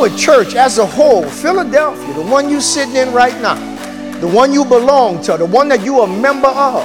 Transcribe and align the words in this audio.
our 0.00 0.08
church 0.16 0.54
as 0.54 0.78
a 0.78 0.86
whole, 0.86 1.24
Philadelphia, 1.24 2.14
the 2.14 2.30
one 2.30 2.50
you're 2.50 2.60
sitting 2.60 2.96
in 2.96 3.12
right 3.12 3.34
now, 3.40 3.54
the 4.20 4.28
one 4.28 4.52
you 4.52 4.64
belong 4.64 5.22
to, 5.22 5.36
the 5.36 5.46
one 5.46 5.68
that 5.68 5.84
you 5.84 6.00
are 6.00 6.08
a 6.08 6.20
member 6.20 6.48
of, 6.48 6.84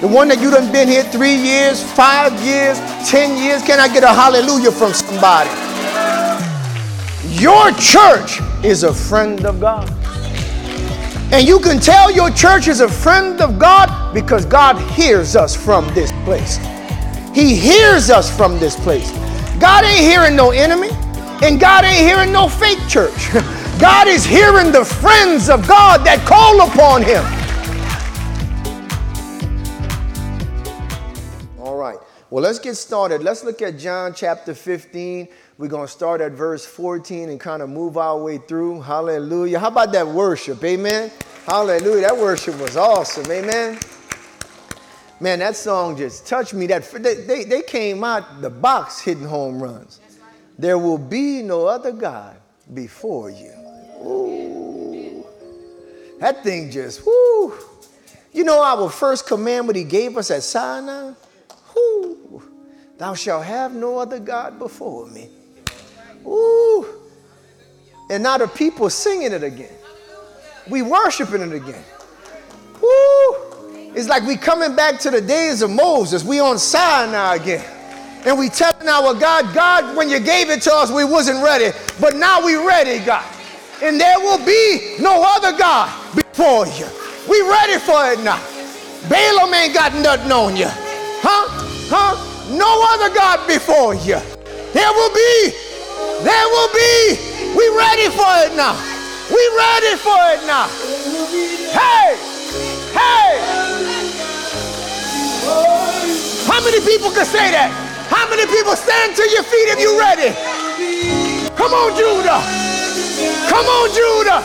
the 0.00 0.08
one 0.08 0.28
that 0.28 0.40
you 0.40 0.50
done 0.50 0.70
been 0.72 0.88
here 0.88 1.02
three 1.04 1.36
years, 1.36 1.82
five 1.94 2.32
years, 2.42 2.78
ten 3.08 3.42
years. 3.42 3.62
Can 3.62 3.80
I 3.80 3.88
get 3.88 4.04
a 4.04 4.08
hallelujah 4.08 4.70
from 4.70 4.92
somebody? 4.92 5.50
Your 7.40 7.72
church 7.72 8.40
is 8.64 8.82
a 8.82 8.92
friend 8.92 9.44
of 9.44 9.60
God. 9.60 9.90
And 11.32 11.46
you 11.46 11.58
can 11.58 11.80
tell 11.80 12.10
your 12.10 12.30
church 12.30 12.68
is 12.68 12.80
a 12.80 12.88
friend 12.88 13.40
of 13.40 13.58
God 13.58 14.14
because 14.14 14.44
God 14.44 14.76
hears 14.92 15.34
us 15.34 15.56
from 15.56 15.86
this 15.92 16.12
place. 16.24 16.58
He 17.34 17.54
hears 17.54 18.10
us 18.10 18.34
from 18.34 18.58
this 18.58 18.76
place. 18.76 19.10
God 19.58 19.84
ain't 19.84 20.00
hearing 20.00 20.36
no 20.36 20.52
enemy, 20.52 20.90
and 21.42 21.60
God 21.60 21.84
ain't 21.84 22.06
hearing 22.06 22.32
no 22.32 22.48
fake 22.48 22.78
church. 22.88 23.32
God 23.78 24.08
is 24.08 24.24
hearing 24.24 24.72
the 24.72 24.84
friends 24.84 25.50
of 25.50 25.68
God 25.68 26.04
that 26.06 26.24
call 26.26 26.62
upon 26.62 27.02
Him. 27.02 27.22
All 31.60 31.76
right. 31.76 31.98
Well, 32.30 32.42
let's 32.42 32.58
get 32.58 32.74
started. 32.76 33.22
Let's 33.22 33.44
look 33.44 33.60
at 33.60 33.78
John 33.78 34.14
chapter 34.14 34.54
15. 34.54 35.28
We're 35.58 35.68
going 35.68 35.86
to 35.86 35.92
start 35.92 36.22
at 36.22 36.32
verse 36.32 36.64
14 36.64 37.28
and 37.28 37.38
kind 37.38 37.60
of 37.60 37.68
move 37.68 37.98
our 37.98 38.18
way 38.18 38.38
through. 38.38 38.80
Hallelujah. 38.80 39.58
How 39.58 39.68
about 39.68 39.92
that 39.92 40.06
worship? 40.06 40.64
Amen. 40.64 41.10
Hallelujah. 41.46 42.00
That 42.00 42.16
worship 42.16 42.58
was 42.58 42.78
awesome. 42.78 43.30
Amen. 43.30 43.78
Man, 45.20 45.38
that 45.38 45.56
song 45.56 45.96
just 45.96 46.26
touched 46.26 46.54
me. 46.54 46.66
That 46.66 46.90
they, 46.90 47.14
they, 47.14 47.44
they 47.44 47.62
came 47.62 48.04
out 48.04 48.40
the 48.40 48.50
box 48.50 49.00
hitting 49.00 49.24
home 49.24 49.62
runs. 49.62 50.00
There 50.58 50.78
will 50.78 50.98
be 50.98 51.42
no 51.42 51.66
other 51.66 51.92
God 51.92 52.36
before 52.72 53.30
you. 53.30 53.52
Ooh. 54.02 55.26
That 56.18 56.42
thing 56.42 56.70
just, 56.70 57.06
whoo. 57.06 57.54
You 58.32 58.44
know 58.44 58.62
our 58.62 58.90
first 58.90 59.26
commandment 59.26 59.76
he 59.76 59.84
gave 59.84 60.16
us 60.16 60.30
at 60.30 60.42
Sinai? 60.42 61.12
Whoo. 61.74 62.42
Thou 62.98 63.14
shalt 63.14 63.44
have 63.44 63.74
no 63.74 63.98
other 63.98 64.18
God 64.18 64.58
before 64.58 65.06
me. 65.06 65.28
Ooh. 66.26 66.86
And 68.10 68.22
now 68.22 68.38
the 68.38 68.48
people 68.48 68.88
singing 68.88 69.32
it 69.32 69.42
again. 69.42 69.74
We 70.68 70.82
worshiping 70.82 71.42
it 71.42 71.52
again. 71.52 71.84
Woo. 72.80 73.92
It's 73.94 74.08
like 74.08 74.24
we 74.24 74.36
coming 74.36 74.74
back 74.74 74.98
to 75.00 75.10
the 75.10 75.20
days 75.20 75.62
of 75.62 75.70
Moses. 75.70 76.24
We 76.24 76.40
on 76.40 76.58
Sinai 76.58 77.36
again. 77.36 77.75
And 78.26 78.36
we 78.36 78.48
telling 78.48 78.88
our 78.88 79.14
God, 79.14 79.54
God, 79.54 79.96
when 79.96 80.10
you 80.10 80.18
gave 80.18 80.50
it 80.50 80.60
to 80.62 80.74
us, 80.74 80.90
we 80.90 81.04
wasn't 81.04 81.44
ready. 81.44 81.70
But 82.00 82.16
now 82.16 82.44
we 82.44 82.56
ready, 82.56 82.98
God. 83.04 83.24
And 83.80 84.00
there 84.00 84.18
will 84.18 84.44
be 84.44 84.96
no 84.98 85.22
other 85.22 85.56
God 85.56 85.86
before 86.16 86.66
you. 86.66 86.90
We 87.30 87.40
ready 87.46 87.78
for 87.78 88.10
it 88.10 88.18
now. 88.26 88.42
Balaam 89.08 89.54
ain't 89.54 89.74
got 89.74 89.94
nothing 89.94 90.32
on 90.32 90.56
you. 90.56 90.66
Huh? 91.22 91.46
Huh? 91.86 92.18
No 92.50 92.66
other 92.98 93.14
God 93.14 93.46
before 93.46 93.94
you. 93.94 94.18
There 94.74 94.90
will 94.90 95.14
be. 95.14 95.54
There 96.26 96.46
will 96.50 96.70
be. 96.74 97.14
We 97.54 97.70
ready 97.78 98.10
for 98.10 98.32
it 98.42 98.58
now. 98.58 98.74
We 99.30 99.38
ready 99.54 99.94
for 100.02 100.18
it 100.34 100.42
now. 100.50 100.66
Hey! 101.70 102.18
Hey! 102.90 103.38
How 106.50 106.58
many 106.64 106.80
people 106.82 107.12
can 107.12 107.24
say 107.24 107.54
that? 107.54 107.85
How 108.08 108.28
many 108.30 108.46
people 108.46 108.76
stand 108.76 109.16
to 109.16 109.24
your 109.30 109.42
feet 109.42 109.68
if 109.74 109.80
you 109.80 109.98
ready? 109.98 110.30
Come 111.56 111.72
on, 111.74 111.90
Judah. 111.96 112.40
Come 113.50 113.66
on, 113.66 113.86
Judah. 113.90 114.40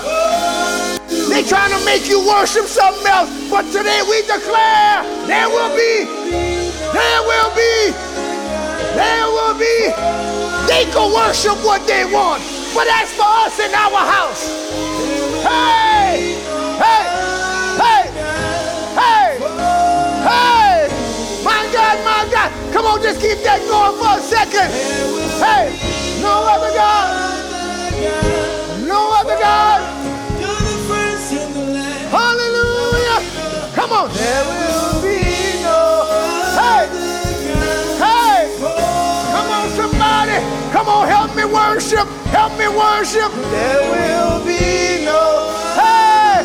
They 1.30 1.44
trying 1.44 1.72
to 1.78 1.86
make 1.86 2.08
you 2.10 2.26
worship 2.26 2.66
something 2.66 3.06
else, 3.06 3.30
but 3.50 3.64
today 3.72 4.02
we 4.10 4.22
declare 4.24 5.04
there 5.28 5.50
will 5.50 5.70
be, 5.76 6.06
there 6.94 7.22
will 7.24 7.52
be, 7.56 7.92
there 8.96 9.28
will 9.28 9.56
be. 9.58 9.92
They 10.68 10.86
can 10.92 11.14
worship 11.14 11.58
what 11.64 11.86
they 11.88 12.06
want, 12.06 12.44
but 12.74 12.86
that's 12.86 13.14
for 13.14 13.28
us 13.28 13.60
in 13.60 13.74
our 13.74 14.04
house. 14.08 14.44
Hey, 15.44 16.36
hey, 16.80 17.04
hey, 17.78 18.04
hey, 18.96 19.40
hey. 20.26 20.61
Come 22.72 22.86
on, 22.86 23.02
just 23.02 23.20
keep 23.20 23.44
that 23.44 23.60
going 23.68 24.00
for 24.00 24.18
a 24.18 24.22
second. 24.24 24.72
Hey, 25.44 25.76
no 26.22 26.48
other 26.48 26.72
God. 26.74 27.32
No 28.88 29.12
other 29.20 29.38
God. 29.38 29.82
Hallelujah. 32.12 33.20
Come 33.76 33.92
on. 33.92 34.10
There 34.14 34.44
will 34.46 35.02
be 35.02 35.20
no. 35.62 36.08
Hey, 36.56 36.88
hey. 38.00 38.56
Come 38.60 39.50
on, 39.52 39.70
somebody. 39.76 40.40
Come 40.72 40.88
on, 40.88 41.08
help 41.08 41.36
me 41.36 41.46
worship. 41.46 42.08
Help 42.32 42.58
me 42.58 42.68
worship. 42.68 43.32
There 43.52 43.82
will 43.92 44.46
be 44.46 45.06
no. 45.06 45.52
Hey, 45.76 46.44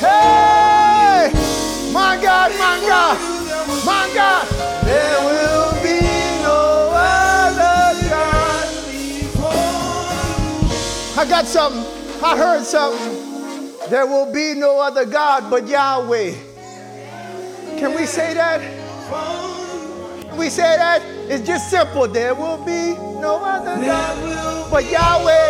hey. 0.00 0.37
Something. 11.58 12.22
I 12.22 12.36
heard 12.38 12.62
something. 12.62 13.90
There 13.90 14.06
will 14.06 14.32
be 14.32 14.54
no 14.54 14.80
other 14.80 15.04
God 15.04 15.50
but 15.50 15.66
Yahweh. 15.66 16.30
Can 17.80 17.96
we 17.96 18.06
say 18.06 18.32
that? 18.34 18.60
Can 20.28 20.36
we 20.36 20.50
say 20.50 20.76
that? 20.76 21.02
It's 21.28 21.44
just 21.44 21.68
simple. 21.68 22.06
There 22.06 22.32
will 22.36 22.58
be 22.58 22.94
no 23.20 23.42
other 23.42 23.74
God 23.84 24.70
but 24.70 24.88
Yahweh. 24.88 25.48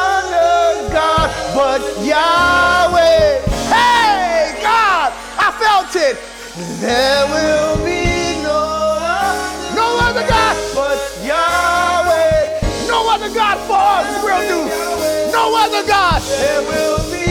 Other 0.00 0.88
God 0.90 1.28
but 1.54 1.82
Yahweh. 2.02 3.42
Hey, 3.68 4.56
God, 4.62 5.12
I 5.36 5.48
felt 5.60 5.94
it. 6.08 6.16
There 6.80 7.26
will 7.28 7.76
be 7.84 8.42
no, 8.42 8.56
no 8.70 8.81
No 15.62 15.68
other 15.68 15.86
God. 15.86 17.21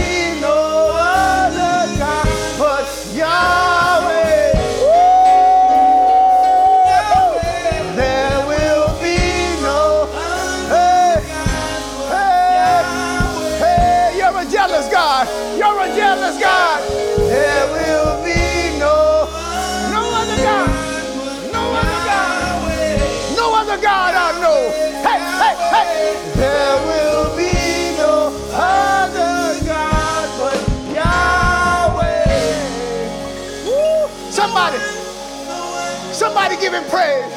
Somebody 36.52 36.62
give 36.62 36.74
him 36.74 36.90
praise. 36.90 37.34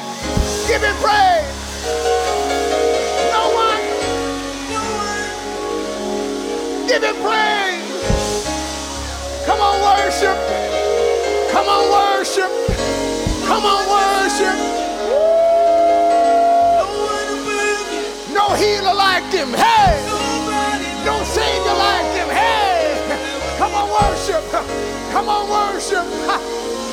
Give 0.67 0.83
him 0.83 0.97
praise. 0.97 1.47
No 3.31 3.51
one. 3.55 3.81
Give 6.89 7.03
him 7.03 7.17
praise. 7.23 7.85
Come 9.47 9.61
on, 9.61 9.81
worship. 9.83 10.37
Come 11.51 11.69
on, 11.69 11.91
worship. 11.91 12.51
Come 13.47 13.65
on, 13.65 13.87
worship. 13.89 14.59
No 18.33 18.55
healer 18.55 18.95
like 18.95 19.33
him. 19.33 19.53
Hey. 19.53 20.01
No 21.05 21.23
savior 21.25 21.75
like 21.75 22.13
him. 22.17 22.29
Hey. 22.29 22.97
Come 23.59 23.75
on, 23.75 23.91
worship. 23.91 24.43
Come 25.13 25.29
on, 25.29 25.49
worship. 25.49 26.07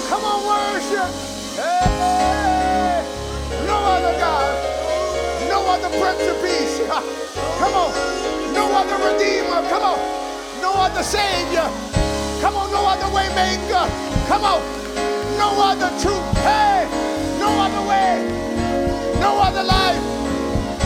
Come 0.09 0.23
on, 0.23 0.45
worship. 0.45 1.30
Hey! 1.55 3.03
No 3.67 3.77
other 3.83 4.15
God. 4.19 4.55
No 5.49 5.67
other 5.67 5.89
Prince 5.89 6.23
of 6.27 6.37
Peace. 6.41 6.79
Come 7.59 7.73
on. 7.73 7.91
No 8.53 8.71
other 8.71 8.97
Redeemer. 9.03 9.61
Come 9.69 9.83
on. 9.83 9.99
No 10.61 10.73
other 10.73 11.03
Savior. 11.03 11.67
Come 12.41 12.55
on. 12.55 12.71
No 12.71 12.87
other 12.87 13.09
Waymaker. 13.11 13.85
Come 14.27 14.43
on. 14.43 14.61
No 15.37 15.51
other 15.59 15.89
truth. 15.99 16.37
Hey! 16.39 16.87
No 17.39 17.49
other 17.59 17.87
way. 17.87 18.23
No 19.19 19.39
other 19.39 19.63
life. 19.63 20.01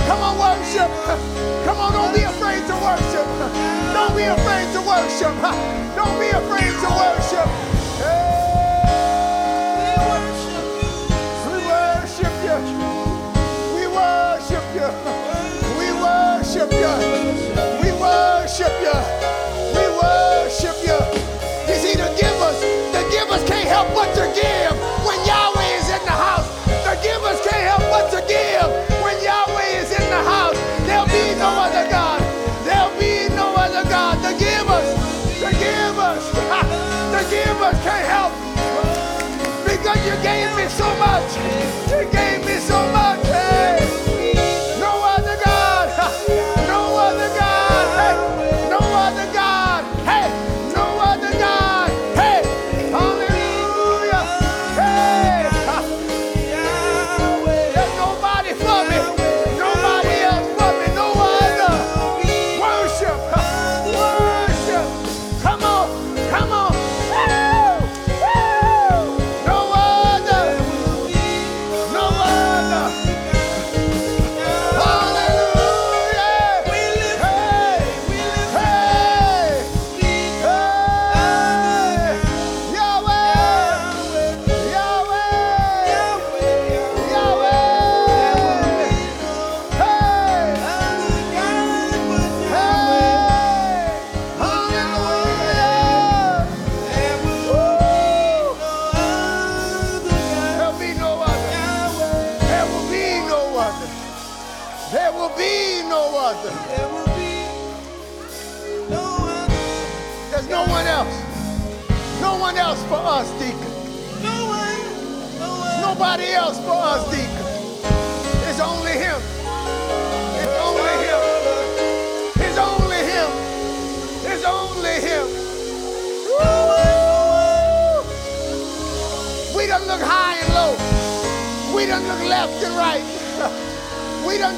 Come 0.08 0.22
on, 0.22 0.38
worship. 0.38 0.90
Come 1.66 1.78
on, 1.78 1.94
don't 1.94 2.14
be 2.14 2.22
afraid 2.22 2.66
to 2.68 2.76
worship. 2.78 3.26
Don't 3.94 4.16
be 4.16 4.24
afraid 4.24 4.72
to 4.74 4.82
worship. 4.82 5.34
Don't 5.96 6.20
be 6.20 6.30
afraid 6.30 6.74
to 6.84 6.90
worship. 6.94 7.75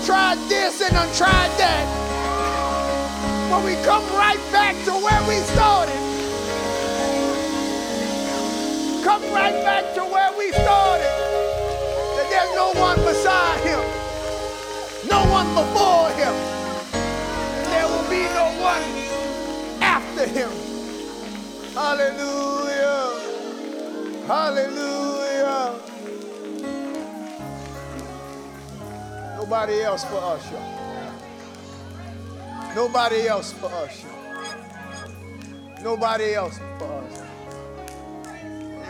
Tried 0.08 0.38
this 0.48 0.80
and 0.82 0.94
done 0.94 1.14
tried 1.14 1.52
that. 1.60 1.86
But 3.52 3.66
we 3.66 3.76
come 3.84 4.06
right 4.16 4.40
back 4.54 4.74
to 4.86 4.92
where 4.92 5.22
we 5.28 5.36
started. 5.52 6.00
Come 9.04 9.22
right 9.34 9.62
back 9.68 9.94
to 9.96 10.06
where 10.06 10.32
we 10.38 10.54
started. 10.54 11.12
That 12.16 12.28
there's 12.30 12.56
no 12.56 12.72
one 12.80 12.96
beside 13.04 13.60
him. 13.68 13.84
No 15.10 15.26
one 15.30 15.50
before 15.54 16.08
him. 16.16 16.36
There 17.68 17.88
will 17.92 18.10
be 18.10 18.24
no 18.32 18.48
one 18.64 18.84
after 19.82 20.26
him. 20.26 20.52
Hallelujah. 21.74 23.12
Hallelujah. 24.26 25.07
Nobody 29.48 29.82
else 29.82 30.04
for 30.04 30.18
us, 30.18 30.52
y'all. 30.52 30.62
Nobody 32.76 33.28
else 33.30 33.54
for 33.54 33.68
us, 33.68 34.04
y'all. 34.04 35.82
Nobody 35.82 36.34
else 36.34 36.60
for 36.78 36.84
us. 36.84 37.22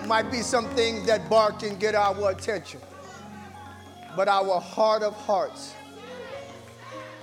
It 0.01 0.07
might 0.07 0.31
be 0.31 0.41
some 0.41 0.65
things 0.69 1.05
that 1.05 1.29
bark 1.29 1.61
and 1.61 1.79
get 1.79 1.93
our 1.93 2.31
attention, 2.31 2.81
but 4.15 4.27
our 4.27 4.59
heart 4.59 5.03
of 5.03 5.13
hearts, 5.13 5.75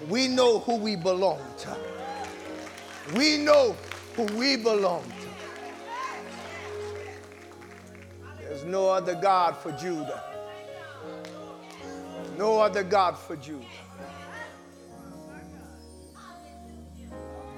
we 0.09 0.29
know 0.29 0.61
who 0.61 0.77
we 0.77 0.95
belong 0.95 1.43
to. 1.59 1.77
We 3.17 3.39
know 3.39 3.75
who 4.15 4.27
we 4.39 4.57
belong 4.57 5.03
to. 5.03 5.29
There's 8.39 8.63
no 8.63 8.91
other 8.91 9.17
God 9.17 9.57
for 9.57 9.73
Judah. 9.73 10.34
No 12.37 12.61
other 12.61 12.83
God 12.83 13.17
for 13.17 13.37
Judah. 13.37 13.65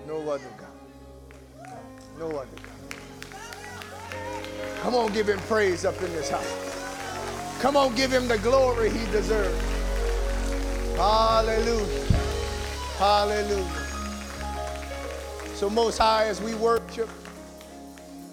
No 0.06 0.20
other 0.30 0.50
God. 0.58 1.78
No 2.18 2.26
other 2.28 2.48
God. 2.62 2.76
Come 4.82 4.94
on, 4.94 5.12
give 5.12 5.28
him 5.28 5.38
praise 5.40 5.84
up 5.84 6.00
in 6.02 6.12
this 6.12 6.28
house. 6.30 7.58
Come 7.60 7.76
on, 7.76 7.94
give 7.94 8.12
him 8.12 8.28
the 8.28 8.38
glory 8.38 8.90
he 8.90 9.04
deserves. 9.10 9.60
Hallelujah. 10.96 12.04
Hallelujah. 12.98 13.82
So, 15.54 15.70
Most 15.70 15.98
High, 15.98 16.26
as 16.26 16.40
we 16.40 16.54
worship, 16.54 17.08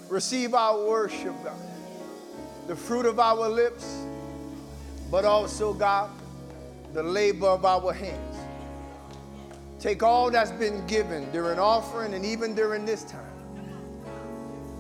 receive 0.10 0.54
our 0.54 0.86
worship, 0.86 1.34
God. 1.44 1.58
The 2.68 2.76
fruit 2.76 3.06
of 3.06 3.20
our 3.20 3.48
lips, 3.50 4.06
but 5.10 5.26
also, 5.26 5.74
God, 5.74 6.10
the 6.94 7.04
labor 7.04 7.48
of 7.48 7.66
our 7.66 7.92
hands. 7.92 8.38
Take 9.80 10.04
all 10.04 10.32
that's 10.32 10.52
been 10.52 10.86
given 10.88 11.30
during 11.32 11.60
offering 11.60 12.14
and 12.14 12.24
even 12.24 12.56
during 12.56 12.86
this 12.86 13.04
time 13.04 13.20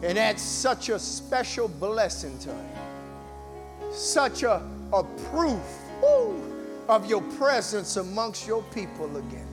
and 0.04 0.18
add 0.18 0.40
such 0.40 0.90
a 0.90 1.00
special 1.00 1.68
blessing 1.68 2.38
to 2.40 2.50
it. 2.52 3.94
Such 3.94 4.44
a, 4.44 4.62
a 4.92 5.04
proof 5.04 5.62
woo, 6.02 6.54
of 6.90 7.06
your 7.10 7.22
presence 7.22 7.96
amongst 7.96 8.46
your 8.46 8.62
people 8.74 9.18
again. 9.18 9.48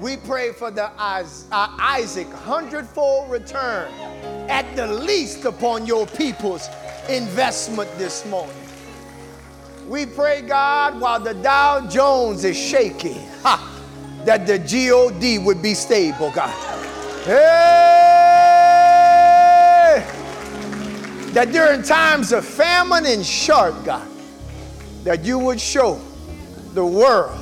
We 0.00 0.16
pray 0.16 0.52
for 0.52 0.70
the 0.70 0.90
uh, 0.96 1.24
Isaac 1.50 2.32
hundredfold 2.32 3.30
return 3.30 3.90
at 4.48 4.76
the 4.76 4.86
least 4.86 5.44
upon 5.44 5.86
your 5.86 6.06
people's 6.06 6.68
investment 7.08 7.90
this 7.98 8.24
morning. 8.26 8.54
We 9.88 10.04
pray, 10.04 10.42
God, 10.42 11.00
while 11.00 11.18
the 11.18 11.32
Dow 11.32 11.86
Jones 11.88 12.44
is 12.44 12.58
shaking, 12.58 13.26
ha, 13.42 13.58
that 14.26 14.46
the 14.46 14.58
God 14.58 15.38
would 15.38 15.62
be 15.62 15.72
stable, 15.72 16.30
God. 16.30 16.50
Hey! 17.24 17.88
That 21.32 21.52
during 21.52 21.82
times 21.82 22.32
of 22.32 22.44
famine 22.44 23.06
and 23.06 23.24
sharp, 23.24 23.82
God, 23.86 24.06
that 25.04 25.24
you 25.24 25.38
would 25.38 25.58
show 25.58 25.98
the 26.74 26.84
world 26.84 27.38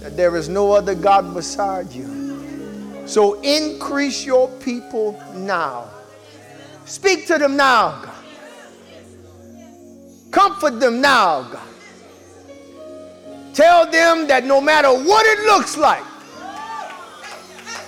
that 0.00 0.16
there 0.16 0.36
is 0.36 0.48
no 0.48 0.72
other 0.72 0.94
God 0.94 1.34
beside 1.34 1.92
you. 1.92 3.04
So 3.04 3.38
increase 3.42 4.24
your 4.24 4.48
people 4.60 5.22
now. 5.34 5.90
Speak 6.86 7.26
to 7.26 7.36
them 7.36 7.58
now. 7.58 8.07
Comfort 10.30 10.78
them 10.78 11.00
now, 11.00 11.42
God. 11.42 11.68
Tell 13.54 13.90
them 13.90 14.28
that 14.28 14.44
no 14.44 14.60
matter 14.60 14.88
what 14.88 15.26
it 15.26 15.40
looks 15.46 15.76
like, 15.76 16.04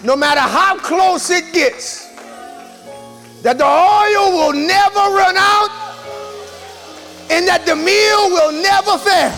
no 0.03 0.17
matter 0.17 0.41
how 0.41 0.79
close 0.79 1.31
it 1.31 1.53
gets, 1.53 2.09
that 3.43 3.59
the 3.59 3.65
oil 3.65 4.33
will 4.33 4.53
never 4.53 5.15
run 5.15 5.37
out 5.37 5.71
and 7.31 7.47
that 7.47 7.65
the 7.67 7.77
meal 7.77 8.33
will 8.33 8.53
never 8.53 8.99
fail. 8.99 9.31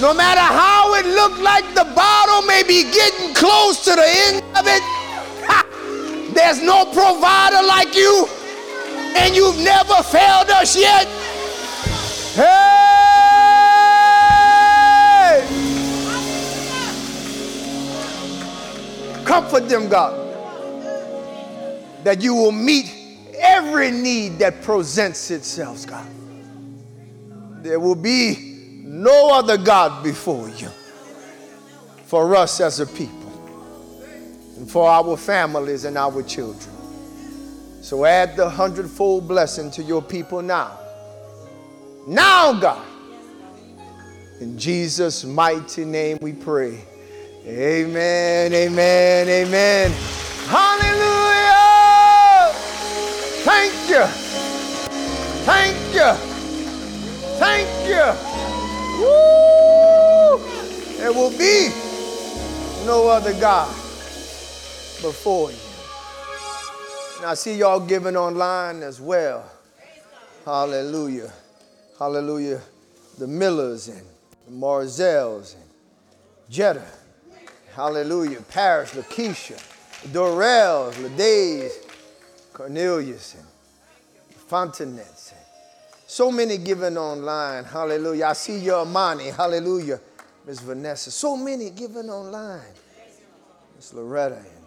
No 0.00 0.12
matter 0.14 0.40
how 0.40 0.94
it 0.94 1.06
looked 1.06 1.40
like 1.40 1.64
the 1.74 1.84
bottle 1.94 2.42
may 2.42 2.62
be 2.62 2.84
getting 2.90 3.34
close 3.34 3.84
to 3.84 3.90
the 3.90 4.08
end 4.26 4.42
of 4.56 4.66
it, 4.66 4.82
ha, 5.46 5.64
There's 6.34 6.60
no 6.62 6.84
provider 6.92 7.64
like 7.66 7.94
you, 7.94 8.28
and 9.16 9.34
you've 9.34 9.58
never 9.58 10.02
failed 10.02 10.50
us 10.50 10.76
yet. 10.76 11.06
Hey! 12.34 12.70
Comfort 19.24 19.68
them, 19.68 19.88
God, 19.88 20.14
that 22.04 22.20
you 22.20 22.34
will 22.34 22.52
meet 22.52 22.92
every 23.38 23.90
need 23.90 24.38
that 24.38 24.62
presents 24.62 25.30
itself, 25.30 25.86
God. 25.86 26.06
There 27.62 27.78
will 27.78 27.94
be 27.94 28.82
no 28.84 29.30
other 29.32 29.56
God 29.56 30.02
before 30.02 30.48
you 30.50 30.68
for 32.06 32.34
us 32.34 32.60
as 32.60 32.80
a 32.80 32.86
people 32.86 33.30
and 34.56 34.68
for 34.68 34.88
our 34.90 35.16
families 35.16 35.84
and 35.84 35.96
our 35.96 36.22
children. 36.22 36.79
So 37.80 38.04
add 38.04 38.36
the 38.36 38.48
hundredfold 38.48 39.26
blessing 39.26 39.70
to 39.72 39.82
your 39.82 40.02
people 40.02 40.42
now. 40.42 40.78
Now, 42.06 42.52
God. 42.52 42.86
In 44.40 44.58
Jesus' 44.58 45.24
mighty 45.24 45.84
name 45.84 46.18
we 46.20 46.32
pray. 46.32 46.78
Amen, 47.46 48.52
amen, 48.52 49.28
amen. 49.28 49.92
Hallelujah. 50.46 51.00
Thank 53.44 53.72
you. 53.88 54.04
Thank 55.44 55.94
you. 55.94 56.12
Thank 57.38 57.68
you. 57.88 58.12
Woo! 59.00 60.38
There 60.98 61.12
will 61.12 61.36
be 61.38 61.70
no 62.84 63.08
other 63.08 63.32
God 63.40 63.68
before 65.00 65.50
you. 65.50 65.69
And 67.20 67.28
I 67.28 67.34
see 67.34 67.58
y'all 67.58 67.80
giving 67.80 68.16
online 68.16 68.82
as 68.82 68.98
well. 68.98 69.44
Hallelujah. 70.42 71.30
Hallelujah. 71.98 72.62
The 73.18 73.26
Millers 73.26 73.88
and 73.88 74.06
the 74.46 74.52
Marzels 74.52 75.54
and 75.54 75.64
Jetta. 76.48 76.86
Hallelujah. 77.74 78.40
Paris, 78.48 78.94
Lakeisha, 78.94 79.62
Dorels, 80.08 80.94
Ladays, 81.02 81.72
Cornelius 82.54 83.34
and 83.34 83.46
Fontanets. 84.48 85.34
So 86.06 86.32
many 86.32 86.56
giving 86.56 86.96
online. 86.96 87.64
Hallelujah. 87.64 88.28
I 88.28 88.32
see 88.32 88.60
your 88.60 88.86
money. 88.86 89.26
Hallelujah. 89.28 90.00
Miss 90.46 90.60
Vanessa. 90.60 91.10
So 91.10 91.36
many 91.36 91.68
giving 91.68 92.08
online. 92.08 92.72
Miss 93.76 93.92
Loretta 93.92 94.36
and 94.36 94.64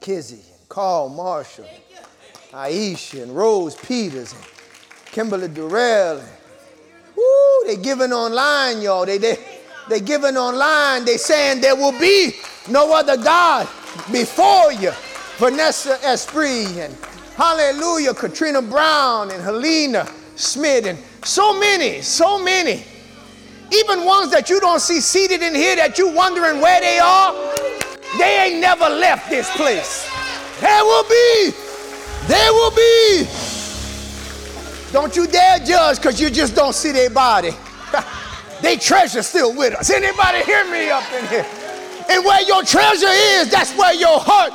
Kizzy 0.00 0.40
Carl 0.68 1.08
Marshall, 1.08 1.66
Aisha 2.52 3.22
and 3.22 3.34
Rose 3.34 3.74
Peters 3.74 4.32
and 4.32 4.42
Kimberly 5.06 5.48
Durrell. 5.48 6.22
Woo, 7.16 7.64
they 7.66 7.76
giving 7.76 8.12
online, 8.12 8.82
y'all. 8.82 9.06
They, 9.06 9.18
they, 9.18 9.38
they 9.88 10.00
giving 10.00 10.36
online. 10.36 11.04
They 11.04 11.16
saying 11.16 11.62
there 11.62 11.74
will 11.74 11.98
be 11.98 12.32
no 12.68 12.94
other 12.94 13.16
God 13.16 13.66
before 14.12 14.72
you. 14.72 14.92
Vanessa 15.38 15.98
Esprit 16.04 16.66
and 16.76 16.94
hallelujah, 17.36 18.12
Katrina 18.12 18.60
Brown 18.60 19.30
and 19.30 19.42
Helena 19.42 20.06
Smith 20.36 20.86
and 20.86 20.98
so 21.24 21.58
many, 21.58 22.02
so 22.02 22.42
many. 22.42 22.84
Even 23.72 24.04
ones 24.04 24.30
that 24.32 24.48
you 24.50 24.60
don't 24.60 24.80
see 24.80 25.00
seated 25.00 25.42
in 25.42 25.54
here 25.54 25.76
that 25.76 25.98
you 25.98 26.14
wondering 26.14 26.60
where 26.60 26.80
they 26.80 26.98
are. 26.98 27.32
They 28.18 28.46
ain't 28.46 28.60
never 28.60 28.88
left 28.88 29.28
this 29.30 29.50
place. 29.56 30.17
There 30.60 30.84
will 30.84 31.04
be, 31.04 31.52
there 32.26 32.52
will 32.52 32.70
be. 32.72 33.26
Don't 34.92 35.14
you 35.14 35.26
dare 35.26 35.58
judge 35.60 35.96
because 35.96 36.20
you 36.20 36.30
just 36.30 36.56
don't 36.56 36.74
see 36.74 36.92
their 36.92 37.10
body. 37.10 37.50
they 38.62 38.76
treasure 38.76 39.22
still 39.22 39.54
with 39.54 39.74
us. 39.74 39.90
Anybody 39.90 40.42
hear 40.44 40.64
me 40.70 40.90
up 40.90 41.04
in 41.12 41.26
here? 41.26 41.46
And 42.10 42.24
where 42.24 42.42
your 42.42 42.62
treasure 42.62 43.06
is, 43.06 43.50
that's 43.50 43.76
where 43.76 43.94
your 43.94 44.18
heart 44.18 44.52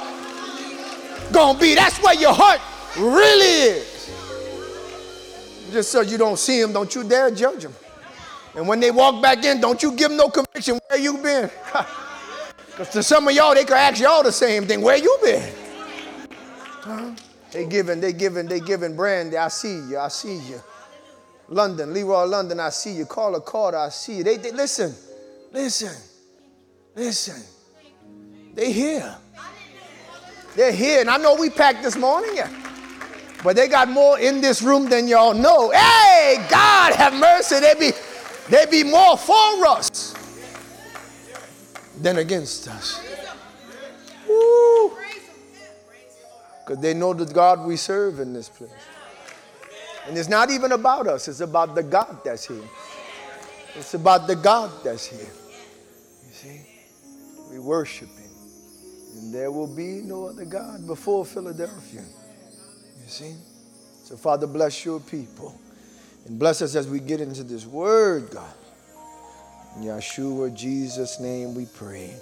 gonna 1.31 1.59
be. 1.59 1.75
That's 1.75 2.01
where 2.01 2.15
your 2.15 2.33
heart 2.33 2.59
really 2.97 3.77
is. 3.77 4.11
Just 5.71 5.91
so 5.91 6.01
you 6.01 6.17
don't 6.17 6.37
see 6.37 6.61
them, 6.61 6.73
don't 6.73 6.93
you 6.93 7.03
dare 7.03 7.31
judge 7.31 7.63
them. 7.63 7.73
And 8.55 8.67
when 8.67 8.79
they 8.79 8.91
walk 8.91 9.21
back 9.21 9.43
in, 9.43 9.61
don't 9.61 9.81
you 9.81 9.91
give 9.91 10.09
them 10.09 10.17
no 10.17 10.29
conviction 10.29 10.79
where 10.87 10.99
you 10.99 11.17
been. 11.17 11.49
Because 12.73 12.89
to 12.89 13.03
some 13.03 13.27
of 13.27 13.35
y'all, 13.35 13.53
they 13.53 13.65
could 13.65 13.77
ask 13.77 14.01
y'all 14.01 14.23
the 14.23 14.31
same 14.31 14.65
thing. 14.65 14.81
Where 14.81 14.97
you 14.97 15.15
been? 15.21 15.62
They 17.51 17.65
giving, 17.65 18.01
they 18.01 18.13
giving, 18.13 18.47
they 18.47 18.59
giving 18.59 18.95
Brandy, 18.95 19.37
I 19.37 19.47
see 19.47 19.75
you, 19.89 19.99
I 19.99 20.07
see 20.07 20.37
you. 20.37 20.61
London, 21.49 21.93
Leroy 21.93 22.23
London, 22.23 22.59
I 22.59 22.69
see 22.69 22.93
you. 22.93 23.05
Carla 23.05 23.41
Carter, 23.41 23.77
I 23.77 23.89
see 23.89 24.17
you. 24.17 24.23
They, 24.23 24.37
they 24.37 24.51
listen, 24.51 24.95
listen, 25.51 25.95
listen. 26.95 27.43
They 28.53 28.71
here. 28.71 29.15
They're 30.55 30.71
here. 30.71 31.01
And 31.01 31.09
I 31.09 31.17
know 31.17 31.35
we 31.35 31.49
packed 31.49 31.83
this 31.83 31.97
morning, 31.97 32.31
yeah. 32.35 32.49
But 33.43 33.55
they 33.55 33.67
got 33.67 33.89
more 33.89 34.19
in 34.19 34.41
this 34.41 34.61
room 34.61 34.89
than 34.89 35.07
y'all 35.07 35.33
know. 35.33 35.71
Hey, 35.71 36.45
God 36.49 36.95
have 36.95 37.13
mercy. 37.13 37.59
They 37.59 37.73
be, 37.75 37.91
they 38.49 38.65
be 38.65 38.89
more 38.89 39.17
for 39.17 39.65
us 39.67 40.13
than 42.01 42.17
against 42.17 42.67
us. 42.67 43.01
Because 46.65 46.81
they 46.81 46.93
know 46.93 47.13
the 47.13 47.25
God 47.25 47.65
we 47.65 47.75
serve 47.75 48.19
in 48.19 48.33
this 48.33 48.49
place. 48.49 48.71
And 50.07 50.17
it's 50.17 50.29
not 50.29 50.49
even 50.49 50.71
about 50.73 51.07
us, 51.07 51.27
it's 51.27 51.39
about 51.39 51.75
the 51.75 51.83
God 51.83 52.19
that's 52.23 52.47
here. 52.47 52.69
It's 53.75 53.93
about 53.93 54.27
the 54.27 54.35
God 54.35 54.71
that's 54.83 55.05
here. 55.05 55.19
You 55.19 56.33
see? 56.33 56.61
We 57.51 57.59
worship 57.59 58.09
Him. 58.09 58.31
And 59.17 59.33
there 59.33 59.51
will 59.51 59.73
be 59.73 60.01
no 60.01 60.25
other 60.25 60.45
God 60.45 60.85
before 60.85 61.25
Philadelphia. 61.25 62.01
You 62.01 63.07
see? 63.07 63.33
So, 64.03 64.17
Father, 64.17 64.47
bless 64.47 64.85
your 64.85 64.99
people. 64.99 65.57
And 66.25 66.39
bless 66.39 66.61
us 66.61 66.75
as 66.75 66.87
we 66.87 66.99
get 66.99 67.19
into 67.19 67.43
this 67.43 67.65
word, 67.65 68.29
God. 68.31 68.53
In 69.77 69.83
Yeshua, 69.83 70.55
Jesus' 70.55 71.19
name 71.19 71.55
we 71.55 71.65
pray. 71.65 72.13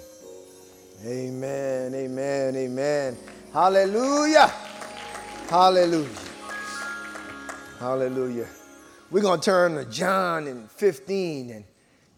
Amen, 1.04 1.94
amen, 1.94 2.56
amen. 2.56 3.16
Hallelujah. 3.52 4.50
Hallelujah. 5.50 6.08
Hallelujah. 7.78 8.48
We're 9.10 9.20
going 9.20 9.40
to 9.40 9.44
turn 9.44 9.74
to 9.74 9.84
John 9.84 10.46
in 10.46 10.68
15 10.68 11.50
and, 11.50 11.64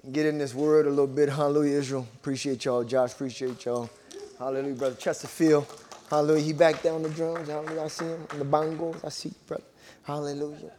and 0.05 0.15
get 0.15 0.27
in 0.27 0.39
this 0.39 0.55
word 0.55 0.87
a 0.87 0.91
little 0.91 1.09
bit. 1.09 1.29
Hallelujah, 1.29 1.79
Israel. 1.79 2.07
Appreciate 2.15 2.65
y'all. 2.65 2.85
Josh, 2.85 3.15
appreciate 3.15 3.65
y'all. 3.65 3.91
Hallelujah, 4.39 4.77
brother 4.77 4.95
Chesterfield. 4.95 5.67
Hallelujah. 6.09 6.41
He 6.41 6.53
back 6.53 6.85
down 6.85 7.03
the 7.03 7.09
drums. 7.09 7.49
Hallelujah. 7.49 7.83
I 7.83 7.89
see 7.89 8.05
him 8.05 8.27
on 8.31 8.39
the 8.39 8.45
bongos. 8.45 9.05
I 9.05 9.09
see 9.09 9.31
you, 9.31 9.35
brother. 9.49 9.65
Hallelujah. 10.05 10.71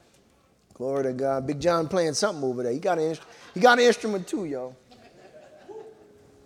Glory 0.74 1.04
to 1.04 1.14
God. 1.14 1.48
Big 1.48 1.60
John 1.60 1.90
playing 1.90 2.14
something 2.14 2.46
over 2.46 2.64
there. 2.64 2.72
He 2.72 2.80
got 2.80 2.98
an, 2.98 3.18
he 3.54 3.60
got 3.60 3.78
an 3.78 3.84
instrument 3.84 4.26
too, 4.26 4.46
y'all. 4.46 4.74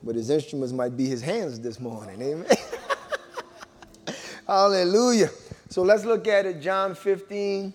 But 0.01 0.15
his 0.15 0.31
instruments 0.31 0.73
might 0.73 0.97
be 0.97 1.05
his 1.05 1.21
hands 1.21 1.59
this 1.59 1.79
morning. 1.79 2.19
Amen. 2.19 2.57
Hallelujah. 4.49 5.29
So 5.69 5.83
let's 5.83 6.05
look 6.05 6.27
at 6.27 6.47
it, 6.47 6.59
John 6.59 6.95
15 6.95 7.71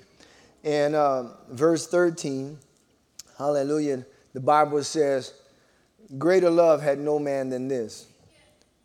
and 0.64 0.94
uh, 0.96 1.28
verse 1.48 1.86
13. 1.86 2.58
Hallelujah. 3.38 4.04
The 4.32 4.40
Bible 4.40 4.82
says, 4.82 5.34
Greater 6.18 6.50
love 6.50 6.82
had 6.82 6.98
no 6.98 7.20
man 7.20 7.48
than 7.48 7.68
this, 7.68 8.08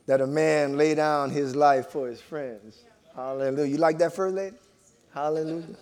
that 0.06 0.22
a 0.22 0.28
man 0.28 0.78
lay 0.78 0.94
down 0.94 1.32
his 1.32 1.56
life 1.56 1.88
for 1.88 2.08
his 2.08 2.22
friends. 2.22 2.78
Hallelujah. 3.16 3.66
You 3.66 3.78
like 3.78 3.98
that 3.98 4.14
first 4.14 4.36
lady? 4.36 4.56
Hallelujah. 5.12 5.76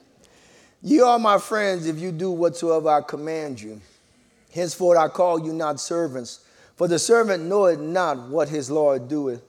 You 0.82 1.04
are 1.04 1.20
my 1.20 1.38
friends 1.38 1.88
if 1.88 2.00
you 2.00 2.14
do 2.14 2.32
whatsoever 2.32 2.88
I 2.88 3.02
command 3.02 3.60
you. 3.60 3.82
Henceforth 4.54 4.98
I 4.98 5.10
call 5.10 5.46
you 5.46 5.52
not 5.52 5.82
servants, 5.82 6.40
for 6.78 6.88
the 6.88 7.00
servant 7.00 7.44
knoweth 7.44 7.82
not 7.82 8.30
what 8.30 8.48
his 8.48 8.72
Lord 8.72 9.10
doeth, 9.10 9.42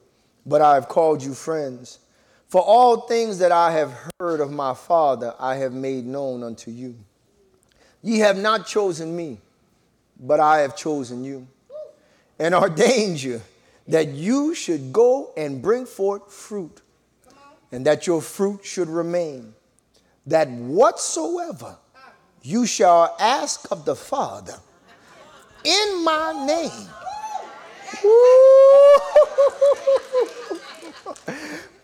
but 0.44 0.60
I 0.60 0.74
have 0.74 0.88
called 0.88 1.22
you 1.22 1.34
friends. 1.34 2.00
For 2.48 2.62
all 2.62 3.02
things 3.02 3.38
that 3.40 3.52
I 3.52 3.72
have 3.72 3.92
heard 4.18 4.40
of 4.40 4.50
my 4.50 4.72
Father, 4.72 5.34
I 5.38 5.56
have 5.56 5.74
made 5.74 6.06
known 6.06 6.42
unto 6.42 6.70
you. 6.70 6.96
Ye 8.02 8.20
have 8.20 8.38
not 8.38 8.66
chosen 8.66 9.14
me, 9.14 9.38
but 10.18 10.40
I 10.40 10.60
have 10.60 10.74
chosen 10.74 11.24
you, 11.24 11.46
and 12.38 12.54
ordained 12.54 13.22
you 13.22 13.42
that 13.86 14.08
you 14.08 14.54
should 14.54 14.94
go 14.94 15.30
and 15.36 15.60
bring 15.60 15.84
forth 15.84 16.32
fruit, 16.32 16.80
and 17.70 17.84
that 17.84 18.06
your 18.06 18.22
fruit 18.22 18.64
should 18.64 18.88
remain, 18.88 19.54
that 20.26 20.48
whatsoever 20.48 21.76
you 22.42 22.64
shall 22.64 23.14
ask 23.20 23.70
of 23.70 23.84
the 23.84 23.94
Father 23.94 24.58
in 25.64 26.02
my 26.02 26.46
name. 26.46 26.88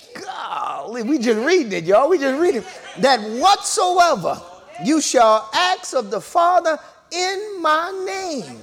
we 1.04 1.19
just 1.19 1.45
reading 1.47 1.73
it, 1.73 1.85
y'all. 1.85 2.09
We 2.09 2.19
just 2.19 2.40
reading 2.40 2.64
that 2.99 3.21
whatsoever 3.21 4.40
you 4.85 5.00
shall 5.00 5.49
ask 5.52 5.95
of 5.95 6.11
the 6.11 6.21
Father 6.21 6.78
in 7.12 7.62
my 7.62 7.90
name, 8.07 8.59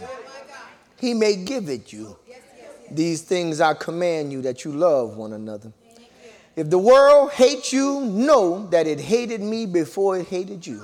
he 0.98 1.14
may 1.14 1.36
give 1.36 1.70
it 1.70 1.94
you. 1.94 2.18
These 2.90 3.22
things 3.22 3.62
I 3.62 3.74
command 3.74 4.32
you 4.32 4.42
that 4.42 4.66
you 4.66 4.72
love 4.72 5.16
one 5.16 5.34
another. 5.34 5.72
If 6.56 6.70
the 6.70 6.78
world 6.78 7.32
hates 7.32 7.72
you, 7.72 8.02
know 8.02 8.68
that 8.68 8.86
it 8.86 9.00
hated 9.00 9.40
me 9.42 9.66
before 9.66 10.18
it 10.20 10.28
hated 10.28 10.68
you. 10.68 10.84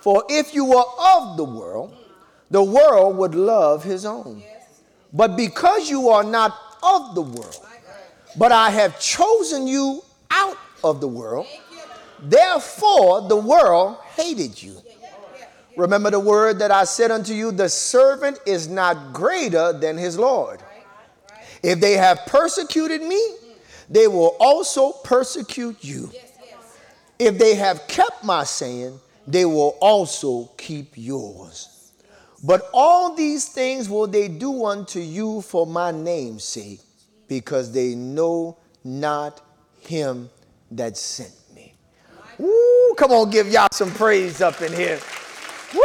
For 0.00 0.24
if 0.28 0.54
you 0.54 0.66
were 0.66 0.84
of 1.16 1.36
the 1.38 1.44
world, 1.44 1.96
the 2.50 2.62
world 2.62 3.16
would 3.16 3.34
love 3.34 3.82
his 3.82 4.04
own. 4.04 4.42
But 5.12 5.36
because 5.36 5.88
you 5.88 6.10
are 6.10 6.24
not 6.24 6.54
of 6.82 7.14
the 7.14 7.22
world, 7.22 7.66
but 8.36 8.52
I 8.52 8.70
have 8.70 8.98
chosen 9.00 9.66
you 9.66 10.02
out 10.30 10.56
of 10.82 11.00
the 11.00 11.08
world, 11.08 11.46
therefore 12.20 13.28
the 13.28 13.36
world 13.36 13.98
hated 14.16 14.62
you. 14.62 14.76
Remember 15.76 16.10
the 16.10 16.20
word 16.20 16.58
that 16.58 16.70
I 16.70 16.84
said 16.84 17.10
unto 17.10 17.32
you 17.32 17.50
the 17.50 17.68
servant 17.68 18.38
is 18.46 18.68
not 18.68 19.12
greater 19.12 19.72
than 19.72 19.96
his 19.96 20.18
Lord. 20.18 20.60
If 21.62 21.80
they 21.80 21.92
have 21.92 22.26
persecuted 22.26 23.02
me, 23.02 23.36
they 23.88 24.08
will 24.08 24.36
also 24.40 24.92
persecute 25.04 25.76
you. 25.82 26.10
If 27.18 27.38
they 27.38 27.54
have 27.54 27.86
kept 27.88 28.24
my 28.24 28.44
saying, 28.44 28.98
they 29.26 29.44
will 29.44 29.76
also 29.80 30.50
keep 30.56 30.92
yours. 30.94 31.92
But 32.42 32.68
all 32.72 33.14
these 33.14 33.48
things 33.48 33.88
will 33.88 34.08
they 34.08 34.26
do 34.26 34.64
unto 34.64 34.98
you 34.98 35.42
for 35.42 35.66
my 35.66 35.92
name's 35.92 36.42
sake, 36.44 36.80
because 37.40 37.72
they 37.72 37.94
know 37.94 38.58
not 38.84 39.40
him 39.80 40.28
that 40.70 40.98
sent 40.98 41.32
me. 41.54 41.74
Woo, 42.38 42.94
come 42.96 43.10
on, 43.10 43.30
give 43.30 43.48
y'all 43.48 43.68
some 43.72 43.90
praise 43.90 44.42
up 44.42 44.60
in 44.60 44.70
here. 44.70 45.00
Woo! 45.74 45.82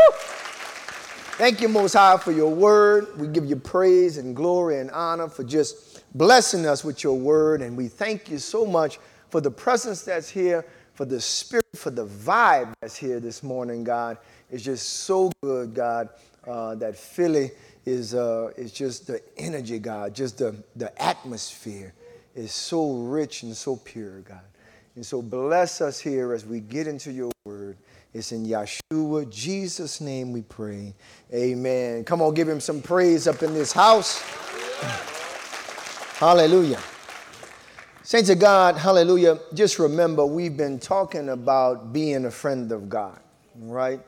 Thank 1.38 1.62
you, 1.62 1.70
Most 1.70 1.94
High, 1.94 2.18
for 2.18 2.34
your 2.34 2.54
word. 2.54 3.18
We 3.18 3.28
give 3.28 3.46
you 3.46 3.56
praise 3.56 4.18
and 4.18 4.36
glory 4.36 4.80
and 4.80 4.92
honor 4.92 5.30
for 5.30 5.46
just 5.46 6.04
blessing 6.18 6.66
us 6.66 6.84
with 6.84 7.02
your 7.02 7.18
word. 7.18 7.62
And 7.62 7.78
we 7.78 7.88
thank 7.88 8.30
you 8.30 8.40
so 8.40 8.66
much 8.66 9.00
for 9.30 9.40
the 9.40 9.52
presence 9.52 10.02
that's 10.02 10.30
here, 10.30 10.66
for 10.96 11.06
the 11.06 11.22
spirit, 11.22 11.66
for 11.76 11.92
the 11.92 12.08
vibe 12.08 12.74
that's 12.82 12.98
here 12.98 13.22
this 13.22 13.42
morning, 13.42 13.86
God. 13.86 14.18
It's 14.50 14.64
just 14.64 15.02
so 15.02 15.32
good, 15.42 15.74
God, 15.74 16.10
uh, 16.46 16.76
that 16.76 16.98
Philly 16.98 17.52
is, 17.88 18.14
uh, 18.14 18.52
is 18.58 18.74
just 18.74 19.08
the 19.08 19.22
energy, 19.38 19.80
God, 19.80 20.14
just 20.14 20.40
the, 20.40 20.54
the 20.76 21.02
atmosphere 21.02 21.94
is 22.36 22.52
so 22.52 22.96
rich 22.96 23.44
and 23.44 23.56
so 23.56 23.78
pure, 23.78 24.20
God. 24.20 24.42
And 24.98 25.06
so 25.06 25.22
bless 25.22 25.80
us 25.80 25.98
here 25.98 26.34
as 26.34 26.46
we 26.46 26.60
get 26.60 26.88
into 26.88 27.14
your 27.14 27.32
word. 27.46 27.78
It's 28.14 28.34
in 28.34 28.46
Yeshua, 28.46 29.32
Jesus' 29.32 30.02
name 30.02 30.34
we 30.34 30.42
pray. 30.42 30.94
Amen. 31.34 32.04
Come 32.04 32.22
on, 32.22 32.34
give 32.34 32.50
him 32.50 32.60
some 32.60 32.82
praise 32.82 33.26
up 33.26 33.42
in 33.42 33.54
this 33.54 33.72
house. 33.72 34.22
Hallelujah. 36.20 36.82
Saints 38.04 38.30
of 38.30 38.40
God, 38.40 38.76
hallelujah. 38.76 39.40
Just 39.54 39.80
remember, 39.80 40.26
we've 40.26 40.56
been 40.56 40.80
talking 40.80 41.30
about 41.30 41.94
being 41.94 42.26
a 42.26 42.32
friend 42.32 42.72
of 42.72 42.90
God, 42.90 43.20
right? 43.60 44.00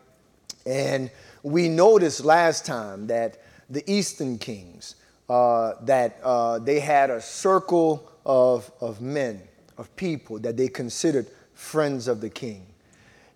And 0.66 1.12
we 1.44 1.68
noticed 1.68 2.24
last 2.24 2.66
time 2.66 3.08
that 3.08 3.38
the 3.70 3.84
Eastern 3.92 4.38
kings, 4.38 4.96
uh, 5.30 5.74
that 5.84 6.20
uh, 6.24 6.60
they 6.60 6.80
had 6.80 7.10
a 7.10 7.22
circle 7.22 8.12
of, 8.26 8.72
of 8.82 9.02
men, 9.02 9.42
of 9.78 9.96
people 9.96 10.40
that 10.40 10.58
they 10.58 10.68
considered 10.68 11.28
friends 11.54 12.08
of 12.08 12.22
the 12.22 12.30
king. 12.30 12.66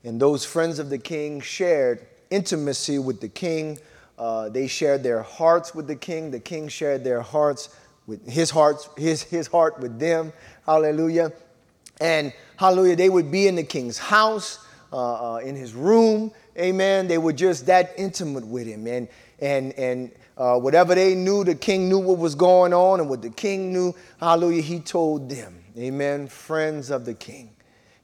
And 0.04 0.20
those 0.20 0.44
friends 0.44 0.80
of 0.80 0.90
the 0.90 0.98
king 0.98 1.40
shared 1.40 2.06
intimacy 2.30 3.00
with 3.00 3.22
the 3.22 3.30
king. 3.30 3.78
Uh, 4.18 4.50
they 4.50 4.68
shared 4.68 5.04
their 5.04 5.22
hearts 5.22 5.74
with 5.74 5.88
the 5.88 5.96
king. 5.96 6.32
The 6.32 6.40
king 6.40 6.68
shared 6.68 7.04
their 7.04 7.22
hearts 7.22 7.70
with 8.08 8.28
his 8.28 8.50
hearts, 8.50 8.90
his, 8.98 9.24
his 9.24 9.48
heart 9.48 9.80
with 9.80 10.00
them. 10.00 10.34
Hallelujah. 10.66 11.32
And 12.02 12.34
hallelujah, 12.58 12.96
they 12.96 13.10
would 13.10 13.32
be 13.32 13.48
in 13.48 13.56
the 13.56 13.64
king's 13.64 13.98
house, 13.98 14.66
uh, 14.92 15.36
uh, 15.36 15.38
in 15.38 15.56
his 15.56 15.74
room. 15.74 16.32
Amen. 16.58 17.08
They 17.08 17.18
were 17.18 17.34
just 17.34 17.66
that 17.68 17.94
intimate 17.98 18.46
with 18.46 18.68
him. 18.68 18.88
And, 18.88 19.08
and, 19.40 19.74
and 19.74 20.12
uh, 20.38 20.58
whatever 20.60 20.96
they 20.96 21.16
knew, 21.16 21.44
the 21.44 21.56
king 21.56 21.90
knew 21.90 22.00
what 22.00 22.18
was 22.18 22.36
going 22.36 22.74
on. 22.74 23.00
And 23.00 23.10
what 23.10 23.22
the 23.22 23.30
king 23.30 23.72
knew, 23.72 23.94
hallelujah, 24.20 24.62
he 24.62 24.80
told 24.80 25.30
them. 25.30 25.64
Amen. 25.78 26.28
Friends 26.28 26.90
of 26.90 27.06
the 27.06 27.14
king. 27.14 27.56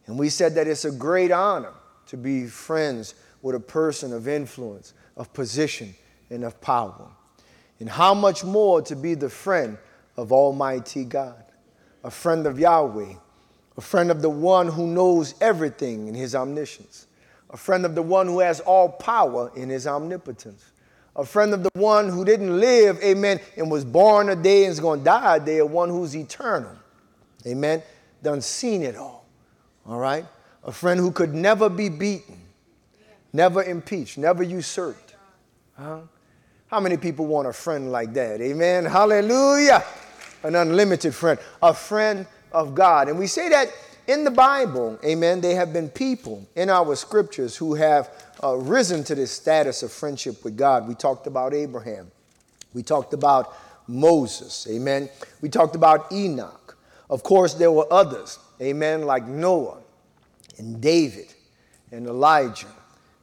And 0.08 0.18
we 0.18 0.30
said 0.30 0.56
that 0.56 0.68
it's 0.68 0.86
a 0.86 0.92
great 0.92 1.32
honor 1.32 1.74
to 2.08 2.18
be 2.18 2.48
friends 2.48 3.15
with 3.42 3.56
a 3.56 3.60
person 3.60 4.12
of 4.13 4.28
influence, 4.28 4.94
of 5.15 5.32
position, 5.34 5.94
and 6.30 6.44
of 6.44 6.60
power. 6.62 7.08
And 7.80 7.89
how 7.89 8.13
much 8.13 8.44
more 8.44 8.82
to 8.84 8.96
be 8.96 9.13
the 9.13 9.30
friend 9.30 9.78
of 10.18 10.32
Almighty 10.32 11.06
God, 11.06 11.44
a 12.04 12.12
friend 12.12 12.46
of 12.46 12.60
Yahweh, 12.60 13.13
a 13.78 13.82
friend 13.82 14.12
of 14.12 14.22
the 14.22 14.30
one 14.30 14.68
who 14.68 14.88
knows 14.88 15.36
everything 15.39 16.08
in 16.08 16.13
his 16.13 16.36
omniscience, 16.36 17.08
a 17.50 17.58
friend 17.58 17.86
of 17.86 17.96
the 17.96 18.02
one 18.02 18.28
who 18.28 18.39
has 18.39 18.60
all 18.60 18.89
power 18.89 19.52
in 19.56 19.70
his 19.70 19.88
omnipotence, 19.88 20.72
a 21.15 21.26
friend 21.26 21.54
of 21.54 21.63
the 21.63 21.72
one 21.74 22.10
who 22.10 22.24
didn't 22.24 22.60
live, 22.60 23.02
amen, 23.02 23.39
and 23.58 23.69
was 23.69 23.84
born 23.84 24.30
a 24.30 24.36
day 24.36 24.65
and 24.65 24.72
is 24.72 24.80
going 24.80 25.00
to 25.00 25.06
die 25.06 25.38
a 25.38 25.39
day, 25.39 25.58
a 25.58 25.65
one 25.65 25.89
who's 25.89 26.15
eternal, 26.15 26.72
amen, 27.45 27.84
done 28.24 28.41
seen 28.41 28.84
it 28.84 28.95
all, 28.95 29.26
all 29.86 30.00
right? 30.00 30.26
a 30.63 30.72
friend 30.72 31.00
who 31.00 31.12
could 31.12 31.34
never 31.34 31.69
be 31.69 31.89
beaten, 31.89 32.39
never 33.34 33.63
impeached, 33.63 34.17
never 34.17 34.43
usurped. 34.43 35.15
Huh? 35.78 36.02
How 36.67 36.80
many 36.80 36.98
people 36.98 37.26
want 37.26 37.48
a 37.48 37.54
friend 37.54 37.91
like 37.91 38.13
that? 38.13 38.41
Amen. 38.41 38.86
Hallelujah. 38.86 39.84
An 40.43 40.56
unlimited 40.56 41.15
friend, 41.15 41.39
a 41.62 41.74
friend 41.74 42.28
of 42.52 42.76
God. 42.76 43.10
And 43.10 43.17
we 43.17 43.28
say 43.28 43.50
that 43.50 43.69
in 44.10 44.24
the 44.24 44.32
Bible, 44.32 44.98
amen, 45.06 45.39
there 45.39 45.56
have 45.56 45.72
been 45.72 45.88
people 45.88 46.43
in 46.56 46.67
our 46.67 46.95
scriptures 46.95 47.56
who 47.56 47.76
have 47.76 48.10
uh, 48.43 48.56
risen 48.56 49.04
to 49.04 49.13
this 49.13 49.32
status 49.32 49.84
of 49.84 49.91
friendship 49.91 50.43
with 50.43 50.58
God. 50.58 50.88
We 50.88 50.95
talked 50.95 51.28
about 51.28 51.54
Abraham, 51.54 52.10
we 52.74 52.82
talked 52.82 53.13
about 53.13 53.56
Moses, 53.88 54.67
amen. 54.67 55.10
We 55.41 55.50
talked 55.50 55.76
about 55.76 56.12
Enoch. 56.12 56.76
Of 57.08 57.22
course, 57.22 57.54
there 57.54 57.72
were 57.72 57.86
others, 57.91 58.39
amen, 58.60 59.04
like 59.04 59.28
Noah, 59.28 59.78
and 60.58 60.82
David 60.82 61.32
and 61.91 62.08
Elijah, 62.08 62.74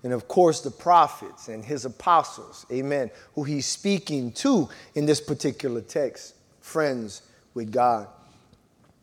and 0.04 0.12
of 0.12 0.28
course 0.28 0.60
the 0.60 0.70
prophets 0.70 1.48
and 1.48 1.64
his 1.64 1.84
apostles, 1.84 2.64
amen, 2.70 3.10
who 3.34 3.42
he's 3.42 3.66
speaking 3.66 4.30
to 4.32 4.68
in 4.94 5.04
this 5.04 5.20
particular 5.20 5.80
text, 5.80 6.36
friends 6.60 7.22
with 7.54 7.72
God. 7.72 8.06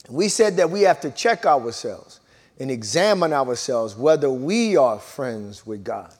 We 0.09 0.27
said 0.27 0.57
that 0.57 0.69
we 0.69 0.81
have 0.81 0.99
to 1.01 1.11
check 1.11 1.45
ourselves 1.45 2.19
and 2.59 2.69
examine 2.69 3.33
ourselves 3.33 3.95
whether 3.95 4.29
we 4.29 4.75
are 4.77 4.99
friends 4.99 5.65
with 5.65 5.83
God. 5.83 6.13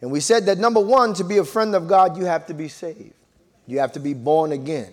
And 0.00 0.10
we 0.10 0.20
said 0.20 0.46
that 0.46 0.58
number 0.58 0.80
one, 0.80 1.12
to 1.14 1.24
be 1.24 1.38
a 1.38 1.44
friend 1.44 1.74
of 1.74 1.86
God, 1.86 2.16
you 2.16 2.24
have 2.24 2.46
to 2.46 2.54
be 2.54 2.68
saved. 2.68 3.12
You 3.66 3.78
have 3.78 3.92
to 3.92 4.00
be 4.00 4.14
born 4.14 4.52
again, 4.52 4.92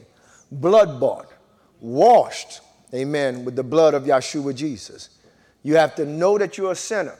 blood 0.52 1.00
bought, 1.00 1.32
washed, 1.80 2.62
amen, 2.94 3.44
with 3.44 3.56
the 3.56 3.64
blood 3.64 3.94
of 3.94 4.04
Yeshua 4.04 4.54
Jesus. 4.54 5.10
You 5.64 5.76
have 5.78 5.96
to 5.96 6.06
know 6.06 6.38
that 6.38 6.58
you're 6.58 6.74
a 6.74 6.76
sinner, 6.76 7.18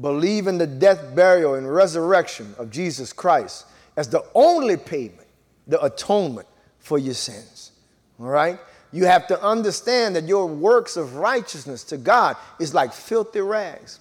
believe 0.00 0.46
in 0.46 0.56
the 0.56 0.66
death, 0.66 1.14
burial, 1.14 1.56
and 1.56 1.70
resurrection 1.72 2.54
of 2.58 2.70
Jesus 2.70 3.12
Christ 3.12 3.66
as 3.96 4.08
the 4.08 4.24
only 4.34 4.76
payment, 4.76 5.26
the 5.66 5.84
atonement 5.84 6.48
for 6.78 6.98
your 6.98 7.14
sins. 7.14 7.72
All 8.18 8.26
right? 8.26 8.58
You 8.92 9.04
have 9.04 9.26
to 9.28 9.42
understand 9.42 10.16
that 10.16 10.24
your 10.26 10.46
works 10.46 10.96
of 10.96 11.16
righteousness 11.16 11.84
to 11.84 11.96
God 11.96 12.36
is 12.58 12.72
like 12.74 12.92
filthy 12.92 13.40
rags. 13.40 14.00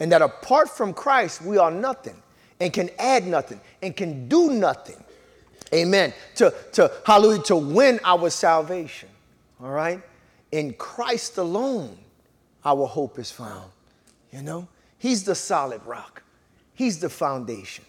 And 0.00 0.10
that 0.12 0.22
apart 0.22 0.68
from 0.68 0.92
Christ, 0.92 1.40
we 1.42 1.56
are 1.56 1.70
nothing 1.70 2.20
and 2.60 2.72
can 2.72 2.90
add 2.98 3.26
nothing 3.26 3.60
and 3.82 3.96
can 3.96 4.28
do 4.28 4.50
nothing. 4.50 5.02
Amen. 5.72 6.12
To, 6.36 6.52
to 6.72 6.90
hallelujah, 7.04 7.42
to 7.44 7.56
win 7.56 8.00
our 8.04 8.30
salvation. 8.30 9.08
All 9.62 9.70
right? 9.70 10.02
In 10.52 10.74
Christ 10.74 11.38
alone 11.38 11.96
our 12.64 12.86
hope 12.86 13.18
is 13.18 13.30
found. 13.30 13.70
You 14.32 14.42
know, 14.42 14.68
He's 14.98 15.24
the 15.24 15.34
solid 15.34 15.84
rock, 15.84 16.22
He's 16.74 16.98
the 16.98 17.10
foundation, 17.10 17.84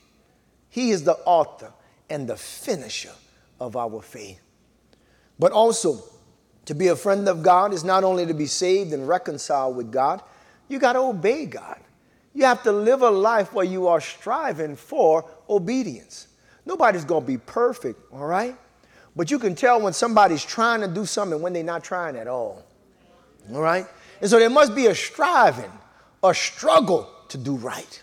He 0.69 0.91
is 0.91 1.03
the 1.03 1.17
author 1.25 1.71
and 2.09 2.27
the 2.27 2.37
finisher 2.37 3.13
of 3.59 3.75
our 3.75 4.01
faith. 4.01 4.41
But 5.39 5.51
also, 5.51 6.03
to 6.65 6.73
be 6.73 6.87
a 6.87 6.95
friend 6.95 7.27
of 7.27 7.43
God 7.43 7.73
is 7.73 7.83
not 7.83 8.03
only 8.03 8.25
to 8.25 8.33
be 8.33 8.47
saved 8.47 8.93
and 8.93 9.07
reconciled 9.07 9.75
with 9.75 9.91
God, 9.91 10.21
you 10.67 10.79
got 10.79 10.93
to 10.93 10.99
obey 10.99 11.45
God. 11.45 11.79
You 12.33 12.43
have 12.45 12.63
to 12.63 12.71
live 12.71 13.01
a 13.01 13.09
life 13.09 13.53
where 13.53 13.65
you 13.65 13.87
are 13.87 14.01
striving 14.01 14.75
for 14.75 15.29
obedience. 15.49 16.27
Nobody's 16.65 17.05
going 17.05 17.23
to 17.23 17.27
be 17.27 17.37
perfect, 17.37 17.99
all 18.11 18.25
right? 18.25 18.57
But 19.15 19.31
you 19.31 19.39
can 19.39 19.55
tell 19.55 19.79
when 19.79 19.93
somebody's 19.93 20.43
trying 20.43 20.81
to 20.81 20.87
do 20.87 21.05
something 21.05 21.41
when 21.41 21.53
they're 21.53 21.63
not 21.63 21.83
trying 21.83 22.17
at 22.17 22.27
all. 22.27 22.65
All 23.53 23.61
right? 23.61 23.85
And 24.19 24.29
so 24.29 24.39
there 24.39 24.49
must 24.49 24.75
be 24.75 24.87
a 24.87 24.95
striving, 24.95 25.71
a 26.23 26.33
struggle 26.33 27.09
to 27.29 27.37
do 27.37 27.55
right. 27.55 28.01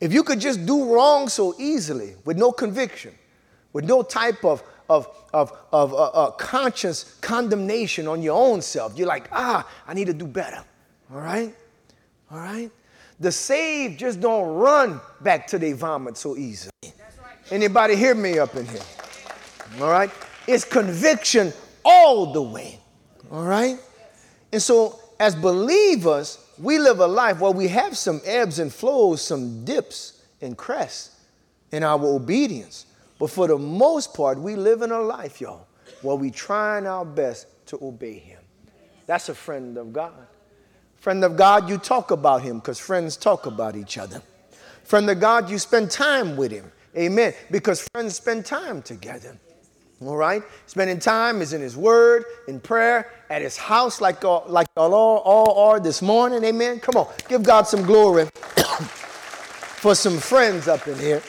If 0.00 0.12
you 0.12 0.24
could 0.24 0.40
just 0.40 0.66
do 0.66 0.92
wrong 0.92 1.28
so 1.28 1.54
easily 1.58 2.16
with 2.24 2.36
no 2.36 2.52
conviction, 2.52 3.14
with 3.72 3.84
no 3.84 4.02
type 4.02 4.44
of, 4.44 4.62
of, 4.88 5.08
of, 5.32 5.52
of 5.72 5.92
uh, 5.92 5.96
uh, 5.96 6.30
conscious 6.32 7.16
condemnation 7.20 8.06
on 8.08 8.22
your 8.22 8.36
own 8.36 8.60
self, 8.62 8.96
you're 8.96 9.06
like, 9.06 9.28
ah, 9.32 9.68
I 9.86 9.94
need 9.94 10.06
to 10.06 10.12
do 10.12 10.26
better. 10.26 10.62
All 11.12 11.20
right? 11.20 11.54
All 12.30 12.38
right? 12.38 12.70
The 13.20 13.30
saved 13.30 14.00
just 14.00 14.20
don't 14.20 14.54
run 14.54 15.00
back 15.20 15.46
to 15.48 15.58
their 15.58 15.74
vomit 15.74 16.16
so 16.16 16.36
easily. 16.36 16.72
Anybody 17.50 17.96
hear 17.96 18.14
me 18.14 18.38
up 18.38 18.56
in 18.56 18.66
here? 18.66 18.80
All 19.80 19.90
right? 19.90 20.10
It's 20.46 20.64
conviction 20.64 21.52
all 21.84 22.32
the 22.32 22.42
way. 22.42 22.80
All 23.30 23.44
right? 23.44 23.78
And 24.52 24.60
so, 24.60 24.98
as 25.20 25.34
believers, 25.34 26.38
we 26.58 26.78
live 26.78 27.00
a 27.00 27.06
life 27.06 27.40
where 27.40 27.52
we 27.52 27.68
have 27.68 27.96
some 27.96 28.20
ebbs 28.24 28.58
and 28.58 28.72
flows, 28.72 29.22
some 29.22 29.64
dips 29.64 30.22
and 30.40 30.56
crests 30.56 31.20
in 31.70 31.82
our 31.82 32.04
obedience. 32.04 32.86
But 33.22 33.30
for 33.30 33.46
the 33.46 33.56
most 33.56 34.14
part, 34.14 34.36
we 34.36 34.56
live 34.56 34.82
in 34.82 34.90
a 34.90 35.00
life, 35.00 35.40
y'all, 35.40 35.68
where 36.00 36.16
we 36.16 36.28
trying 36.28 36.88
our 36.88 37.04
best 37.04 37.46
to 37.66 37.78
obey 37.80 38.18
Him. 38.18 38.40
That's 39.06 39.28
a 39.28 39.34
friend 39.36 39.78
of 39.78 39.92
God. 39.92 40.26
Friend 40.96 41.24
of 41.24 41.36
God, 41.36 41.70
you 41.70 41.78
talk 41.78 42.10
about 42.10 42.42
Him 42.42 42.58
because 42.58 42.80
friends 42.80 43.16
talk 43.16 43.46
about 43.46 43.76
each 43.76 43.96
other. 43.96 44.20
Friend 44.82 45.08
of 45.08 45.20
God, 45.20 45.48
you 45.48 45.60
spend 45.60 45.88
time 45.88 46.36
with 46.36 46.50
Him. 46.50 46.72
Amen. 46.96 47.32
Because 47.48 47.88
friends 47.92 48.16
spend 48.16 48.44
time 48.44 48.82
together. 48.82 49.38
All 50.04 50.16
right? 50.16 50.42
Spending 50.66 50.98
time 50.98 51.42
is 51.42 51.52
in 51.52 51.60
His 51.60 51.76
Word, 51.76 52.24
in 52.48 52.58
prayer, 52.58 53.08
at 53.30 53.40
His 53.40 53.56
house, 53.56 54.00
like, 54.00 54.24
all, 54.24 54.46
like 54.48 54.66
all, 54.76 54.92
all 54.92 55.68
are 55.70 55.78
this 55.78 56.02
morning. 56.02 56.42
Amen. 56.42 56.80
Come 56.80 56.96
on, 56.96 57.06
give 57.28 57.44
God 57.44 57.68
some 57.68 57.84
glory 57.84 58.24
for 59.76 59.94
some 59.94 60.18
friends 60.18 60.66
up 60.66 60.88
in 60.88 60.98
here. 60.98 61.22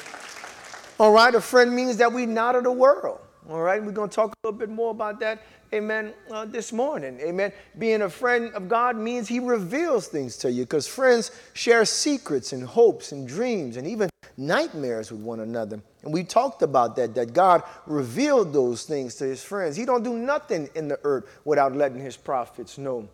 All 1.04 1.12
right? 1.12 1.36
A 1.36 1.42
friend 1.42 1.76
means 1.76 1.98
that 1.98 2.14
we're 2.14 2.26
not 2.26 2.56
of 2.56 2.64
the 2.64 2.72
world. 2.72 3.20
All 3.50 3.60
right? 3.60 3.84
We're 3.84 3.92
going 3.92 4.10
to 4.10 4.16
talk 4.16 4.32
a 4.32 4.48
little 4.48 4.58
bit 4.58 4.70
more 4.70 4.92
about 4.92 5.20
that 5.20 5.42
amen, 5.74 6.14
uh, 6.32 6.46
this 6.46 6.72
morning. 6.72 7.20
Amen. 7.20 7.52
Being 7.78 8.04
a 8.04 8.10
friend 8.10 8.54
of 8.54 8.70
God 8.70 8.96
means 8.96 9.28
He 9.28 9.42
reveals 9.42 10.08
things 10.08 10.38
to 10.38 10.50
you 10.50 10.64
because 10.64 10.88
friends 10.88 11.32
share 11.52 11.84
secrets 11.84 12.54
and 12.54 12.64
hopes 12.64 13.12
and 13.12 13.28
dreams 13.28 13.76
and 13.76 13.86
even 13.86 14.10
nightmares 14.38 15.12
with 15.12 15.20
one 15.20 15.42
another. 15.42 15.82
And 16.04 16.14
we 16.14 16.24
talked 16.24 16.62
about 16.62 16.96
that, 16.96 17.14
that 17.16 17.34
God 17.34 17.64
revealed 17.86 18.54
those 18.54 18.84
things 18.84 19.16
to 19.16 19.26
His 19.26 19.44
friends. 19.44 19.76
He 19.76 19.84
don't 19.84 20.04
do 20.04 20.14
nothing 20.14 20.70
in 20.74 20.88
the 20.88 21.02
earth 21.04 21.26
without 21.44 21.76
letting 21.76 22.00
His 22.00 22.16
prophets 22.16 22.78
know. 22.78 23.10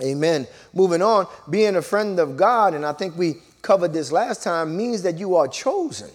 Amen. 0.00 0.46
Moving 0.72 1.02
on, 1.02 1.26
being 1.50 1.74
a 1.74 1.82
friend 1.82 2.20
of 2.20 2.36
God, 2.36 2.74
and 2.74 2.86
I 2.86 2.92
think 2.92 3.18
we 3.18 3.38
covered 3.60 3.92
this 3.92 4.12
last 4.12 4.44
time, 4.44 4.76
means 4.76 5.02
that 5.02 5.18
you 5.18 5.34
are 5.34 5.48
chosen. 5.48 6.10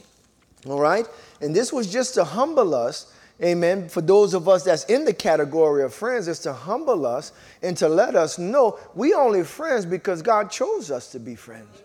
All 0.68 0.80
right? 0.80 1.08
And 1.42 1.56
this 1.56 1.72
was 1.72 1.92
just 1.92 2.14
to 2.16 2.24
humble 2.24 2.76
us 2.76 3.14
amen, 3.42 3.90
for 3.90 4.02
those 4.02 4.34
of 4.34 4.48
us 4.48 4.64
that's 4.64 4.84
in 4.86 5.06
the 5.06 5.14
category 5.14 5.84
of 5.84 5.94
friends, 5.94 6.28
is 6.28 6.40
to 6.40 6.54
humble 6.54 7.06
us 7.06 7.32
and 7.62 7.76
to 7.78 7.88
let 7.88 8.16
us 8.16 8.38
know 8.38 8.78
we 8.96 9.14
only 9.14 9.44
friends 9.44 9.86
because 9.86 10.22
God 10.22 10.52
chose 10.52 10.92
us 10.92 11.12
to 11.12 11.20
be 11.20 11.36
friends. 11.36 11.82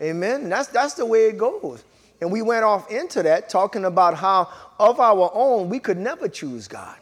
Amen. 0.00 0.40
amen. 0.40 0.48
That's, 0.48 0.68
that's 0.68 0.94
the 0.94 1.06
way 1.06 1.28
it 1.28 1.38
goes. 1.38 1.84
And 2.20 2.30
we 2.30 2.40
went 2.40 2.64
off 2.64 2.90
into 2.90 3.22
that 3.24 3.48
talking 3.48 3.84
about 3.84 4.14
how 4.14 4.48
of 4.78 5.00
our 5.00 5.30
own 5.34 5.68
we 5.68 5.80
could 5.80 5.98
never 5.98 6.28
choose 6.28 6.68
God 6.68 6.96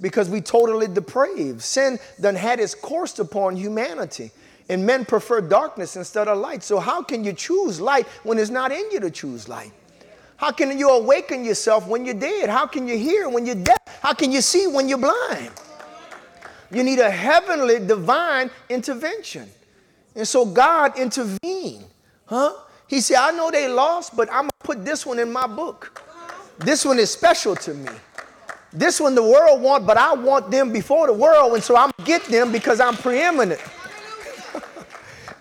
because 0.00 0.30
we 0.30 0.40
totally 0.40 0.86
depraved. 0.86 1.60
Sin 1.60 1.98
then 2.18 2.34
had 2.34 2.60
its 2.60 2.74
course 2.74 3.18
upon 3.18 3.56
humanity. 3.56 4.30
And 4.70 4.86
men 4.86 5.04
prefer 5.04 5.42
darkness 5.42 5.96
instead 5.96 6.26
of 6.26 6.38
light. 6.38 6.62
So, 6.62 6.80
how 6.80 7.02
can 7.02 7.22
you 7.22 7.34
choose 7.34 7.82
light 7.82 8.06
when 8.22 8.38
it's 8.38 8.48
not 8.48 8.72
in 8.72 8.90
you 8.90 9.00
to 9.00 9.10
choose 9.10 9.46
light? 9.46 9.72
How 10.44 10.52
can 10.52 10.78
you 10.78 10.90
awaken 10.90 11.42
yourself 11.42 11.86
when 11.86 12.04
you're 12.04 12.12
dead? 12.12 12.50
How 12.50 12.66
can 12.66 12.86
you 12.86 12.98
hear 12.98 13.30
when 13.30 13.46
you're 13.46 13.54
deaf? 13.54 13.78
How 14.02 14.12
can 14.12 14.30
you 14.30 14.42
see 14.42 14.66
when 14.66 14.90
you're 14.90 14.98
blind? 14.98 15.50
You 16.70 16.82
need 16.82 16.98
a 16.98 17.10
heavenly 17.10 17.78
divine 17.78 18.50
intervention. 18.68 19.48
And 20.14 20.28
so 20.28 20.44
God 20.44 20.98
intervened. 20.98 21.86
Huh? 22.26 22.52
He 22.86 23.00
said, 23.00 23.16
I 23.20 23.30
know 23.30 23.50
they 23.50 23.68
lost, 23.68 24.14
but 24.14 24.28
I'm 24.30 24.42
going 24.42 24.50
to 24.50 24.66
put 24.66 24.84
this 24.84 25.06
one 25.06 25.18
in 25.18 25.32
my 25.32 25.46
book. 25.46 26.02
This 26.58 26.84
one 26.84 26.98
is 26.98 27.10
special 27.10 27.56
to 27.56 27.72
me. 27.72 27.92
This 28.70 29.00
one 29.00 29.14
the 29.14 29.22
world 29.22 29.62
want, 29.62 29.86
but 29.86 29.96
I 29.96 30.12
want 30.12 30.50
them 30.50 30.74
before 30.74 31.06
the 31.06 31.14
world, 31.14 31.54
and 31.54 31.64
so 31.64 31.74
I'm 31.74 31.90
get 32.04 32.22
them 32.24 32.52
because 32.52 32.80
I'm 32.80 32.98
preeminent 32.98 33.62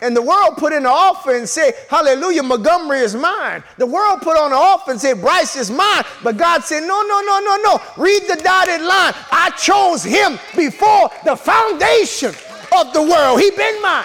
and 0.04 0.14
the 0.14 0.22
world 0.22 0.58
put 0.58 0.74
in 0.74 0.80
an 0.80 0.86
offer 0.86 1.34
and 1.34 1.48
said, 1.48 1.76
Hallelujah, 1.90 2.44
Montgomery 2.44 3.00
is 3.00 3.16
mine. 3.16 3.64
The 3.78 3.86
world 3.86 4.20
put 4.22 4.38
on 4.38 4.52
an 4.52 4.58
offer 4.58 4.92
and 4.92 5.00
said, 5.00 5.22
Bryce 5.22 5.56
is 5.56 5.72
mine. 5.72 6.04
But 6.22 6.36
God 6.36 6.62
said, 6.62 6.82
No, 6.82 7.02
no, 7.04 7.22
no, 7.22 7.40
no, 7.40 7.58
no. 7.64 7.82
Read 7.96 8.24
the 8.24 8.36
dotted 8.36 8.82
line. 8.82 9.14
I 9.32 9.52
chose 9.58 10.04
him 10.04 10.38
before 10.58 11.10
the 11.24 11.38
foundation 11.38 12.36
of 12.78 12.92
the 12.92 13.02
world. 13.02 13.40
He 13.40 13.50
been 13.52 13.82
mine. 13.82 14.04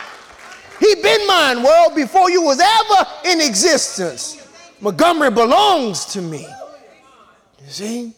He 0.78 0.94
been 1.02 1.26
mine, 1.26 1.64
world, 1.64 1.96
before 1.96 2.30
you 2.30 2.42
was 2.42 2.60
ever 2.60 3.10
in 3.24 3.40
existence. 3.40 4.48
Montgomery 4.80 5.32
belongs 5.32 6.04
to 6.06 6.22
me. 6.22 6.46
You 7.64 7.70
see? 7.70 8.12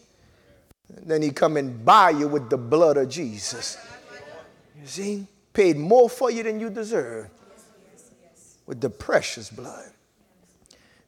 then 1.03 1.23
he 1.23 1.31
come 1.31 1.57
and 1.57 1.83
buy 1.83 2.11
you 2.11 2.27
with 2.27 2.47
the 2.51 2.57
blood 2.57 2.95
of 2.97 3.09
Jesus. 3.09 3.75
You 4.79 4.85
see? 4.87 5.27
Paid 5.51 5.77
more 5.77 6.07
for 6.07 6.29
you 6.29 6.43
than 6.43 6.59
you 6.59 6.69
deserve 6.69 7.27
with 8.71 8.79
the 8.79 8.89
precious 8.89 9.49
blood. 9.49 9.91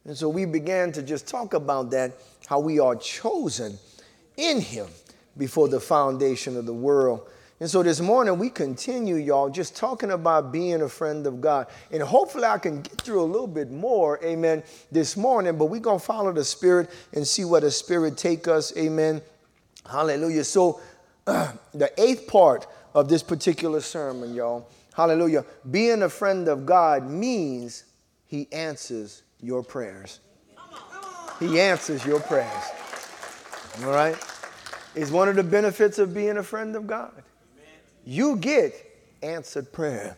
And 0.03 0.17
so 0.17 0.27
we 0.27 0.43
began 0.43 0.91
to 0.91 1.01
just 1.01 1.29
talk 1.29 1.53
about 1.53 1.91
that, 1.91 2.11
how 2.45 2.59
we 2.59 2.77
are 2.77 2.93
chosen 2.93 3.79
in 4.35 4.59
Him 4.59 4.87
before 5.37 5.69
the 5.69 5.79
foundation 5.79 6.57
of 6.57 6.65
the 6.65 6.73
world. 6.73 7.25
And 7.61 7.69
so 7.69 7.81
this 7.81 8.01
morning 8.01 8.37
we 8.37 8.49
continue, 8.49 9.15
y'all, 9.15 9.49
just 9.49 9.77
talking 9.77 10.11
about 10.11 10.51
being 10.51 10.81
a 10.81 10.89
friend 10.89 11.25
of 11.25 11.39
God. 11.39 11.67
And 11.89 12.03
hopefully 12.03 12.43
I 12.43 12.57
can 12.57 12.81
get 12.81 12.99
through 12.99 13.21
a 13.21 13.31
little 13.31 13.47
bit 13.47 13.71
more, 13.71 14.21
amen, 14.21 14.63
this 14.91 15.15
morning, 15.15 15.57
but 15.57 15.67
we're 15.67 15.79
going 15.79 15.99
to 16.01 16.05
follow 16.05 16.33
the 16.33 16.43
Spirit 16.43 16.89
and 17.13 17.25
see 17.25 17.45
where 17.45 17.61
the 17.61 17.71
Spirit 17.71 18.17
take 18.17 18.49
us, 18.49 18.75
amen. 18.75 19.21
Hallelujah. 19.89 20.43
So 20.43 20.81
uh, 21.25 21.53
the 21.73 21.97
eighth 21.97 22.27
part 22.27 22.67
of 22.93 23.07
this 23.07 23.23
particular 23.23 23.79
sermon, 23.79 24.33
y'all, 24.33 24.67
Hallelujah. 24.93 25.45
Being 25.69 26.03
a 26.03 26.09
friend 26.09 26.47
of 26.47 26.65
God 26.65 27.07
means 27.09 27.85
He 28.27 28.47
answers 28.51 29.23
your 29.41 29.63
prayers. 29.63 30.19
He 31.39 31.59
answers 31.59 32.05
your 32.05 32.19
prayers. 32.19 32.63
All 33.83 33.91
right? 33.91 34.15
It's 34.95 35.09
one 35.11 35.27
of 35.27 35.35
the 35.35 35.43
benefits 35.43 35.97
of 35.97 36.13
being 36.13 36.37
a 36.37 36.43
friend 36.43 36.75
of 36.75 36.85
God. 36.85 37.23
You 38.05 38.35
get 38.37 38.73
answered 39.21 39.71
prayer. 39.71 40.17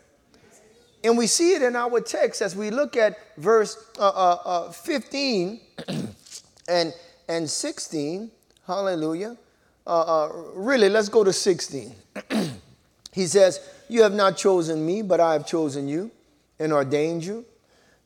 And 1.03 1.17
we 1.17 1.27
see 1.27 1.53
it 1.53 1.61
in 1.61 1.75
our 1.75 2.01
text 2.01 2.41
as 2.41 2.55
we 2.55 2.71
look 2.71 2.97
at 2.97 3.17
verse 3.37 3.77
uh, 3.99 4.09
uh, 4.09 4.37
uh, 4.43 4.71
15 4.71 5.61
and, 6.67 6.93
and 7.29 7.49
16. 7.49 8.31
Hallelujah. 8.65 9.37
Uh, 9.85 9.89
uh, 10.01 10.31
really, 10.55 10.89
let's 10.89 11.09
go 11.09 11.23
to 11.23 11.31
16. 11.31 11.95
he 13.13 13.27
says, 13.27 13.59
you 13.87 14.03
have 14.03 14.13
not 14.13 14.37
chosen 14.37 14.85
me, 14.85 15.01
but 15.01 15.19
I 15.19 15.33
have 15.33 15.45
chosen 15.45 15.87
you 15.87 16.11
and 16.59 16.73
ordained 16.73 17.23
you 17.23 17.45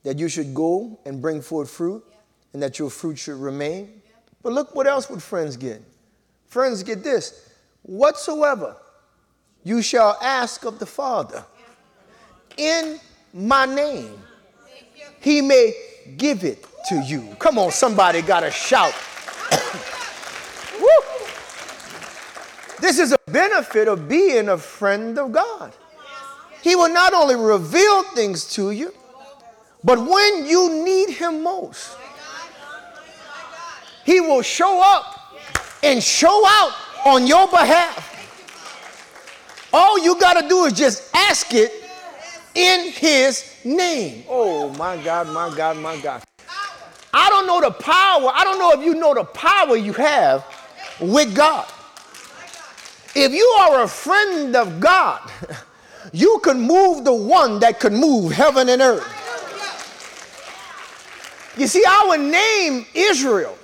that 0.02 0.18
you 0.18 0.28
should 0.28 0.54
go 0.54 0.98
and 1.04 1.20
bring 1.20 1.40
forth 1.40 1.70
fruit 1.70 2.04
and 2.52 2.62
that 2.62 2.78
your 2.78 2.90
fruit 2.90 3.18
should 3.18 3.36
remain. 3.36 4.02
But 4.42 4.52
look 4.52 4.74
what 4.74 4.86
else 4.86 5.10
would 5.10 5.22
friends 5.22 5.56
get. 5.56 5.82
Friends 6.46 6.82
get 6.82 7.04
this 7.04 7.50
whatsoever 7.82 8.76
you 9.62 9.82
shall 9.82 10.18
ask 10.22 10.64
of 10.64 10.78
the 10.78 10.86
Father 10.86 11.44
in 12.56 12.98
my 13.32 13.66
name, 13.66 14.18
he 15.20 15.40
may 15.40 15.72
give 16.16 16.44
it 16.44 16.66
to 16.88 16.96
you. 17.02 17.36
Come 17.38 17.58
on, 17.58 17.70
somebody 17.70 18.22
got 18.22 18.40
to 18.40 18.50
shout. 18.50 18.94
This 22.80 22.98
is 22.98 23.12
a 23.12 23.18
benefit 23.30 23.88
of 23.88 24.08
being 24.08 24.48
a 24.48 24.58
friend 24.58 25.18
of 25.18 25.32
God. 25.32 25.72
He 26.62 26.76
will 26.76 26.92
not 26.92 27.12
only 27.12 27.36
reveal 27.36 28.02
things 28.14 28.52
to 28.54 28.70
you, 28.70 28.92
but 29.82 29.98
when 29.98 30.46
you 30.46 30.84
need 30.84 31.10
Him 31.10 31.42
most, 31.42 31.96
He 34.04 34.20
will 34.20 34.42
show 34.42 34.82
up 34.82 35.38
and 35.82 36.02
show 36.02 36.44
out 36.46 36.72
on 37.06 37.26
your 37.26 37.48
behalf. 37.48 38.06
All 39.72 39.98
you 39.98 40.18
got 40.18 40.40
to 40.40 40.48
do 40.48 40.64
is 40.64 40.72
just 40.72 41.14
ask 41.14 41.54
it 41.54 41.72
in 42.54 42.90
His 42.92 43.56
name. 43.64 44.24
Oh, 44.28 44.70
my 44.74 44.96
God, 45.02 45.28
my 45.28 45.54
God, 45.54 45.76
my 45.76 45.96
God. 46.00 46.22
I 47.12 47.28
don't 47.28 47.46
know 47.46 47.60
the 47.60 47.70
power. 47.70 48.30
I 48.34 48.44
don't 48.44 48.58
know 48.58 48.72
if 48.72 48.84
you 48.84 48.94
know 48.94 49.14
the 49.14 49.24
power 49.24 49.76
you 49.76 49.92
have 49.94 50.44
with 51.00 51.34
God. 51.34 51.66
If 53.14 53.32
you 53.32 53.44
are 53.60 53.82
a 53.82 53.88
friend 53.88 54.54
of 54.54 54.78
God, 54.78 55.20
you 56.12 56.40
can 56.44 56.60
move 56.60 57.04
the 57.04 57.14
one 57.14 57.58
that 57.60 57.80
could 57.80 57.92
move 57.92 58.32
heaven 58.32 58.68
and 58.68 58.80
earth. 58.80 59.06
You 61.56 61.66
see, 61.66 61.84
our 61.84 62.16
name, 62.16 62.86
Israel, 62.94 63.58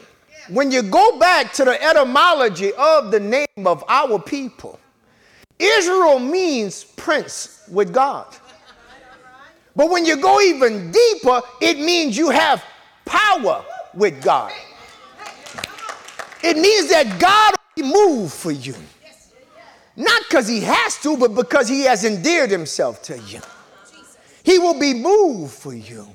when 0.48 0.70
you 0.70 0.82
go 0.82 1.18
back 1.18 1.52
to 1.54 1.64
the 1.64 1.82
etymology 1.82 2.72
of 2.74 3.11
the 3.11 3.20
name 3.20 3.46
of 3.66 3.85
our 3.88 4.18
people, 4.18 4.78
Israel 5.59 6.18
means 6.18 6.85
prince 6.85 7.62
with 7.70 7.92
God. 7.92 8.26
But 9.74 9.90
when 9.90 10.04
you 10.04 10.16
go 10.16 10.40
even 10.40 10.90
deeper, 10.90 11.42
it 11.61 11.78
means 11.78 12.16
you 12.16 12.30
have 12.30 12.64
power 13.04 13.64
with 13.94 14.22
God. 14.22 14.52
It 16.42 16.56
means 16.56 16.88
that 16.90 17.18
God 17.18 17.54
will 17.76 18.18
move 18.18 18.32
for 18.32 18.50
you. 18.50 18.74
Not 19.96 20.22
because 20.28 20.46
he 20.46 20.61
has 20.61 20.98
to, 20.98 21.16
but 21.16 21.35
because 21.35 21.68
he 21.68 21.82
has 21.82 22.04
endeared 22.04 22.50
himself 22.50 23.02
to 23.04 23.18
you. 23.20 23.40
He 24.42 24.59
will 24.59 24.78
be 24.78 24.94
moved 24.94 25.54
for 25.54 25.74
you. 25.74 26.06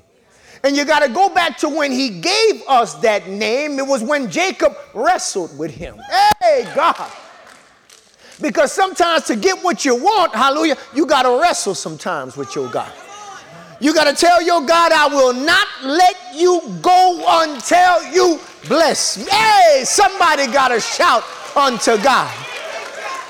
And 0.63 0.77
you 0.77 0.85
got 0.85 0.99
to 0.99 1.09
go 1.09 1.27
back 1.29 1.57
to 1.59 1.69
when 1.69 1.91
he 1.91 2.21
gave 2.21 2.61
us 2.67 2.93
that 2.95 3.27
name. 3.27 3.79
It 3.79 3.87
was 3.87 4.03
when 4.03 4.29
Jacob 4.29 4.77
wrestled 4.93 5.57
with 5.57 5.71
him. 5.71 5.99
Hey, 6.41 6.71
God. 6.75 7.11
Because 8.39 8.71
sometimes 8.71 9.25
to 9.25 9.35
get 9.35 9.63
what 9.63 9.83
you 9.85 9.95
want, 9.95 10.33
hallelujah, 10.35 10.77
you 10.93 11.05
got 11.05 11.23
to 11.23 11.41
wrestle 11.41 11.75
sometimes 11.75 12.37
with 12.37 12.55
your 12.55 12.69
God. 12.69 12.91
You 13.79 13.95
got 13.95 14.03
to 14.03 14.13
tell 14.13 14.41
your 14.43 14.61
God, 14.61 14.91
I 14.91 15.07
will 15.07 15.33
not 15.33 15.67
let 15.83 16.15
you 16.35 16.61
go 16.83 17.23
until 17.27 18.13
you 18.13 18.39
bless 18.67 19.17
me. 19.17 19.25
Hey, 19.29 19.81
somebody 19.83 20.45
got 20.45 20.67
to 20.67 20.79
shout 20.79 21.23
unto 21.55 21.97
God. 22.03 22.31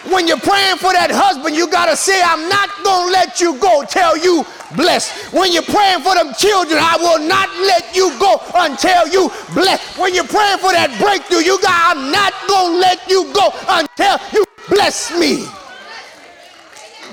When 0.09 0.27
you're 0.27 0.41
praying 0.41 0.77
for 0.77 0.93
that 0.93 1.13
husband, 1.13 1.55
you 1.55 1.69
got 1.69 1.85
to 1.85 1.95
say, 1.95 2.17
I'm 2.25 2.49
not 2.49 2.73
going 2.81 3.05
to 3.05 3.13
let 3.13 3.37
you 3.37 3.53
go 3.61 3.85
till 3.85 4.17
you 4.17 4.41
bless. 4.73 5.13
When 5.29 5.53
you're 5.53 5.61
praying 5.61 6.01
for 6.01 6.17
them 6.17 6.33
children, 6.33 6.81
I 6.81 6.97
will 6.97 7.21
not 7.21 7.53
let 7.61 7.93
you 7.93 8.09
go 8.17 8.41
until 8.57 9.05
you 9.13 9.29
bless. 9.53 9.77
When 10.01 10.17
you're 10.17 10.25
praying 10.25 10.57
for 10.57 10.73
that 10.73 10.89
breakthrough, 10.97 11.45
you 11.45 11.61
got, 11.61 11.93
I'm 11.93 12.09
not 12.09 12.33
going 12.49 12.73
to 12.73 12.79
let 12.81 13.05
you 13.05 13.29
go 13.29 13.53
until 13.69 14.17
you 14.33 14.41
bless 14.73 15.13
me. 15.13 15.45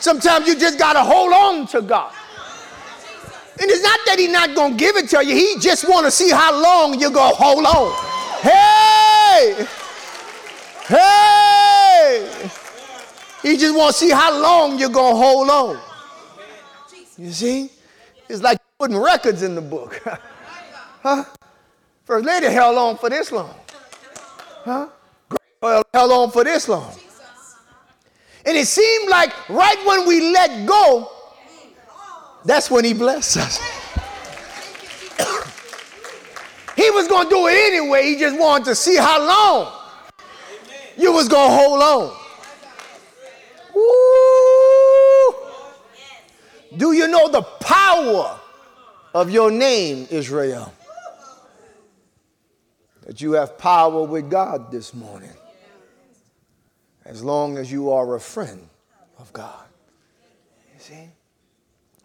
Sometimes 0.00 0.48
you 0.48 0.56
just 0.56 0.78
got 0.78 0.94
to 0.94 1.04
hold 1.04 1.32
on 1.32 1.66
to 1.68 1.82
God. 1.82 2.12
And 3.60 3.68
it's 3.68 3.82
not 3.82 4.00
that 4.06 4.16
he's 4.18 4.30
not 4.30 4.54
going 4.54 4.72
to 4.72 4.78
give 4.78 4.96
it 4.96 5.10
to 5.10 5.24
you. 5.24 5.34
He 5.34 5.60
just 5.60 5.86
want 5.88 6.06
to 6.06 6.10
see 6.10 6.30
how 6.30 6.56
long 6.56 6.98
you're 6.98 7.10
going 7.10 7.34
to 7.34 7.36
hold 7.36 7.66
on. 7.66 7.92
Hey! 8.40 9.66
Hey! 10.86 11.27
He 13.42 13.56
just 13.56 13.76
want 13.76 13.94
to 13.94 13.98
see 13.98 14.10
how 14.10 14.40
long 14.40 14.78
you're 14.78 14.88
going 14.88 15.14
to 15.14 15.20
hold 15.20 15.48
on. 15.48 15.80
You 17.16 17.30
see? 17.30 17.70
It's 18.28 18.42
like 18.42 18.58
putting 18.78 18.96
records 18.96 19.42
in 19.42 19.54
the 19.54 19.60
book. 19.60 20.02
huh? 21.02 21.24
First 22.04 22.26
lady 22.26 22.46
held 22.46 22.78
on 22.78 22.96
for 22.96 23.10
this 23.10 23.30
long. 23.32 23.54
Huh? 24.64 24.88
Great 25.28 25.86
held 25.92 26.12
on 26.12 26.30
for 26.30 26.44
this 26.44 26.68
long. 26.68 26.94
And 28.44 28.56
it 28.56 28.66
seemed 28.66 29.08
like 29.08 29.32
right 29.50 29.76
when 29.84 30.06
we 30.06 30.32
let 30.32 30.66
go, 30.66 31.10
that's 32.44 32.70
when 32.70 32.84
he 32.84 32.94
blessed 32.94 33.36
us. 33.36 33.58
he 36.76 36.90
was 36.90 37.08
going 37.08 37.24
to 37.24 37.30
do 37.30 37.46
it 37.46 37.52
anyway. 37.52 38.04
He 38.04 38.16
just 38.18 38.38
wanted 38.38 38.64
to 38.66 38.74
see 38.74 38.96
how 38.96 39.18
long 39.18 39.72
you 40.96 41.12
was 41.12 41.28
going 41.28 41.50
to 41.50 41.56
hold 41.56 41.82
on. 41.82 42.27
Do 46.76 46.92
you 46.92 47.08
know 47.08 47.28
the 47.28 47.42
power 47.42 48.38
of 49.14 49.30
your 49.30 49.50
name, 49.50 50.06
Israel? 50.10 50.72
That 53.06 53.20
you 53.20 53.32
have 53.32 53.56
power 53.56 54.02
with 54.02 54.30
God 54.30 54.70
this 54.70 54.92
morning. 54.92 55.32
As 57.04 57.24
long 57.24 57.56
as 57.56 57.72
you 57.72 57.90
are 57.90 58.14
a 58.14 58.20
friend 58.20 58.68
of 59.18 59.32
God. 59.32 59.64
You 60.74 60.80
see? 60.80 61.08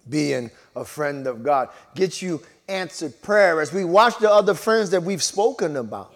Being 0.09 0.49
a 0.75 0.85
friend 0.85 1.27
of 1.27 1.43
God 1.43 1.69
gets 1.93 2.21
you 2.21 2.41
answered 2.69 3.21
prayer. 3.21 3.59
As 3.59 3.73
we 3.73 3.83
watch 3.83 4.17
the 4.19 4.31
other 4.31 4.53
friends 4.53 4.91
that 4.91 5.03
we've 5.03 5.23
spoken 5.23 5.75
about, 5.75 6.13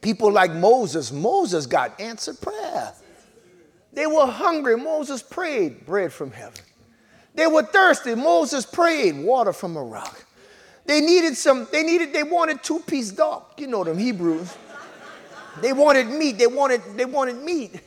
people 0.00 0.30
like 0.30 0.52
Moses, 0.52 1.10
Moses 1.10 1.66
got 1.66 2.00
answered 2.00 2.40
prayer. 2.40 2.92
They 3.92 4.06
were 4.06 4.26
hungry. 4.26 4.76
Moses 4.76 5.22
prayed 5.22 5.84
bread 5.84 6.12
from 6.12 6.30
heaven. 6.30 6.62
They 7.38 7.46
were 7.46 7.62
thirsty. 7.62 8.16
Moses 8.16 8.66
prayed 8.66 9.16
water 9.16 9.52
from 9.52 9.76
a 9.76 9.82
rock. 9.82 10.24
They 10.86 11.00
needed 11.00 11.36
some, 11.36 11.68
they 11.70 11.84
needed, 11.84 12.12
they 12.12 12.24
wanted 12.24 12.64
two-piece 12.64 13.12
dog. 13.12 13.44
You 13.56 13.68
know 13.68 13.84
them 13.84 13.96
Hebrews. 13.96 14.56
They 15.60 15.72
wanted 15.72 16.08
meat. 16.08 16.36
They 16.36 16.48
wanted, 16.48 16.82
they 16.96 17.04
wanted 17.04 17.40
meat. 17.40 17.80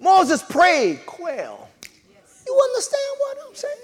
Moses 0.00 0.40
prayed 0.40 1.04
quail. 1.04 1.68
You 2.46 2.60
understand 2.68 3.02
what 3.18 3.38
I'm 3.48 3.54
saying? 3.56 3.74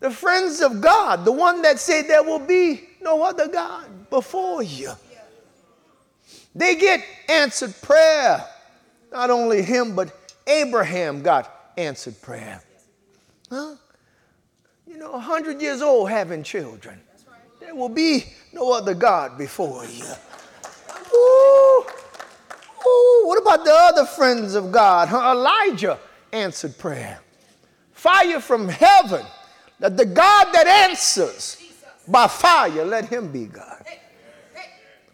The 0.00 0.10
friends 0.10 0.60
of 0.60 0.82
God, 0.82 1.24
the 1.24 1.32
one 1.32 1.62
that 1.62 1.78
said 1.78 2.08
there 2.08 2.22
will 2.22 2.46
be 2.46 2.90
no 3.00 3.22
other 3.22 3.48
God 3.48 4.10
before 4.10 4.62
you. 4.62 4.92
They 6.54 6.76
get 6.76 7.02
answered 7.26 7.74
prayer. 7.80 8.44
Not 9.10 9.30
only 9.30 9.62
him, 9.62 9.96
but 9.96 10.14
Abraham 10.46 11.22
got 11.22 11.72
answered 11.78 12.20
prayer. 12.20 12.62
Huh? 13.50 13.74
You 14.86 14.98
know, 14.98 15.12
100 15.12 15.60
years 15.60 15.82
old 15.82 16.10
having 16.10 16.42
children. 16.42 17.00
There 17.60 17.74
will 17.74 17.88
be 17.88 18.24
no 18.52 18.72
other 18.72 18.94
God 18.94 19.36
before 19.36 19.84
you. 19.84 20.04
Ooh. 21.14 21.84
Ooh. 22.86 23.22
What 23.26 23.40
about 23.40 23.64
the 23.64 23.72
other 23.72 24.06
friends 24.06 24.54
of 24.54 24.72
God? 24.72 25.08
Huh? 25.08 25.32
Elijah 25.32 25.98
answered 26.32 26.78
prayer. 26.78 27.20
Fire 27.92 28.40
from 28.40 28.68
heaven. 28.68 29.24
That 29.78 29.96
the 29.96 30.06
God 30.06 30.52
that 30.52 30.66
answers 30.66 31.56
by 32.06 32.26
fire, 32.26 32.84
let 32.84 33.08
him 33.08 33.32
be 33.32 33.46
God. 33.46 33.84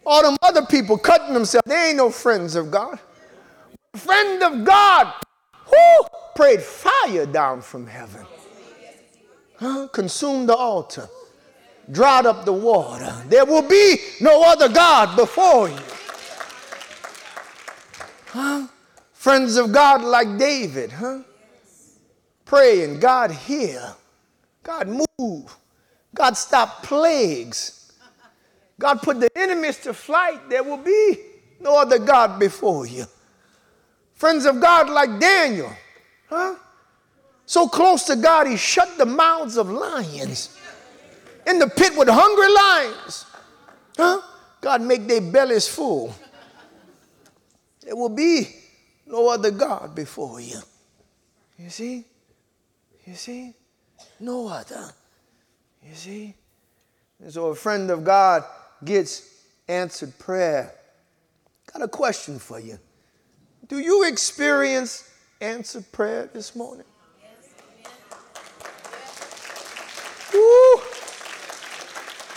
All 0.05 0.23
them 0.23 0.37
other 0.41 0.65
people 0.65 0.97
cutting 0.97 1.33
themselves, 1.33 1.65
they 1.65 1.89
ain't 1.89 1.97
no 1.97 2.09
friends 2.09 2.55
of 2.55 2.71
God 2.71 2.99
friend 3.97 4.43
of 4.43 4.63
God, 4.63 5.13
who 5.69 6.07
prayed 6.35 6.61
fire 6.61 7.25
down 7.25 7.61
from 7.61 7.87
heaven, 7.87 8.25
huh? 9.57 9.87
consumed 9.91 10.49
the 10.49 10.55
altar, 10.55 11.07
dried 11.91 12.25
up 12.25 12.45
the 12.45 12.53
water. 12.53 13.13
There 13.27 13.45
will 13.45 13.67
be 13.67 13.97
no 14.21 14.43
other 14.43 14.69
God 14.69 15.15
before 15.15 15.69
you. 15.69 15.79
Huh? 18.27 18.67
Friends 19.13 19.57
of 19.57 19.71
God 19.71 20.03
like 20.03 20.37
David, 20.37 20.91
huh? 20.91 21.21
Praying, 22.45 22.99
God 22.99 23.31
hear, 23.31 23.93
God 24.63 24.87
move, 24.87 25.55
God 26.13 26.37
stop 26.37 26.83
plagues, 26.83 27.91
God 28.79 29.01
put 29.01 29.19
the 29.19 29.29
enemies 29.35 29.77
to 29.79 29.93
flight. 29.93 30.49
There 30.49 30.63
will 30.63 30.77
be 30.77 31.17
no 31.59 31.77
other 31.77 31.99
God 31.99 32.39
before 32.39 32.85
you. 32.85 33.05
Friends 34.17 34.45
of 34.45 34.59
God 34.59 34.89
like 34.89 35.19
Daniel, 35.19 35.71
huh? 36.27 36.55
So 37.45 37.67
close 37.67 38.03
to 38.05 38.15
God, 38.15 38.47
he 38.47 38.57
shut 38.57 38.97
the 38.97 39.05
mouths 39.05 39.57
of 39.57 39.69
lions 39.69 40.57
in 41.45 41.59
the 41.59 41.67
pit 41.67 41.95
with 41.95 42.09
hungry 42.09 42.51
lions. 42.51 43.25
Huh? 43.95 44.21
God 44.59 44.81
make 44.81 45.07
their 45.07 45.21
bellies 45.21 45.67
full. 45.67 46.13
There 47.81 47.95
will 47.95 48.09
be 48.09 48.47
no 49.05 49.29
other 49.29 49.51
God 49.51 49.93
before 49.93 50.41
you. 50.41 50.59
You 51.59 51.69
see? 51.69 52.03
You 53.05 53.13
see? 53.13 53.53
No 54.19 54.47
other. 54.47 54.91
You 55.87 55.93
see? 55.93 56.33
And 57.21 57.31
so 57.31 57.47
a 57.47 57.55
friend 57.55 57.89
of 57.91 58.03
God 58.03 58.43
gets 58.83 59.43
answered 59.67 60.17
prayer. 60.17 60.73
Got 61.71 61.83
a 61.83 61.87
question 61.87 62.39
for 62.39 62.59
you. 62.59 62.79
Do 63.67 63.79
you 63.79 64.07
experience 64.07 65.09
answered 65.41 65.91
prayer 65.91 66.29
this 66.33 66.55
morning? 66.55 66.85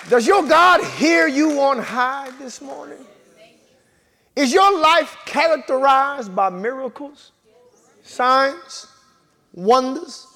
Does 0.09 0.27
your 0.27 0.43
God 0.43 0.85
hear 0.95 1.29
you 1.29 1.61
on 1.61 1.79
high 1.79 2.31
this 2.41 2.61
morning? 2.61 2.99
Is 4.35 4.53
your 4.53 4.81
life 4.81 5.17
characterized 5.25 6.35
by 6.35 6.51
miracles, 6.51 7.31
signs, 8.03 8.89
wonders? 9.53 10.27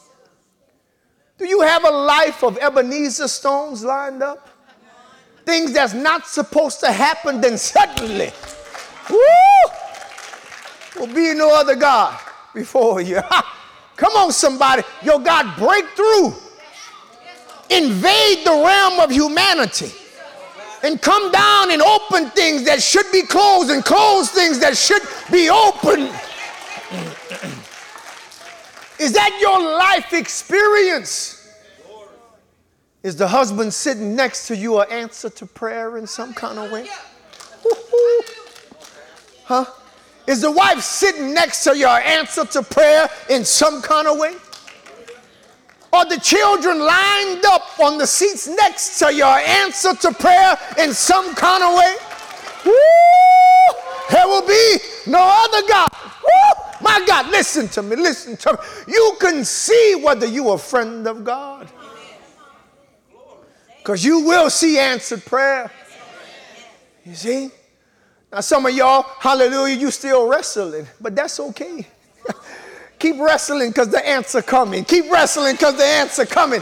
Do 1.38 1.48
you 1.48 1.62
have 1.62 1.84
a 1.84 1.90
life 1.90 2.44
of 2.44 2.56
Ebenezer 2.58 3.26
stones 3.26 3.82
lined 3.82 4.22
up? 4.22 4.48
Things 5.44 5.72
that's 5.72 5.92
not 5.92 6.28
supposed 6.28 6.78
to 6.80 6.92
happen, 6.92 7.40
then 7.40 7.58
suddenly, 7.58 8.30
woo, 9.10 9.16
will 10.96 11.06
be 11.06 11.34
no 11.34 11.54
other 11.54 11.74
God 11.74 12.18
before 12.54 13.00
you. 13.00 13.20
Come 13.96 14.12
on, 14.14 14.32
somebody. 14.32 14.82
Your 15.02 15.20
God, 15.20 15.56
break 15.58 15.84
through. 15.90 16.34
Invade 17.70 18.44
the 18.44 18.50
realm 18.50 19.00
of 19.00 19.10
humanity 19.10 19.92
and 20.82 21.00
come 21.00 21.32
down 21.32 21.70
and 21.70 21.80
open 21.80 22.28
things 22.30 22.64
that 22.64 22.82
should 22.82 23.10
be 23.10 23.22
closed 23.22 23.70
and 23.70 23.84
close 23.84 24.30
things 24.30 24.58
that 24.60 24.76
should 24.76 25.02
be 25.32 25.48
open. 25.48 26.10
Is 28.98 29.12
that 29.12 29.38
your 29.40 29.60
life 29.60 30.12
experience? 30.12 31.40
Is 33.02 33.16
the 33.16 33.28
husband 33.28 33.72
sitting 33.72 34.14
next 34.14 34.46
to 34.48 34.56
you 34.56 34.78
an 34.80 34.90
answer 34.90 35.30
to 35.30 35.46
prayer 35.46 35.96
in 35.96 36.06
some 36.06 36.34
kind 36.34 36.58
of 36.58 36.70
way? 36.70 36.86
Huh? 39.44 39.64
Is 40.26 40.40
the 40.40 40.50
wife 40.50 40.80
sitting 40.80 41.34
next 41.34 41.64
to 41.64 41.76
your 41.76 41.98
answer 41.98 42.44
to 42.46 42.62
prayer 42.62 43.08
in 43.28 43.44
some 43.44 43.82
kind 43.82 44.08
of 44.08 44.18
way? 44.18 44.34
Are 45.92 46.08
the 46.08 46.18
children 46.18 46.80
lined 46.80 47.44
up 47.44 47.78
on 47.78 47.98
the 47.98 48.06
seats 48.06 48.48
next 48.48 48.98
to 48.98 49.14
your 49.14 49.38
answer 49.38 49.94
to 49.94 50.12
prayer 50.12 50.58
in 50.78 50.92
some 50.92 51.34
kind 51.34 51.62
of 51.62 51.76
way? 51.76 51.96
Woo! 52.64 52.72
There 54.10 54.26
will 54.26 54.46
be 54.46 54.78
no 55.06 55.20
other 55.20 55.68
God. 55.68 55.88
Woo! 55.92 56.64
My 56.80 57.04
God, 57.06 57.30
listen 57.30 57.68
to 57.68 57.82
me, 57.82 57.94
listen 57.96 58.36
to 58.38 58.52
me. 58.52 58.58
You 58.92 59.16
can 59.20 59.44
see 59.44 60.00
whether 60.02 60.26
you 60.26 60.48
are 60.48 60.56
a 60.56 60.58
friend 60.58 61.06
of 61.06 61.22
God. 61.22 61.68
Because 63.78 64.04
you 64.04 64.20
will 64.20 64.50
see 64.50 64.78
answered 64.78 65.24
prayer. 65.24 65.70
You 67.04 67.14
see? 67.14 67.50
Now, 68.34 68.40
some 68.40 68.66
of 68.66 68.74
y'all, 68.74 69.02
hallelujah, 69.20 69.76
you 69.76 69.92
still 69.92 70.26
wrestling, 70.26 70.88
but 71.00 71.14
that's 71.14 71.38
okay. 71.38 71.86
Keep 72.98 73.20
wrestling 73.20 73.68
because 73.68 73.90
the 73.90 74.04
answer 74.04 74.42
coming. 74.42 74.84
Keep 74.84 75.08
wrestling 75.08 75.54
because 75.54 75.76
the 75.76 75.84
answer 75.84 76.26
coming. 76.26 76.60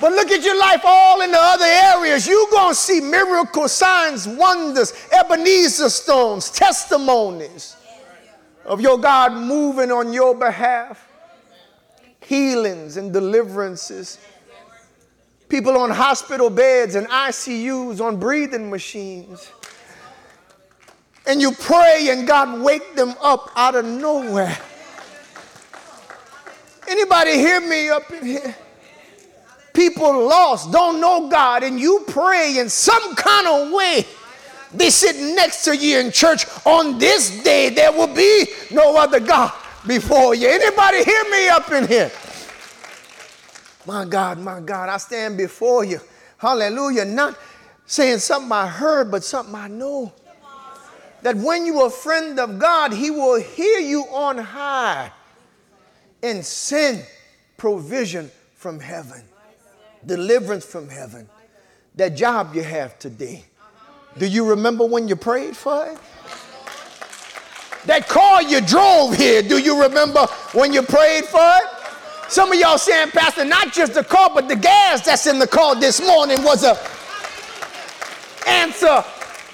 But 0.00 0.12
look 0.12 0.30
at 0.30 0.42
your 0.42 0.58
life 0.58 0.80
all 0.82 1.20
in 1.20 1.30
the 1.30 1.38
other 1.38 1.66
areas. 1.66 2.26
You're 2.26 2.48
going 2.50 2.70
to 2.70 2.74
see 2.74 3.02
miracle 3.02 3.68
signs, 3.68 4.26
wonders, 4.26 4.94
Ebenezer 5.12 5.90
stones, 5.90 6.48
testimonies 6.48 7.76
of 8.64 8.80
your 8.80 8.96
God 8.96 9.34
moving 9.34 9.92
on 9.92 10.10
your 10.10 10.34
behalf, 10.34 11.06
healings 12.20 12.96
and 12.96 13.12
deliverances. 13.12 14.18
People 15.50 15.76
on 15.76 15.90
hospital 15.90 16.48
beds 16.48 16.94
and 16.94 17.06
ICUs, 17.08 18.00
on 18.00 18.16
breathing 18.16 18.70
machines 18.70 19.50
and 21.26 21.40
you 21.40 21.52
pray 21.52 22.08
and 22.10 22.26
God 22.26 22.60
wake 22.60 22.94
them 22.94 23.14
up 23.22 23.50
out 23.54 23.74
of 23.74 23.84
nowhere. 23.84 24.56
Anybody 26.88 27.32
hear 27.32 27.60
me 27.60 27.88
up 27.88 28.10
in 28.10 28.26
here? 28.26 28.56
People 29.72 30.26
lost, 30.26 30.70
don't 30.70 31.00
know 31.00 31.28
God, 31.28 31.62
and 31.62 31.80
you 31.80 32.04
pray 32.08 32.58
in 32.58 32.68
some 32.68 33.14
kind 33.14 33.46
of 33.46 33.72
way. 33.72 34.04
They 34.74 34.90
sit 34.90 35.16
next 35.34 35.64
to 35.64 35.76
you 35.76 35.98
in 35.98 36.10
church 36.12 36.44
on 36.66 36.98
this 36.98 37.42
day. 37.42 37.70
There 37.70 37.92
will 37.92 38.12
be 38.14 38.46
no 38.70 38.96
other 38.96 39.20
God 39.20 39.52
before 39.86 40.34
you. 40.34 40.48
Anybody 40.48 41.04
hear 41.04 41.24
me 41.30 41.48
up 41.48 41.70
in 41.72 41.86
here? 41.86 42.10
My 43.86 44.04
God, 44.04 44.38
my 44.38 44.60
God, 44.60 44.88
I 44.88 44.96
stand 44.98 45.36
before 45.36 45.84
you. 45.84 46.00
Hallelujah. 46.38 47.04
Not 47.04 47.38
saying 47.86 48.18
something 48.18 48.52
I 48.52 48.66
heard, 48.66 49.10
but 49.10 49.24
something 49.24 49.54
I 49.54 49.68
know 49.68 50.12
that 51.22 51.36
when 51.36 51.64
you 51.64 51.80
are 51.80 51.86
a 51.86 51.90
friend 51.90 52.38
of 52.38 52.58
God, 52.58 52.92
He 52.92 53.10
will 53.10 53.40
hear 53.40 53.78
you 53.78 54.02
on 54.10 54.38
high 54.38 55.10
and 56.22 56.44
send 56.44 57.04
provision 57.56 58.30
from 58.54 58.80
heaven, 58.80 59.22
deliverance 60.04 60.64
from 60.64 60.88
heaven. 60.88 61.28
That 61.94 62.16
job 62.16 62.54
you 62.54 62.62
have 62.62 62.98
today. 62.98 63.44
Do 64.18 64.26
you 64.26 64.48
remember 64.48 64.84
when 64.84 65.08
you 65.08 65.16
prayed 65.16 65.56
for 65.56 65.86
it? 65.86 65.98
That 67.86 68.08
car 68.08 68.42
you 68.42 68.60
drove 68.60 69.16
here, 69.16 69.42
do 69.42 69.58
you 69.58 69.82
remember 69.82 70.26
when 70.52 70.72
you 70.72 70.82
prayed 70.82 71.24
for 71.24 71.40
it? 71.40 71.82
Some 72.30 72.52
of 72.52 72.58
y'all 72.58 72.78
saying, 72.78 73.10
Pastor, 73.10 73.44
not 73.44 73.72
just 73.72 73.94
the 73.94 74.04
car, 74.04 74.30
but 74.32 74.48
the 74.48 74.56
gas 74.56 75.04
that's 75.04 75.26
in 75.26 75.38
the 75.38 75.46
car 75.46 75.74
this 75.74 76.00
morning 76.00 76.42
was 76.44 76.64
a 76.64 76.78
answer 78.46 79.04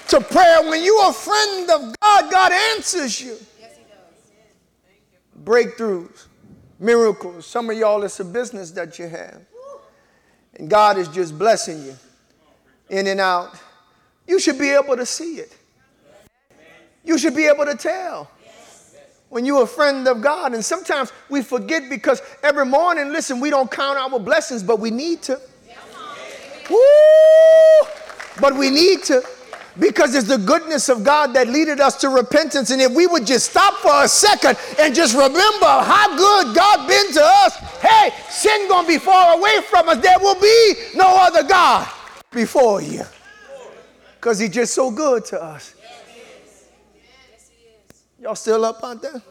to 0.09 0.21
prayer. 0.21 0.61
When 0.69 0.83
you're 0.83 1.09
a 1.09 1.13
friend 1.13 1.69
of 1.69 1.95
God, 2.01 2.31
God 2.31 2.51
answers 2.75 3.21
you. 3.21 3.37
Yes, 3.59 3.77
he 3.77 3.83
does. 3.83 5.43
Breakthroughs, 5.43 6.25
miracles. 6.79 7.45
Some 7.45 7.69
of 7.69 7.77
y'all, 7.77 8.03
it's 8.03 8.19
a 8.19 8.25
business 8.25 8.71
that 8.71 8.99
you 8.99 9.07
have. 9.07 9.41
And 10.55 10.69
God 10.69 10.97
is 10.97 11.07
just 11.07 11.37
blessing 11.37 11.83
you 11.83 11.95
in 12.89 13.07
and 13.07 13.19
out. 13.19 13.53
You 14.27 14.39
should 14.39 14.59
be 14.59 14.71
able 14.71 14.97
to 14.97 15.05
see 15.05 15.35
it. 15.35 15.55
You 17.03 17.17
should 17.17 17.35
be 17.35 17.45
able 17.45 17.65
to 17.65 17.75
tell 17.75 18.29
when 19.29 19.45
you're 19.45 19.63
a 19.63 19.67
friend 19.67 20.07
of 20.07 20.21
God. 20.21 20.53
And 20.53 20.63
sometimes 20.65 21.13
we 21.29 21.41
forget 21.41 21.89
because 21.89 22.21
every 22.43 22.65
morning, 22.65 23.11
listen, 23.11 23.39
we 23.39 23.49
don't 23.49 23.71
count 23.71 23.97
our 23.97 24.19
blessings, 24.19 24.63
but 24.63 24.79
we 24.79 24.91
need 24.91 25.21
to. 25.23 25.39
Woo! 26.69 27.89
But 28.39 28.55
we 28.55 28.69
need 28.69 29.03
to 29.05 29.23
because 29.79 30.13
it's 30.15 30.27
the 30.27 30.37
goodness 30.37 30.89
of 30.89 31.03
God 31.03 31.33
that 31.33 31.47
leaded 31.47 31.79
us 31.79 31.95
to 32.01 32.09
repentance. 32.09 32.71
And 32.71 32.81
if 32.81 32.91
we 32.91 33.07
would 33.07 33.25
just 33.25 33.49
stop 33.51 33.75
for 33.75 34.03
a 34.03 34.07
second 34.07 34.57
and 34.77 34.93
just 34.93 35.13
remember 35.15 35.65
how 35.65 36.15
good 36.17 36.55
God 36.55 36.87
been 36.87 37.13
to 37.13 37.21
us, 37.23 37.55
hey, 37.81 38.11
sin 38.29 38.67
gonna 38.67 38.87
be 38.87 38.97
far 38.97 39.37
away 39.37 39.61
from 39.69 39.89
us. 39.89 39.97
There 39.97 40.19
will 40.19 40.39
be 40.39 40.73
no 40.95 41.07
other 41.07 41.47
God 41.47 41.87
before 42.31 42.81
you. 42.81 43.03
Because 44.15 44.39
he's 44.39 44.49
just 44.49 44.73
so 44.73 44.91
good 44.91 45.23
to 45.25 45.41
us. 45.41 45.75
Y'all 48.21 48.35
still 48.35 48.65
up 48.65 48.83
out 48.83 49.01
there? 49.01 49.21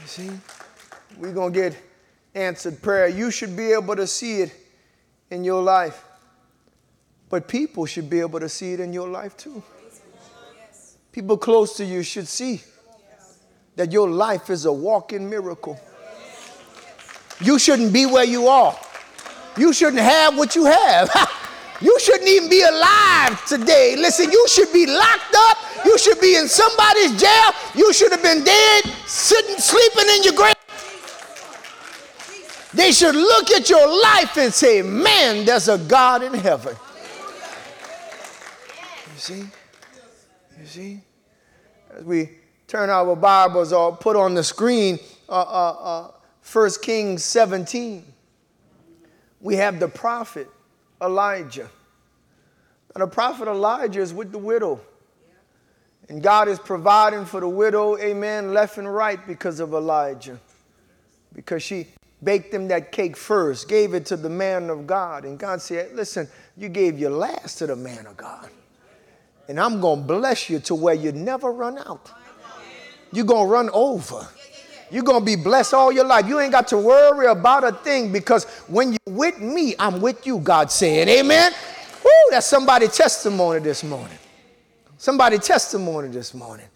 You 0.00 0.06
see? 0.06 0.30
We're 1.18 1.32
gonna 1.32 1.50
get 1.50 1.76
answered 2.34 2.80
prayer. 2.80 3.08
You 3.08 3.30
should 3.30 3.54
be 3.54 3.72
able 3.72 3.96
to 3.96 4.06
see 4.06 4.40
it 4.42 4.54
in 5.30 5.44
your 5.44 5.62
life. 5.62 6.05
But 7.28 7.48
people 7.48 7.86
should 7.86 8.08
be 8.08 8.20
able 8.20 8.40
to 8.40 8.48
see 8.48 8.72
it 8.72 8.80
in 8.80 8.92
your 8.92 9.08
life 9.08 9.36
too. 9.36 9.62
People 11.12 11.36
close 11.36 11.76
to 11.78 11.84
you 11.84 12.02
should 12.02 12.28
see 12.28 12.62
that 13.74 13.92
your 13.92 14.08
life 14.08 14.50
is 14.50 14.64
a 14.64 14.72
walking 14.72 15.28
miracle. 15.28 15.80
You 17.40 17.58
shouldn't 17.58 17.92
be 17.92 18.06
where 18.06 18.24
you 18.24 18.48
are. 18.48 18.76
You 19.56 19.72
shouldn't 19.72 20.02
have 20.02 20.36
what 20.36 20.54
you 20.54 20.64
have. 20.66 21.10
you 21.80 21.98
shouldn't 22.00 22.28
even 22.28 22.48
be 22.48 22.62
alive 22.62 23.44
today. 23.46 23.96
Listen, 23.96 24.30
you 24.30 24.46
should 24.48 24.72
be 24.72 24.86
locked 24.86 25.34
up. 25.34 25.58
You 25.84 25.98
should 25.98 26.20
be 26.20 26.36
in 26.36 26.48
somebody's 26.48 27.18
jail. 27.20 27.50
You 27.74 27.92
should 27.92 28.12
have 28.12 28.22
been 28.22 28.44
dead, 28.44 28.84
sitting, 29.06 29.56
sleeping 29.56 30.08
in 30.16 30.22
your 30.22 30.34
grave. 30.34 30.54
They 32.74 32.92
should 32.92 33.14
look 33.14 33.50
at 33.50 33.70
your 33.70 33.86
life 34.02 34.36
and 34.36 34.52
say, 34.52 34.82
Man, 34.82 35.46
there's 35.46 35.68
a 35.68 35.78
God 35.78 36.22
in 36.22 36.34
heaven. 36.34 36.76
You 39.16 39.22
see? 39.22 39.44
You 40.60 40.66
see? 40.66 41.00
As 41.96 42.04
we 42.04 42.32
turn 42.66 42.90
our 42.90 43.16
Bibles 43.16 43.72
or 43.72 43.96
put 43.96 44.14
on 44.14 44.34
the 44.34 44.44
screen 44.44 44.98
uh, 45.26 45.40
uh, 45.40 45.76
uh, 45.80 46.10
1 46.52 46.70
Kings 46.82 47.24
17, 47.24 48.04
we 49.40 49.56
have 49.56 49.80
the 49.80 49.88
prophet 49.88 50.48
Elijah. 51.00 51.70
And 52.94 53.00
the 53.00 53.06
prophet 53.06 53.48
Elijah 53.48 54.02
is 54.02 54.12
with 54.12 54.32
the 54.32 54.38
widow. 54.38 54.82
And 56.10 56.22
God 56.22 56.46
is 56.48 56.58
providing 56.58 57.24
for 57.24 57.40
the 57.40 57.48
widow, 57.48 57.96
amen, 57.96 58.52
left 58.52 58.76
and 58.76 58.94
right 58.94 59.26
because 59.26 59.60
of 59.60 59.72
Elijah. 59.72 60.38
Because 61.32 61.62
she 61.62 61.86
baked 62.22 62.52
him 62.52 62.68
that 62.68 62.92
cake 62.92 63.16
first, 63.16 63.66
gave 63.66 63.94
it 63.94 64.04
to 64.06 64.16
the 64.18 64.28
man 64.28 64.68
of 64.68 64.86
God. 64.86 65.24
And 65.24 65.38
God 65.38 65.62
said, 65.62 65.94
Listen, 65.94 66.28
you 66.54 66.68
gave 66.68 66.98
your 66.98 67.12
last 67.12 67.56
to 67.58 67.66
the 67.66 67.76
man 67.76 68.04
of 68.04 68.18
God. 68.18 68.50
And 69.48 69.60
I'm 69.60 69.80
going 69.80 70.00
to 70.00 70.06
bless 70.06 70.50
you 70.50 70.58
to 70.60 70.74
where 70.74 70.94
you 70.94 71.12
never 71.12 71.52
run 71.52 71.78
out. 71.78 72.10
You're 73.12 73.24
going 73.24 73.46
to 73.46 73.52
run 73.52 73.70
over. 73.72 74.26
You're 74.90 75.04
going 75.04 75.20
to 75.20 75.24
be 75.24 75.36
blessed 75.36 75.74
all 75.74 75.90
your 75.90 76.04
life. 76.04 76.26
You 76.26 76.40
ain't 76.40 76.52
got 76.52 76.68
to 76.68 76.78
worry 76.78 77.26
about 77.26 77.64
a 77.64 77.72
thing 77.72 78.12
because 78.12 78.44
when 78.68 78.92
you're 78.92 79.14
with 79.14 79.40
me, 79.40 79.74
I'm 79.78 80.00
with 80.00 80.26
you, 80.26 80.38
God 80.38 80.70
said. 80.70 81.08
Amen. 81.08 81.52
Woo, 82.04 82.10
that's 82.30 82.46
somebody 82.46 82.88
testimony 82.88 83.60
this 83.60 83.82
morning. 83.82 84.18
Somebody 84.96 85.38
testimony 85.38 86.08
this 86.08 86.34
morning. 86.34 86.66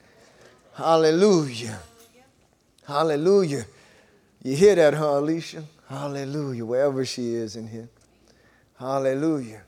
Hallelujah. 0.75 1.79
Hallelujah. 2.87 3.65
You 4.43 4.57
hear 4.57 4.75
that, 4.75 4.95
huh, 4.95 5.19
Alicia? 5.19 5.65
Hallelujah. 5.89 6.65
Wherever 6.65 7.05
she 7.05 7.35
is 7.35 7.57
in 7.57 7.69
here. 7.69 7.89
Hallelujah. 8.79 9.63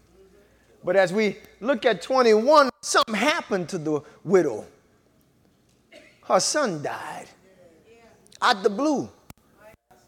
But 0.84 0.96
as 0.96 1.12
we 1.12 1.36
look 1.60 1.86
at 1.86 2.02
21, 2.02 2.70
something 2.80 3.14
happened 3.14 3.68
to 3.70 3.78
the 3.78 4.00
widow. 4.24 4.66
Her 6.24 6.40
son 6.40 6.82
died. 6.82 7.26
out 8.40 8.62
the 8.62 8.70
blue. 8.70 9.08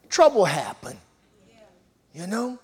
Trouble 0.08 0.44
happened. 0.44 0.98
You 2.12 2.26
know? 2.26 2.58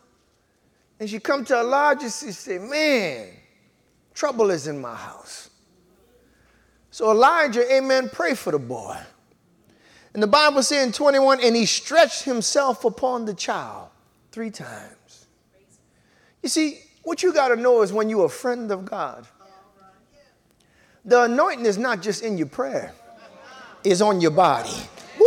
And 0.99 1.09
she 1.09 1.19
come 1.19 1.45
to 1.47 1.59
Elijah, 1.59 2.05
and 2.05 2.13
she 2.13 2.33
say, 2.33 2.59
man, 2.59 3.29
trouble 4.13 4.51
is 4.51 4.67
in 4.67 4.81
my 4.81 4.95
house. 4.95 5.51
So 6.91 7.11
Elijah, 7.11 7.73
amen, 7.73 8.11
pray 8.13 8.35
for 8.35 8.51
the 8.51 8.59
boy. 8.59 8.99
And 10.13 10.23
the 10.23 10.27
Bible 10.27 10.63
says 10.63 10.87
in 10.87 10.93
21, 10.93 11.41
and 11.41 11.55
he 11.55 11.67
stretched 11.67 12.25
himself 12.25 12.85
upon 12.85 13.25
the 13.25 13.35
child 13.35 13.89
three 14.33 14.51
times. 14.51 15.27
You 16.43 16.49
see, 16.49 16.81
what 17.03 17.23
you 17.23 17.33
got 17.33 17.49
to 17.49 17.57
know 17.57 17.83
is 17.83 17.93
when 17.93 18.09
you're 18.09 18.27
a 18.27 18.31
friend 18.31 18.71
of 18.71 18.85
God, 18.85 19.27
the 21.05 21.23
anointing 21.23 21.67
is 21.67 21.79
not 21.79 22.03
just 22.03 22.23
in 22.23 22.37
your 22.37 22.47
prayer, 22.47 22.93
it's 23.83 24.01
on 24.01 24.21
your 24.21 24.31
body. 24.31 24.77
Woo! 25.19 25.27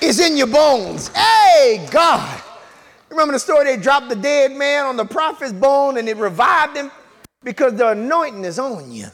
It's 0.00 0.18
in 0.20 0.36
your 0.36 0.46
bones. 0.46 1.08
Hey, 1.08 1.86
God. 1.90 2.42
Remember 3.10 3.32
the 3.32 3.38
story? 3.38 3.64
They 3.64 3.76
dropped 3.76 4.08
the 4.08 4.16
dead 4.16 4.52
man 4.52 4.86
on 4.86 4.96
the 4.96 5.04
prophet's 5.04 5.52
bone 5.52 5.98
and 5.98 6.08
it 6.08 6.16
revived 6.16 6.76
him 6.76 6.90
because 7.42 7.74
the 7.74 7.90
anointing 7.90 8.44
is 8.44 8.58
on 8.58 8.92
you. 8.92 9.06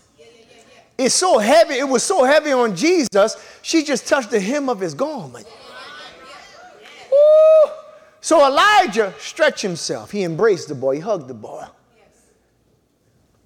It's 0.98 1.14
so 1.14 1.38
heavy. 1.38 1.74
It 1.74 1.88
was 1.88 2.02
so 2.02 2.24
heavy 2.24 2.52
on 2.52 2.74
Jesus, 2.76 3.36
she 3.62 3.84
just 3.84 4.06
touched 4.06 4.30
the 4.30 4.40
hem 4.40 4.68
of 4.68 4.80
his 4.80 4.94
garment. 4.94 5.46
Woo! 7.10 7.72
So 8.26 8.44
Elijah 8.44 9.14
stretched 9.20 9.62
himself. 9.62 10.10
He 10.10 10.24
embraced 10.24 10.66
the 10.66 10.74
boy, 10.74 10.96
he 10.96 11.00
hugged 11.00 11.28
the 11.28 11.34
boy. 11.34 11.64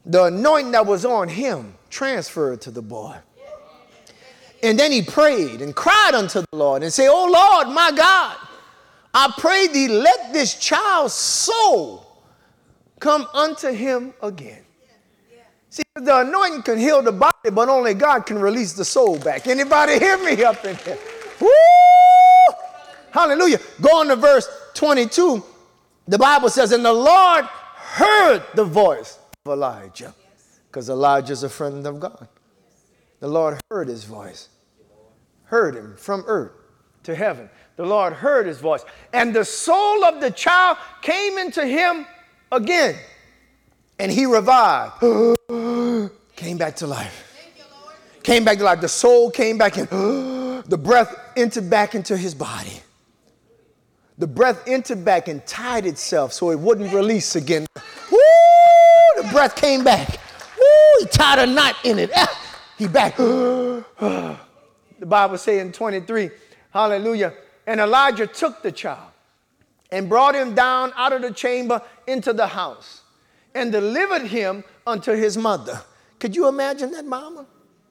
The 0.07 0.25
anointing 0.25 0.73
that 0.73 0.87
was 0.87 1.05
on 1.05 1.29
him 1.29 1.75
transferred 1.91 2.63
to 2.63 2.71
the 2.71 2.81
boy. 2.81 3.19
And 4.63 4.79
then 4.79 4.91
he 4.91 5.03
prayed 5.03 5.61
and 5.61 5.77
cried 5.77 6.13
unto 6.15 6.41
the 6.41 6.57
Lord 6.57 6.83
and 6.83 6.91
said, 6.91 7.09
Oh 7.11 7.31
Lord, 7.31 7.75
my 7.75 7.93
God, 7.95 8.39
I 9.13 9.31
pray 9.37 9.67
thee, 9.67 9.87
let 9.89 10.33
this 10.33 10.55
child's 10.55 11.13
soul 11.13 12.25
come 13.01 13.29
unto 13.35 13.73
him 13.73 14.15
again. 14.23 14.63
See, 15.69 15.83
the 15.95 16.21
anointing 16.21 16.63
can 16.63 16.79
heal 16.79 17.03
the 17.03 17.13
body, 17.13 17.51
but 17.53 17.69
only 17.69 17.93
God 17.93 18.25
can 18.25 18.39
release 18.39 18.73
the 18.73 18.87
soul 18.87 19.19
back. 19.19 19.47
Anybody 19.47 19.99
hear 19.99 20.17
me 20.25 20.43
up 20.43 20.65
in 20.65 20.75
here? 20.77 20.99
Woo! 21.39 21.80
Hallelujah. 23.13 23.59
Go 23.81 24.01
on 24.01 24.09
to 24.09 24.17
verse 24.17 24.49
22. 24.75 25.43
The 26.07 26.19
Bible 26.19 26.49
says, 26.49 26.73
And 26.73 26.85
the 26.85 26.93
Lord 26.93 27.45
heard 27.45 28.43
the 28.55 28.65
voice 28.65 29.19
of 29.45 29.53
Elijah, 29.53 30.15
because 30.69 30.89
Elijah 30.89 31.33
is 31.33 31.43
a 31.43 31.49
friend 31.49 31.87
of 31.87 32.01
God. 32.01 32.29
The 33.21 33.29
Lord 33.29 33.61
heard 33.71 33.89
his 33.89 34.05
voice, 34.05 34.49
heard 35.45 35.75
him 35.75 35.97
from 35.97 36.25
earth 36.27 36.53
to 37.05 37.15
heaven. 37.15 37.51
The 37.77 37.85
Lord 37.85 38.13
heard 38.13 38.47
his 38.47 38.59
voice, 38.59 38.85
and 39.13 39.35
the 39.35 39.45
soul 39.45 40.05
of 40.05 40.21
the 40.21 40.31
child 40.31 40.79
came 41.03 41.39
into 41.39 41.65
him 41.67 42.07
again, 42.53 42.97
and 43.99 44.11
he 44.11 44.27
revived, 44.27 45.01
came 46.37 46.59
back 46.59 46.77
to 46.77 46.87
life. 46.87 47.27
Came 48.23 48.45
back 48.45 48.59
to 48.59 48.65
life. 48.65 48.81
The 48.81 48.89
soul 48.89 49.31
came 49.31 49.57
back 49.57 49.79
in. 49.79 49.87
the 50.67 50.79
breath 50.79 51.15
entered 51.37 51.71
back 51.71 51.95
into 51.95 52.17
his 52.17 52.35
body. 52.35 52.81
The 54.21 54.27
breath 54.27 54.69
entered 54.69 55.03
back 55.03 55.29
and 55.29 55.45
tied 55.47 55.87
itself 55.87 56.35
so 56.35 56.51
it 56.51 56.59
wouldn't 56.59 56.93
release 56.93 57.37
again. 57.37 57.67
Woo! 58.13 59.23
The 59.23 59.27
breath 59.33 59.57
came 59.57 59.83
back. 59.83 60.11
Woo! 60.59 60.65
He 60.99 61.07
tied 61.07 61.39
a 61.39 61.47
knot 61.47 61.75
in 61.85 61.99
it. 61.99 62.11
Ah! 62.15 62.61
He 62.77 62.87
back. 62.87 63.17
the 63.17 64.37
Bible 65.01 65.39
says 65.39 65.63
in 65.63 65.73
23, 65.73 66.29
hallelujah. 66.71 67.33
And 67.67 67.81
Elijah 67.81 68.27
took 68.27 68.63
the 68.63 68.71
child 68.71 69.11
and 69.91 70.07
brought 70.07 70.35
him 70.35 70.55
down 70.55 70.93
out 70.97 71.15
of 71.15 71.23
the 71.23 71.33
chamber 71.33 71.81
into 72.07 72.35
the 72.35 72.47
house 72.47 73.01
and 73.55 73.73
delivered 73.73 74.27
him 74.27 74.65
unto 74.87 75.13
his 75.13 75.39
mother. 75.39 75.81
Could 76.19 76.37
you 76.37 76.47
imagine 76.47 76.91
that, 76.91 77.07
mama? 77.07 77.47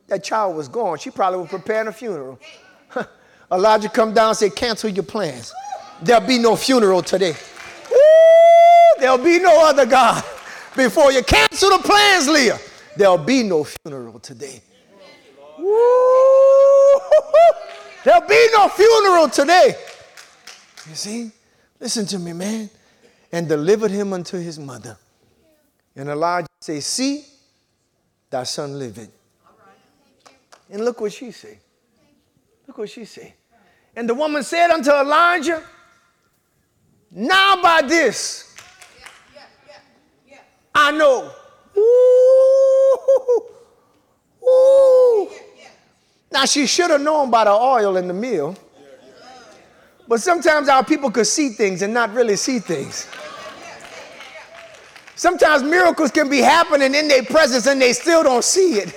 That 0.05 0.23
child 0.23 0.55
was 0.55 0.67
gone. 0.67 0.99
She 0.99 1.09
probably 1.09 1.39
was 1.39 1.49
preparing 1.49 1.87
a 1.87 1.91
funeral. 1.91 2.39
Elijah 3.51 3.89
come 3.89 4.13
down 4.13 4.29
and 4.29 4.37
say, 4.37 4.51
cancel 4.51 4.91
your 4.91 5.03
plans. 5.03 5.51
There'll 6.01 6.25
be 6.25 6.37
no 6.37 6.55
funeral 6.55 7.01
today. 7.01 7.35
There'll 8.99 9.17
be 9.17 9.39
no 9.39 9.65
other 9.65 9.85
God. 9.85 10.23
Before 10.75 11.11
you 11.11 11.23
cancel 11.23 11.69
the 11.69 11.83
plans, 11.83 12.27
Leah, 12.27 12.59
there'll 12.95 13.17
be 13.17 13.43
no 13.43 13.63
funeral 13.63 14.19
today. 14.19 14.61
There'll 18.03 18.27
be 18.27 18.47
no 18.53 18.69
funeral 18.69 19.29
today. 19.29 19.75
You 20.87 20.95
see? 20.95 21.31
Listen 21.79 22.05
to 22.07 22.19
me, 22.19 22.33
man. 22.33 22.69
And 23.31 23.47
delivered 23.47 23.91
him 23.91 24.13
unto 24.13 24.37
his 24.37 24.57
mother. 24.57 24.97
And 25.95 26.09
Elijah 26.09 26.47
say, 26.61 26.79
See, 26.79 27.25
thy 28.29 28.43
son 28.43 28.79
liveth. 28.79 29.11
And 30.69 30.85
look 30.85 31.01
what 31.01 31.11
she 31.11 31.31
say. 31.31 31.59
Look 32.67 32.77
what 32.77 32.89
she 32.89 33.05
say. 33.05 33.33
And 33.95 34.07
the 34.07 34.13
woman 34.13 34.43
said 34.43 34.69
unto 34.71 34.91
Elijah, 34.91 35.63
now 37.11 37.61
by 37.61 37.81
this, 37.81 38.55
I 40.73 40.91
know. 40.91 41.31
Ooh, 41.77 42.97
ooh. 44.47 45.29
Now 46.31 46.45
she 46.45 46.67
should 46.67 46.91
have 46.91 47.01
known 47.01 47.31
by 47.31 47.45
the 47.45 47.51
oil 47.51 47.97
in 47.97 48.07
the 48.07 48.13
meal. 48.13 48.55
But 50.07 50.21
sometimes 50.21 50.69
our 50.69 50.83
people 50.83 51.11
could 51.11 51.27
see 51.27 51.49
things 51.49 51.81
and 51.81 51.93
not 51.93 52.13
really 52.13 52.35
see 52.35 52.59
things. 52.59 53.07
Sometimes 55.15 55.63
miracles 55.63 56.11
can 56.11 56.29
be 56.29 56.39
happening 56.39 56.95
in 56.95 57.07
their 57.07 57.23
presence 57.23 57.67
and 57.67 57.81
they 57.81 57.93
still 57.93 58.23
don't 58.23 58.43
see 58.43 58.75
it. 58.75 58.95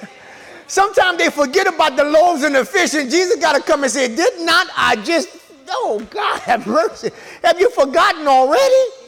Sometimes 0.68 1.18
they 1.18 1.28
forget 1.30 1.66
about 1.66 1.96
the 1.96 2.04
loaves 2.04 2.44
and 2.44 2.54
the 2.54 2.64
fish, 2.64 2.94
and 2.94 3.10
Jesus 3.10 3.36
got 3.36 3.54
to 3.54 3.60
come 3.60 3.82
and 3.82 3.92
say, 3.92 4.14
Did 4.14 4.40
not 4.40 4.68
I 4.74 4.96
just 4.96 5.28
Oh, 5.68 6.06
God, 6.10 6.40
have 6.40 6.66
mercy. 6.66 7.10
Have 7.42 7.58
you 7.58 7.70
forgotten 7.70 8.26
already? 8.26 8.62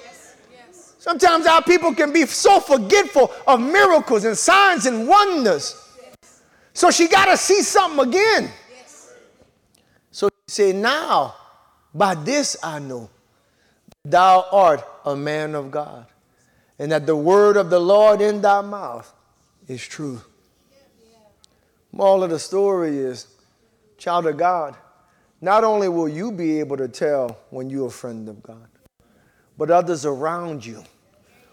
Yes, 0.05 0.37
yes. 0.53 0.95
Sometimes 0.99 1.47
our 1.47 1.63
people 1.63 1.95
can 1.95 2.13
be 2.13 2.27
so 2.27 2.61
forgetful 2.61 3.31
of 3.47 3.61
miracles 3.61 4.25
and 4.25 4.37
signs 4.37 4.87
and 4.87 5.07
wonders. 5.09 5.81
Yes. 6.01 6.43
So 6.73 6.91
she 6.91 7.09
got 7.09 7.27
to 7.27 7.37
see 7.37 7.63
something 7.63 8.09
again. 8.09 8.51
So 10.11 10.29
she 10.29 10.55
said, 10.55 10.77
Now, 10.77 11.35
by 11.95 12.15
this 12.15 12.57
I 12.63 12.79
know 12.79 13.11
thou 14.05 14.47
art 14.51 14.85
a 15.05 15.17
man 15.17 15.55
of 15.55 15.71
God, 15.71 16.07
and 16.79 16.93
that 16.93 17.07
the 17.07 17.17
word 17.17 17.57
of 17.57 17.71
the 17.71 17.81
Lord 17.81 18.21
in 18.21 18.41
thy 18.43 18.61
mouth 18.61 19.13
is 19.69 19.83
true. 19.87 20.21
Moral 21.93 22.25
of 22.25 22.31
the 22.31 22.39
story 22.39 22.99
is, 22.99 23.29
child 23.99 24.27
of 24.27 24.37
God, 24.37 24.77
not 25.45 25.63
only 25.63 25.91
will 25.91 26.09
you 26.09 26.33
be 26.33 26.59
able 26.59 26.79
to 26.79 26.89
tell 26.89 27.39
when 27.51 27.69
you're 27.69 27.89
a 27.89 27.91
friend 27.91 28.31
of 28.31 28.43
God, 28.43 28.67
but 29.59 29.71
others 29.71 30.07
around 30.07 30.65
you 30.65 30.83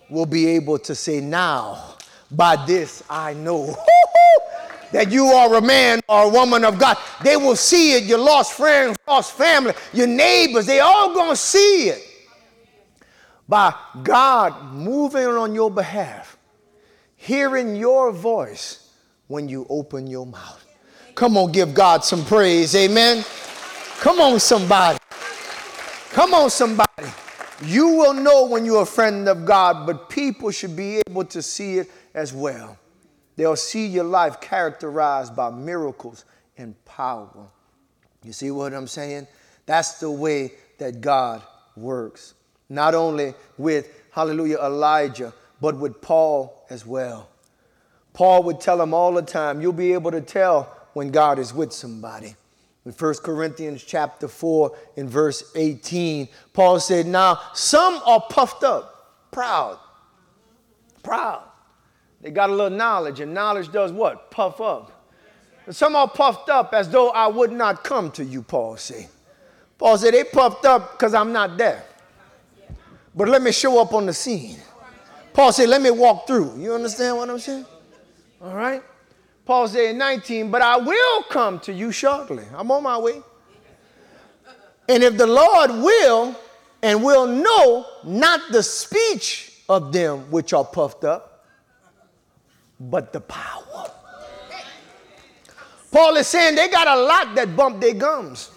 will 0.10 0.26
be 0.26 0.48
able 0.48 0.80
to 0.80 0.96
say, 0.96 1.20
Now, 1.20 1.98
by 2.32 2.66
this 2.66 3.04
I 3.10 3.34
know 3.34 3.76
that 4.94 5.12
you 5.12 5.26
are 5.26 5.56
a 5.56 5.62
man 5.62 6.00
or 6.08 6.24
a 6.24 6.30
woman 6.30 6.64
of 6.64 6.80
God. 6.80 6.98
They 7.22 7.36
will 7.36 7.58
see 7.58 7.92
it. 7.98 8.06
Your 8.06 8.20
lost 8.20 8.54
friends, 8.54 8.98
lost 9.06 9.34
family, 9.34 9.74
your 9.92 10.08
neighbors, 10.08 10.66
they 10.66 10.80
all 10.80 11.14
gonna 11.14 11.36
see 11.36 11.90
it. 11.90 12.02
By 13.50 13.76
God 14.04 14.74
moving 14.74 15.26
on 15.26 15.54
your 15.54 15.70
behalf, 15.70 16.38
hearing 17.18 17.76
your 17.76 18.14
voice 18.14 18.90
when 19.28 19.50
you 19.50 19.68
open 19.70 20.08
your 20.08 20.26
mouth. 20.26 20.66
Come 21.14 21.36
on, 21.36 21.52
give 21.52 21.74
God 21.74 22.06
some 22.06 22.24
praise. 22.24 22.74
Amen. 22.74 23.26
Come 24.02 24.20
on, 24.20 24.40
somebody. 24.40 24.98
Come 26.10 26.34
on, 26.34 26.50
somebody. 26.50 27.08
You 27.64 27.90
will 27.90 28.16
know 28.16 28.48
when 28.48 28.66
you're 28.66 28.82
a 28.82 28.86
friend 28.86 29.30
of 29.30 29.46
God, 29.46 29.86
but 29.86 30.10
people 30.10 30.50
should 30.50 30.76
be 30.76 31.04
able 31.08 31.24
to 31.26 31.40
see 31.44 31.78
it 31.78 31.92
as 32.16 32.34
well. 32.34 32.80
They'll 33.36 33.56
see 33.56 33.86
your 33.86 34.06
life 34.06 34.42
characterized 34.42 35.36
by 35.36 35.52
miracles 35.52 36.26
and 36.58 36.74
power. 36.84 37.48
You 38.24 38.34
see 38.34 38.50
what 38.50 38.74
I'm 38.74 38.88
saying? 38.88 39.28
That's 39.68 40.00
the 40.00 40.10
way 40.10 40.54
that 40.80 41.02
God 41.02 41.44
works. 41.78 42.34
Not 42.70 42.96
only 42.96 43.36
with, 43.60 43.88
hallelujah, 44.10 44.58
Elijah, 44.64 45.32
but 45.62 45.78
with 45.78 46.02
Paul 46.02 46.66
as 46.72 46.88
well. 46.88 47.30
Paul 48.14 48.42
would 48.46 48.60
tell 48.60 48.82
him 48.82 48.96
all 48.96 49.14
the 49.14 49.22
time, 49.22 49.62
you'll 49.62 49.74
be 49.74 49.94
able 49.94 50.10
to 50.10 50.22
tell 50.22 50.76
when 50.94 51.12
God 51.12 51.38
is 51.38 51.54
with 51.54 51.72
somebody. 51.72 52.36
In 52.86 52.92
1 52.92 53.14
Corinthians 53.16 53.84
chapter 53.84 54.28
4 54.28 54.76
in 54.96 55.08
verse 55.08 55.52
18, 55.56 56.28
Paul 56.52 56.80
said, 56.80 57.06
Now 57.06 57.40
some 57.54 58.02
are 58.06 58.22
puffed 58.22 58.64
up, 58.64 59.28
proud, 59.32 59.78
proud. 61.04 61.44
They 62.22 62.32
got 62.32 62.50
a 62.50 62.54
little 62.54 62.76
knowledge, 62.76 63.20
and 63.20 63.34
knowledge 63.34 63.72
does 63.72 63.92
what? 63.92 64.32
Puff 64.32 64.62
up. 64.62 65.02
Some 65.70 65.96
are 65.96 66.08
puffed 66.08 66.50
up 66.50 66.74
as 66.74 66.90
though 66.90 67.10
I 67.10 67.28
would 67.28 67.52
not 67.52 67.84
come 67.84 68.12
to 68.12 68.24
you, 68.24 68.42
Paul 68.42 68.78
said. 68.78 69.08
Paul 69.78 69.98
said, 69.98 70.14
they 70.14 70.24
puffed 70.24 70.66
up 70.66 70.94
because 70.94 71.14
I'm 71.14 71.32
not 71.32 71.58
there. 71.58 71.84
But 73.16 73.30
let 73.30 73.42
me 73.42 73.52
show 73.52 73.82
up 73.82 73.94
on 73.94 74.06
the 74.06 74.14
scene. 74.14 74.58
Paul 75.34 75.52
said, 75.52 75.70
let 75.70 75.82
me 75.82 75.92
walk 75.92 76.28
through. 76.28 76.60
You 76.60 76.74
understand 76.74 77.18
what 77.18 77.30
I'm 77.30 77.40
saying? 77.40 77.66
All 78.42 78.56
right? 78.56 78.84
Paul 79.46 79.68
said 79.68 79.92
in 79.92 79.98
19, 79.98 80.52
but 80.52 80.62
I 80.62 80.78
will 80.78 81.24
come 81.24 81.60
to 81.62 81.74
you 81.74 81.92
shortly. 81.92 82.46
I'm 82.56 82.70
on 82.72 82.84
my 82.84 82.98
way. 82.98 83.22
And 84.88 85.04
if 85.04 85.18
the 85.18 85.28
Lord 85.28 85.72
will, 85.72 86.36
and 86.84 87.04
will 87.04 87.28
know 87.28 87.86
not 88.04 88.42
the 88.52 88.64
speech 88.64 89.62
of 89.70 89.94
them 89.94 90.32
which 90.32 90.54
are 90.54 90.66
puffed 90.66 91.04
up, 91.04 91.46
but 92.80 93.14
the 93.14 93.22
power. 93.22 93.92
Paul 95.92 96.16
is 96.16 96.28
saying 96.28 96.56
they 96.56 96.70
got 96.70 96.88
a 96.88 97.02
lot 97.02 97.36
that 97.36 97.56
bump 97.56 97.82
their 97.82 97.94
gums, 97.94 98.50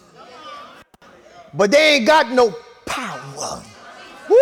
but 1.53 1.71
they 1.71 1.97
ain't 1.97 2.07
got 2.07 2.31
no 2.31 2.55
power. 2.87 3.63
Woo! 4.31 4.37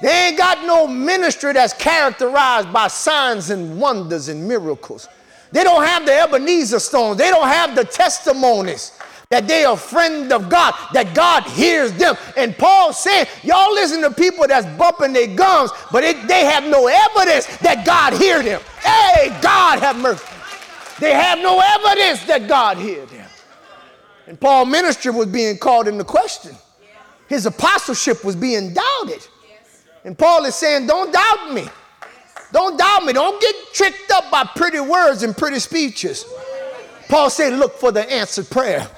They 0.00 0.28
ain't 0.28 0.38
got 0.38 0.64
no 0.66 0.86
ministry 0.86 1.52
that's 1.52 1.74
characterized 1.74 2.72
by 2.72 2.88
signs 2.88 3.50
and 3.50 3.80
wonders 3.80 4.28
and 4.28 4.46
miracles. 4.48 5.08
They 5.52 5.64
don't 5.64 5.84
have 5.84 6.06
the 6.06 6.12
Ebenezer 6.12 6.78
stones. 6.78 7.18
They 7.18 7.28
don't 7.28 7.48
have 7.48 7.74
the 7.74 7.84
testimonies 7.84 8.92
that 9.30 9.46
they 9.46 9.64
are 9.64 9.76
friend 9.76 10.32
of 10.32 10.48
God, 10.48 10.74
that 10.92 11.14
God 11.14 11.44
hears 11.44 11.92
them. 11.92 12.16
And 12.36 12.56
Paul 12.56 12.92
said, 12.92 13.28
y'all 13.44 13.72
listen 13.72 14.02
to 14.02 14.10
people 14.10 14.46
that's 14.48 14.66
bumping 14.76 15.12
their 15.12 15.28
gums, 15.36 15.70
but 15.92 16.02
it, 16.02 16.26
they 16.26 16.44
have 16.46 16.64
no 16.64 16.88
evidence 16.88 17.46
that 17.58 17.86
God 17.86 18.14
hear 18.14 18.42
them. 18.42 18.60
Hey, 18.82 19.28
God 19.40 19.78
have 19.78 19.96
mercy. 20.00 20.24
They 20.98 21.14
have 21.14 21.38
no 21.38 21.60
evidence 21.60 22.24
that 22.24 22.48
God 22.48 22.76
hear 22.78 23.06
them. 23.06 23.28
And 24.26 24.40
Paul's 24.40 24.68
ministry 24.68 25.12
was 25.12 25.26
being 25.26 25.58
called 25.58 25.86
into 25.88 26.04
question. 26.04 26.56
His 27.28 27.46
apostleship 27.46 28.24
was 28.24 28.34
being 28.34 28.74
doubted. 28.74 29.26
And 30.04 30.16
Paul 30.16 30.44
is 30.44 30.54
saying, 30.54 30.86
don't 30.86 31.12
doubt 31.12 31.52
me. 31.52 31.68
Don't 32.52 32.78
doubt 32.78 33.04
me. 33.04 33.12
Don't 33.12 33.40
get 33.40 33.54
tricked 33.72 34.10
up 34.10 34.30
by 34.30 34.44
pretty 34.56 34.80
words 34.80 35.22
and 35.22 35.36
pretty 35.36 35.58
speeches. 35.58 36.24
Paul 37.08 37.30
said, 37.30 37.52
look 37.54 37.74
for 37.74 37.92
the 37.92 38.10
answered 38.10 38.48
prayer. 38.50 38.88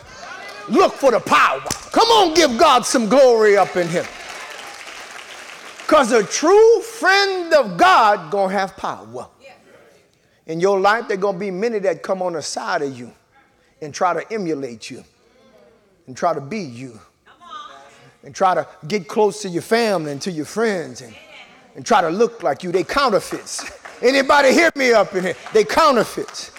Look 0.68 0.92
for 0.92 1.10
the 1.10 1.20
power. 1.20 1.60
Come 1.90 2.08
on, 2.08 2.34
give 2.34 2.56
God 2.58 2.86
some 2.86 3.08
glory 3.08 3.56
up 3.56 3.76
in 3.76 3.88
here. 3.88 4.06
Because 5.78 6.12
a 6.12 6.22
true 6.22 6.80
friend 6.80 7.52
of 7.52 7.76
God 7.76 8.30
gonna 8.30 8.52
have 8.52 8.76
power. 8.76 9.28
In 10.46 10.60
your 10.60 10.80
life, 10.80 11.08
there 11.08 11.16
gonna 11.16 11.38
be 11.38 11.50
many 11.50 11.78
that 11.80 12.02
come 12.02 12.22
on 12.22 12.32
the 12.32 12.42
side 12.42 12.82
of 12.82 12.98
you 12.98 13.12
and 13.80 13.92
try 13.92 14.14
to 14.14 14.32
emulate 14.32 14.90
you 14.90 15.04
and 16.06 16.16
try 16.16 16.32
to 16.32 16.40
be 16.40 16.60
you 16.60 16.98
and 18.24 18.34
try 18.34 18.54
to 18.54 18.66
get 18.86 19.08
close 19.08 19.42
to 19.42 19.48
your 19.48 19.62
family 19.62 20.12
and 20.12 20.22
to 20.22 20.30
your 20.30 20.44
friends 20.44 21.00
and, 21.00 21.14
and 21.74 21.84
try 21.84 22.00
to 22.00 22.08
look 22.08 22.42
like 22.42 22.62
you. 22.62 22.72
They 22.72 22.84
counterfeits. 22.84 23.70
Anybody 24.02 24.52
hear 24.52 24.70
me 24.76 24.92
up 24.92 25.14
in 25.14 25.24
here? 25.24 25.36
They 25.52 25.64
counterfeits. 25.64 26.50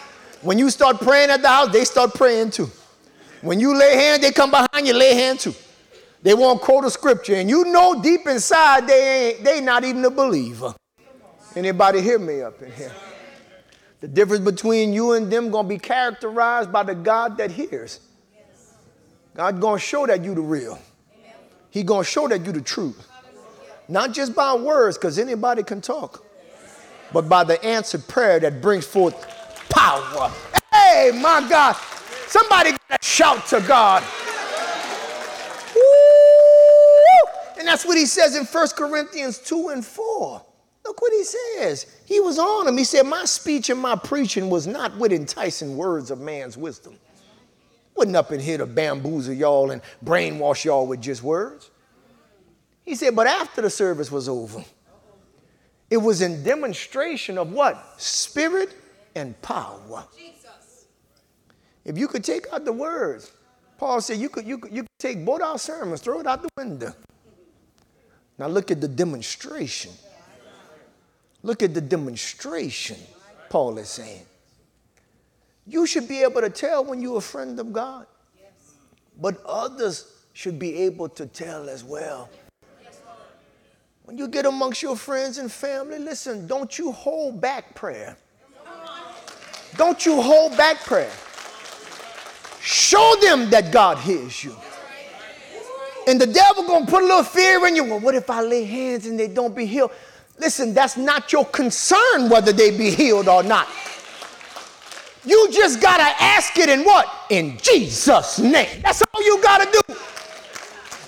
When 0.41 0.57
you 0.57 0.69
start 0.69 0.99
praying 0.99 1.29
at 1.29 1.41
the 1.41 1.47
house, 1.47 1.71
they 1.71 1.85
start 1.85 2.13
praying 2.13 2.51
too. 2.51 2.69
When 3.41 3.59
you 3.59 3.77
lay 3.77 3.95
hands, 3.95 4.21
they 4.21 4.31
come 4.31 4.51
behind 4.51 4.87
you, 4.87 4.93
lay 4.93 5.13
hands 5.13 5.43
too. 5.43 5.53
They 6.21 6.33
won't 6.33 6.61
quote 6.61 6.85
a 6.85 6.89
scripture, 6.89 7.35
and 7.35 7.49
you 7.49 7.65
know 7.65 8.01
deep 8.01 8.25
inside 8.27 8.87
they 8.87 9.31
ain't 9.31 9.43
they 9.43 9.59
not 9.59 9.83
even 9.83 10.03
a 10.05 10.09
believer. 10.09 10.73
Anybody 11.53 12.01
hear 12.01 12.17
me 12.17 12.41
up 12.41 12.61
in 12.61 12.71
here? 12.71 12.93
The 13.99 14.07
difference 14.07 14.43
between 14.43 14.93
you 14.93 15.13
and 15.13 15.31
them 15.31 15.51
gonna 15.51 15.67
be 15.67 15.77
characterized 15.77 16.71
by 16.71 16.83
the 16.83 16.95
God 16.95 17.37
that 17.37 17.51
hears. 17.51 17.99
God 19.35 19.59
gonna 19.59 19.79
show 19.79 20.05
that 20.07 20.23
you 20.23 20.33
the 20.33 20.41
real. 20.41 20.79
He 21.73 21.81
gonna 21.81 22.03
show 22.03 22.27
that 22.27 22.45
you 22.45 22.51
the 22.51 22.61
truth. 22.61 23.07
Not 23.87 24.13
just 24.13 24.35
by 24.35 24.53
words, 24.53 24.95
because 24.95 25.17
anybody 25.17 25.63
can 25.63 25.81
talk, 25.81 26.23
but 27.11 27.27
by 27.27 27.43
the 27.43 27.61
answered 27.65 28.07
prayer 28.07 28.39
that 28.41 28.61
brings 28.61 28.85
forth 28.85 29.15
power. 29.69 30.31
Hey, 30.71 31.09
my 31.15 31.43
God. 31.49 31.75
Somebody 32.27 32.77
shout 33.01 33.47
to 33.47 33.59
God. 33.61 34.03
And 37.57 37.67
that's 37.67 37.85
what 37.85 37.97
he 37.97 38.05
says 38.05 38.35
in 38.35 38.45
1 38.45 38.67
Corinthians 38.77 39.39
2 39.39 39.69
and 39.69 39.83
4. 39.83 40.41
Look 40.85 41.01
what 41.01 41.11
he 41.11 41.23
says. 41.23 41.87
He 42.05 42.19
was 42.19 42.37
on 42.37 42.67
him. 42.67 42.77
He 42.77 42.83
said, 42.83 43.03
My 43.03 43.25
speech 43.25 43.71
and 43.71 43.79
my 43.79 43.95
preaching 43.95 44.51
was 44.51 44.67
not 44.67 44.95
with 44.97 45.11
enticing 45.11 45.75
words 45.75 46.11
of 46.11 46.19
man's 46.19 46.55
wisdom. 46.55 46.99
Wasn't 47.95 48.15
up 48.15 48.31
in 48.31 48.39
here 48.39 48.57
to 48.57 48.65
bamboozle 48.65 49.33
y'all 49.33 49.71
and 49.71 49.81
brainwash 50.03 50.65
y'all 50.65 50.87
with 50.87 51.01
just 51.01 51.21
words. 51.21 51.69
He 52.83 52.95
said, 52.95 53.15
But 53.15 53.27
after 53.27 53.61
the 53.61 53.69
service 53.69 54.11
was 54.11 54.27
over, 54.27 54.63
it 55.89 55.97
was 55.97 56.21
in 56.21 56.43
demonstration 56.43 57.37
of 57.37 57.51
what? 57.51 58.01
Spirit 58.01 58.75
and 59.15 59.39
power. 59.41 60.05
If 61.85 61.97
you 61.97 62.07
could 62.07 62.23
take 62.23 62.47
out 62.51 62.65
the 62.65 62.73
words, 62.73 63.31
Paul 63.77 64.01
said 64.01 64.17
you 64.17 64.29
could, 64.29 64.47
you 64.47 64.57
could, 64.57 64.73
you 64.73 64.83
could 64.83 64.99
take 64.99 65.25
both 65.25 65.41
our 65.41 65.59
sermons, 65.59 66.01
throw 66.01 66.19
it 66.19 66.27
out 66.27 66.41
the 66.41 66.49
window. 66.57 66.93
Now 68.37 68.47
look 68.47 68.71
at 68.71 68.81
the 68.81 68.87
demonstration. 68.87 69.91
Look 71.43 71.61
at 71.61 71.73
the 71.73 71.81
demonstration, 71.81 72.97
Paul 73.49 73.77
is 73.77 73.89
saying. 73.89 74.25
You 75.65 75.85
should 75.87 76.07
be 76.07 76.23
able 76.23 76.41
to 76.41 76.49
tell 76.49 76.83
when 76.83 77.01
you're 77.01 77.17
a 77.17 77.21
friend 77.21 77.59
of 77.59 77.71
God, 77.71 78.05
but 79.19 79.41
others 79.45 80.11
should 80.33 80.59
be 80.59 80.75
able 80.83 81.07
to 81.09 81.25
tell 81.25 81.69
as 81.69 81.83
well. 81.83 82.29
When 84.03 84.17
you 84.17 84.27
get 84.27 84.45
amongst 84.45 84.81
your 84.81 84.97
friends 84.97 85.37
and 85.37 85.49
family, 85.49 85.99
listen, 85.99 86.45
don't 86.47 86.77
you 86.77 86.91
hold 86.91 87.39
back 87.39 87.73
prayer. 87.73 88.17
Don't 89.77 90.05
you 90.05 90.21
hold 90.21 90.55
back 90.57 90.83
prayer. 90.83 91.11
Show 92.61 93.15
them 93.21 93.49
that 93.49 93.71
God 93.71 93.97
hears 93.97 94.43
you. 94.43 94.55
And 96.07 96.19
the 96.19 96.27
devil 96.27 96.67
gonna 96.67 96.85
put 96.85 97.03
a 97.03 97.05
little 97.05 97.23
fear 97.23 97.65
in 97.65 97.75
you. 97.75 97.85
Well, 97.85 97.99
what 97.99 98.13
if 98.13 98.29
I 98.29 98.41
lay 98.41 98.65
hands 98.65 99.05
and 99.05 99.17
they 99.17 99.29
don't 99.29 99.55
be 99.55 99.65
healed? 99.65 99.91
Listen, 100.37 100.73
that's 100.73 100.97
not 100.97 101.31
your 101.31 101.45
concern 101.45 102.29
whether 102.29 102.51
they 102.51 102.75
be 102.77 102.91
healed 102.91 103.29
or 103.29 103.43
not. 103.43 103.67
You 105.25 105.49
just 105.51 105.81
gotta 105.81 106.03
ask 106.21 106.57
it 106.57 106.69
in 106.69 106.83
what? 106.83 107.07
In 107.29 107.57
Jesus' 107.57 108.39
name. 108.39 108.81
That's 108.81 109.01
all 109.01 109.23
you 109.23 109.41
gotta 109.41 109.71
do. 109.71 109.95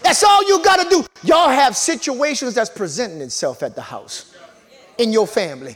That's 0.03 0.23
all 0.23 0.47
you 0.47 0.63
gotta 0.63 0.89
do. 0.89 1.05
Y'all 1.23 1.49
have 1.49 1.75
situations 1.75 2.53
that's 2.53 2.69
presenting 2.69 3.21
itself 3.21 3.63
at 3.63 3.75
the 3.75 3.81
house, 3.81 4.33
in 4.97 5.11
your 5.11 5.27
family. 5.27 5.75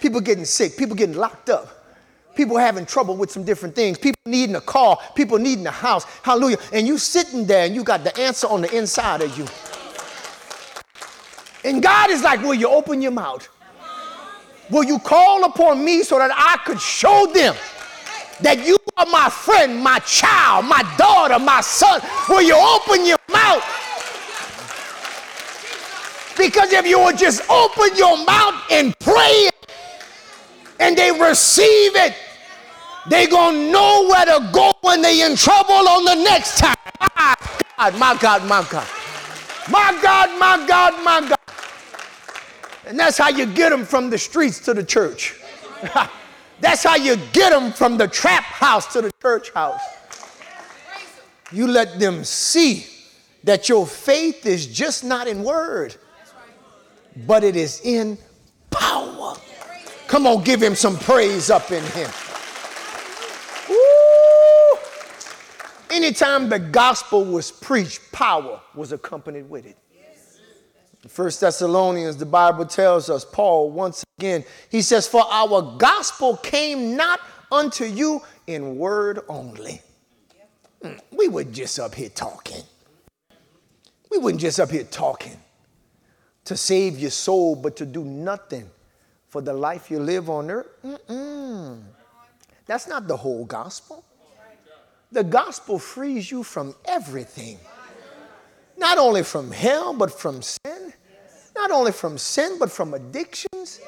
People 0.00 0.20
getting 0.20 0.44
sick, 0.44 0.76
people 0.76 0.94
getting 0.94 1.16
locked 1.16 1.50
up 1.50 1.84
people 2.34 2.56
having 2.56 2.86
trouble 2.86 3.16
with 3.16 3.30
some 3.30 3.44
different 3.44 3.74
things, 3.74 3.98
people 3.98 4.20
needing 4.26 4.56
a 4.56 4.60
car, 4.60 4.98
people 5.14 5.38
needing 5.38 5.66
a 5.66 5.70
house. 5.70 6.04
Hallelujah. 6.22 6.58
And 6.72 6.86
you 6.86 6.98
sitting 6.98 7.46
there 7.46 7.66
and 7.66 7.74
you 7.74 7.84
got 7.84 8.04
the 8.04 8.18
answer 8.18 8.46
on 8.46 8.62
the 8.62 8.76
inside 8.76 9.22
of 9.22 9.36
you. 9.38 9.46
And 11.64 11.82
God 11.82 12.10
is 12.10 12.22
like, 12.22 12.42
Will 12.42 12.54
you 12.54 12.68
open 12.68 13.00
your 13.00 13.12
mouth? 13.12 13.48
Will 14.70 14.84
you 14.84 14.98
call 14.98 15.44
upon 15.44 15.84
me 15.84 16.02
so 16.02 16.18
that 16.18 16.30
I 16.32 16.58
could 16.64 16.80
show 16.80 17.26
them 17.32 17.54
that 18.40 18.66
you 18.66 18.76
are 18.96 19.06
my 19.06 19.28
friend, 19.28 19.82
my 19.82 19.98
child, 20.00 20.66
my 20.66 20.82
daughter, 20.96 21.38
my 21.38 21.60
son? 21.60 22.00
Will 22.28 22.42
you 22.42 22.56
open 22.56 23.04
your 23.06 23.18
mouth? 23.30 23.62
Because 26.36 26.72
if 26.72 26.86
you 26.86 26.98
would 26.98 27.18
just 27.18 27.48
open 27.48 27.96
your 27.96 28.24
mouth 28.24 28.60
and 28.70 28.98
pray 28.98 29.50
and 30.80 30.96
they 30.96 31.12
receive 31.12 31.94
it, 31.94 32.14
they 33.08 33.26
gonna 33.26 33.70
know 33.70 34.08
where 34.08 34.24
to 34.24 34.50
go 34.52 34.72
when 34.80 35.02
they 35.02 35.22
in 35.24 35.36
trouble 35.36 35.88
on 35.88 36.04
the 36.04 36.14
next 36.14 36.58
time. 36.58 36.74
My 37.16 37.36
God, 37.76 37.98
my 37.98 38.16
God, 38.16 38.44
my 38.46 38.66
God. 38.70 38.88
My 39.70 39.98
God, 40.02 40.38
my 40.38 40.66
God, 40.66 41.04
my 41.04 41.28
God. 41.28 41.43
And 42.86 42.98
that's 42.98 43.16
how 43.16 43.28
you 43.28 43.46
get 43.46 43.70
them 43.70 43.84
from 43.84 44.10
the 44.10 44.18
streets 44.18 44.60
to 44.60 44.74
the 44.74 44.84
church. 44.84 45.40
that's 46.60 46.84
how 46.84 46.96
you 46.96 47.16
get 47.32 47.50
them 47.50 47.72
from 47.72 47.96
the 47.96 48.08
trap 48.08 48.44
house 48.44 48.92
to 48.92 49.02
the 49.02 49.12
church 49.22 49.50
house. 49.50 49.80
You 51.52 51.66
let 51.66 51.98
them 51.98 52.24
see 52.24 52.86
that 53.44 53.68
your 53.68 53.86
faith 53.86 54.46
is 54.46 54.66
just 54.66 55.04
not 55.04 55.28
in 55.28 55.44
word, 55.44 55.94
but 57.26 57.44
it 57.44 57.56
is 57.56 57.80
in 57.84 58.18
power. 58.70 59.36
Come 60.08 60.26
on, 60.26 60.42
give 60.42 60.62
him 60.62 60.74
some 60.74 60.98
praise 60.98 61.50
up 61.50 61.70
in 61.70 61.82
here. 61.92 62.10
Woo! 63.68 64.78
Anytime 65.90 66.48
the 66.48 66.58
gospel 66.58 67.24
was 67.24 67.50
preached, 67.50 68.12
power 68.12 68.60
was 68.74 68.92
accompanied 68.92 69.48
with 69.48 69.66
it. 69.66 69.76
First 71.08 71.40
Thessalonians, 71.40 72.16
the 72.16 72.26
Bible 72.26 72.64
tells 72.64 73.10
us, 73.10 73.24
Paul, 73.24 73.70
once 73.70 74.04
again, 74.18 74.44
he 74.70 74.80
says, 74.82 75.06
For 75.06 75.22
our 75.30 75.76
gospel 75.76 76.36
came 76.38 76.96
not 76.96 77.20
unto 77.52 77.84
you 77.84 78.22
in 78.46 78.76
word 78.76 79.20
only. 79.28 79.82
Mm, 80.82 81.00
we 81.12 81.28
wouldn't 81.28 81.54
just 81.54 81.78
up 81.78 81.94
here 81.94 82.08
talking. 82.08 82.62
We 84.10 84.18
weren't 84.18 84.40
just 84.40 84.60
up 84.60 84.70
here 84.70 84.84
talking 84.84 85.36
to 86.44 86.56
save 86.56 86.98
your 86.98 87.10
soul, 87.10 87.56
but 87.56 87.76
to 87.76 87.86
do 87.86 88.04
nothing 88.04 88.70
for 89.28 89.40
the 89.40 89.52
life 89.52 89.90
you 89.90 89.98
live 89.98 90.30
on 90.30 90.50
earth. 90.50 90.68
Mm-mm. 90.84 91.82
That's 92.66 92.86
not 92.86 93.08
the 93.08 93.16
whole 93.16 93.44
gospel. 93.44 94.04
The 95.10 95.24
gospel 95.24 95.78
frees 95.78 96.30
you 96.30 96.42
from 96.42 96.74
everything. 96.84 97.58
Not 98.76 98.98
only 98.98 99.22
from 99.22 99.50
hell, 99.50 99.94
but 99.94 100.12
from 100.12 100.42
sin. 100.42 100.92
Not 101.54 101.70
only 101.70 101.92
from 101.92 102.18
sin, 102.18 102.56
but 102.58 102.70
from 102.70 102.94
addictions. 102.94 103.80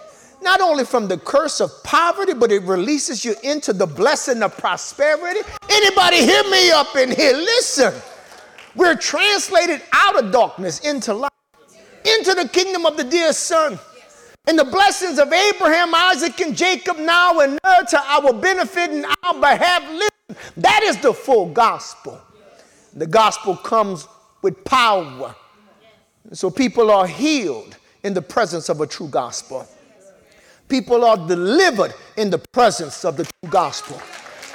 Not 0.43 0.61
only 0.61 0.84
from 0.84 1.09
the 1.09 1.18
curse 1.18 1.61
of 1.61 1.70
poverty, 1.82 2.34
but 2.34 2.53
it 2.53 2.62
releases 2.62 3.24
you 3.24 3.34
into 3.43 3.72
the 3.72 3.87
blessing 3.87 4.43
of 4.43 4.57
prosperity. 4.57 5.41
Anybody 5.68 6.18
hear 6.18 6.45
me 6.45 6.70
up 6.70 6.95
in 6.97 7.11
here? 7.11 7.32
Listen. 7.32 7.93
We're 8.76 8.95
translated 8.95 9.80
out 9.93 10.22
of 10.22 10.30
darkness 10.30 10.80
into 10.80 11.14
light, 11.14 11.30
into 12.05 12.34
the 12.34 12.47
kingdom 12.47 12.84
of 12.84 12.99
the 12.99 13.05
dear 13.05 13.32
Son. 13.32 13.78
And 14.47 14.59
the 14.59 14.64
blessings 14.64 15.18
of 15.18 15.32
Abraham, 15.32 15.95
Isaac, 15.95 16.39
and 16.41 16.57
Jacob 16.57 16.99
now 16.99 17.41
and 17.41 17.59
there 17.64 17.82
to 17.82 17.99
our 17.99 18.32
benefit 18.32 18.91
and 18.91 19.07
our 19.24 19.34
behalf. 19.41 19.82
Listen, 19.91 20.53
that 20.59 20.82
is 20.84 21.01
the 21.01 21.12
full 21.12 21.47
gospel. 21.47 22.20
The 22.95 23.07
gospel 23.07 23.57
comes 23.57 24.07
with 24.47 24.64
power. 24.64 25.34
So 26.30 26.51
people 26.51 26.92
are 26.92 27.05
healed 27.05 27.76
in 28.05 28.14
the 28.14 28.22
presence 28.22 28.68
of 28.68 28.80
a 28.80 28.86
true 28.86 29.09
gospel. 29.09 29.66
People 30.68 31.05
are 31.05 31.16
delivered 31.16 31.92
in 32.16 32.30
the 32.30 32.38
presence 32.38 33.05
of 33.05 33.16
the 33.16 33.24
true 33.24 33.51
gospel. 33.51 34.01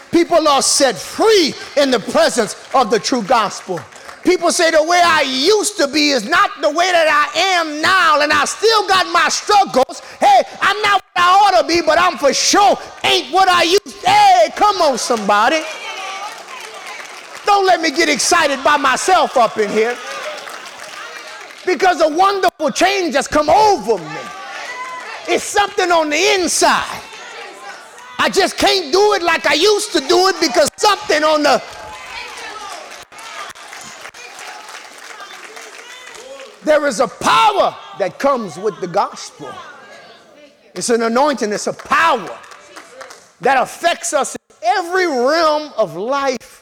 People 0.09 0.47
are 0.47 0.61
set 0.61 0.95
free 0.95 1.53
in 1.75 1.91
the 1.91 1.99
presence 1.99 2.55
of 2.73 2.89
the 2.89 2.99
true 2.99 3.23
gospel. 3.23 3.81
People 4.23 4.49
say 4.53 4.71
the 4.71 4.81
way 4.81 5.01
I 5.03 5.23
used 5.23 5.75
to 5.75 5.89
be 5.89 6.11
is 6.11 6.23
not 6.25 6.49
the 6.61 6.69
way 6.69 6.89
that 6.89 7.09
I 7.11 7.37
am 7.59 7.81
now, 7.81 8.21
and 8.21 8.31
I 8.31 8.45
still 8.45 8.87
got 8.87 9.11
my 9.11 9.27
struggles. 9.27 9.99
Hey, 10.21 10.41
I'm 10.61 10.81
not 10.81 11.03
what 11.03 11.17
I 11.17 11.29
ought 11.43 11.61
to 11.61 11.67
be, 11.67 11.81
but 11.81 11.99
I'm 11.99 12.17
for 12.17 12.33
sure 12.33 12.77
ain't 13.03 13.33
what 13.33 13.49
I 13.49 13.63
used. 13.63 14.05
Hey, 14.05 14.53
come 14.55 14.77
on, 14.81 14.97
somebody. 14.97 15.61
Don't 17.52 17.66
let 17.66 17.82
me 17.82 17.91
get 17.91 18.08
excited 18.08 18.64
by 18.64 18.78
myself 18.78 19.36
up 19.36 19.58
in 19.58 19.70
here. 19.70 19.97
Because 21.66 21.99
a 21.99 22.08
wonderful 22.08 22.72
change 22.72 23.14
has 23.16 23.28
come 23.28 23.49
over 23.49 23.97
me. 23.97 24.22
It's 25.28 25.43
something 25.43 25.91
on 25.91 26.10
the 26.10 26.36
inside. 26.36 27.02
I 28.18 28.30
just 28.30 28.58
can't 28.58 28.89
do 28.93 29.16
it 29.16 29.22
like 29.22 29.45
I 29.47 29.56
used 29.56 29.91
to 29.91 29.99
do 29.99 30.30
it 30.30 30.39
because 30.39 30.70
something 30.78 31.26
on 31.26 31.43
the 31.43 31.62
There 36.64 36.88
is 36.88 37.02
a 37.02 37.08
power 37.10 37.76
that 37.99 38.18
comes 38.18 38.58
with 38.58 38.80
the 38.80 38.88
gospel. 38.88 39.54
It's 40.74 40.89
an 40.89 41.02
anointing, 41.02 41.52
it's 41.52 41.68
a 41.68 41.74
power 41.74 42.39
that 43.41 43.62
affects 43.62 44.14
us 44.14 44.36
in 44.36 44.56
every 44.64 45.06
realm 45.06 45.74
of 45.76 45.97
life. 45.97 46.61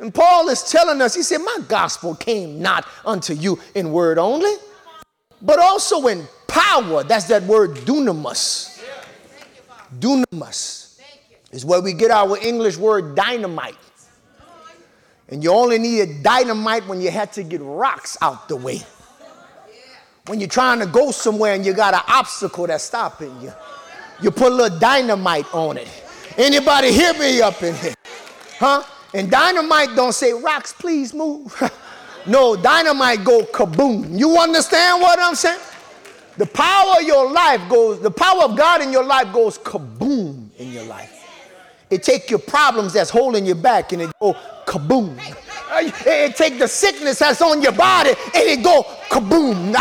And 0.00 0.14
Paul 0.14 0.48
is 0.48 0.62
telling 0.62 1.02
us, 1.02 1.14
he 1.14 1.22
said, 1.22 1.38
My 1.38 1.58
gospel 1.68 2.14
came 2.14 2.60
not 2.60 2.86
unto 3.04 3.34
you 3.34 3.60
in 3.74 3.92
word 3.92 4.16
only, 4.18 4.54
but 5.42 5.58
also 5.58 6.06
in 6.06 6.26
power. 6.48 7.04
That's 7.04 7.26
that 7.26 7.42
word 7.42 7.72
dunamis. 7.76 8.82
Dunamis 9.98 10.98
is 11.52 11.64
where 11.66 11.82
we 11.82 11.92
get 11.92 12.10
our 12.10 12.38
English 12.38 12.78
word 12.78 13.14
dynamite. 13.14 13.76
And 15.28 15.44
you 15.44 15.52
only 15.52 15.78
needed 15.78 16.22
dynamite 16.22 16.88
when 16.88 17.00
you 17.00 17.10
had 17.10 17.32
to 17.34 17.42
get 17.42 17.60
rocks 17.60 18.16
out 18.22 18.48
the 18.48 18.56
way. 18.56 18.80
When 20.26 20.40
you're 20.40 20.48
trying 20.48 20.80
to 20.80 20.86
go 20.86 21.10
somewhere 21.10 21.54
and 21.54 21.64
you 21.64 21.74
got 21.74 21.92
an 21.92 22.00
obstacle 22.08 22.66
that's 22.66 22.84
stopping 22.84 23.40
you, 23.42 23.52
you 24.22 24.30
put 24.30 24.50
a 24.50 24.54
little 24.54 24.78
dynamite 24.78 25.46
on 25.54 25.76
it. 25.76 25.88
Anybody 26.36 26.92
hear 26.92 27.12
me 27.14 27.40
up 27.42 27.62
in 27.62 27.74
here? 27.74 27.94
Huh? 28.58 28.82
And 29.12 29.30
dynamite 29.30 29.96
don't 29.96 30.12
say, 30.12 30.32
rocks, 30.32 30.72
please 30.72 31.12
move. 31.12 31.54
no, 32.26 32.56
dynamite 32.56 33.24
go 33.24 33.42
kaboom. 33.42 34.18
You 34.18 34.38
understand 34.38 35.00
what 35.00 35.18
I'm 35.18 35.34
saying? 35.34 35.60
The 36.36 36.46
power 36.46 37.00
of 37.00 37.06
your 37.06 37.30
life 37.30 37.60
goes, 37.68 38.00
the 38.00 38.10
power 38.10 38.44
of 38.44 38.56
God 38.56 38.82
in 38.82 38.92
your 38.92 39.04
life 39.04 39.32
goes 39.32 39.58
kaboom 39.58 40.48
in 40.58 40.72
your 40.72 40.84
life. 40.84 41.16
It 41.90 42.04
take 42.04 42.30
your 42.30 42.38
problems 42.38 42.92
that's 42.92 43.10
holding 43.10 43.44
you 43.44 43.56
back 43.56 43.92
and 43.92 44.02
it 44.02 44.10
go 44.20 44.34
kaboom. 44.64 45.18
It 45.72 46.36
takes 46.36 46.58
the 46.58 46.68
sickness 46.68 47.20
that's 47.20 47.40
on 47.40 47.62
your 47.62 47.72
body 47.72 48.10
and 48.10 48.44
it 48.44 48.62
go 48.62 48.82
kaboom. 49.08 49.74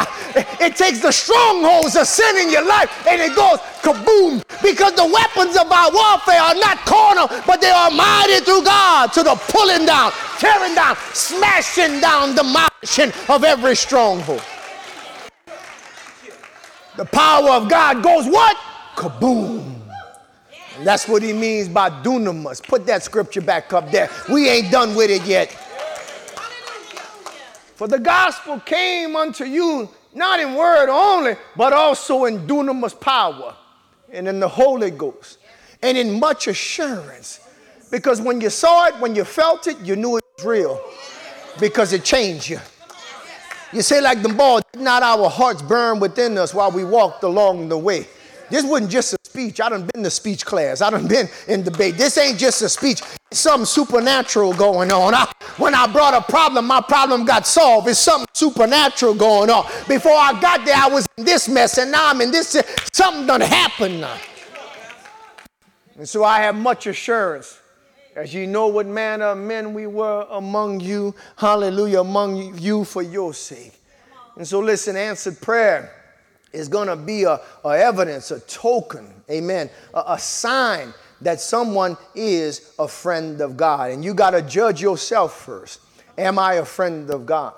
It 0.62 0.76
takes 0.76 1.02
the 1.02 1.12
strongholds 1.12 1.96
of 1.96 2.06
sin 2.06 2.38
in 2.38 2.52
your 2.52 2.66
life 2.66 3.08
and 3.08 3.22
it 3.22 3.36
goes 3.36 3.60
kaboom. 3.82 4.44
Because 4.62 4.94
the 4.94 5.06
weapons 5.06 5.58
of 5.58 5.72
our 5.72 5.92
warfare 5.92 6.42
are 6.42 6.56
not 6.56 6.78
carnal, 6.86 7.28
but 7.48 7.62
they 7.62 7.72
are 7.72 7.90
mighty 7.90 8.44
through 8.44 8.64
God 8.64 9.12
to 9.14 9.24
the 9.24 9.36
pulling 9.50 9.86
down, 9.86 10.12
tearing 10.38 10.76
down, 10.76 10.96
smashing 11.14 12.00
down, 12.02 12.36
demolishing 12.36 13.12
of 13.28 13.44
every 13.44 13.76
stronghold. 13.76 14.44
The 16.98 17.06
power 17.06 17.52
of 17.52 17.70
God 17.70 18.04
goes 18.04 18.26
what? 18.26 18.58
Kaboom. 18.96 19.76
And 20.78 20.88
that's 20.88 21.08
what 21.08 21.24
he 21.24 21.34
means 21.34 21.68
by 21.68 21.90
dunamis. 21.90 22.62
Put 22.62 22.86
that 22.86 23.04
scripture 23.04 23.42
back 23.42 23.74
up 23.74 23.92
there. 23.92 24.10
We 24.32 24.50
ain't 24.50 24.72
done 24.72 24.96
with 24.96 25.10
it 25.10 25.24
yet. 25.24 25.56
For 27.80 27.88
the 27.88 27.98
gospel 27.98 28.60
came 28.60 29.16
unto 29.16 29.46
you 29.46 29.88
not 30.14 30.42
in 30.42 30.54
word 30.54 30.90
only, 30.90 31.38
but 31.56 31.72
also 31.72 32.26
in 32.26 32.46
dunamis 32.46 33.00
power 33.00 33.56
and 34.12 34.28
in 34.28 34.42
the 34.42 34.50
Holy 34.50 34.92
Ghost 34.92 35.38
and 35.82 35.98
in 35.98 36.20
much 36.20 36.50
assurance. 36.50 37.40
Because 37.90 38.20
when 38.20 38.42
you 38.42 38.50
saw 38.50 38.88
it, 38.88 38.96
when 39.00 39.16
you 39.16 39.24
felt 39.24 39.68
it, 39.68 39.80
you 39.80 39.96
knew 39.96 40.18
it 40.18 40.26
was 40.36 40.46
real 40.46 40.82
because 41.58 41.94
it 41.94 42.04
changed 42.04 42.50
you. 42.50 42.60
You 43.72 43.82
say, 43.82 44.02
like 44.02 44.24
the 44.24 44.28
ball, 44.34 44.60
did 44.74 44.82
not 44.82 45.02
our 45.02 45.30
hearts 45.30 45.62
burn 45.62 46.02
within 46.02 46.38
us 46.38 46.54
while 46.54 46.72
we 46.72 46.84
walked 46.84 47.24
along 47.24 47.70
the 47.70 47.78
way? 47.78 48.08
This 48.50 48.66
wasn't 48.66 48.92
just 48.92 49.14
a 49.14 49.19
speech. 49.40 49.62
I 49.62 49.70
done 49.70 49.90
been 49.94 50.04
to 50.04 50.10
speech 50.10 50.46
class. 50.46 50.82
I 50.82 50.90
done 50.90 51.08
been 51.08 51.30
in 51.48 51.64
debate. 51.64 51.96
This 51.98 52.18
ain't 52.18 52.38
just 52.38 52.62
a 52.62 52.68
speech. 52.68 53.02
It's 53.32 53.40
something 53.40 53.66
supernatural 53.66 54.54
going 54.54 54.92
on. 54.92 55.14
I, 55.14 55.32
when 55.58 55.74
I 55.74 55.88
brought 55.88 56.14
a 56.14 56.22
problem, 56.22 56.68
my 56.68 56.82
problem 56.82 57.26
got 57.26 57.48
solved. 57.48 57.88
It's 57.88 58.00
something 58.00 58.28
supernatural 58.34 59.14
going 59.14 59.50
on. 59.50 59.66
Before 59.88 60.16
I 60.16 60.40
got 60.42 60.66
there, 60.66 60.76
I 60.76 60.88
was 60.88 61.08
in 61.18 61.24
this 61.24 61.48
mess, 61.48 61.78
and 61.78 61.92
now 61.92 62.10
I'm 62.10 62.20
in 62.22 62.32
this. 62.32 62.62
Something 62.92 63.28
done 63.28 63.42
happened. 63.42 64.06
And 65.96 66.08
so 66.08 66.24
I 66.24 66.42
have 66.42 66.56
much 66.56 66.88
assurance. 66.88 67.60
As 68.16 68.34
you 68.34 68.46
know 68.46 68.68
what 68.68 68.88
manner 68.88 69.28
of 69.28 69.38
men 69.38 69.74
we 69.74 69.88
were 69.88 70.28
among 70.32 70.82
you, 70.82 71.16
hallelujah, 71.38 72.02
among 72.02 72.58
you 72.58 72.84
for 72.84 73.02
your 73.02 73.34
sake. 73.34 73.80
And 74.36 74.46
so 74.46 74.60
listen, 74.60 74.98
answered 74.98 75.40
prayer 75.40 75.99
is 76.54 76.68
going 76.68 76.88
to 76.88 76.96
be 76.96 77.24
a, 77.24 77.40
a, 77.64 77.70
evidence, 77.70 78.32
a 78.32 78.40
token, 78.42 79.08
amen, 79.30 79.70
a, 79.94 80.04
a 80.08 80.20
sign 80.20 80.94
that 81.22 81.42
someone 81.42 81.98
is 82.16 82.74
a 82.80 82.88
friend 82.88 83.42
of 83.42 83.58
God. 83.58 83.92
And 83.92 84.04
you 84.04 84.14
got 84.14 84.32
to 84.32 84.42
judge 84.42 84.82
yourself 84.82 85.40
first. 85.42 85.82
Am 86.18 86.40
I 86.40 86.56
a 86.56 86.66
friend 86.66 87.10
of 87.10 87.26
God? 87.26 87.54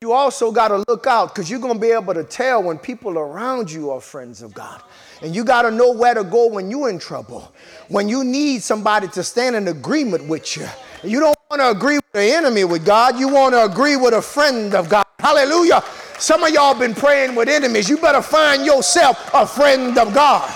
You 0.00 0.12
also 0.12 0.52
got 0.52 0.68
to 0.68 0.84
look 0.86 1.08
out 1.08 1.34
because 1.34 1.50
you're 1.50 1.58
going 1.58 1.74
to 1.74 1.80
be 1.80 1.90
able 1.90 2.14
to 2.14 2.22
tell 2.22 2.62
when 2.62 2.78
people 2.78 3.18
around 3.18 3.70
you 3.70 3.90
are 3.90 4.00
friends 4.00 4.42
of 4.42 4.54
God. 4.54 4.80
And 5.22 5.34
you 5.34 5.42
got 5.42 5.62
to 5.62 5.72
know 5.72 5.92
where 5.92 6.14
to 6.14 6.22
go 6.22 6.46
when 6.46 6.70
you're 6.70 6.88
in 6.88 7.00
trouble. 7.00 7.52
When 7.88 8.08
you 8.08 8.22
need 8.22 8.62
somebody 8.62 9.08
to 9.08 9.24
stand 9.24 9.56
in 9.56 9.66
agreement 9.66 10.28
with 10.28 10.56
you. 10.56 10.68
You 11.02 11.18
don't 11.18 11.36
want 11.50 11.60
to 11.62 11.70
agree 11.70 11.96
with 11.96 12.12
the 12.12 12.32
enemy 12.32 12.62
with 12.62 12.86
God. 12.86 13.18
You 13.18 13.28
want 13.28 13.54
to 13.54 13.64
agree 13.64 13.96
with 13.96 14.14
a 14.14 14.22
friend 14.22 14.72
of 14.74 14.88
God. 14.88 15.04
Hallelujah. 15.18 15.82
Some 16.18 16.42
of 16.42 16.50
y'all 16.50 16.74
been 16.74 16.94
praying 16.94 17.34
with 17.36 17.48
enemies. 17.48 17.88
You 17.88 17.96
better 17.98 18.22
find 18.22 18.66
yourself 18.66 19.30
a 19.32 19.46
friend 19.46 19.96
of 19.96 20.12
God. 20.12 20.52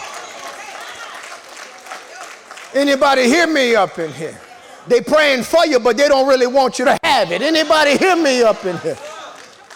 Anybody 2.74 3.24
hear 3.24 3.46
me 3.46 3.76
up 3.76 3.98
in 3.98 4.12
here? 4.12 4.38
They 4.88 5.00
praying 5.00 5.44
for 5.44 5.64
you, 5.66 5.78
but 5.78 5.96
they 5.96 6.08
don't 6.08 6.26
really 6.26 6.46
want 6.48 6.78
you 6.78 6.84
to 6.86 6.98
have 7.04 7.30
it. 7.30 7.42
Anybody 7.42 7.96
hear 7.96 8.16
me 8.16 8.42
up 8.42 8.64
in 8.64 8.76
here? 8.78 8.98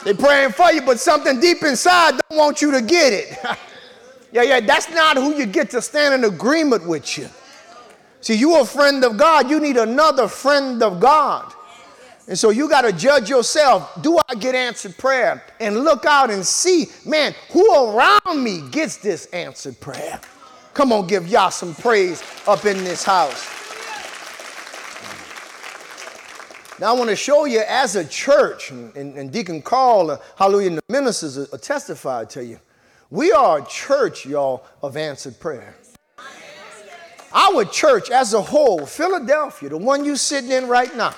They 0.05 0.15
praying 0.15 0.53
for 0.53 0.73
you, 0.73 0.83
but 0.83 0.99
something 0.99 1.39
deep 1.39 1.63
inside 1.63 2.19
don't 2.29 2.39
want 2.39 2.63
you 2.63 2.73
to 2.73 2.83
get 2.83 3.13
it. 3.13 3.39
yeah, 4.33 4.43
yeah, 4.43 4.61
that's 4.61 4.91
not 4.91 5.17
who 5.17 5.35
you 5.35 5.47
get 5.47 5.71
to 5.71 5.83
stand 5.83 6.15
in 6.15 6.25
agreement 6.25 6.87
with 6.87 7.17
you. 7.19 7.29
See, 8.21 8.35
you 8.35 8.61
a 8.61 8.65
friend 8.65 9.05
of 9.05 9.17
God, 9.17 9.49
you 9.49 9.61
need 9.61 9.77
another 9.77 10.27
friend 10.27 10.83
of 10.83 10.99
God. 10.99 11.53
And 12.29 12.39
so 12.39 12.51
you 12.51 12.69
got 12.69 12.83
to 12.83 12.93
judge 12.93 13.31
yourself. 13.31 14.03
Do 14.03 14.19
I 14.29 14.35
get 14.35 14.55
answered 14.55 14.99
prayer? 14.99 15.45
And 15.61 15.85
look 15.85 16.05
out 16.05 16.31
and 16.31 16.45
see, 16.45 16.87
man, 17.05 17.35
who 17.51 17.65
around 17.75 18.43
me 18.43 18.63
gets 18.71 18.97
this 18.97 19.27
answered 19.27 19.79
prayer? 19.81 20.21
Come 20.75 20.93
on, 20.93 21.07
give 21.07 21.29
y'all 21.29 21.51
some 21.51 21.75
praise 21.75 22.23
up 22.47 22.67
in 22.67 22.83
this 22.85 23.05
house. 23.05 23.53
Now, 26.79 26.95
I 26.95 26.99
want 26.99 27.09
to 27.09 27.17
show 27.17 27.47
you 27.47 27.63
as 27.67 27.97
a 27.97 28.05
church, 28.05 28.71
and, 28.71 28.95
and 28.95 29.33
Deacon 29.33 29.63
Carl, 29.63 30.11
uh, 30.11 30.19
hallelujah, 30.37 30.69
and 30.69 30.77
the 30.77 30.83
ministers 30.91 31.39
uh, 31.39 31.57
testified 31.57 32.29
to 32.31 32.45
you. 32.45 32.61
We 33.09 33.33
are 33.33 33.61
a 33.61 33.65
church, 33.65 34.27
y'all, 34.27 34.67
of 34.83 34.99
answered 34.99 35.41
prayer. 35.41 35.75
Our 37.33 37.65
church 37.65 38.11
as 38.11 38.35
a 38.35 38.43
whole, 38.43 38.85
Philadelphia, 38.85 39.71
the 39.71 39.79
one 39.79 40.05
you 40.05 40.17
sitting 40.17 40.51
in 40.51 40.69
right 40.69 40.95
now, 40.95 41.15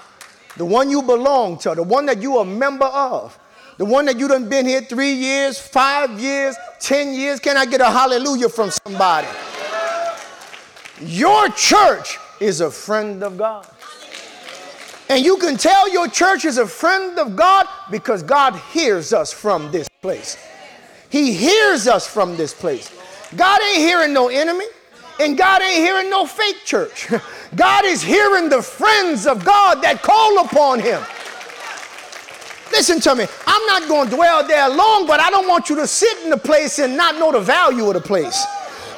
the 0.58 0.64
one 0.64 0.90
you 0.90 1.00
belong 1.02 1.56
to, 1.58 1.74
the 1.74 1.82
one 1.82 2.04
that 2.06 2.20
you 2.20 2.36
are 2.36 2.42
a 2.42 2.44
member 2.44 2.84
of, 2.84 3.38
the 3.78 3.84
one 3.84 4.06
that 4.06 4.18
you 4.18 4.26
done 4.26 4.48
been 4.48 4.66
here 4.66 4.82
three 4.82 5.12
years, 5.12 5.58
five 5.58 6.20
years, 6.20 6.56
ten 6.80 7.14
years. 7.14 7.38
Can 7.38 7.56
I 7.56 7.64
get 7.64 7.80
a 7.80 7.90
hallelujah 7.90 8.48
from 8.48 8.70
somebody? 8.70 9.28
Your 11.00 11.48
church 11.50 12.18
is 12.40 12.60
a 12.60 12.70
friend 12.70 13.22
of 13.22 13.38
God. 13.38 13.68
And 15.08 15.24
you 15.24 15.36
can 15.38 15.56
tell 15.56 15.88
your 15.90 16.08
church 16.08 16.44
is 16.44 16.58
a 16.58 16.66
friend 16.66 17.18
of 17.18 17.36
God 17.36 17.66
because 17.90 18.22
God 18.22 18.56
hears 18.72 19.12
us 19.12 19.32
from 19.32 19.70
this 19.70 19.88
place. 20.02 20.36
He 21.08 21.32
hears 21.32 21.86
us 21.86 22.06
from 22.06 22.36
this 22.36 22.52
place. 22.52 22.92
God 23.36 23.60
ain't 23.62 23.78
hearing 23.78 24.12
no 24.12 24.28
enemy, 24.28 24.66
and 25.20 25.36
God 25.36 25.62
ain't 25.62 25.76
hearing 25.76 26.10
no 26.10 26.26
fake 26.26 26.64
church. 26.64 27.08
God 27.56 27.84
is 27.84 28.02
hearing 28.02 28.48
the 28.48 28.62
friends 28.62 29.26
of 29.26 29.44
God 29.44 29.82
that 29.82 30.02
call 30.02 30.44
upon 30.44 30.80
Him. 30.80 31.02
Listen 32.70 33.00
to 33.00 33.14
me. 33.14 33.26
I'm 33.46 33.66
not 33.66 33.88
going 33.88 34.10
to 34.10 34.16
dwell 34.16 34.46
there 34.46 34.68
long, 34.68 35.06
but 35.06 35.20
I 35.20 35.30
don't 35.30 35.48
want 35.48 35.70
you 35.70 35.76
to 35.76 35.86
sit 35.86 36.22
in 36.24 36.30
the 36.30 36.36
place 36.36 36.78
and 36.78 36.96
not 36.96 37.16
know 37.16 37.32
the 37.32 37.40
value 37.40 37.86
of 37.86 37.94
the 37.94 38.00
place. 38.00 38.44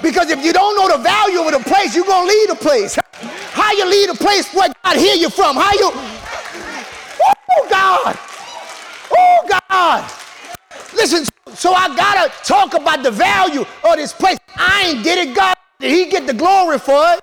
Because 0.03 0.31
if 0.31 0.45
you 0.45 0.53
don't 0.53 0.77
know 0.77 0.97
the 0.97 1.03
value 1.03 1.41
of 1.43 1.53
the 1.53 1.61
place, 1.61 1.95
you're 1.95 2.05
going 2.05 2.29
to 2.29 2.35
leave 2.35 2.49
the 2.49 2.55
place. 2.57 2.99
How 3.53 3.73
you 3.73 3.89
leave 3.89 4.09
the 4.09 4.14
place 4.14 4.53
where 4.53 4.73
God 4.83 4.97
hear 4.97 5.14
you 5.14 5.31
from? 5.31 5.57
How 5.57 5.73
you? 5.73 5.91
Oh 7.53 7.66
God! 7.68 8.18
Oh 9.12 9.61
God! 9.68 10.11
Listen, 10.95 11.25
so 11.55 11.73
I 11.73 11.95
gotta 11.95 12.33
talk 12.45 12.75
about 12.75 13.03
the 13.03 13.11
value 13.11 13.62
of 13.85 13.97
this 13.97 14.12
place. 14.12 14.39
I 14.57 14.89
ain't 14.89 15.05
get 15.05 15.18
it, 15.18 15.35
God. 15.35 15.57
Did 15.81 15.91
He 15.91 16.11
get 16.11 16.26
the 16.26 16.35
glory 16.35 16.78
for 16.78 17.03
it? 17.14 17.20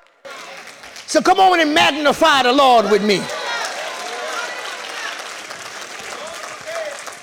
So 1.05 1.21
come 1.21 1.39
on 1.39 1.59
and 1.59 1.73
magnify 1.73 2.43
the 2.43 2.51
Lord 2.51 2.91
with 2.91 3.03
me. 3.03 3.21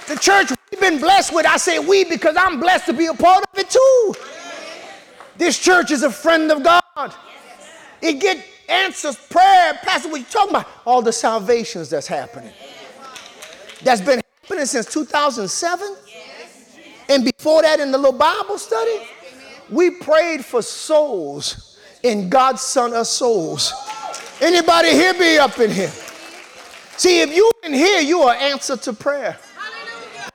The 0.07 0.21
church 0.21 0.51
we've 0.71 0.81
been 0.81 1.01
blessed 1.01 1.35
with, 1.35 1.45
I 1.45 1.57
say 1.57 1.81
we 1.81 2.05
because 2.05 2.37
I'm 2.37 2.61
blessed 2.61 2.87
to 2.87 2.93
be 2.93 3.07
a 3.07 3.15
part 3.15 3.45
of 3.53 3.59
it 3.59 3.69
too. 3.69 4.15
This 5.37 5.59
church 5.59 5.91
is 5.91 6.03
a 6.05 6.11
friend 6.11 6.53
of 6.53 6.63
God. 6.63 7.15
It 8.01 8.21
get 8.21 8.45
answers 8.69 9.17
prayer. 9.17 9.75
Pastor, 9.83 10.11
what 10.11 10.21
you 10.21 10.27
talking 10.27 10.51
about? 10.51 10.69
All 10.85 11.03
the 11.03 11.13
salvations 11.13 11.91
that's 11.91 12.07
happening. 12.07 12.53
That's 13.83 14.01
been 14.01 14.21
happening 14.43 14.67
since 14.67 14.87
2007. 14.87 15.97
And 17.09 17.25
before 17.25 17.63
that, 17.63 17.81
in 17.81 17.91
the 17.91 17.99
little 17.99 18.19
Bible 18.19 18.57
study, 18.57 19.01
we 19.71 19.91
prayed 19.91 20.45
for 20.45 20.63
souls 20.63 21.79
in 22.03 22.29
God's 22.29 22.61
Son 22.61 22.93
of 22.93 23.07
Souls. 23.07 23.73
Anybody 24.41 24.91
here 24.91 25.15
be 25.15 25.39
up 25.39 25.59
in 25.59 25.71
here? 25.71 25.93
See, 26.97 27.21
if 27.21 27.35
you 27.35 27.51
in 27.65 27.73
here, 27.73 28.01
you 28.01 28.21
are 28.21 28.35
answer 28.35 28.77
to 28.77 28.93
prayer. 28.93 29.39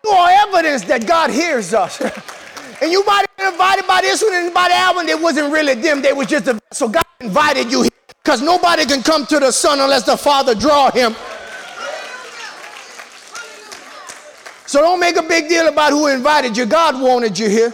You 0.04 0.12
are 0.12 0.30
evidence 0.48 0.84
that 0.86 1.06
God 1.06 1.30
hears 1.30 1.74
us. 1.74 2.02
and 2.82 2.92
you 2.92 3.06
might 3.06 3.26
have 3.28 3.38
been 3.38 3.48
invited 3.54 3.88
by 3.88 4.02
this 4.02 4.22
one 4.22 4.34
and 4.34 4.54
by 4.54 4.68
that 4.70 4.94
one. 4.96 5.08
It 5.08 5.20
wasn't 5.20 5.52
really 5.52 5.76
them. 5.76 6.02
They 6.02 6.14
was 6.14 6.28
just 6.28 6.48
a 6.48 6.60
so 6.72 6.88
God 6.88 7.06
invited 7.20 7.72
you 7.72 7.84
here. 7.84 7.90
Because 8.24 8.42
nobody 8.42 8.86
can 8.86 9.02
come 9.02 9.26
to 9.28 9.40
the 9.40 9.52
Son 9.52 9.80
unless 9.80 10.06
the 10.06 10.18
Father 10.18 10.56
draw 10.56 10.92
him. 10.92 11.16
So 14.66 14.82
don't 14.82 15.00
make 15.00 15.16
a 15.16 15.24
big 15.24 15.50
deal 15.50 15.68
about 15.68 15.92
who 15.92 16.08
invited 16.08 16.56
you. 16.56 16.66
God 16.66 17.02
wanted 17.02 17.38
you 17.40 17.50
here. 17.50 17.74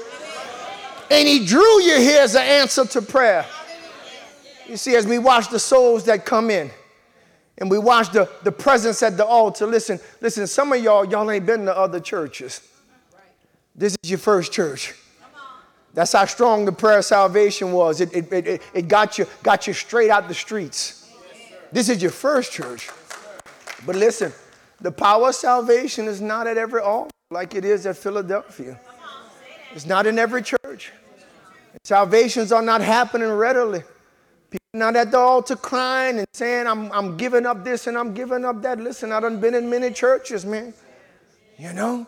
And 1.10 1.28
he 1.28 1.46
drew 1.46 1.82
you 1.82 1.98
here 1.98 2.22
as 2.22 2.36
an 2.36 2.42
answer 2.42 2.86
to 2.86 3.02
prayer. 3.02 3.46
You 4.68 4.78
see, 4.78 4.96
as 4.96 5.06
we 5.06 5.20
watch 5.20 5.50
the 5.50 5.60
souls 5.60 6.04
that 6.06 6.26
come 6.26 6.50
in 6.50 6.72
and 7.58 7.70
we 7.70 7.78
watch 7.78 8.12
the, 8.12 8.30
the 8.44 8.52
presence 8.52 9.04
at 9.04 9.16
the 9.16 9.26
altar, 9.26 9.68
listen, 9.68 10.00
listen, 10.22 10.48
some 10.48 10.74
of 10.74 10.84
y'all, 10.84 11.06
y'all 11.06 11.30
ain't 11.30 11.46
been 11.46 11.66
to 11.66 11.78
other 11.78 12.00
churches. 12.00 12.62
This 13.76 13.96
is 14.04 14.10
your 14.10 14.20
first 14.20 14.52
church. 14.52 14.94
That's 15.94 16.12
how 16.12 16.26
strong 16.26 16.66
the 16.66 16.72
prayer 16.72 17.00
of 17.00 17.06
salvation 17.06 17.72
was. 17.72 18.02
It, 18.02 18.14
it, 18.14 18.34
it, 18.34 18.62
it 18.74 18.88
got, 18.88 19.18
you, 19.18 19.26
got 19.44 19.68
you 19.68 19.74
straight 19.74 20.10
out 20.10 20.28
the 20.28 20.34
streets. 20.34 21.10
This 21.72 21.90
is 21.90 22.02
your 22.02 22.12
first 22.12 22.52
church. 22.52 22.90
But 23.86 23.96
listen, 23.96 24.34
the 24.82 24.92
power 24.92 25.30
of 25.30 25.36
salvation 25.36 26.08
is 26.08 26.20
not 26.20 26.48
at 26.48 26.58
every 26.58 26.82
altar 26.82 27.12
like 27.32 27.56
it 27.56 27.64
is 27.64 27.86
at 27.86 27.98
Philadelphia. 27.98 28.80
It's 29.76 29.86
not 29.86 30.08
in 30.08 30.18
every 30.18 30.42
church. 30.42 30.94
Salvations 31.84 32.54
are 32.54 32.62
not 32.62 32.80
happening 32.80 33.30
readily. 33.30 33.84
People 34.50 34.66
not 34.74 34.96
at 34.96 35.12
the 35.12 35.18
altar 35.18 35.58
crying 35.58 36.18
and 36.18 36.28
saying, 36.34 36.66
I'm, 36.66 36.90
I'm 36.94 37.18
giving 37.18 37.46
up 37.46 37.66
this 37.66 37.86
and 37.86 37.98
I'm 37.98 38.14
giving 38.14 38.46
up 38.46 38.62
that. 38.62 38.80
Listen, 38.80 39.12
I 39.12 39.20
done 39.20 39.42
been 39.42 39.54
in 39.54 39.70
many 39.70 39.92
churches, 39.92 40.46
man. 40.46 40.74
You 41.58 41.74
know? 41.74 42.08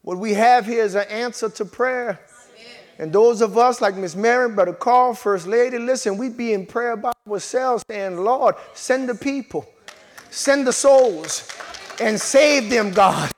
What 0.00 0.16
we 0.16 0.32
have 0.32 0.64
here 0.64 0.82
is 0.82 0.94
an 0.94 1.06
answer 1.08 1.50
to 1.50 1.64
prayer. 1.66 2.20
And 2.98 3.12
those 3.12 3.42
of 3.42 3.58
us 3.58 3.82
like 3.82 3.96
Miss 3.96 4.16
Mary, 4.16 4.48
Brother 4.48 4.72
Carl, 4.72 5.12
First 5.12 5.46
Lady, 5.46 5.78
listen, 5.78 6.16
we 6.16 6.30
be 6.30 6.54
in 6.54 6.64
prayer 6.64 6.96
by 6.96 7.12
ourselves 7.28 7.84
saying, 7.90 8.16
Lord, 8.16 8.54
send 8.72 9.10
the 9.10 9.14
people, 9.14 9.68
send 10.30 10.66
the 10.66 10.72
souls, 10.72 11.48
and 12.00 12.18
save 12.18 12.70
them, 12.70 12.92
God. 12.92 13.33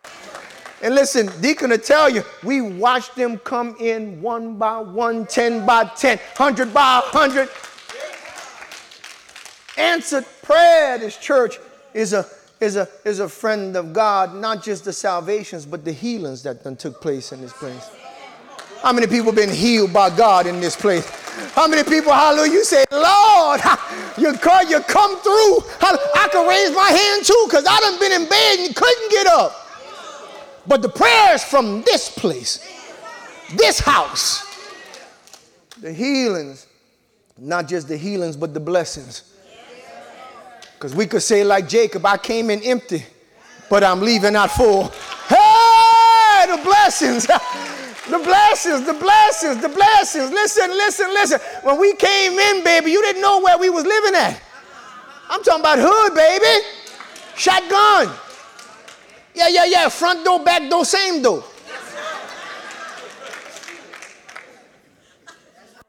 And 0.87 0.95
listen, 0.95 1.29
Deacon 1.41 1.71
to 1.71 1.79
tell 1.79 2.09
you, 2.09 2.23
we 2.45 2.61
watched 2.61 3.17
them 3.17 3.39
come 3.39 3.75
in 3.81 4.23
one 4.23 4.55
by 4.55 4.79
one, 4.79 5.27
ten 5.27 5.67
by 5.67 5.83
ten, 5.97 6.21
hundred 6.37 6.73
by 6.73 7.01
hundred. 7.03 7.49
Answered 9.77 10.25
prayer, 10.45 10.97
this 10.97 11.17
church 11.17 11.59
is 11.93 12.13
a 12.13 12.25
is 12.61 12.77
a 12.77 12.87
is 13.05 13.19
a 13.19 13.29
friend 13.29 13.75
of 13.75 13.93
God, 13.93 14.37
not 14.37 14.63
just 14.63 14.85
the 14.85 14.93
salvations, 14.93 15.67
but 15.67 15.85
the 15.85 15.91
healings 15.91 16.45
that 16.45 16.63
then 16.63 16.77
took 16.77 17.01
place 17.01 17.33
in 17.33 17.41
this 17.41 17.53
place. 17.53 17.91
How 18.81 18.93
many 18.93 19.09
people 19.09 19.33
been 19.33 19.51
healed 19.51 19.93
by 19.93 20.17
God 20.17 20.47
in 20.47 20.61
this 20.61 20.77
place? 20.77 21.05
How 21.57 21.67
many 21.67 21.83
people, 21.83 22.13
hallelujah, 22.13 22.53
you 22.53 22.65
say, 22.65 22.85
Lord, 22.93 23.61
you, 24.19 24.29
you 24.29 24.81
come 24.83 25.19
through. 25.19 25.59
I 25.81 26.29
can 26.31 26.47
raise 26.47 26.71
my 26.77 26.91
hand 26.91 27.27
too 27.27 27.45
because 27.49 27.67
I 27.69 27.77
done 27.81 27.99
been 27.99 28.23
in 28.23 28.29
bed 28.29 28.59
and 28.61 28.77
couldn't 28.77 29.11
get 29.11 29.27
up. 29.27 29.66
But 30.69 30.83
the 30.83 30.89
prayers 30.89 31.45
from 31.45 31.83
this 31.83 32.09
place, 32.11 32.67
this 33.55 33.79
house, 33.79 34.45
the 35.81 35.93
healings, 35.93 36.67
not 37.39 37.69
just 37.69 37.89
the 37.89 37.97
healings, 37.97 38.37
but 38.37 38.55
the 38.55 38.61
blessings. 38.61 39.33
Because 40.75 40.95
we 40.95 41.07
could 41.07 41.23
say, 41.23 41.45
like 41.45 41.69
Jacob, 41.69 42.05
I 42.05 42.17
came 42.19 42.51
in 42.51 42.63
empty, 42.63 43.05
but 43.71 43.85
I'm 43.85 44.01
leaving 44.01 44.37
out 44.37 44.51
full. 44.51 44.85
Hey, 45.29 46.45
the 46.49 46.61
blessings. 46.63 47.27
The 48.09 48.21
blessings, 48.21 48.87
the 48.87 48.93
blessings, 48.93 49.61
the 49.61 49.69
blessings. 49.69 50.31
Listen, 50.31 50.71
listen, 50.71 51.09
listen. 51.09 51.41
When 51.65 51.81
we 51.81 51.93
came 51.97 52.39
in, 52.39 52.63
baby, 52.63 52.93
you 52.93 53.03
didn't 53.03 53.21
know 53.21 53.41
where 53.41 53.59
we 53.59 53.69
was 53.69 53.85
living 53.85 54.15
at. 54.15 54.41
I'm 55.29 55.43
talking 55.43 55.59
about 55.59 55.79
hood, 55.81 56.15
baby. 56.15 56.65
Shotgun. 57.35 58.17
Yeah, 59.37 59.49
yeah, 59.49 59.65
yeah. 59.67 59.89
Front 59.91 60.25
door, 60.25 60.43
back 60.43 60.69
door, 60.71 60.87
same 60.87 61.21
door. 61.21 61.45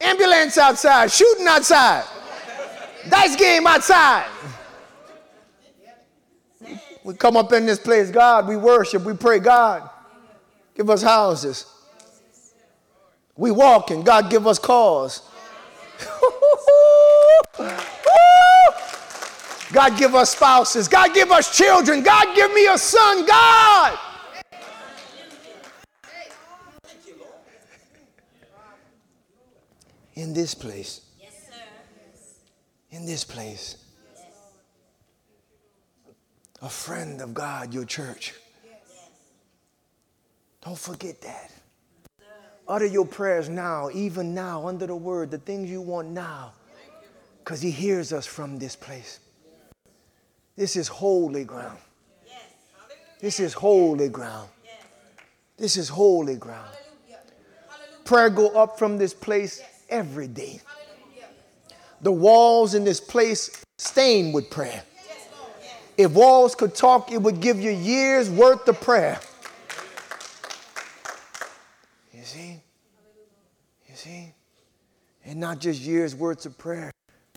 Ambulance 0.02 0.58
outside, 0.58 1.10
shooting 1.10 1.48
outside, 1.48 2.04
dice 3.10 3.36
game 3.38 3.66
outside. 3.66 4.28
We 7.04 7.14
come 7.16 7.38
up 7.38 7.54
in 7.54 7.66
this 7.66 7.80
place, 7.80 8.12
God, 8.12 8.48
we 8.48 8.58
worship, 8.58 9.04
we 9.04 9.14
pray, 9.14 9.40
God, 9.40 9.90
give 10.76 10.90
us 10.90 11.02
houses. 11.02 11.66
We 13.38 13.52
walk 13.52 13.92
and 13.92 14.06
God 14.06 14.30
give 14.30 14.46
us 14.46 14.60
cause. 14.60 15.22
God 19.72 19.98
give 19.98 20.16
us 20.16 20.32
spouses. 20.32 20.88
God 20.88 21.14
give 21.14 21.32
us 21.32 21.56
children. 21.56 22.02
God 22.02 22.36
give 22.36 22.54
me 22.54 22.68
a 22.68 22.78
son. 22.78 23.26
God. 23.26 24.00
In 30.16 30.34
this 30.34 30.56
place. 30.56 31.02
Yes, 31.22 31.32
sir. 31.46 31.62
In 32.92 33.06
this 33.06 33.24
place. 33.24 33.78
A 36.62 36.70
friend 36.70 37.22
of 37.22 37.34
God, 37.34 37.74
your 37.74 37.86
church. 37.86 38.34
Don't 40.64 40.78
forget 40.78 41.22
that. 41.22 41.52
Utter 42.68 42.86
your 42.86 43.06
prayers 43.06 43.48
now, 43.48 43.90
even 43.94 44.34
now, 44.34 44.68
under 44.68 44.88
the 44.88 44.96
word, 44.96 45.32
the 45.32 45.38
things 45.38 45.70
you 45.70 45.82
want 45.82 46.10
now, 46.10 46.52
because 47.40 47.62
He 47.62 47.72
hears 47.72 48.12
us 48.12 48.26
from 48.26 48.60
this 48.60 48.76
place. 48.76 49.20
This 50.58 50.76
is 50.76 50.88
holy 50.88 51.44
ground. 51.44 51.78
This 53.22 53.40
is 53.40 53.54
holy 53.54 54.10
ground. 54.10 54.50
This 55.56 55.78
is 55.78 55.88
holy 55.88 56.36
ground. 56.36 56.70
Prayer 58.04 58.30
go 58.30 58.50
up 58.50 58.80
from 58.80 58.98
this 58.98 59.14
place 59.14 59.62
every 59.90 60.28
day. 60.28 60.60
The 62.02 62.12
walls 62.12 62.74
in 62.74 62.84
this 62.84 63.00
place 63.00 63.64
stain 63.78 64.34
with 64.34 64.50
prayer. 64.50 64.84
If 65.98 66.12
walls 66.12 66.56
could 66.56 66.76
talk, 66.76 67.12
it 67.12 67.22
would 67.22 67.40
give 67.40 67.60
you 67.60 67.72
years 67.72 68.30
worth 68.30 68.68
of 68.68 68.80
prayer. 68.82 69.20
You 72.14 72.24
see? 72.24 72.62
You 73.90 73.96
see? 73.96 74.34
And 75.26 75.40
not 75.40 75.60
just 75.60 75.82
years 75.82 76.16
worth 76.16 76.46
of 76.46 76.58
prayer, 76.58 76.92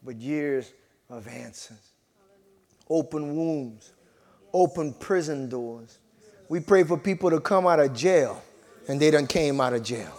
but 0.04 0.16
years 0.16 0.72
of 1.08 1.26
answers. 1.26 1.89
Open 2.90 3.36
wombs, 3.36 3.92
open 4.52 4.92
prison 4.92 5.48
doors. 5.48 5.98
We 6.48 6.58
pray 6.58 6.82
for 6.82 6.98
people 6.98 7.30
to 7.30 7.38
come 7.38 7.66
out 7.66 7.78
of 7.78 7.94
jail, 7.94 8.42
and 8.88 9.00
they 9.00 9.12
done 9.12 9.28
came 9.28 9.60
out 9.60 9.72
of 9.72 9.84
jail. 9.84 10.12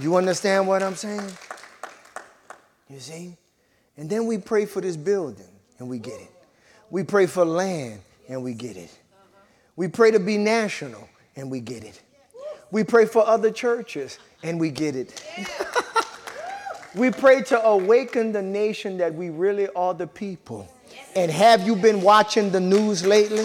You 0.00 0.16
understand 0.16 0.66
what 0.66 0.82
I'm 0.82 0.96
saying? 0.96 1.30
You 2.88 2.98
see? 2.98 3.36
And 3.96 4.10
then 4.10 4.26
we 4.26 4.38
pray 4.38 4.66
for 4.66 4.80
this 4.80 4.96
building, 4.96 5.46
and 5.78 5.88
we 5.88 6.00
get 6.00 6.20
it. 6.20 6.32
We 6.90 7.04
pray 7.04 7.26
for 7.26 7.44
land, 7.44 8.00
and 8.28 8.42
we 8.42 8.52
get 8.52 8.76
it. 8.76 8.90
We 9.76 9.86
pray 9.86 10.10
to 10.10 10.18
be 10.18 10.36
national, 10.36 11.08
and 11.36 11.50
we 11.50 11.60
get 11.60 11.84
it. 11.84 12.02
We 12.72 12.82
pray 12.82 13.06
for 13.06 13.24
other 13.26 13.52
churches, 13.52 14.18
and 14.42 14.58
we 14.58 14.70
get 14.70 14.96
it. 14.96 15.22
we 16.96 17.10
pray 17.10 17.42
to 17.42 17.62
awaken 17.62 18.32
the 18.32 18.42
nation 18.42 18.98
that 18.98 19.14
we 19.14 19.30
really 19.30 19.68
are 19.76 19.94
the 19.94 20.06
people. 20.08 20.68
And 21.16 21.30
have 21.30 21.66
you 21.66 21.76
been 21.76 22.02
watching 22.02 22.50
the 22.50 22.60
news 22.60 23.04
lately? 23.04 23.44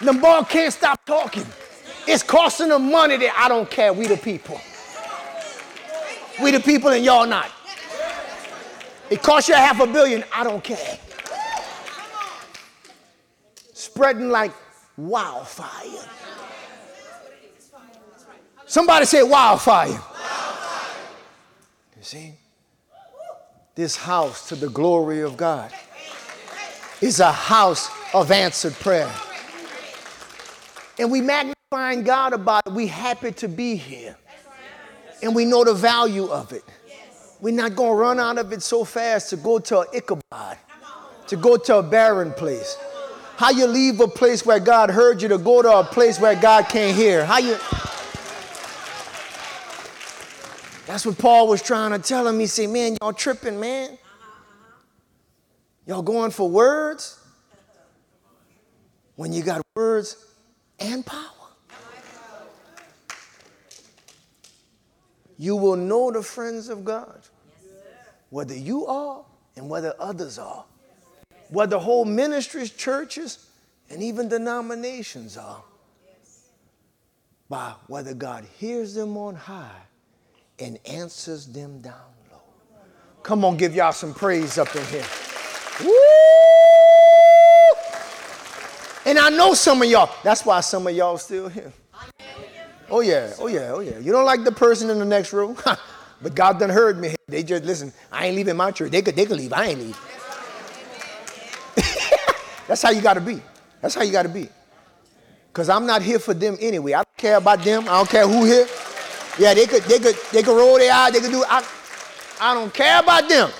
the 0.00 0.12
ball 0.20 0.44
can't 0.44 0.72
stop 0.72 1.04
talking. 1.04 1.46
It's 2.06 2.22
costing 2.22 2.68
them 2.68 2.90
money 2.90 3.16
that 3.18 3.34
I 3.36 3.48
don't 3.48 3.70
care. 3.70 3.92
We 3.92 4.06
the 4.06 4.16
people. 4.16 4.60
We 6.42 6.50
the 6.50 6.60
people 6.60 6.90
and 6.90 7.04
y'all 7.04 7.26
not. 7.26 7.50
It 9.10 9.22
costs 9.22 9.48
you 9.48 9.54
a 9.54 9.58
half 9.58 9.80
a 9.80 9.86
billion. 9.86 10.24
I 10.32 10.44
don't 10.44 10.62
care. 10.64 10.98
Spreading 13.74 14.30
like 14.30 14.52
wildfire. 14.96 16.08
Somebody 18.70 19.04
say 19.04 19.24
wildfire. 19.24 19.88
wildfire. 19.88 20.96
You 21.96 22.02
see? 22.04 22.34
This 23.74 23.96
house 23.96 24.48
to 24.48 24.54
the 24.54 24.68
glory 24.68 25.22
of 25.22 25.36
God 25.36 25.72
is 27.00 27.18
a 27.18 27.32
house 27.32 27.90
of 28.14 28.30
answered 28.30 28.74
prayer. 28.74 29.10
And 31.00 31.10
we 31.10 31.20
magnifying 31.20 32.04
God 32.04 32.32
about 32.32 32.62
it. 32.64 32.72
We 32.72 32.86
happy 32.86 33.32
to 33.32 33.48
be 33.48 33.74
here. 33.74 34.16
And 35.20 35.34
we 35.34 35.46
know 35.46 35.64
the 35.64 35.74
value 35.74 36.28
of 36.28 36.52
it. 36.52 36.62
We're 37.40 37.52
not 37.52 37.74
going 37.74 37.90
to 37.90 37.96
run 37.96 38.20
out 38.20 38.38
of 38.38 38.52
it 38.52 38.62
so 38.62 38.84
fast 38.84 39.30
to 39.30 39.36
go 39.36 39.58
to 39.58 39.84
Ichabod, 39.92 40.58
to 41.26 41.34
go 41.34 41.56
to 41.56 41.78
a 41.78 41.82
barren 41.82 42.32
place. 42.34 42.76
How 43.36 43.50
you 43.50 43.66
leave 43.66 43.98
a 43.98 44.06
place 44.06 44.46
where 44.46 44.60
God 44.60 44.90
heard 44.90 45.22
you 45.22 45.26
to 45.26 45.38
go 45.38 45.60
to 45.60 45.78
a 45.78 45.82
place 45.82 46.20
where 46.20 46.36
God 46.36 46.68
can't 46.68 46.94
hear. 46.94 47.24
How 47.24 47.38
you 47.38 47.58
That's 50.90 51.06
what 51.06 51.18
Paul 51.18 51.46
was 51.46 51.62
trying 51.62 51.92
to 51.92 52.00
tell 52.00 52.26
him. 52.26 52.40
He 52.40 52.48
said, 52.48 52.68
Man, 52.68 52.96
y'all 53.00 53.12
tripping, 53.12 53.60
man. 53.60 53.96
Y'all 55.86 56.02
going 56.02 56.32
for 56.32 56.50
words 56.50 57.16
when 59.14 59.32
you 59.32 59.44
got 59.44 59.62
words 59.76 60.16
and 60.80 61.06
power. 61.06 61.30
You 65.38 65.54
will 65.54 65.76
know 65.76 66.10
the 66.10 66.24
friends 66.24 66.68
of 66.68 66.84
God, 66.84 67.20
whether 68.30 68.56
you 68.56 68.84
are 68.86 69.24
and 69.54 69.70
whether 69.70 69.94
others 69.96 70.40
are, 70.40 70.64
whether 71.50 71.78
whole 71.78 72.04
ministries, 72.04 72.72
churches, 72.72 73.46
and 73.90 74.02
even 74.02 74.28
denominations 74.28 75.36
are, 75.36 75.62
by 77.48 77.74
whether 77.86 78.12
God 78.12 78.44
hears 78.58 78.94
them 78.94 79.16
on 79.16 79.36
high 79.36 79.82
and 80.60 80.78
answers 80.84 81.46
them 81.46 81.80
down 81.80 81.94
low. 82.30 82.40
Come 83.22 83.44
on, 83.44 83.56
give 83.56 83.74
y'all 83.74 83.92
some 83.92 84.14
praise 84.14 84.58
up 84.58 84.74
in 84.76 84.84
here. 84.86 85.04
Woo! 85.84 85.92
And 89.06 89.18
I 89.18 89.30
know 89.30 89.54
some 89.54 89.80
of 89.82 89.88
y'all, 89.88 90.10
that's 90.22 90.44
why 90.44 90.60
some 90.60 90.86
of 90.86 90.94
y'all 90.94 91.18
still 91.18 91.48
here. 91.48 91.72
Oh 92.90 93.00
yeah, 93.00 93.32
oh 93.38 93.46
yeah, 93.46 93.72
oh 93.72 93.80
yeah. 93.80 93.98
You 93.98 94.12
don't 94.12 94.24
like 94.24 94.44
the 94.44 94.52
person 94.52 94.90
in 94.90 94.98
the 94.98 95.04
next 95.04 95.32
room, 95.32 95.56
but 96.22 96.34
God 96.34 96.58
done 96.58 96.70
heard 96.70 96.98
me. 96.98 97.14
They 97.28 97.42
just 97.42 97.64
listen, 97.64 97.92
I 98.10 98.26
ain't 98.26 98.36
leaving 98.36 98.56
my 98.56 98.72
church. 98.72 98.90
They 98.90 99.00
could 99.00 99.16
they 99.16 99.26
could 99.26 99.38
leave. 99.38 99.52
I 99.52 99.66
ain't 99.66 99.80
leave. 99.80 99.98
that's 102.66 102.82
how 102.82 102.90
you 102.90 103.00
gotta 103.00 103.20
be. 103.20 103.40
That's 103.80 103.94
how 103.94 104.02
you 104.02 104.12
gotta 104.12 104.28
be. 104.28 104.48
Because 105.52 105.68
I'm 105.68 105.86
not 105.86 106.02
here 106.02 106.18
for 106.18 106.34
them 106.34 106.56
anyway. 106.60 106.92
I 106.92 106.98
don't 106.98 107.16
care 107.16 107.36
about 107.36 107.62
them. 107.62 107.84
I 107.84 107.92
don't 107.92 108.08
care 108.08 108.26
who 108.26 108.44
here. 108.44 108.66
Yeah, 109.40 109.54
they 109.54 109.66
could, 109.66 109.82
they 109.84 109.98
could, 109.98 110.16
they 110.32 110.42
could 110.42 110.54
roll 110.54 110.76
their 110.76 110.92
eyes. 110.92 111.14
They 111.14 111.20
could 111.20 111.30
do. 111.30 111.42
I, 111.48 111.66
I 112.42 112.52
don't 112.52 112.74
care 112.74 113.00
about 113.00 113.26
them. 113.26 113.50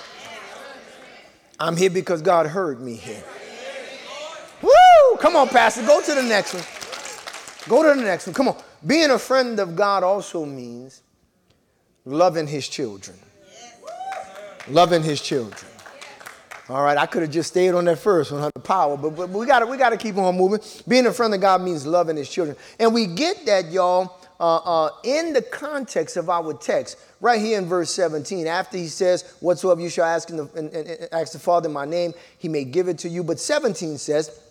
I'm 1.59 1.75
here 1.75 1.89
because 1.89 2.21
God 2.21 2.45
heard 2.45 2.79
me 2.79 2.93
here. 2.93 3.23
Woo! 4.61 5.17
Come 5.19 5.35
on, 5.35 5.49
Pastor. 5.49 5.81
Go 5.81 5.99
to 5.99 6.13
the 6.13 6.21
next 6.21 6.53
one. 6.53 6.63
Go 7.67 7.81
to 7.81 7.99
the 7.99 8.05
next 8.05 8.27
one. 8.27 8.35
Come 8.35 8.49
on. 8.49 8.61
Being 8.85 9.09
a 9.09 9.17
friend 9.17 9.59
of 9.59 9.75
God 9.75 10.03
also 10.03 10.45
means 10.45 11.01
loving 12.05 12.45
His 12.45 12.67
children. 12.67 13.17
Loving 14.67 15.01
His 15.01 15.19
children. 15.19 15.71
All 16.69 16.83
right, 16.83 16.97
I 16.97 17.07
could 17.07 17.23
have 17.23 17.31
just 17.31 17.49
stayed 17.49 17.73
on 17.73 17.85
that 17.85 17.97
first 17.97 18.31
one, 18.31 18.41
the 18.53 18.59
power, 18.59 18.97
but, 18.97 19.15
but 19.15 19.29
we 19.29 19.47
got 19.47 19.67
we 19.67 19.77
to 19.77 19.97
keep 19.97 20.15
on 20.17 20.37
moving. 20.37 20.59
Being 20.87 21.07
a 21.07 21.11
friend 21.11 21.33
of 21.33 21.41
God 21.41 21.63
means 21.63 21.87
loving 21.87 22.17
His 22.17 22.29
children, 22.29 22.55
and 22.79 22.93
we 22.93 23.07
get 23.07 23.47
that, 23.47 23.71
y'all, 23.71 24.20
uh, 24.41 24.57
uh, 24.57 24.89
in 25.03 25.33
the 25.33 25.41
context 25.43 26.17
of 26.17 26.27
our 26.27 26.53
text, 26.55 26.97
right 27.21 27.39
here 27.39 27.59
in 27.59 27.65
verse 27.65 27.93
17, 27.93 28.47
after 28.47 28.75
he 28.75 28.87
says, 28.87 29.35
Whatsoever 29.39 29.79
you 29.79 29.89
shall 29.89 30.05
ask, 30.05 30.31
in 30.31 30.37
the, 30.37 30.49
in, 30.55 30.69
in, 30.69 31.07
ask 31.11 31.33
the 31.33 31.39
Father 31.39 31.69
in 31.69 31.73
my 31.73 31.85
name, 31.85 32.15
he 32.39 32.49
may 32.49 32.63
give 32.63 32.87
it 32.87 32.97
to 32.99 33.09
you. 33.09 33.23
But 33.23 33.39
17 33.39 33.99
says, 33.99 34.41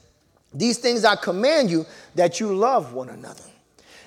These 0.55 0.79
things 0.79 1.05
I 1.05 1.17
command 1.17 1.73
you 1.73 1.87
that 2.15 2.39
you 2.39 2.55
love 2.55 2.95
one 2.95 3.09
another. 3.09 3.43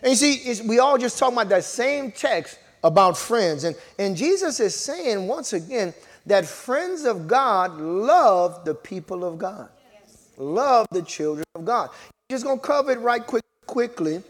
And 0.01 0.11
you 0.11 0.15
see, 0.15 0.61
we 0.65 0.79
all 0.79 0.97
just 0.97 1.19
talking 1.19 1.35
about 1.35 1.49
that 1.49 1.65
same 1.65 2.13
text 2.13 2.59
about 2.81 3.17
friends. 3.17 3.65
And, 3.65 3.75
and 3.99 4.15
Jesus 4.15 4.61
is 4.61 4.73
saying 4.75 5.27
once 5.27 5.51
again 5.51 5.93
that 6.25 6.45
friends 6.45 7.03
of 7.03 7.27
God 7.27 7.77
love 7.77 8.63
the 8.63 8.73
people 8.73 9.25
of 9.25 9.37
God, 9.37 9.67
yes. 9.93 10.29
love 10.37 10.87
the 10.91 11.01
children 11.01 11.43
of 11.55 11.65
God. 11.65 11.89
Just 12.29 12.45
gonna 12.45 12.59
cover 12.59 12.93
it 12.93 12.99
right 12.99 13.25
quick, 13.25 13.43
quickly. 13.65 14.23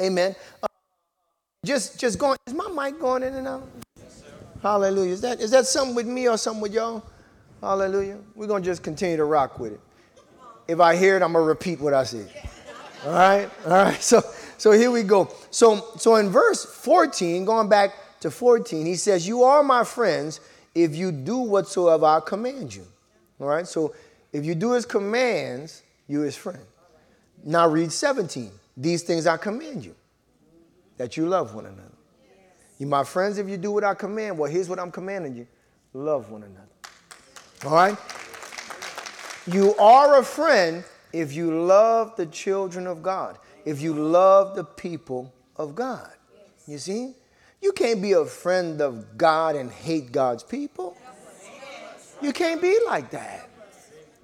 Amen. 0.00 0.34
Just, 1.64 1.98
just 1.98 2.18
going. 2.18 2.36
Is 2.46 2.54
my 2.54 2.68
mic 2.68 3.00
going 3.00 3.22
in 3.22 3.34
and 3.34 3.48
out? 3.48 3.68
Yes, 3.98 4.22
Hallelujah. 4.62 5.12
Is 5.12 5.20
that, 5.22 5.40
is 5.40 5.50
that 5.50 5.66
something 5.66 5.94
with 5.94 6.06
me 6.06 6.28
or 6.28 6.38
something 6.38 6.62
with 6.62 6.72
y'all? 6.72 7.02
Hallelujah. 7.60 8.18
We're 8.34 8.46
going 8.46 8.62
to 8.62 8.68
just 8.68 8.82
continue 8.82 9.16
to 9.16 9.24
rock 9.24 9.58
with 9.58 9.72
it. 9.72 9.80
If 10.68 10.80
I 10.80 10.96
hear 10.96 11.16
it, 11.16 11.22
I'm 11.22 11.32
going 11.32 11.44
to 11.44 11.48
repeat 11.48 11.80
what 11.80 11.94
I 11.94 12.04
said. 12.04 12.30
All 13.04 13.12
right? 13.12 13.50
All 13.64 13.70
right. 13.72 14.02
So, 14.02 14.22
so 14.58 14.72
here 14.72 14.90
we 14.90 15.02
go. 15.02 15.32
So, 15.50 15.84
so 15.96 16.16
in 16.16 16.28
verse 16.28 16.64
14, 16.64 17.44
going 17.44 17.68
back 17.68 17.94
to 18.20 18.30
14, 18.30 18.86
he 18.86 18.94
says, 18.96 19.26
You 19.26 19.42
are 19.42 19.62
my 19.62 19.84
friends 19.84 20.40
if 20.74 20.94
you 20.94 21.10
do 21.10 21.38
whatsoever 21.38 22.06
I 22.06 22.20
command 22.24 22.74
you. 22.74 22.86
All 23.40 23.46
right? 23.46 23.66
So 23.66 23.94
if 24.32 24.44
you 24.44 24.54
do 24.54 24.72
his 24.72 24.86
commands, 24.86 25.82
you 26.08 26.20
his 26.20 26.36
friend. 26.36 26.62
Now 27.44 27.68
read 27.68 27.92
17. 27.92 28.50
These 28.76 29.02
things 29.02 29.26
I 29.26 29.36
command 29.36 29.84
you 29.84 29.94
that 30.96 31.16
you 31.16 31.26
love 31.26 31.54
one 31.54 31.66
another. 31.66 31.82
You 32.78 32.86
my 32.86 33.04
friends 33.04 33.38
if 33.38 33.48
you 33.48 33.56
do 33.56 33.70
what 33.70 33.84
I 33.84 33.94
command. 33.94 34.38
Well, 34.38 34.50
here's 34.50 34.68
what 34.68 34.78
I'm 34.78 34.90
commanding 34.90 35.34
you. 35.34 35.46
Love 35.92 36.30
one 36.30 36.42
another. 36.42 36.66
All 37.64 37.74
right? 37.74 37.96
You 39.46 39.74
are 39.76 40.18
a 40.18 40.24
friend 40.24 40.84
if 41.12 41.32
you 41.32 41.64
love 41.64 42.16
the 42.16 42.26
children 42.26 42.86
of 42.86 43.02
God. 43.02 43.38
If 43.64 43.80
you 43.80 43.94
love 43.94 44.54
the 44.54 44.64
people 44.64 45.32
of 45.56 45.74
God. 45.74 46.10
You 46.66 46.78
see? 46.78 47.14
You 47.62 47.72
can't 47.72 48.02
be 48.02 48.12
a 48.12 48.24
friend 48.24 48.80
of 48.80 49.16
God 49.16 49.56
and 49.56 49.70
hate 49.70 50.12
God's 50.12 50.42
people. 50.42 50.96
You 52.20 52.32
can't 52.32 52.60
be 52.60 52.78
like 52.86 53.10
that. 53.10 53.48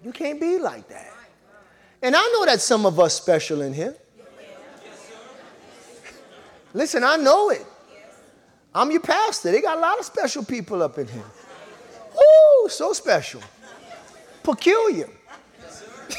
You 0.04 0.12
can't 0.12 0.40
be 0.40 0.58
like 0.58 0.88
that. 0.88 1.12
And 2.02 2.16
I 2.16 2.30
know 2.32 2.44
that 2.46 2.60
some 2.60 2.84
of 2.84 2.98
us 2.98 3.14
special 3.14 3.62
in 3.62 3.72
here. 3.72 3.96
Listen, 6.74 7.04
I 7.04 7.16
know 7.16 7.50
it. 7.50 7.66
I'm 8.74 8.90
your 8.90 9.00
pastor. 9.00 9.52
They 9.52 9.60
got 9.60 9.76
a 9.76 9.80
lot 9.80 9.98
of 9.98 10.04
special 10.04 10.44
people 10.44 10.82
up 10.82 10.98
in 10.98 11.06
here. 11.06 11.24
Woo, 12.14 12.68
so 12.68 12.92
special. 12.92 13.42
Peculiar. 14.42 15.08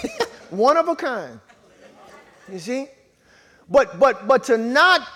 One 0.49 0.77
of 0.77 0.87
a 0.87 0.95
kind. 0.95 1.39
You 2.51 2.59
see? 2.59 2.87
But 3.69 3.99
but 3.99 4.27
but 4.27 4.43
to 4.45 4.57
not, 4.57 5.07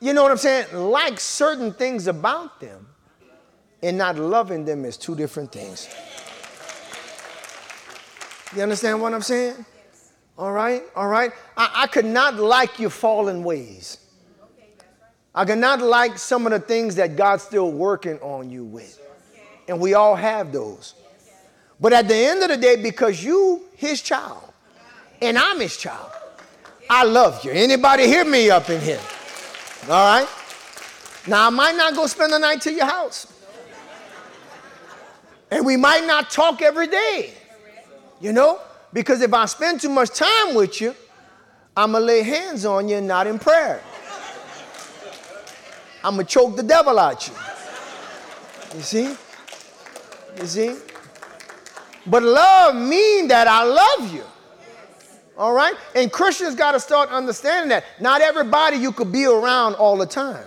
you 0.00 0.12
know 0.12 0.22
what 0.22 0.30
I'm 0.30 0.38
saying, 0.38 0.66
like 0.72 1.18
certain 1.18 1.72
things 1.72 2.06
about 2.06 2.60
them 2.60 2.86
and 3.82 3.98
not 3.98 4.16
loving 4.16 4.64
them 4.64 4.84
is 4.84 4.96
two 4.96 5.16
different 5.16 5.50
things. 5.50 5.88
You 8.54 8.62
understand 8.62 9.00
what 9.00 9.12
I'm 9.12 9.22
saying? 9.22 9.64
All 10.38 10.52
right, 10.52 10.82
all 10.94 11.08
right. 11.08 11.32
I, 11.56 11.70
I 11.74 11.86
could 11.86 12.04
not 12.04 12.36
like 12.36 12.78
your 12.78 12.90
fallen 12.90 13.42
ways. 13.42 13.98
I 15.36 15.44
cannot 15.44 15.82
like 15.82 16.18
some 16.18 16.46
of 16.46 16.52
the 16.52 16.58
things 16.58 16.94
that 16.94 17.14
God's 17.14 17.42
still 17.42 17.70
working 17.70 18.18
on 18.20 18.50
you 18.50 18.64
with. 18.64 18.98
And 19.68 19.78
we 19.78 19.92
all 19.92 20.16
have 20.16 20.50
those. 20.50 20.94
But 21.78 21.92
at 21.92 22.08
the 22.08 22.14
end 22.14 22.42
of 22.42 22.48
the 22.48 22.56
day, 22.56 22.76
because 22.76 23.22
you 23.22 23.62
his 23.74 24.00
child 24.00 24.42
and 25.20 25.36
I'm 25.36 25.60
his 25.60 25.76
child, 25.76 26.10
I 26.88 27.04
love 27.04 27.44
you. 27.44 27.50
Anybody 27.50 28.06
hear 28.06 28.24
me 28.24 28.48
up 28.48 28.70
in 28.70 28.80
here? 28.80 29.00
All 29.90 30.20
right? 30.20 30.28
Now 31.26 31.48
I 31.48 31.50
might 31.50 31.76
not 31.76 31.94
go 31.94 32.06
spend 32.06 32.32
the 32.32 32.38
night 32.38 32.62
to 32.62 32.72
your 32.72 32.86
house. 32.86 33.30
And 35.50 35.66
we 35.66 35.76
might 35.76 36.06
not 36.06 36.30
talk 36.30 36.62
every 36.62 36.86
day. 36.86 37.34
You 38.20 38.32
know? 38.32 38.60
Because 38.92 39.20
if 39.20 39.34
I 39.34 39.44
spend 39.44 39.82
too 39.82 39.90
much 39.90 40.10
time 40.10 40.54
with 40.54 40.80
you, 40.80 40.94
I'm 41.76 41.92
gonna 41.92 42.06
lay 42.06 42.22
hands 42.22 42.64
on 42.64 42.88
you 42.88 42.96
and 42.96 43.06
not 43.06 43.26
in 43.26 43.38
prayer. 43.38 43.82
I'm 46.06 46.14
going 46.14 46.24
to 46.24 46.32
choke 46.32 46.54
the 46.54 46.62
devil 46.62 47.00
out 47.00 47.26
you. 47.26 47.34
You 48.76 48.80
see? 48.80 49.16
You 50.38 50.46
see? 50.46 50.76
But 52.06 52.22
love 52.22 52.76
mean 52.76 53.26
that 53.26 53.48
I 53.48 53.64
love 53.64 54.14
you. 54.14 54.22
All 55.36 55.52
right? 55.52 55.74
And 55.96 56.12
Christians 56.12 56.54
got 56.54 56.72
to 56.72 56.80
start 56.80 57.08
understanding 57.10 57.70
that. 57.70 57.82
Not 58.00 58.20
everybody 58.20 58.76
you 58.76 58.92
could 58.92 59.10
be 59.10 59.24
around 59.24 59.74
all 59.74 59.96
the 59.96 60.06
time. 60.06 60.46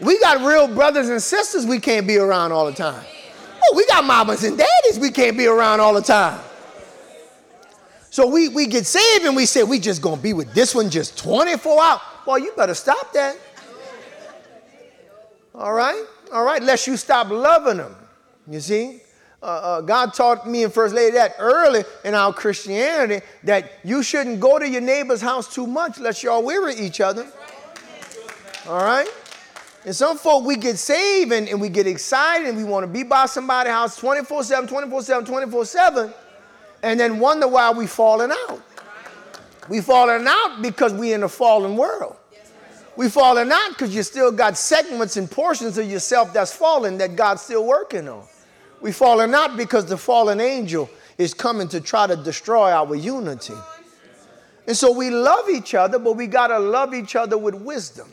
We 0.00 0.18
got 0.18 0.40
real 0.46 0.66
brothers 0.66 1.10
and 1.10 1.20
sisters 1.20 1.66
we 1.66 1.78
can't 1.78 2.06
be 2.06 2.16
around 2.16 2.52
all 2.52 2.64
the 2.64 2.72
time. 2.72 3.04
Oh, 3.62 3.76
we 3.76 3.84
got 3.84 4.02
mamas 4.02 4.42
and 4.44 4.56
daddies 4.56 4.98
we 4.98 5.10
can't 5.10 5.36
be 5.36 5.46
around 5.46 5.80
all 5.80 5.92
the 5.92 6.00
time. 6.00 6.40
So 8.08 8.26
we, 8.26 8.48
we 8.48 8.66
get 8.66 8.86
saved 8.86 9.26
and 9.26 9.36
we 9.36 9.44
say, 9.44 9.62
we 9.62 9.78
just 9.78 10.00
gonna 10.00 10.22
be 10.22 10.32
with 10.32 10.54
this 10.54 10.74
one 10.74 10.88
just 10.88 11.18
24 11.18 11.82
hours. 11.82 12.00
Well, 12.26 12.38
you 12.38 12.52
better 12.56 12.74
stop 12.74 13.12
that. 13.12 13.36
All 15.60 15.74
right? 15.74 16.02
All 16.32 16.42
right, 16.42 16.62
lest 16.62 16.86
you 16.86 16.96
stop 16.96 17.28
loving 17.28 17.76
them. 17.76 17.94
You 18.48 18.60
see? 18.60 19.00
Uh, 19.42 19.46
uh, 19.46 19.80
God 19.82 20.14
taught 20.14 20.48
me 20.48 20.64
and 20.64 20.72
First 20.72 20.94
Lady 20.94 21.12
that 21.12 21.34
early 21.38 21.84
in 22.02 22.14
our 22.14 22.32
Christianity 22.32 23.24
that 23.44 23.70
you 23.84 24.02
shouldn't 24.02 24.40
go 24.40 24.58
to 24.58 24.66
your 24.66 24.80
neighbor's 24.80 25.20
house 25.20 25.54
too 25.54 25.66
much 25.66 25.98
lest 25.98 26.22
y'all 26.22 26.42
weary 26.42 26.74
each 26.76 27.02
other. 27.02 27.26
All 28.68 28.82
right? 28.82 29.08
And 29.84 29.94
some 29.94 30.16
folk, 30.16 30.46
we 30.46 30.56
get 30.56 30.78
saved 30.78 31.32
and, 31.32 31.46
and 31.46 31.60
we 31.60 31.68
get 31.68 31.86
excited 31.86 32.48
and 32.48 32.56
we 32.56 32.64
want 32.64 32.84
to 32.84 32.92
be 32.92 33.02
by 33.02 33.26
somebody's 33.26 33.72
house 33.72 33.96
24 33.98 34.44
7, 34.44 34.66
24 34.66 35.02
7, 35.02 35.24
24 35.26 35.64
7, 35.66 36.14
and 36.82 36.98
then 36.98 37.18
wonder 37.18 37.48
why 37.48 37.70
we're 37.70 37.86
falling 37.86 38.30
out. 38.30 38.62
We're 39.68 39.82
falling 39.82 40.26
out 40.26 40.62
because 40.62 40.94
we're 40.94 41.14
in 41.14 41.22
a 41.22 41.28
fallen 41.28 41.76
world. 41.76 42.16
We 42.96 43.08
falling 43.08 43.50
out 43.50 43.70
because 43.70 43.94
you 43.94 44.02
still 44.02 44.32
got 44.32 44.56
segments 44.56 45.16
and 45.16 45.30
portions 45.30 45.78
of 45.78 45.90
yourself 45.90 46.32
that's 46.32 46.52
fallen 46.52 46.98
that 46.98 47.16
God's 47.16 47.42
still 47.42 47.64
working 47.64 48.08
on. 48.08 48.26
We 48.80 48.92
falling 48.92 49.34
out 49.34 49.56
because 49.56 49.86
the 49.86 49.96
fallen 49.96 50.40
angel 50.40 50.90
is 51.18 51.34
coming 51.34 51.68
to 51.68 51.80
try 51.80 52.06
to 52.06 52.16
destroy 52.16 52.70
our 52.72 52.94
unity. 52.94 53.54
And 54.66 54.76
so 54.76 54.92
we 54.92 55.10
love 55.10 55.48
each 55.50 55.74
other, 55.74 55.98
but 55.98 56.16
we 56.16 56.26
got 56.26 56.48
to 56.48 56.58
love 56.58 56.94
each 56.94 57.16
other 57.16 57.36
with 57.36 57.54
wisdom. 57.54 58.08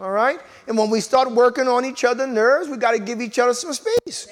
All 0.00 0.10
right? 0.10 0.40
And 0.66 0.76
when 0.76 0.90
we 0.90 1.00
start 1.00 1.30
working 1.30 1.68
on 1.68 1.84
each 1.84 2.04
other's 2.04 2.28
nerves, 2.28 2.68
we 2.68 2.76
got 2.76 2.92
to 2.92 2.98
give 2.98 3.20
each 3.20 3.38
other 3.38 3.54
some 3.54 3.72
space. 3.72 4.28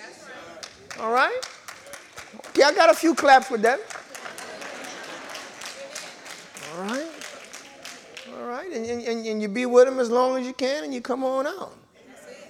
All 0.99 1.13
right? 1.13 1.39
Yeah, 2.57 2.67
I 2.67 2.75
got 2.75 2.91
a 2.91 2.95
few 2.95 3.15
claps 3.15 3.51
with 3.51 3.63
that. 3.63 3.81
All 6.75 6.85
right? 6.85 7.12
Right? 8.53 8.71
And, 8.71 8.85
and, 8.85 9.27
and 9.27 9.41
you 9.41 9.49
be 9.49 9.65
with 9.65 9.87
them 9.87 9.99
as 9.99 10.11
long 10.11 10.39
as 10.39 10.47
you 10.47 10.53
can 10.53 10.85
and 10.85 10.93
you 10.93 11.01
come 11.01 11.25
on 11.25 11.47
out. 11.47 11.73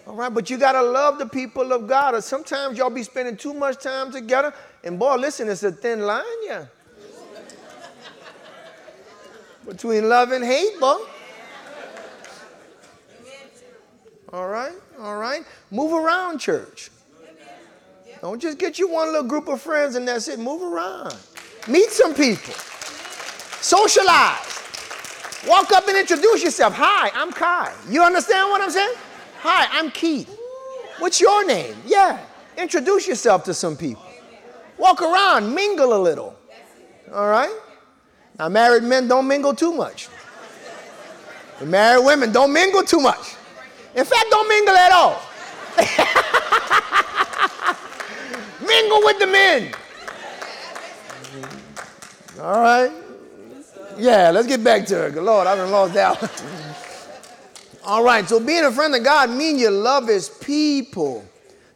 All 0.04 0.16
right, 0.16 0.34
but 0.34 0.50
you 0.50 0.58
got 0.58 0.72
to 0.72 0.82
love 0.82 1.18
the 1.18 1.26
people 1.26 1.72
of 1.72 1.86
God. 1.86 2.16
Or 2.16 2.20
sometimes 2.20 2.76
y'all 2.76 2.90
be 2.90 3.04
spending 3.04 3.36
too 3.36 3.54
much 3.54 3.80
time 3.80 4.10
together. 4.10 4.52
And 4.82 4.98
boy, 4.98 5.14
listen, 5.14 5.48
it's 5.48 5.62
a 5.62 5.70
thin 5.70 6.00
line, 6.00 6.24
yeah. 6.44 6.66
Between 9.64 10.08
love 10.08 10.32
and 10.32 10.44
hate, 10.44 10.80
boy. 10.80 10.96
All 14.32 14.48
right, 14.48 14.72
all 14.98 15.18
right. 15.18 15.44
Move 15.70 15.92
around, 15.92 16.38
church. 16.38 16.90
Don't 18.20 18.40
just 18.40 18.58
get 18.58 18.78
you 18.78 18.88
one 18.88 19.08
little 19.12 19.28
group 19.28 19.46
of 19.46 19.60
friends 19.60 19.94
and 19.94 20.08
that's 20.08 20.26
it. 20.26 20.40
Move 20.40 20.62
around. 20.62 21.14
Meet 21.68 21.90
some 21.90 22.14
people. 22.14 22.54
Socialize. 23.60 24.51
Walk 25.46 25.72
up 25.72 25.88
and 25.88 25.96
introduce 25.96 26.42
yourself. 26.42 26.74
Hi, 26.74 27.10
I'm 27.14 27.32
Kai. 27.32 27.72
You 27.88 28.04
understand 28.04 28.50
what 28.50 28.60
I'm 28.60 28.70
saying? 28.70 28.94
Hi, 29.40 29.66
I'm 29.72 29.90
Keith. 29.90 30.38
What's 30.98 31.20
your 31.20 31.44
name? 31.44 31.74
Yeah. 31.84 32.20
Introduce 32.56 33.08
yourself 33.08 33.42
to 33.44 33.54
some 33.54 33.76
people. 33.76 34.04
Walk 34.78 35.02
around, 35.02 35.52
mingle 35.52 35.94
a 35.94 36.00
little. 36.00 36.36
All 37.12 37.28
right? 37.28 37.52
Now, 38.38 38.48
married 38.48 38.84
men 38.84 39.08
don't 39.08 39.26
mingle 39.26 39.54
too 39.54 39.72
much. 39.72 40.08
Married 41.60 42.04
women 42.04 42.32
don't 42.32 42.52
mingle 42.52 42.82
too 42.82 43.00
much. 43.00 43.36
In 43.94 44.04
fact, 44.04 44.26
don't 44.30 44.48
mingle 44.48 44.74
at 44.74 44.92
all. 44.92 45.20
mingle 48.66 49.00
with 49.04 49.18
the 49.18 49.26
men. 49.26 49.74
All 52.40 52.60
right? 52.60 53.01
Yeah, 53.98 54.30
let's 54.30 54.46
get 54.46 54.64
back 54.64 54.86
to 54.86 55.06
it. 55.06 55.14
Good 55.14 55.22
Lord, 55.22 55.46
I've 55.46 55.58
been 55.58 55.70
lost 55.70 55.96
out. 55.96 56.18
All 57.84 58.04
right, 58.04 58.28
so 58.28 58.38
being 58.38 58.64
a 58.64 58.70
friend 58.70 58.94
of 58.94 59.02
God 59.02 59.30
means 59.30 59.60
you 59.60 59.70
love 59.70 60.06
his 60.08 60.28
people. 60.28 61.24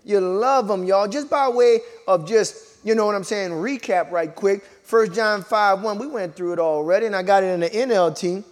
You 0.05 0.21
love 0.21 0.69
them, 0.69 0.85
y'all. 0.85 1.09
Just 1.09 1.29
by 1.29 1.49
way 1.49 1.81
of 2.07 2.29
just, 2.29 2.79
you 2.85 2.95
know 2.95 3.07
what 3.07 3.17
I'm 3.17 3.25
saying, 3.25 3.51
recap 3.51 4.11
right 4.13 4.33
quick. 4.33 4.65
1 4.89 5.13
John 5.13 5.43
5 5.43 5.83
1, 5.83 5.99
we 5.99 6.07
went 6.07 6.37
through 6.37 6.53
it 6.53 6.59
already, 6.61 7.07
and 7.07 7.17
I 7.17 7.23
got 7.23 7.43
it 7.43 7.49
in 7.49 7.61
the 7.61 7.71
NLT. 7.71 8.45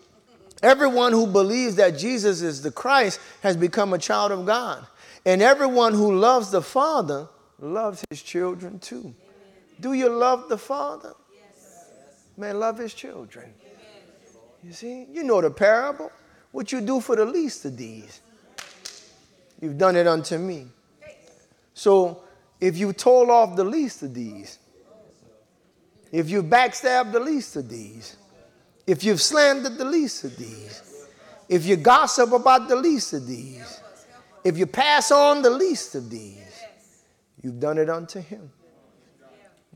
Everyone 0.62 1.12
who 1.12 1.26
believes 1.26 1.76
that 1.76 1.96
Jesus 1.96 2.42
is 2.42 2.62
the 2.62 2.72
Christ 2.72 3.20
has 3.42 3.56
become 3.56 3.92
a 3.92 3.98
child 3.98 4.32
of 4.32 4.46
God. 4.46 4.84
And 5.24 5.40
everyone 5.40 5.94
who 5.94 6.14
loves 6.14 6.50
the 6.50 6.62
Father 6.62 7.28
loves 7.60 8.04
his 8.10 8.22
children 8.22 8.78
too. 8.78 9.14
Do 9.80 9.92
you 9.92 10.08
love 10.08 10.48
the 10.48 10.58
Father? 10.58 11.14
Man, 12.36 12.58
love 12.58 12.78
his 12.78 12.94
children. 12.94 13.54
You 14.62 14.72
see, 14.72 15.06
you 15.12 15.22
know 15.22 15.40
the 15.40 15.50
parable. 15.50 16.10
What 16.50 16.72
you 16.72 16.80
do 16.80 17.00
for 17.00 17.16
the 17.16 17.24
least 17.24 17.64
of 17.64 17.76
these, 17.76 18.20
you've 19.60 19.76
done 19.76 19.96
it 19.96 20.06
unto 20.06 20.38
me. 20.38 20.68
So 21.74 22.22
if 22.60 22.78
you 22.78 22.92
told 22.92 23.30
off 23.30 23.56
the 23.56 23.64
least 23.64 24.02
of 24.02 24.14
these, 24.14 24.58
if 26.12 26.30
you 26.30 26.42
backstabbed 26.42 27.12
the 27.12 27.20
least 27.20 27.56
of 27.56 27.68
these, 27.68 28.16
if 28.86 29.02
you've 29.02 29.20
slandered 29.20 29.76
the 29.78 29.84
least 29.84 30.24
of 30.24 30.36
these, 30.36 31.06
if 31.48 31.66
you 31.66 31.76
gossip 31.76 32.32
about 32.32 32.68
the 32.68 32.76
least 32.76 33.12
of 33.12 33.26
these, 33.26 33.80
if 34.44 34.56
you 34.56 34.66
pass 34.66 35.10
on 35.10 35.42
the 35.42 35.50
least 35.50 35.94
of 35.94 36.08
these, 36.10 36.62
you've 37.42 37.58
done 37.58 37.78
it 37.78 37.90
unto 37.90 38.20
him. 38.20 38.50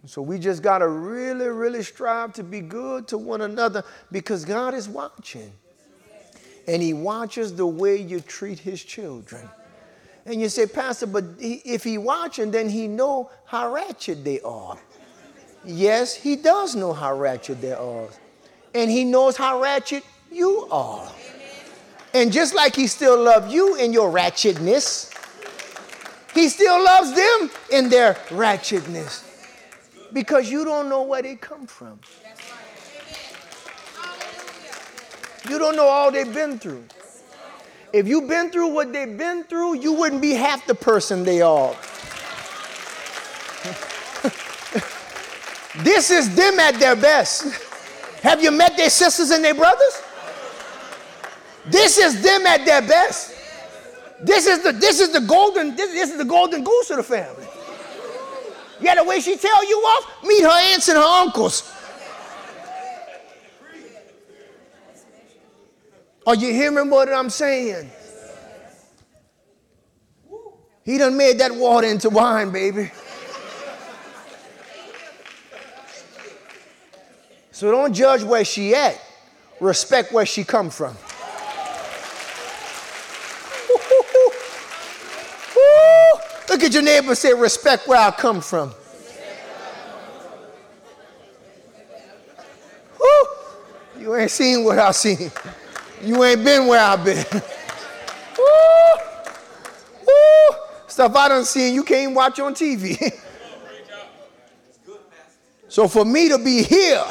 So 0.08 0.22
we 0.22 0.38
just 0.38 0.62
got 0.62 0.78
to 0.78 0.88
really, 0.88 1.48
really 1.48 1.82
strive 1.82 2.32
to 2.34 2.42
be 2.42 2.60
good 2.60 3.06
to 3.08 3.18
one 3.18 3.42
another 3.42 3.84
because 4.10 4.46
God 4.46 4.72
is 4.72 4.88
watching. 4.88 5.52
And 6.66 6.82
He 6.82 6.94
watches 6.94 7.54
the 7.54 7.66
way 7.66 7.96
you 7.96 8.20
treat 8.20 8.58
His 8.58 8.82
children. 8.82 9.46
And 10.24 10.40
you 10.40 10.48
say, 10.48 10.66
Pastor, 10.66 11.06
but 11.06 11.24
if 11.38 11.84
He 11.84 11.98
watching, 11.98 12.50
then 12.50 12.70
He 12.70 12.88
know 12.88 13.30
how 13.44 13.70
ratchet 13.70 14.24
they 14.24 14.40
are. 14.40 14.78
Yes, 15.62 16.14
He 16.14 16.36
does 16.36 16.74
know 16.74 16.94
how 16.94 17.14
ratchet 17.14 17.60
they 17.60 17.72
are. 17.72 18.08
And 18.74 18.90
He 18.90 19.04
knows 19.04 19.36
how 19.36 19.60
ratchet 19.60 20.04
you 20.32 20.66
are. 20.70 21.12
And 22.14 22.32
just 22.32 22.54
like 22.54 22.74
He 22.74 22.86
still 22.86 23.22
loves 23.22 23.52
you 23.52 23.76
in 23.76 23.92
your 23.92 24.10
ratchetness, 24.10 25.12
He 26.32 26.48
still 26.48 26.82
loves 26.82 27.14
them 27.14 27.50
in 27.70 27.90
their 27.90 28.14
ratchetness. 28.30 29.27
Because 30.12 30.50
you 30.50 30.64
don't 30.64 30.88
know 30.88 31.02
where 31.02 31.22
they 31.22 31.36
come 31.36 31.66
from. 31.66 32.00
You 35.48 35.58
don't 35.58 35.76
know 35.76 35.86
all 35.86 36.10
they've 36.10 36.32
been 36.32 36.58
through. 36.58 36.84
If 37.92 38.06
you've 38.06 38.28
been 38.28 38.50
through 38.50 38.68
what 38.68 38.92
they've 38.92 39.16
been 39.16 39.44
through, 39.44 39.76
you 39.76 39.92
wouldn't 39.94 40.20
be 40.20 40.32
half 40.32 40.66
the 40.66 40.74
person 40.74 41.24
they 41.24 41.40
are. 41.40 41.70
this 45.84 46.10
is 46.10 46.34
them 46.34 46.60
at 46.60 46.78
their 46.78 46.96
best. 46.96 47.44
Have 48.22 48.42
you 48.42 48.50
met 48.50 48.76
their 48.76 48.90
sisters 48.90 49.30
and 49.30 49.42
their 49.42 49.54
brothers? 49.54 50.02
This 51.66 51.96
is 51.98 52.22
them 52.22 52.46
at 52.46 52.66
their 52.66 52.82
best. 52.82 53.34
This 54.20 54.46
is 54.46 54.62
the 54.62 54.72
this 54.72 55.00
is 55.00 55.12
the 55.12 55.20
golden 55.20 55.76
this, 55.76 55.92
this 55.92 56.10
is 56.10 56.18
the 56.18 56.24
golden 56.24 56.64
goose 56.64 56.90
of 56.90 56.96
the 56.96 57.02
family. 57.02 57.46
Yeah, 58.80 58.94
the 58.94 59.04
way 59.04 59.20
she 59.20 59.36
tell 59.36 59.68
you 59.68 59.76
off, 59.76 60.22
meet 60.24 60.42
her 60.42 60.72
aunts 60.72 60.88
and 60.88 60.98
her 60.98 61.04
uncles. 61.04 61.74
Are 66.26 66.34
you 66.34 66.52
hearing 66.52 66.90
what 66.90 67.08
I'm 67.12 67.30
saying? 67.30 67.90
He 70.84 70.98
done 70.98 71.16
made 71.16 71.38
that 71.38 71.54
water 71.54 71.86
into 71.86 72.10
wine, 72.10 72.50
baby. 72.50 72.90
So 77.50 77.70
don't 77.70 77.92
judge 77.92 78.22
where 78.22 78.44
she 78.44 78.74
at. 78.74 79.00
Respect 79.60 80.12
where 80.12 80.24
she 80.24 80.44
come 80.44 80.70
from. 80.70 80.96
Look 86.58 86.66
at 86.66 86.74
your 86.74 86.82
neighbor 86.82 87.10
and 87.10 87.16
say, 87.16 87.32
respect 87.32 87.86
where 87.86 88.00
I 88.00 88.10
come 88.10 88.40
from. 88.40 88.74
Woo! 92.98 93.06
You 94.00 94.16
ain't 94.16 94.32
seen 94.32 94.64
what 94.64 94.76
I've 94.76 94.96
seen. 94.96 95.30
You 96.02 96.24
ain't 96.24 96.44
been 96.44 96.66
where 96.66 96.82
I've 96.82 97.04
been. 97.04 97.24
Woo! 97.32 98.44
Woo! 100.04 100.56
Stuff 100.88 101.14
I 101.14 101.28
done 101.28 101.44
seen 101.44 101.76
you 101.76 101.84
can't 101.84 102.12
watch 102.12 102.40
on 102.40 102.54
TV. 102.54 102.98
so 105.68 105.86
for 105.86 106.04
me 106.04 106.28
to 106.28 106.38
be 106.38 106.64
here 106.64 107.04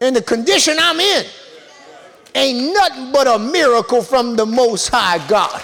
in 0.00 0.14
the 0.14 0.22
condition 0.22 0.78
I'm 0.80 0.98
in 0.98 1.26
ain't 2.34 2.72
nothing 2.72 3.12
but 3.12 3.26
a 3.26 3.38
miracle 3.38 4.00
from 4.00 4.34
the 4.34 4.46
Most 4.46 4.88
High 4.88 5.18
God. 5.28 5.62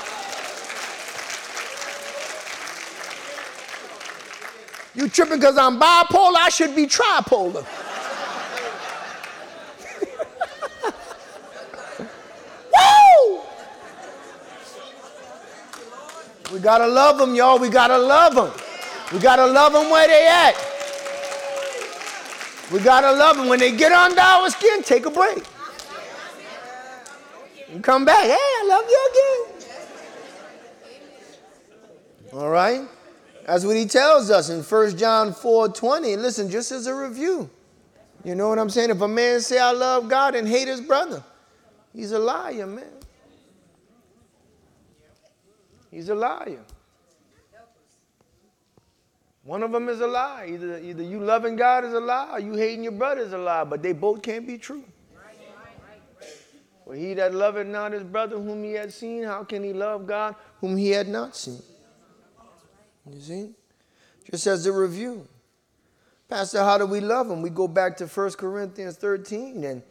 You 4.99 5.09
tripping 5.09 5.39
because 5.39 5.57
I'm 5.57 5.79
bipolar? 5.79 6.35
I 6.39 6.49
should 6.49 6.75
be 6.75 6.89
tripolar. 6.89 7.65
Woo! 12.75 13.41
We 16.53 16.59
gotta 16.59 16.89
love 16.89 17.17
them, 17.17 17.37
y'all. 17.37 17.61
We 17.61 17.69
gotta 17.69 17.97
love 17.97 18.35
them. 18.35 18.51
We 19.13 19.21
gotta 19.21 19.47
love 19.47 19.73
them 19.73 19.89
where 19.89 20.09
they 20.09 20.27
at. 20.27 20.57
We 22.73 22.81
gotta 22.81 23.13
love 23.13 23.37
them. 23.37 23.47
When 23.47 23.61
they 23.61 23.77
get 23.77 23.93
under 23.93 24.21
our 24.21 24.51
skin, 24.51 24.83
take 24.83 25.07
a 25.07 25.11
break. 25.11 25.45
And 27.71 27.85
come 27.85 28.05
back. 28.05 28.25
Hey, 28.25 28.33
I 28.33 28.65
love 28.69 28.85
you 28.91 29.11
again. 29.13 29.47
All 32.33 32.51
right? 32.51 32.98
That's 33.49 33.65
what 33.65 33.77
he 33.77 33.87
tells 33.87 34.31
us 34.31 34.51
in 34.51 34.63
1 34.63 34.99
John 34.99 35.33
4 35.33 35.71
20. 35.71 36.17
Listen, 36.17 36.51
just 36.51 36.71
as 36.71 36.87
a 36.87 36.95
review. 36.95 37.49
You 38.23 38.35
know 38.35 38.51
what 38.51 38.59
I'm 38.59 38.69
saying? 38.69 38.91
If 38.91 39.01
a 39.01 39.09
man 39.09 39.41
say 39.41 39.59
I 39.59 39.71
love 39.71 40.07
God 40.07 40.35
and 40.35 40.47
hate 40.47 40.69
his 40.69 40.83
brother, 40.83 41.25
he's 41.95 42.13
a 42.13 42.19
liar, 42.19 42.67
man. 42.67 42.93
He's 45.91 46.11
a 46.11 46.15
liar. 46.15 46.61
One 49.45 49.63
of 49.63 49.73
them 49.73 49.89
is 49.89 50.03
a 50.03 50.07
lie. 50.07 50.51
Either, 50.53 50.79
either 50.81 51.03
you 51.03 51.21
loving 51.21 51.57
God 51.57 51.87
is 51.87 51.95
a 51.95 52.01
lie 52.01 52.29
or 52.33 52.41
you 52.41 52.53
hating 52.53 52.83
your 52.83 52.93
brother 52.93 53.23
is 53.23 53.33
a 53.33 53.39
lie, 53.39 53.65
but 53.65 53.83
they 53.83 53.95
both 53.95 54.21
can't 54.21 54.47
be 54.47 54.59
true. 54.59 54.85
For 56.85 56.95
he 56.95 57.15
that 57.15 57.33
loveth 57.33 57.67
not 57.67 57.93
his 57.93 58.05
brother 58.05 58.37
whom 58.37 58.63
he 58.63 58.75
had 58.75 58.93
seen, 58.93 59.23
how 59.23 59.43
can 59.43 59.65
he 59.65 59.73
love 59.73 60.07
God 60.07 60.35
whom 60.61 60.77
he 60.77 60.91
had 60.91 61.09
not 61.09 61.35
seen? 61.35 61.63
You 63.13 63.21
see? 63.21 63.51
Just 64.31 64.47
as 64.47 64.67
a 64.67 64.73
review. 64.73 65.27
Pastor, 66.29 66.59
how 66.59 66.77
do 66.77 66.87
we 66.87 67.01
love 67.01 67.29
them? 67.29 67.41
We 67.41 67.51
go 67.51 67.67
back 67.67 67.97
to 67.99 68.07
1 68.07 68.33
Corinthians 68.33 68.97
13, 68.97 69.65
and 69.65 69.83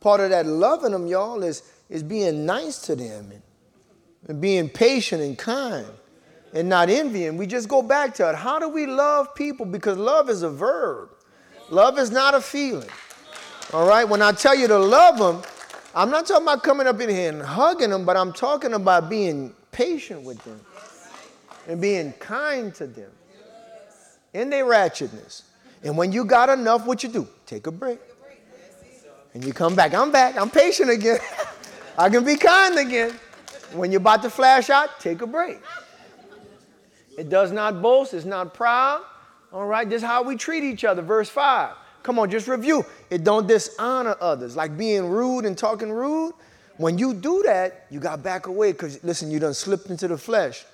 part 0.00 0.20
of 0.20 0.30
that 0.30 0.44
loving 0.44 0.92
them, 0.92 1.06
y'all, 1.06 1.42
is, 1.42 1.62
is 1.88 2.02
being 2.02 2.44
nice 2.44 2.78
to 2.82 2.94
them 2.94 3.30
and, 3.32 3.42
and 4.28 4.40
being 4.40 4.68
patient 4.68 5.22
and 5.22 5.38
kind 5.38 5.86
and 6.52 6.68
not 6.68 6.90
envying. 6.90 7.36
We 7.36 7.46
just 7.46 7.68
go 7.68 7.80
back 7.80 8.14
to 8.16 8.28
it. 8.28 8.34
How 8.34 8.58
do 8.58 8.68
we 8.68 8.86
love 8.86 9.34
people? 9.34 9.64
Because 9.64 9.96
love 9.96 10.28
is 10.28 10.42
a 10.42 10.50
verb, 10.50 11.10
love 11.70 11.98
is 11.98 12.10
not 12.10 12.34
a 12.34 12.40
feeling. 12.40 12.88
All 13.72 13.88
right? 13.88 14.04
When 14.04 14.22
I 14.22 14.32
tell 14.32 14.54
you 14.54 14.68
to 14.68 14.78
love 14.78 15.18
them, 15.18 15.42
I'm 15.94 16.10
not 16.10 16.26
talking 16.26 16.44
about 16.44 16.62
coming 16.62 16.86
up 16.86 17.00
in 17.00 17.08
here 17.08 17.32
and 17.32 17.42
hugging 17.42 17.90
them, 17.90 18.04
but 18.04 18.16
I'm 18.16 18.32
talking 18.32 18.74
about 18.74 19.08
being 19.08 19.54
patient 19.72 20.22
with 20.22 20.42
them 20.44 20.60
and 21.66 21.80
being 21.80 22.12
kind 22.14 22.74
to 22.74 22.86
them 22.86 23.10
in 24.32 24.50
their 24.50 24.64
ratchetness. 24.64 25.42
And 25.82 25.96
when 25.96 26.12
you 26.12 26.24
got 26.24 26.48
enough, 26.48 26.86
what 26.86 27.02
you 27.02 27.08
do? 27.08 27.28
Take 27.46 27.66
a 27.66 27.72
break. 27.72 27.98
And 29.34 29.44
you 29.44 29.52
come 29.52 29.74
back. 29.74 29.94
I'm 29.94 30.10
back. 30.10 30.36
I'm 30.36 30.50
patient 30.50 30.90
again. 30.90 31.18
I 31.98 32.08
can 32.08 32.24
be 32.24 32.36
kind 32.36 32.78
again. 32.78 33.12
When 33.72 33.90
you're 33.90 34.00
about 34.00 34.22
to 34.22 34.30
flash 34.30 34.70
out, 34.70 35.00
take 35.00 35.22
a 35.22 35.26
break. 35.26 35.58
It 37.18 37.28
does 37.28 37.50
not 37.50 37.80
boast, 37.82 38.14
it's 38.14 38.26
not 38.26 38.52
proud. 38.54 39.02
All 39.52 39.66
right, 39.66 39.88
this 39.88 40.02
is 40.02 40.06
how 40.06 40.22
we 40.22 40.36
treat 40.36 40.64
each 40.64 40.84
other. 40.84 41.02
Verse 41.02 41.28
5. 41.28 41.74
Come 42.02 42.18
on, 42.18 42.30
just 42.30 42.46
review. 42.46 42.84
It 43.10 43.24
don't 43.24 43.46
dishonor 43.46 44.16
others, 44.20 44.54
like 44.54 44.76
being 44.76 45.08
rude 45.08 45.44
and 45.44 45.56
talking 45.56 45.90
rude. 45.90 46.34
When 46.76 46.98
you 46.98 47.14
do 47.14 47.42
that, 47.44 47.86
you 47.90 47.98
got 48.00 48.22
back 48.22 48.46
away 48.46 48.72
because 48.72 49.02
listen, 49.02 49.30
you 49.30 49.38
done 49.38 49.54
slipped 49.54 49.86
into 49.86 50.06
the 50.06 50.18
flesh. 50.18 50.64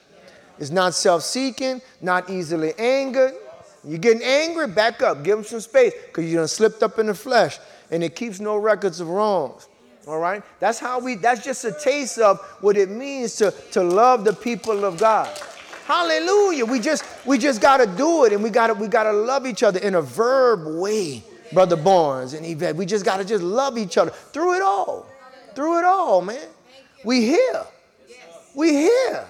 It's 0.63 0.71
not 0.71 0.95
self 0.95 1.25
seeking, 1.25 1.83
not 2.01 2.31
easily 2.31 2.73
angered. 2.79 3.35
You're 3.83 3.99
getting 3.99 4.23
angry, 4.23 4.69
back 4.69 5.03
up, 5.03 5.25
give 5.25 5.37
them 5.37 5.45
some 5.45 5.59
space 5.59 5.93
because 6.07 6.25
you 6.25 6.37
done 6.37 6.47
slipped 6.47 6.85
up 6.85 7.01
in 7.01 7.07
the 7.07 7.15
flesh 7.15 7.59
and 7.91 8.05
it 8.05 8.15
keeps 8.15 8.39
no 8.39 8.57
records 8.57 9.01
of 9.01 9.09
wrongs. 9.09 9.67
All 10.07 10.21
right? 10.21 10.41
That's 10.61 10.79
how 10.79 11.01
we, 11.01 11.17
that's 11.17 11.43
just 11.43 11.65
a 11.65 11.73
taste 11.73 12.19
of 12.19 12.39
what 12.61 12.77
it 12.77 12.91
means 12.91 13.35
to, 13.39 13.51
to 13.73 13.83
love 13.83 14.25
the 14.25 14.33
people 14.33 14.85
of 14.85 14.99
God. 14.99 15.37
Hallelujah. 15.85 16.65
We 16.65 16.79
just 16.79 17.05
we 17.27 17.39
just 17.39 17.61
gotta 17.61 17.89
do 17.97 18.25
it 18.27 18.33
and 18.33 18.41
we 18.41 18.49
gotta 18.49 18.75
we 18.75 18.87
gotta 18.87 19.13
love 19.13 19.49
each 19.49 19.65
other 19.65 19.81
in 19.81 19.97
a 19.97 20.03
verb 20.03 20.81
way, 20.81 21.25
Brother 21.53 21.75
Barnes 21.75 22.35
and 22.35 22.47
Yvette. 22.47 22.77
We 22.77 22.87
just 22.87 23.05
gotta 23.05 23.25
just 23.25 23.43
love 23.43 23.77
each 23.77 23.99
other 23.99 24.13
through 24.13 24.55
it 24.55 24.63
all. 24.63 25.07
Through 25.57 25.81
it 25.81 25.85
all, 25.85 26.23
man. 26.23 26.47
We 27.05 27.23
here. 27.23 27.65
We 28.55 28.71
here. 28.75 29.27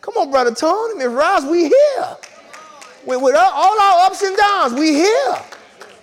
Come 0.00 0.16
on, 0.16 0.30
Brother 0.30 0.54
Tony, 0.54 0.94
Miss 0.94 1.08
Ross, 1.08 1.44
we 1.44 1.68
here. 1.68 2.16
With, 3.06 3.22
with 3.22 3.34
all 3.36 3.80
our 3.80 4.06
ups 4.06 4.22
and 4.22 4.36
downs, 4.36 4.74
we 4.74 4.94
here. 4.94 5.36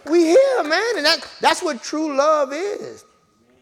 We 0.09 0.25
here, 0.25 0.63
man. 0.63 0.97
And 0.97 1.05
that, 1.05 1.27
that's 1.41 1.61
what 1.61 1.81
true 1.81 2.15
love 2.15 2.53
is. 2.53 3.05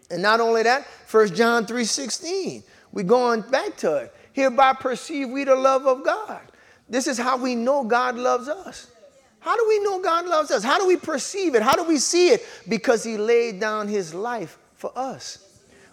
And 0.09 0.21
not 0.21 0.39
only 0.39 0.63
that, 0.63 0.85
1 1.09 1.35
John 1.35 1.65
3 1.65 1.83
16. 1.83 2.63
We're 2.91 3.03
going 3.03 3.41
back 3.41 3.75
to 3.77 3.95
it. 3.97 4.15
Hereby 4.33 4.73
perceive 4.73 5.29
we 5.29 5.43
the 5.43 5.55
love 5.55 5.85
of 5.87 6.03
God. 6.03 6.41
This 6.87 7.07
is 7.07 7.17
how 7.17 7.37
we 7.37 7.55
know 7.55 7.83
God 7.83 8.15
loves 8.15 8.47
us. 8.47 8.91
How 9.39 9.55
do 9.55 9.65
we 9.67 9.79
know 9.79 10.01
God 10.01 10.25
loves 10.25 10.51
us? 10.51 10.63
How 10.63 10.79
do 10.79 10.87
we 10.87 10.97
perceive 10.97 11.55
it? 11.55 11.61
How 11.61 11.75
do 11.75 11.83
we 11.83 11.97
see 11.97 12.29
it? 12.29 12.45
Because 12.67 13.03
He 13.03 13.17
laid 13.17 13.59
down 13.59 13.87
His 13.87 14.13
life 14.13 14.57
for 14.75 14.91
us. 14.95 15.39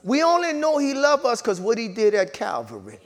We 0.02 0.22
only 0.22 0.52
know 0.52 0.78
He 0.78 0.94
loved 0.94 1.24
us 1.24 1.40
because 1.40 1.60
what 1.60 1.78
He 1.78 1.88
did 1.88 2.14
at 2.14 2.32
Calvary. 2.32 2.98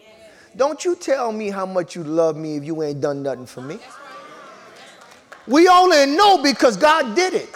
Don't 0.57 0.85
you 0.85 0.97
tell 0.97 1.33
me 1.33 1.51
how 1.51 1.67
much 1.67 1.95
you 1.95 2.03
love 2.03 2.37
me 2.37 2.57
if 2.57 2.65
you 2.65 2.83
ain't 2.83 3.01
done 3.01 3.23
nothing 3.23 3.47
for 3.47 3.61
me. 3.61 3.79
We 5.47 5.69
only 5.69 6.07
know 6.07 6.43
because 6.43 6.77
God 6.77 7.15
did 7.15 7.35
it. 7.35 7.49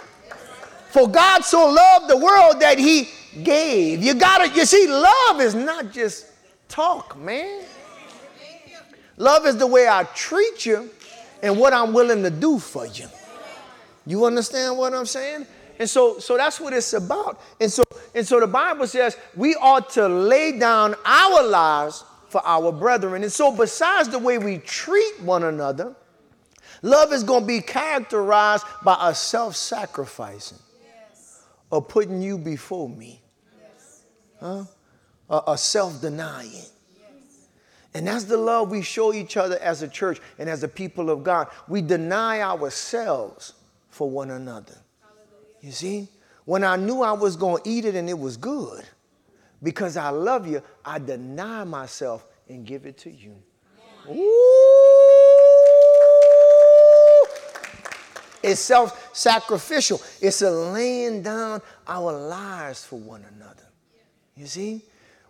For 0.91 1.07
God 1.07 1.43
so 1.43 1.67
loved 1.69 2.09
the 2.09 2.17
world 2.17 2.59
that 2.59 2.77
he 2.77 3.09
gave. 3.43 4.03
You 4.03 4.13
gotta, 4.13 4.53
you 4.55 4.65
see, 4.65 4.87
love 4.87 5.41
is 5.41 5.55
not 5.55 5.91
just 5.91 6.27
talk, 6.67 7.17
man. 7.17 7.63
Love 9.17 9.45
is 9.45 9.57
the 9.57 9.67
way 9.67 9.87
I 9.87 10.03
treat 10.15 10.65
you 10.65 10.89
and 11.41 11.57
what 11.57 11.73
I'm 11.73 11.93
willing 11.93 12.23
to 12.23 12.29
do 12.29 12.59
for 12.59 12.85
you. 12.85 13.07
You 14.05 14.25
understand 14.25 14.77
what 14.77 14.93
I'm 14.93 15.05
saying? 15.05 15.45
And 15.79 15.89
so, 15.89 16.19
so 16.19 16.37
that's 16.37 16.59
what 16.59 16.73
it's 16.73 16.93
about. 16.93 17.41
And 17.59 17.71
so, 17.71 17.83
and 18.13 18.25
so 18.25 18.39
the 18.39 18.47
Bible 18.47 18.85
says 18.87 19.17
we 19.35 19.55
ought 19.55 19.89
to 19.91 20.07
lay 20.07 20.57
down 20.57 20.95
our 21.05 21.43
lives 21.43 22.03
for 22.31 22.41
our 22.45 22.71
brethren. 22.71 23.23
And 23.23 23.31
so, 23.31 23.55
besides 23.55 24.09
the 24.09 24.19
way 24.19 24.37
we 24.37 24.57
treat 24.57 25.21
one 25.21 25.43
another, 25.43 25.95
Love 26.81 27.13
is 27.13 27.23
going 27.23 27.41
to 27.41 27.47
be 27.47 27.61
characterized 27.61 28.65
by 28.83 28.97
a 29.01 29.13
self 29.13 29.55
sacrificing, 29.55 30.57
yes. 30.83 31.43
or 31.69 31.81
putting 31.81 32.21
you 32.21 32.37
before 32.37 32.89
me, 32.89 33.21
yes. 33.59 34.03
huh? 34.39 34.63
a, 35.29 35.51
a 35.51 35.57
self 35.57 36.01
denying. 36.01 36.51
Yes. 36.51 37.47
And 37.93 38.07
that's 38.07 38.23
the 38.23 38.37
love 38.37 38.71
we 38.71 38.81
show 38.81 39.13
each 39.13 39.37
other 39.37 39.59
as 39.59 39.83
a 39.83 39.87
church 39.87 40.19
and 40.39 40.49
as 40.49 40.63
a 40.63 40.67
people 40.67 41.11
of 41.11 41.23
God. 41.23 41.49
We 41.67 41.81
deny 41.81 42.41
ourselves 42.41 43.53
for 43.89 44.09
one 44.09 44.31
another. 44.31 44.75
You 45.61 45.71
see? 45.71 46.07
When 46.45 46.63
I 46.63 46.75
knew 46.75 47.03
I 47.03 47.11
was 47.11 47.35
going 47.35 47.61
to 47.61 47.69
eat 47.69 47.85
it 47.85 47.93
and 47.93 48.09
it 48.09 48.17
was 48.17 48.35
good, 48.35 48.83
because 49.63 49.97
I 49.97 50.09
love 50.09 50.47
you, 50.47 50.61
I 50.83 50.99
deny 50.99 51.63
myself 51.63 52.25
and 52.49 52.65
give 52.65 52.85
it 52.85 52.97
to 52.99 53.11
you. 53.11 53.35
Ooh. 54.09 54.51
It's 58.43 58.59
self 58.59 59.15
sacrificial. 59.15 60.01
It's 60.19 60.41
a 60.41 60.49
laying 60.49 61.21
down 61.21 61.61
our 61.87 62.11
lives 62.11 62.83
for 62.83 62.97
one 62.99 63.23
another. 63.35 63.67
You 64.35 64.47
see? 64.47 64.81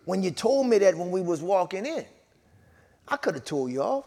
When 0.04 0.22
you 0.22 0.30
told 0.30 0.66
me 0.66 0.78
that 0.78 0.96
when 0.96 1.10
we 1.10 1.20
was 1.20 1.42
walking 1.42 1.86
in, 1.86 2.04
I 3.06 3.16
could 3.16 3.34
have 3.34 3.44
told 3.44 3.70
you 3.70 3.82
off. 3.82 4.04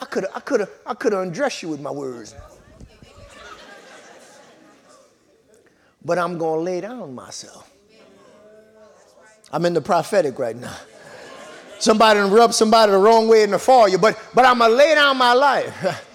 I 0.00 0.04
could 0.04 0.24
have 0.24 0.32
I 0.34 0.40
could 0.40 0.60
have 0.60 0.70
I 0.84 0.94
could 0.94 1.12
have 1.12 1.22
undressed 1.22 1.62
you 1.62 1.68
with 1.68 1.80
my 1.80 1.90
words. 1.90 2.34
But 6.04 6.18
I'm 6.18 6.36
to 6.38 6.64
lay 6.64 6.80
down 6.80 7.14
myself. 7.14 7.71
I'm 9.52 9.64
in 9.66 9.74
the 9.74 9.80
prophetic 9.80 10.38
right 10.38 10.56
now. 10.56 10.76
Somebody 11.78 12.20
rub 12.20 12.54
somebody 12.54 12.92
the 12.92 12.98
wrong 12.98 13.28
way 13.28 13.42
in 13.42 13.50
the 13.50 13.58
fall 13.58 13.88
you, 13.88 13.98
but 13.98 14.18
but 14.34 14.44
I'm 14.44 14.58
gonna 14.58 14.74
lay 14.74 14.94
down 14.94 15.16
my 15.16 15.32
life. 15.32 16.08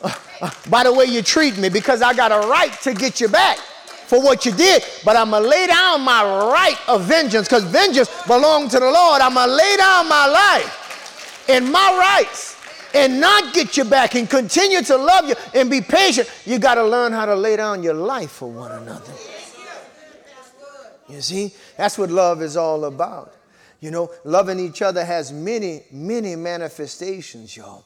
by 0.70 0.84
the 0.84 0.92
way 0.92 1.04
you 1.04 1.22
treat 1.22 1.58
me 1.58 1.68
because 1.68 2.02
I 2.02 2.14
got 2.14 2.32
a 2.32 2.46
right 2.48 2.72
to 2.82 2.94
get 2.94 3.20
you 3.20 3.28
back 3.28 3.58
for 4.08 4.22
what 4.22 4.46
you 4.46 4.52
did. 4.52 4.82
But 5.04 5.16
I'm 5.16 5.30
going 5.30 5.42
to 5.42 5.48
lay 5.48 5.66
down 5.66 6.00
my 6.02 6.22
right 6.22 6.78
of 6.88 7.02
vengeance 7.04 7.48
because 7.48 7.64
vengeance 7.64 8.10
belongs 8.26 8.72
to 8.72 8.80
the 8.80 8.90
Lord. 8.90 9.20
I'm 9.20 9.34
going 9.34 9.48
to 9.48 9.54
lay 9.54 9.76
down 9.76 10.08
my 10.08 10.26
life 10.26 11.44
and 11.48 11.70
my 11.70 11.98
rights 11.98 12.56
and 12.94 13.20
not 13.20 13.52
get 13.52 13.76
you 13.76 13.84
back 13.84 14.14
and 14.14 14.28
continue 14.28 14.82
to 14.82 14.96
love 14.96 15.28
you 15.28 15.34
and 15.54 15.70
be 15.70 15.80
patient. 15.80 16.30
You 16.46 16.58
got 16.58 16.76
to 16.76 16.84
learn 16.84 17.12
how 17.12 17.26
to 17.26 17.34
lay 17.34 17.56
down 17.56 17.82
your 17.82 17.94
life 17.94 18.30
for 18.30 18.50
one 18.50 18.72
another. 18.72 19.12
You 21.08 21.22
see, 21.22 21.54
that's 21.78 21.96
what 21.96 22.10
love 22.10 22.42
is 22.42 22.56
all 22.56 22.86
about. 22.86 23.34
You 23.80 23.92
know, 23.92 24.10
loving 24.24 24.58
each 24.58 24.82
other 24.82 25.04
has 25.04 25.32
many, 25.32 25.84
many 25.92 26.34
manifestations, 26.34 27.56
y'all. 27.56 27.84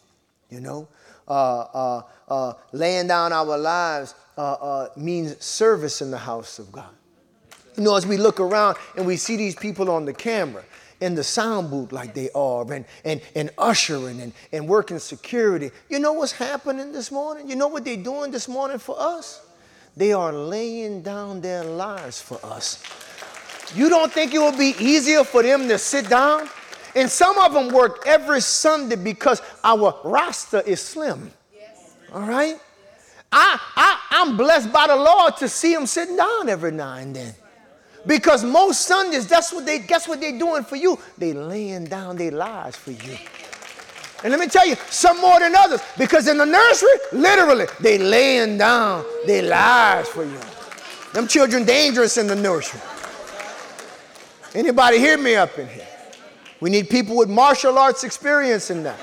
You 0.49 0.61
know, 0.61 0.89
uh, 1.29 1.61
uh, 1.61 2.03
uh, 2.27 2.53
laying 2.73 3.09
down 3.09 3.35
our 3.35 3.59
lives 3.59 4.15
uh, 4.39 4.89
means 4.97 5.45
service 5.45 6.01
in 6.01 6.11
the 6.11 6.17
house 6.17 6.59
of 6.59 6.73
God. 6.73 6.89
You 7.77 7.85
know, 7.85 7.95
as 7.95 8.07
we 8.07 8.17
look 8.17 8.41
around 8.41 8.79
and 8.97 9.07
we 9.07 9.19
see 9.19 9.37
these 9.37 9.55
people 9.55 9.91
on 9.91 10.07
the 10.07 10.15
camera, 10.15 10.65
in 11.03 11.15
the 11.15 11.25
sound 11.25 11.69
booth 11.69 11.93
like 11.93 12.15
they 12.15 12.31
are, 12.35 12.73
and, 12.73 12.87
and, 13.05 13.21
and 13.35 13.51
ushering 13.59 14.21
and, 14.21 14.33
and 14.53 14.67
working 14.67 15.01
security. 15.01 15.71
You 15.91 15.99
know 15.99 16.15
what's 16.15 16.33
happening 16.33 16.93
this 16.93 17.11
morning? 17.11 17.51
You 17.51 17.57
know 17.57 17.69
what 17.69 17.85
they're 17.85 17.97
doing 17.97 18.31
this 18.31 18.49
morning 18.49 18.79
for 18.79 18.97
us? 18.99 19.45
They 19.97 20.13
are 20.13 20.33
laying 20.33 21.03
down 21.03 21.43
their 21.43 21.65
lives 21.65 22.23
for 22.23 22.39
us. 22.43 22.83
You 23.75 23.89
don't 23.89 24.13
think 24.13 24.35
it 24.35 24.39
will 24.39 24.57
be 24.57 24.75
easier 24.79 25.25
for 25.25 25.43
them 25.43 25.69
to 25.69 25.79
sit 25.79 26.09
down 26.09 26.49
and 26.95 27.11
some 27.11 27.39
of 27.39 27.55
them 27.55 27.69
work 27.69 28.03
every 28.07 28.41
Sunday 28.41 28.97
because 28.97 29.41
our 29.65 29.99
roster 30.05 30.61
is 30.61 30.81
slim. 30.81 31.31
Yes. 31.55 31.95
All 32.13 32.23
right? 32.23 32.57
I, 33.31 33.59
I, 33.77 34.01
I'm 34.11 34.37
blessed 34.37 34.73
by 34.73 34.89
the 34.89 34.97
Lord 34.97 35.37
to 35.39 35.49
see 35.49 35.75
them 35.75 35.87
sitting 35.87 36.17
down 36.17 36.49
every 36.51 36.73
now 36.73 36.95
and 36.95 37.17
then. 37.17 37.35
Because 38.07 38.45
most 38.45 38.83
Sundays, 38.83 39.27
that's 39.27 39.53
what 39.53 39.65
they 39.65 39.79
guess 39.79 40.07
what 40.07 40.21
they're 40.21 40.39
doing 40.39 40.65
for 40.65 40.77
you. 40.77 40.99
They 41.17 41.33
laying 41.33 41.85
down 41.85 42.17
their 42.17 42.33
lives 42.33 42.77
for 42.77 42.91
you. 42.91 43.17
And 44.23 44.31
let 44.31 44.39
me 44.39 44.49
tell 44.49 44.67
you, 44.67 44.77
some 44.91 45.21
more 45.21 45.41
than 45.41 45.55
others. 45.57 45.81
Because 45.97 46.29
in 46.29 46.37
the 46.37 46.45
nursery, 46.45 46.91
literally, 47.13 47.67
they 47.81 47.99
laying 47.99 48.59
down 48.59 49.05
their 49.27 49.43
lives 49.43 50.09
for 50.09 50.25
you. 50.25 50.39
Them 51.13 51.27
children 51.27 51.65
dangerous 51.65 52.19
in 52.19 52.27
the 52.27 52.37
nursery. 52.37 52.81
Anybody 54.55 54.99
hear 54.99 55.17
me 55.17 55.35
up 55.35 55.59
in 55.59 55.69
here? 55.69 55.87
We 56.61 56.71
need 56.71 56.91
people 56.91 57.17
with 57.17 57.29
martial 57.29 57.79
arts 57.79 58.05
experience 58.05 58.71
in 58.71 58.83
that. 58.83 58.99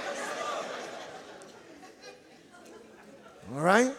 All 3.53 3.61
right? 3.61 3.91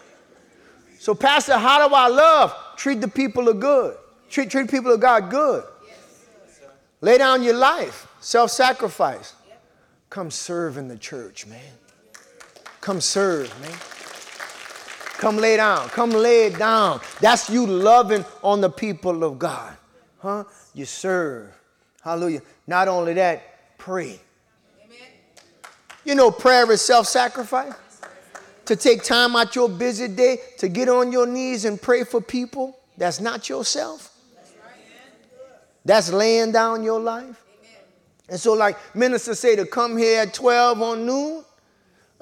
So, 0.98 1.14
Pastor, 1.14 1.58
how 1.58 1.88
do 1.88 1.94
I 1.94 2.08
love? 2.08 2.54
Treat 2.76 3.00
the 3.00 3.08
people 3.08 3.48
of 3.48 3.58
good. 3.58 3.96
Treat, 4.28 4.50
treat 4.50 4.70
people 4.70 4.92
of 4.92 5.00
God 5.00 5.28
good. 5.28 5.64
Lay 7.00 7.18
down 7.18 7.42
your 7.42 7.56
life, 7.56 8.06
self 8.20 8.50
sacrifice. 8.50 9.34
Come 10.08 10.30
serve 10.30 10.76
in 10.76 10.88
the 10.88 10.98
church, 10.98 11.46
man. 11.46 11.60
Come 12.80 13.00
serve, 13.00 13.48
man. 13.60 13.78
Come 15.18 15.36
lay 15.36 15.56
down. 15.56 15.88
Come 15.90 16.10
lay 16.10 16.46
it 16.46 16.58
down. 16.58 17.00
That's 17.20 17.50
you 17.50 17.66
loving 17.66 18.24
on 18.42 18.60
the 18.60 18.70
people 18.70 19.22
of 19.24 19.38
God. 19.38 19.76
Huh? 20.18 20.44
You 20.80 20.86
serve. 20.86 21.52
Hallelujah. 22.00 22.40
Not 22.66 22.88
only 22.88 23.12
that, 23.12 23.76
pray. 23.76 24.18
Amen. 24.82 24.98
You 26.06 26.14
know, 26.14 26.30
prayer 26.30 26.72
is 26.72 26.80
self 26.80 27.06
sacrifice. 27.06 27.74
To 28.64 28.76
take 28.76 29.02
time 29.02 29.36
out 29.36 29.54
your 29.54 29.68
busy 29.68 30.08
day 30.08 30.38
to 30.56 30.70
get 30.70 30.88
on 30.88 31.12
your 31.12 31.26
knees 31.26 31.66
and 31.66 31.82
pray 31.82 32.02
for 32.04 32.22
people 32.22 32.78
that's 32.96 33.20
not 33.20 33.46
yourself. 33.46 34.16
That's 35.84 36.10
laying 36.10 36.52
down 36.52 36.82
your 36.82 36.98
life. 36.98 37.44
And 38.30 38.40
so, 38.40 38.54
like 38.54 38.78
ministers 38.96 39.38
say, 39.38 39.56
to 39.56 39.66
come 39.66 39.98
here 39.98 40.22
at 40.22 40.32
12 40.32 40.80
on 40.80 41.04
noon, 41.04 41.44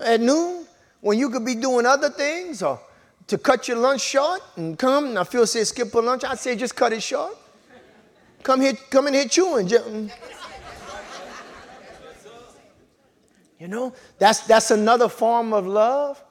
at 0.01 0.21
noon, 0.21 0.67
when 1.01 1.17
you 1.17 1.31
could 1.31 1.45
be 1.45 1.55
doing 1.55 1.87
other 1.87 2.11
things, 2.11 2.61
or 2.61 2.81
to 3.29 3.39
cut 3.39 3.69
your 3.69 3.77
lunch 3.77 4.01
short 4.01 4.43
and 4.57 4.77
come. 4.77 5.15
Now, 5.15 5.23
feel 5.23 5.47
say 5.47 5.63
skip 5.63 5.95
a 5.95 6.01
lunch. 6.01 6.25
I 6.25 6.35
say 6.35 6.57
just 6.57 6.75
cut 6.75 6.93
it 6.93 7.05
short. 7.05 7.37
Come 8.43 8.61
here, 8.61 8.75
come 8.91 9.09
in 9.09 9.15
here 9.15 9.27
chewing. 9.27 9.69
You 13.59 13.67
know, 13.67 13.93
that's, 14.19 14.41
that's 14.41 14.71
another 14.71 15.09
form 15.09 15.53
of 15.53 15.67
love 15.67 16.23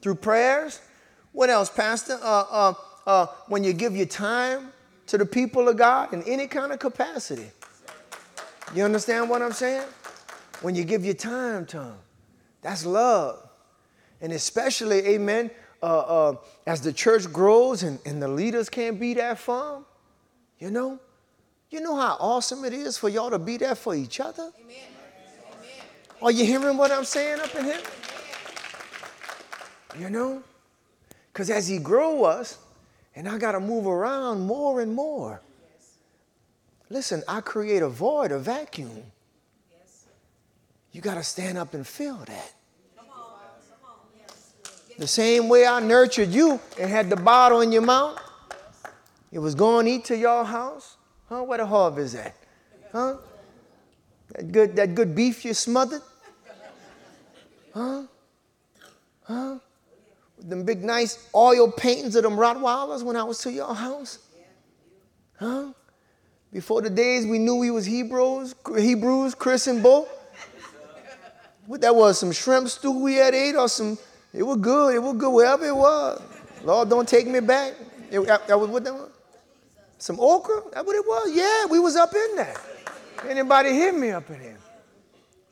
through 0.00 0.14
prayers. 0.16 0.80
What 1.32 1.50
else, 1.50 1.68
Pastor? 1.68 2.18
Uh, 2.22 2.44
uh, 2.50 2.74
uh, 3.06 3.26
when 3.48 3.64
you 3.64 3.72
give 3.72 3.96
your 3.96 4.06
time 4.06 4.72
to 5.06 5.18
the 5.18 5.26
people 5.26 5.68
of 5.68 5.76
God 5.76 6.12
in 6.12 6.22
any 6.24 6.46
kind 6.46 6.72
of 6.72 6.78
capacity. 6.78 7.50
You 8.74 8.84
understand 8.84 9.30
what 9.30 9.40
I'm 9.40 9.52
saying? 9.52 9.86
When 10.60 10.74
you 10.74 10.84
give 10.84 11.04
your 11.04 11.14
time 11.14 11.64
to 11.66 11.78
them, 11.78 11.98
that's 12.60 12.84
love. 12.84 13.48
And 14.20 14.32
especially, 14.32 14.98
amen, 14.98 15.50
uh, 15.82 15.86
uh, 15.86 16.36
as 16.66 16.82
the 16.82 16.92
church 16.92 17.32
grows 17.32 17.82
and, 17.82 17.98
and 18.04 18.20
the 18.20 18.28
leaders 18.28 18.68
can't 18.68 19.00
be 19.00 19.14
that 19.14 19.38
firm, 19.38 19.86
you 20.58 20.70
know, 20.70 20.98
you 21.70 21.80
know 21.80 21.96
how 21.96 22.16
awesome 22.20 22.64
it 22.64 22.72
is 22.72 22.96
for 22.98 23.08
y'all 23.08 23.30
to 23.30 23.38
be 23.38 23.56
there 23.56 23.74
for 23.74 23.94
each 23.94 24.20
other? 24.20 24.50
Amen. 24.60 24.76
Are 26.20 26.30
you 26.30 26.44
hearing 26.44 26.76
what 26.76 26.90
I'm 26.90 27.04
saying 27.04 27.40
up 27.40 27.54
in 27.54 27.64
here? 27.64 27.80
You 29.98 30.10
know? 30.10 30.42
Because 31.32 31.50
as 31.50 31.68
He 31.68 31.78
grow 31.78 32.24
us, 32.24 32.58
and 33.14 33.28
I 33.28 33.38
got 33.38 33.52
to 33.52 33.60
move 33.60 33.86
around 33.86 34.46
more 34.46 34.80
and 34.80 34.94
more. 34.94 35.40
Listen, 36.88 37.22
I 37.26 37.40
create 37.40 37.82
a 37.82 37.88
void, 37.88 38.30
a 38.30 38.38
vacuum. 38.38 39.02
You 40.92 41.00
got 41.00 41.14
to 41.14 41.22
stand 41.22 41.58
up 41.58 41.74
and 41.74 41.86
fill 41.86 42.18
that. 42.26 42.52
The 44.98 45.06
same 45.06 45.48
way 45.48 45.66
I 45.66 45.80
nurtured 45.80 46.30
you 46.30 46.60
and 46.78 46.90
had 46.90 47.08
the 47.10 47.16
bottle 47.16 47.60
in 47.60 47.70
your 47.70 47.82
mouth, 47.82 48.20
it 49.30 49.38
was 49.38 49.54
going 49.54 49.86
to 49.86 49.92
eat 49.92 50.04
to 50.06 50.16
your 50.16 50.44
house. 50.44 50.97
Huh? 51.28 51.42
Where 51.42 51.58
the 51.58 51.66
hub 51.66 51.98
is 51.98 52.14
at? 52.14 52.34
Huh? 52.92 53.16
That 54.34 54.50
good, 54.52 54.76
that 54.76 54.94
good 54.94 55.14
beef 55.14 55.44
you 55.44 55.54
smothered? 55.54 56.02
Huh? 57.74 58.04
Huh? 59.22 59.58
Them 60.40 60.64
big 60.64 60.82
nice 60.82 61.28
oil 61.34 61.70
paintings 61.70 62.16
of 62.16 62.22
them 62.22 62.36
Rottweilers 62.36 63.02
when 63.02 63.16
I 63.16 63.24
was 63.24 63.38
to 63.40 63.52
your 63.52 63.74
house? 63.74 64.18
Huh? 65.38 65.72
Before 66.52 66.80
the 66.80 66.90
days 66.90 67.26
we 67.26 67.38
knew 67.38 67.56
we 67.56 67.70
was 67.70 67.84
Hebrews, 67.84 68.54
Hebrews, 68.76 69.34
Chris 69.34 69.66
and 69.66 69.82
Bo. 69.82 70.08
What 71.66 71.82
that 71.82 71.94
was, 71.94 72.18
some 72.18 72.32
shrimp 72.32 72.68
stew 72.68 72.92
we 73.02 73.16
had 73.16 73.34
ate 73.34 73.54
or 73.54 73.68
some, 73.68 73.98
it 74.32 74.42
was 74.42 74.56
good, 74.56 74.94
it 74.94 74.98
was 74.98 75.16
good, 75.18 75.30
wherever 75.30 75.66
it 75.66 75.76
was. 75.76 76.22
Lord, 76.64 76.88
don't 76.88 77.06
take 77.06 77.26
me 77.26 77.40
back. 77.40 77.74
That 78.10 78.58
was 78.58 78.70
what 78.70 78.84
that 78.84 78.94
was? 78.94 79.10
Some 79.98 80.18
okra? 80.20 80.62
That 80.72 80.86
what 80.86 80.96
it 80.96 81.04
was? 81.06 81.34
Yeah, 81.34 81.66
we 81.66 81.78
was 81.78 81.96
up 81.96 82.14
in 82.14 82.36
there. 82.36 82.56
Anybody 83.28 83.70
hear 83.70 83.92
me 83.92 84.10
up 84.10 84.30
in 84.30 84.40
here? 84.40 84.58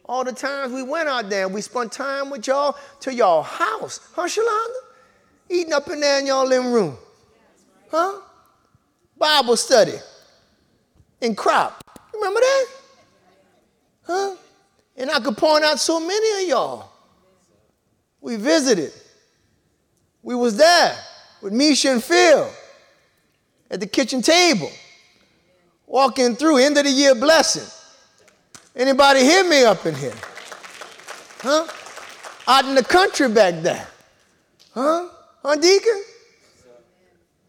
all 0.08 0.24
the 0.24 0.32
times 0.32 0.72
we 0.72 0.82
went 0.82 1.08
out 1.08 1.28
there 1.28 1.48
we 1.48 1.60
spent 1.60 1.92
time 1.92 2.30
with 2.30 2.46
y'all 2.46 2.76
to 3.00 3.12
y'all 3.12 3.42
house. 3.42 4.00
Huh, 4.14 4.22
Shalonda? 4.22 4.74
Eating 5.50 5.72
up 5.72 5.88
in 5.90 6.00
there 6.00 6.20
in 6.20 6.26
y'all 6.26 6.46
living 6.46 6.72
room. 6.72 6.96
Huh? 7.90 8.20
Bible 9.18 9.56
study 9.56 9.94
in 11.20 11.34
crop. 11.34 11.82
Remember 12.14 12.40
that? 12.40 12.66
Huh? 14.02 14.36
And 14.96 15.10
I 15.10 15.20
could 15.20 15.36
point 15.36 15.64
out 15.64 15.78
so 15.78 16.00
many 16.00 16.42
of 16.42 16.48
y'all. 16.48 16.92
We 18.20 18.36
visited. 18.36 18.92
We 20.22 20.34
was 20.34 20.56
there 20.56 20.96
with 21.42 21.52
Misha 21.52 21.90
and 21.90 22.02
Phil 22.02 22.48
at 23.70 23.80
the 23.80 23.86
kitchen 23.86 24.22
table, 24.22 24.70
walking 25.86 26.36
through 26.36 26.58
end 26.58 26.78
of 26.78 26.84
the 26.84 26.90
year 26.90 27.14
blessing. 27.14 27.64
Anybody 28.74 29.20
hear 29.20 29.48
me 29.48 29.64
up 29.64 29.84
in 29.86 29.94
here? 29.94 30.14
Huh? 31.40 31.66
Out 32.46 32.64
in 32.66 32.74
the 32.74 32.84
country 32.84 33.28
back 33.28 33.62
there. 33.62 33.88
Huh? 34.74 35.08
Huh, 35.42 35.56
Deacon? 35.56 36.02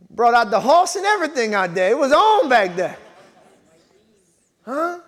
Brought 0.09 0.33
out 0.33 0.49
the 0.49 0.59
horse 0.59 0.95
and 0.95 1.05
everything 1.05 1.53
out 1.53 1.75
there. 1.75 1.91
It 1.91 1.97
was 1.97 2.11
on 2.11 2.49
back 2.49 2.75
there. 2.75 2.97
Huh? 4.65 4.99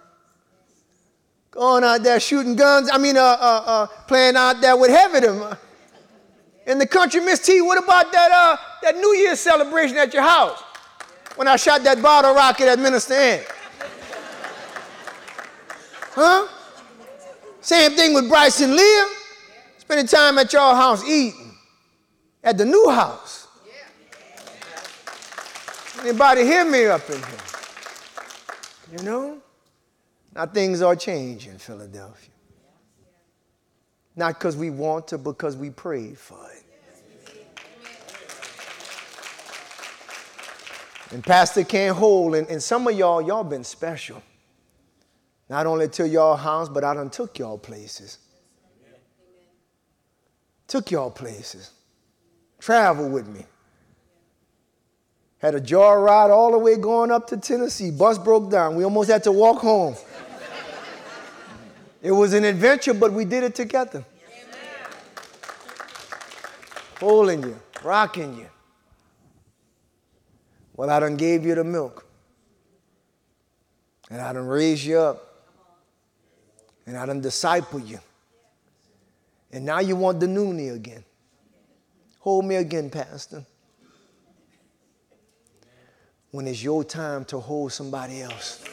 Going 1.52 1.84
out 1.84 2.04
there 2.04 2.20
shooting 2.20 2.56
guns. 2.56 2.90
I 2.92 2.98
mean, 2.98 3.18
uh, 3.18 3.22
uh, 3.22 3.64
uh, 3.66 3.88
playing 4.08 4.36
out 4.36 4.62
there 4.62 4.78
with 4.78 4.92
heavy 4.92 5.22
them. 5.22 5.58
In 6.68 6.78
the 6.78 6.86
country, 6.86 7.22
Miss 7.22 7.40
T, 7.40 7.62
what 7.62 7.82
about 7.84 8.12
that, 8.12 8.32
uh, 8.32 8.58
that 8.84 8.96
New 8.98 9.16
Year's 9.16 9.40
celebration 9.40 9.98
at 9.98 10.14
your 10.14 10.24
house? 10.24 10.62
When 11.40 11.48
I 11.48 11.56
shot 11.56 11.86
that 11.86 12.02
bottle 12.02 12.36
rocket 12.36 12.68
at 12.68 12.80
Minister 12.80 13.14
Ant. 13.14 13.48
Huh? 16.12 16.48
Same 17.62 17.92
thing 17.92 18.14
with 18.14 18.28
Bryce 18.28 18.60
and 18.60 18.76
Leah. 18.76 19.08
Spending 19.78 20.06
time 20.06 20.38
at 20.38 20.52
your 20.52 20.76
house 20.76 21.02
eating. 21.06 21.56
At 22.44 22.58
the 22.58 22.66
new 22.66 22.90
house. 22.90 23.48
Anybody 26.02 26.44
hear 26.44 26.70
me 26.70 26.88
up 26.88 27.10
in 27.10 27.16
here? 27.16 28.98
You 28.98 29.04
know? 29.06 29.38
Now 30.36 30.46
things 30.46 30.82
are 30.82 30.98
changing 30.98 31.58
Philadelphia. 31.58 32.32
Not 34.18 34.40
because 34.40 34.58
we 34.58 34.72
want 34.72 35.08
to, 35.08 35.18
because 35.18 35.56
we 35.56 35.70
prayed 35.70 36.18
for 36.18 36.52
it. 36.52 36.59
And 41.12 41.24
Pastor 41.24 41.64
can't 41.64 41.96
hold, 41.96 42.36
and, 42.36 42.48
and 42.50 42.62
some 42.62 42.88
of 42.88 42.98
y'all, 42.98 43.22
y'all 43.22 43.44
been 43.44 43.64
special. 43.64 44.22
Not 45.50 45.66
only 45.66 45.88
to 45.90 46.08
y'all 46.08 46.36
house, 46.36 46.70
but 46.70 46.84
I 46.84 46.94
done 46.94 47.10
took 47.10 47.40
y'all 47.40 47.58
places. 47.58 48.20
Took 50.68 50.92
y'all 50.92 51.10
places. 51.10 51.72
Travel 52.60 53.10
with 53.10 53.28
me. 53.28 53.46
Had 55.40 55.56
a 55.56 55.60
jar 55.60 56.02
ride 56.02 56.30
all 56.30 56.52
the 56.52 56.60
way 56.60 56.76
going 56.76 57.12
up 57.12 57.26
to 57.28 57.38
Tennessee. 57.38 57.90
Bus 57.90 58.18
broke 58.18 58.52
down. 58.52 58.76
We 58.76 58.84
almost 58.84 59.10
had 59.10 59.24
to 59.24 59.32
walk 59.32 59.60
home. 59.60 59.96
it 62.04 62.12
was 62.12 62.34
an 62.34 62.44
adventure, 62.44 62.94
but 62.94 63.12
we 63.12 63.26
did 63.26 63.44
it 63.44 63.56
together. 63.56 64.06
Holding 67.00 67.42
you, 67.42 67.60
rocking 67.82 68.38
you. 68.38 68.48
Well, 70.80 70.90
I 70.90 71.02
done 71.02 71.18
gave 71.18 71.46
you 71.46 71.56
the 71.56 71.66
milk. 71.66 72.06
And 74.10 74.22
I 74.22 74.32
done 74.32 74.48
raised 74.48 74.86
you 74.86 74.98
up 74.98 75.44
and 76.86 76.96
I 76.96 77.06
done 77.06 77.20
disciple 77.20 77.82
you. 77.82 78.00
And 79.52 79.66
now 79.66 79.80
you 79.82 79.98
want 79.98 80.22
the 80.22 80.26
noonie 80.26 80.74
again. 80.74 81.04
Hold 82.20 82.46
me 82.46 82.56
again, 82.56 82.90
Pastor. 82.90 83.44
When 86.32 86.48
it's 86.48 86.64
your 86.64 86.86
time 86.86 87.26
to 87.26 87.42
hold 87.42 87.74
somebody 87.74 88.22
else. 88.22 88.64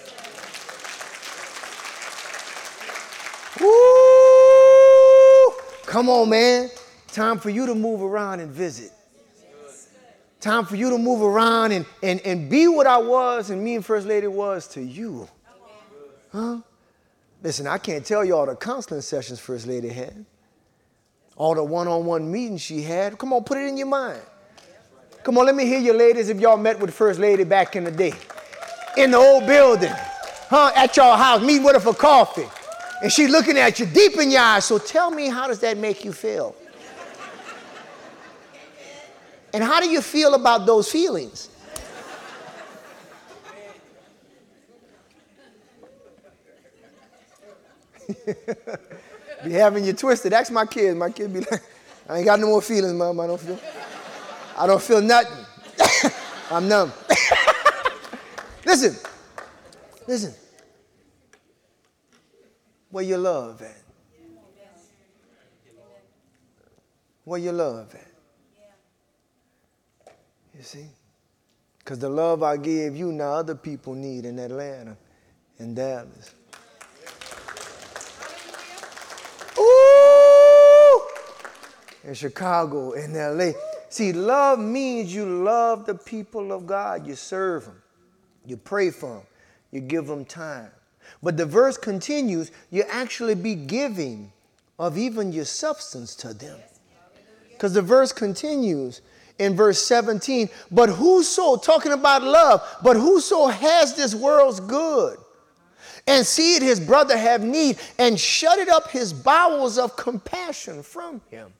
Woo! 3.61 3.67
Come 5.87 6.09
on, 6.09 6.31
man. 6.31 6.71
Time 7.09 7.41
for 7.41 7.51
you 7.51 7.67
to 7.67 7.75
move 7.75 8.01
around 8.01 8.39
and 8.39 8.53
visit. 8.53 8.93
Time 10.47 10.65
for 10.65 10.77
you 10.77 10.91
to 10.91 10.99
move 10.99 11.23
around 11.23 11.73
and, 11.73 11.85
and, 12.05 12.21
and 12.21 12.49
be 12.49 12.69
what 12.69 12.87
I 12.87 12.99
was 12.99 13.51
and 13.51 13.65
me 13.65 13.75
and 13.75 13.85
First 13.85 14.07
Lady 14.07 14.29
was 14.29 14.69
to 14.69 14.81
you. 14.81 15.29
Huh? 16.31 16.59
Listen, 17.43 17.67
I 17.67 17.79
can't 17.79 18.07
tell 18.07 18.25
you 18.25 18.37
all 18.37 18.47
the 18.47 18.55
counseling 18.55 19.01
sessions 19.01 19.41
First 19.41 19.67
Lady 19.67 19.89
had, 19.89 20.25
all 21.35 21.57
the 21.57 21.65
one 21.65 21.89
on 21.89 22.07
one 22.07 22.31
meetings 22.31 22.61
she 22.61 22.83
had. 22.83 23.19
Come 23.19 23.33
on, 23.33 23.43
put 23.43 23.59
it 23.59 23.67
in 23.67 23.77
your 23.77 23.89
mind. 23.89 24.21
Come 25.25 25.37
on, 25.37 25.47
let 25.47 25.57
me 25.57 25.67
hear 25.67 25.81
you, 25.81 25.93
ladies, 25.93 26.29
if 26.29 26.39
y'all 26.39 26.57
met 26.57 26.79
with 26.79 26.95
First 26.95 27.19
Lady 27.19 27.43
back 27.43 27.75
in 27.75 27.83
the 27.83 27.91
day. 27.91 28.15
In 28.97 29.11
the 29.11 29.19
old 29.19 29.49
building, 29.49 29.93
huh? 30.49 30.71
At 30.77 30.97
your 30.97 31.17
house, 31.17 31.43
meeting 31.43 31.65
with 31.65 31.75
her 31.75 31.81
for 31.81 31.93
coffee. 31.93 32.47
And 33.03 33.11
she 33.11 33.27
looking 33.27 33.59
at 33.59 33.81
you 33.81 33.87
deep 33.87 34.17
in 34.17 34.31
your 34.31 34.43
eyes. 34.43 34.65
So 34.65 34.79
tell 34.79 35.11
me, 35.11 35.29
how 35.29 35.49
does 35.49 35.59
that 35.59 35.77
make 35.77 36.05
you 36.05 36.13
feel? 36.13 36.55
And 39.57 39.65
how 39.65 39.81
do 39.81 39.89
you 39.89 40.03
feel 40.03 40.35
about 40.35 40.67
those 40.67 40.93
feelings? 40.93 41.49
be 49.43 49.53
having 49.53 49.87
you 49.87 49.95
twisted. 49.95 50.35
Ask 50.35 50.53
my 50.53 50.67
kids. 50.67 50.95
My 50.95 51.09
kid 51.09 51.33
be 51.33 51.41
like, 51.41 51.63
I 52.07 52.19
ain't 52.19 52.27
got 52.27 52.39
no 52.39 52.49
more 52.49 52.61
feelings, 52.61 52.93
mom. 52.93 53.19
I 53.19 53.27
don't 53.27 53.41
feel. 53.41 53.59
I 54.59 54.67
don't 54.67 54.83
feel 54.83 55.01
nothing. 55.01 55.47
I'm 56.51 56.69
numb. 56.69 56.93
listen, 58.67 58.95
listen. 60.07 60.35
Where 62.91 63.05
your 63.05 63.17
love 63.17 63.63
at? 63.63 63.83
Where 67.25 67.41
your 67.41 67.55
love 67.55 67.95
at? 67.95 68.06
You 70.57 70.63
see? 70.63 70.87
Because 71.79 71.99
the 71.99 72.09
love 72.09 72.43
I 72.43 72.57
gave 72.57 72.97
you, 72.97 73.13
now 73.13 73.33
other 73.33 73.55
people 73.55 73.95
need 73.95 74.25
in 74.25 74.39
Atlanta 74.39 74.97
and 75.59 75.77
Dallas. 75.77 76.35
Ooh! 79.59 79.97
in 82.07 82.15
Chicago, 82.15 82.93
in 82.93 83.13
LA. 83.15 83.53
See, 83.89 84.13
love 84.13 84.59
means 84.59 85.15
you 85.15 85.25
love 85.25 85.87
the 85.87 85.95
people 85.95 86.53
of 86.53 86.67
God. 86.67 87.07
You 87.07 87.17
serve 87.17 87.67
them, 87.67 87.83
you 88.47 88.57
pray 88.57 88.91
for 88.91 89.17
them, 89.17 89.27
you 89.73 89.81
give 89.81 90.07
them 90.07 90.25
time. 90.25 90.71
But 91.23 91.37
the 91.37 91.47
verse 91.47 91.77
continues 91.77 92.51
you 92.71 92.85
actually 92.89 93.35
be 93.35 93.55
giving 93.55 94.33
of 94.79 94.97
even 94.97 95.33
your 95.33 95.45
substance 95.45 96.15
to 96.17 96.33
them. 96.33 96.59
Because 97.51 97.75
the 97.75 97.83
verse 97.83 98.13
continues 98.13 99.01
in 99.39 99.55
verse 99.55 99.85
17, 99.85 100.49
but 100.71 100.89
whoso, 100.89 101.57
talking 101.57 101.93
about 101.93 102.23
love, 102.23 102.63
but 102.83 102.97
whoso 102.97 103.47
has 103.47 103.95
this 103.95 104.15
world's 104.15 104.61
good 104.61 105.19
and 106.07 106.25
seeth 106.25 106.63
his 106.63 106.81
brother 106.81 107.17
have 107.17 107.43
need 107.43 107.79
and 107.99 108.19
shut 108.19 108.59
it 108.59 108.69
up 108.69 108.91
his 108.91 109.13
bowels 109.13 109.79
of 109.79 109.97
compassion 109.97 110.83
from 110.83 111.21
him 111.31 111.53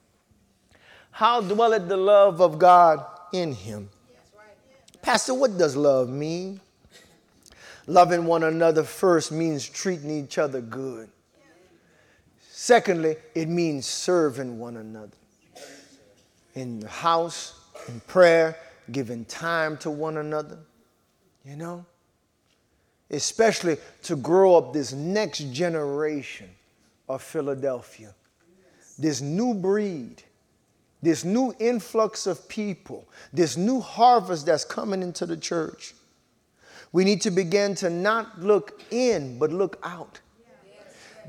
how 1.17 1.41
dwelleth 1.41 1.87
the 1.87 1.97
love 1.97 2.41
of 2.41 2.59
God 2.59 3.03
in 3.33 3.51
him? 3.51 3.89
Pastor, 5.01 5.33
what 5.33 5.57
does 5.57 5.75
love 5.75 6.09
mean? 6.09 6.61
Loving 7.87 8.25
one 8.25 8.43
another 8.43 8.83
first 8.83 9.31
means 9.31 9.67
treating 9.67 10.11
each 10.11 10.37
other 10.37 10.61
good. 10.61 11.09
Secondly, 12.51 13.15
it 13.33 13.49
means 13.49 13.87
serving 13.87 14.59
one 14.59 14.77
another. 14.77 15.17
In 16.53 16.81
the 16.81 16.87
house, 16.87 17.61
in 17.89 17.99
prayer, 18.01 18.57
giving 18.91 19.25
time 19.25 19.77
to 19.77 19.91
one 19.91 20.17
another, 20.17 20.59
you 21.43 21.55
know? 21.55 21.85
Especially 23.09 23.77
to 24.03 24.15
grow 24.15 24.55
up 24.55 24.73
this 24.73 24.93
next 24.93 25.51
generation 25.53 26.49
of 27.07 27.21
Philadelphia, 27.21 28.13
this 28.97 29.21
new 29.21 29.53
breed 29.53 30.23
this 31.01 31.23
new 31.23 31.53
influx 31.59 32.25
of 32.25 32.47
people, 32.49 33.07
this 33.31 33.55
new 33.55 33.79
harvest 33.79 34.45
that's 34.45 34.65
coming 34.65 35.01
into 35.01 35.25
the 35.25 35.37
church, 35.37 35.93
we 36.91 37.03
need 37.03 37.21
to 37.21 37.31
begin 37.31 37.75
to 37.75 37.89
not 37.89 38.41
look 38.41 38.81
in, 38.91 39.37
but 39.37 39.51
look 39.51 39.79
out. 39.83 40.19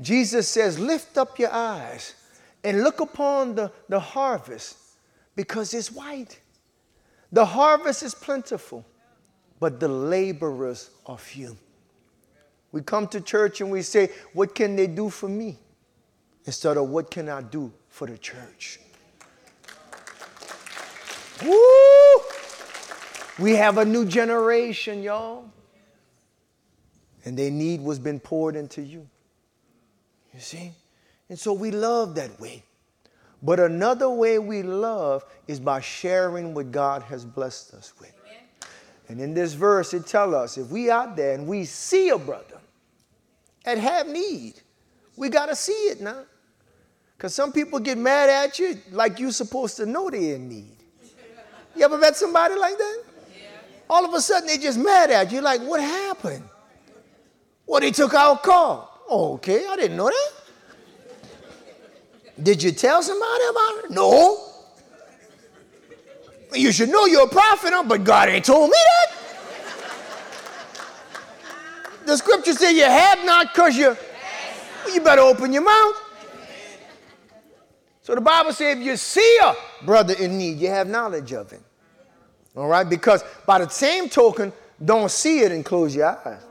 Jesus 0.01 0.47
says, 0.47 0.79
Lift 0.79 1.17
up 1.17 1.37
your 1.37 1.51
eyes 1.51 2.15
and 2.63 2.83
look 2.83 3.01
upon 3.01 3.55
the, 3.55 3.71
the 3.89 3.99
harvest 3.99 4.77
because 5.35 5.73
it's 5.73 5.91
white. 5.91 6.39
The 7.31 7.45
harvest 7.45 8.03
is 8.03 8.15
plentiful, 8.15 8.85
but 9.59 9.79
the 9.79 9.87
laborers 9.87 10.89
are 11.05 11.17
few. 11.17 11.57
We 12.71 12.81
come 12.81 13.07
to 13.07 13.21
church 13.21 13.61
and 13.61 13.71
we 13.71 13.81
say, 13.81 14.09
What 14.33 14.55
can 14.55 14.75
they 14.75 14.87
do 14.87 15.09
for 15.09 15.29
me? 15.29 15.59
instead 16.49 16.77
of 16.77 16.89
what 16.89 17.11
can 17.11 17.29
I 17.29 17.41
do 17.41 17.71
for 17.89 18.07
the 18.07 18.17
church. 18.17 18.79
Woo! 21.45 22.21
We 23.37 23.51
have 23.55 23.77
a 23.77 23.85
new 23.85 24.03
generation, 24.03 25.03
y'all. 25.03 25.45
And 27.23 27.37
their 27.37 27.51
need 27.51 27.81
was 27.81 27.99
been 27.99 28.19
poured 28.19 28.55
into 28.55 28.81
you. 28.81 29.07
You 30.33 30.39
see? 30.39 30.71
And 31.29 31.37
so 31.37 31.53
we 31.53 31.69
love 31.69 32.15
that 32.15 32.39
way. 32.39 32.63
But 33.41 33.59
another 33.59 34.09
way 34.09 34.37
we 34.37 34.63
love 34.63 35.23
is 35.47 35.59
by 35.59 35.79
sharing 35.79 36.53
what 36.53 36.71
God 36.71 37.03
has 37.03 37.23
blessed 37.23 37.73
us 37.73 37.93
with. 37.99 38.13
Amen. 38.25 38.43
And 39.07 39.21
in 39.21 39.33
this 39.33 39.53
verse, 39.53 39.93
it 39.93 40.05
tells 40.05 40.33
us 40.33 40.57
if 40.57 40.69
we 40.69 40.91
out 40.91 41.15
there 41.15 41.35
and 41.35 41.47
we 41.47 41.63
see 41.65 42.09
a 42.09 42.17
brother 42.17 42.59
and 43.65 43.79
have 43.79 44.07
need, 44.07 44.55
we 45.15 45.29
got 45.29 45.47
to 45.47 45.55
see 45.55 45.71
it 45.71 46.01
now. 46.01 46.23
Because 47.17 47.33
some 47.33 47.51
people 47.51 47.79
get 47.79 47.97
mad 47.97 48.29
at 48.29 48.59
you 48.59 48.77
like 48.91 49.19
you're 49.19 49.31
supposed 49.31 49.77
to 49.77 49.85
know 49.85 50.09
they're 50.09 50.35
in 50.35 50.47
need. 50.47 50.77
You 51.75 51.85
ever 51.85 51.97
met 51.97 52.15
somebody 52.15 52.55
like 52.55 52.77
that? 52.77 53.03
Yeah. 53.33 53.47
All 53.89 54.05
of 54.05 54.13
a 54.13 54.21
sudden 54.21 54.47
they 54.47 54.57
just 54.57 54.79
mad 54.79 55.11
at 55.11 55.31
you, 55.31 55.41
like, 55.41 55.61
what 55.61 55.81
happened? 55.81 56.43
Well, 57.65 57.79
they 57.79 57.91
took 57.91 58.13
our 58.13 58.37
car. 58.37 58.89
Okay, 59.09 59.65
I 59.67 59.75
didn't 59.75 59.97
know 59.97 60.07
that. 60.07 60.31
Did 62.41 62.63
you 62.63 62.71
tell 62.71 63.03
somebody 63.03 63.43
about 63.49 63.83
it? 63.83 63.91
No. 63.91 64.45
You 66.53 66.71
should 66.71 66.89
know 66.89 67.05
you're 67.05 67.25
a 67.25 67.29
prophet, 67.29 67.73
but 67.87 68.03
God 68.03 68.29
ain't 68.29 68.45
told 68.45 68.69
me 68.69 68.77
that. 68.77 69.15
The 72.05 72.17
scripture 72.17 72.53
says 72.53 72.73
you 72.73 72.85
have 72.85 73.23
not 73.25 73.53
because 73.53 73.77
you, 73.77 73.95
you 74.91 75.01
better 75.01 75.21
open 75.21 75.53
your 75.53 75.61
mouth. 75.63 75.95
So 78.01 78.15
the 78.15 78.21
Bible 78.21 78.51
says 78.53 78.77
if 78.77 78.83
you 78.83 78.97
see 78.97 79.39
a 79.43 79.53
brother 79.85 80.15
in 80.15 80.37
need, 80.37 80.57
you 80.57 80.69
have 80.69 80.87
knowledge 80.87 81.31
of 81.33 81.51
him. 81.51 81.63
All 82.55 82.67
right? 82.67 82.89
Because 82.89 83.23
by 83.45 83.59
the 83.59 83.69
same 83.69 84.09
token, 84.09 84.51
don't 84.83 85.11
see 85.11 85.41
it 85.41 85.51
and 85.51 85.63
close 85.63 85.95
your 85.95 86.17
eyes. 86.27 86.41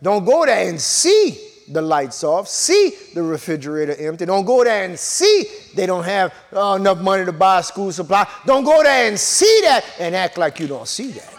Don't 0.00 0.24
go 0.24 0.46
there 0.46 0.68
and 0.68 0.80
see 0.80 1.45
the 1.68 1.82
lights 1.82 2.22
off, 2.24 2.48
see 2.48 2.92
the 3.14 3.22
refrigerator 3.22 3.94
empty. 3.98 4.26
Don't 4.26 4.44
go 4.44 4.62
there 4.64 4.84
and 4.84 4.98
see 4.98 5.44
they 5.74 5.86
don't 5.86 6.04
have 6.04 6.32
uh, 6.52 6.76
enough 6.78 6.98
money 6.98 7.24
to 7.24 7.32
buy 7.32 7.60
school 7.60 7.92
supply. 7.92 8.28
Don't 8.44 8.64
go 8.64 8.82
there 8.82 9.08
and 9.08 9.18
see 9.18 9.60
that 9.64 9.84
and 9.98 10.14
act 10.14 10.38
like 10.38 10.60
you 10.60 10.66
don't 10.66 10.88
see 10.88 11.12
that. 11.12 11.32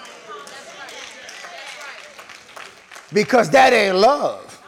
Because 3.13 3.49
that 3.51 3.71
ain't 3.73 3.95
love. 3.95 4.61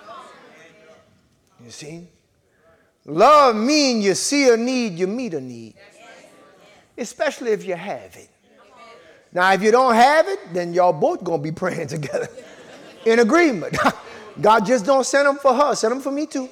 You 1.64 1.72
see? 1.72 2.08
Love 3.06 3.56
means 3.56 4.06
you 4.06 4.16
see 4.16 4.50
a 4.50 4.58
need, 4.58 4.94
you 4.98 5.08
meet 5.08 5.34
a 5.34 5.42
need. 5.42 5.76
Especially 6.98 7.52
if 7.52 7.66
you 7.66 7.76
have 7.76 8.16
it. 8.16 8.30
Now, 9.32 9.54
if 9.54 9.62
you 9.62 9.72
don't 9.72 9.94
have 9.94 10.28
it, 10.28 10.40
then 10.54 10.74
y'all 10.74 10.94
both 10.94 11.24
gonna 11.24 11.42
be 11.42 11.52
praying 11.52 11.88
together 11.96 12.30
in 13.06 13.20
agreement. 13.20 13.78
God 14.42 14.66
just 14.66 14.86
don't 14.86 15.06
send 15.06 15.28
them 15.28 15.38
for 15.38 15.54
her, 15.54 15.76
send 15.76 15.92
them 15.92 16.02
for 16.02 16.12
me 16.12 16.26
too. 16.26 16.50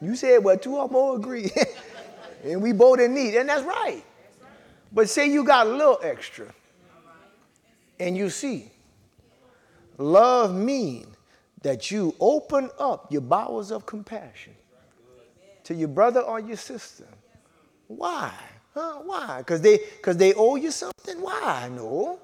You 0.00 0.16
said, 0.16 0.42
well, 0.42 0.58
two 0.58 0.76
or 0.76 0.88
more 0.88 1.16
agree. 1.16 1.50
and 2.44 2.60
we 2.60 2.72
both 2.72 3.00
in 3.00 3.14
need, 3.14 3.36
and 3.36 3.48
that's 3.48 3.62
right. 3.62 4.02
But 4.90 5.08
say 5.08 5.30
you 5.30 5.44
got 5.44 5.66
a 5.66 5.70
little 5.70 5.98
extra, 6.02 6.52
and 8.00 8.16
you 8.16 8.30
see, 8.30 8.70
love 9.98 10.54
means 10.54 11.06
that 11.62 11.90
you 11.90 12.14
open 12.18 12.68
up 12.78 13.12
your 13.12 13.20
bowels 13.20 13.70
of 13.70 13.86
compassion 13.86 14.54
to 15.64 15.74
your 15.74 15.88
brother 15.88 16.20
or 16.20 16.40
your 16.40 16.56
sister. 16.56 17.06
Why? 17.86 18.32
Huh? 18.74 19.00
Why? 19.04 19.38
Because 19.38 19.60
they, 19.60 19.78
they 20.04 20.34
owe 20.34 20.56
you 20.56 20.70
something? 20.70 21.20
Why? 21.20 21.70
No. 21.72 22.18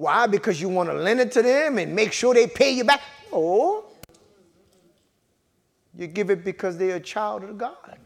Why? 0.00 0.26
Because 0.26 0.58
you 0.58 0.70
want 0.70 0.88
to 0.88 0.94
lend 0.94 1.20
it 1.20 1.30
to 1.32 1.42
them 1.42 1.76
and 1.76 1.94
make 1.94 2.14
sure 2.14 2.32
they 2.32 2.46
pay 2.46 2.70
you 2.70 2.84
back? 2.84 3.02
No. 3.30 3.84
You 5.94 6.06
give 6.06 6.30
it 6.30 6.42
because 6.42 6.78
they're 6.78 6.96
a 6.96 7.00
child 7.00 7.44
of 7.44 7.58
God. 7.58 7.98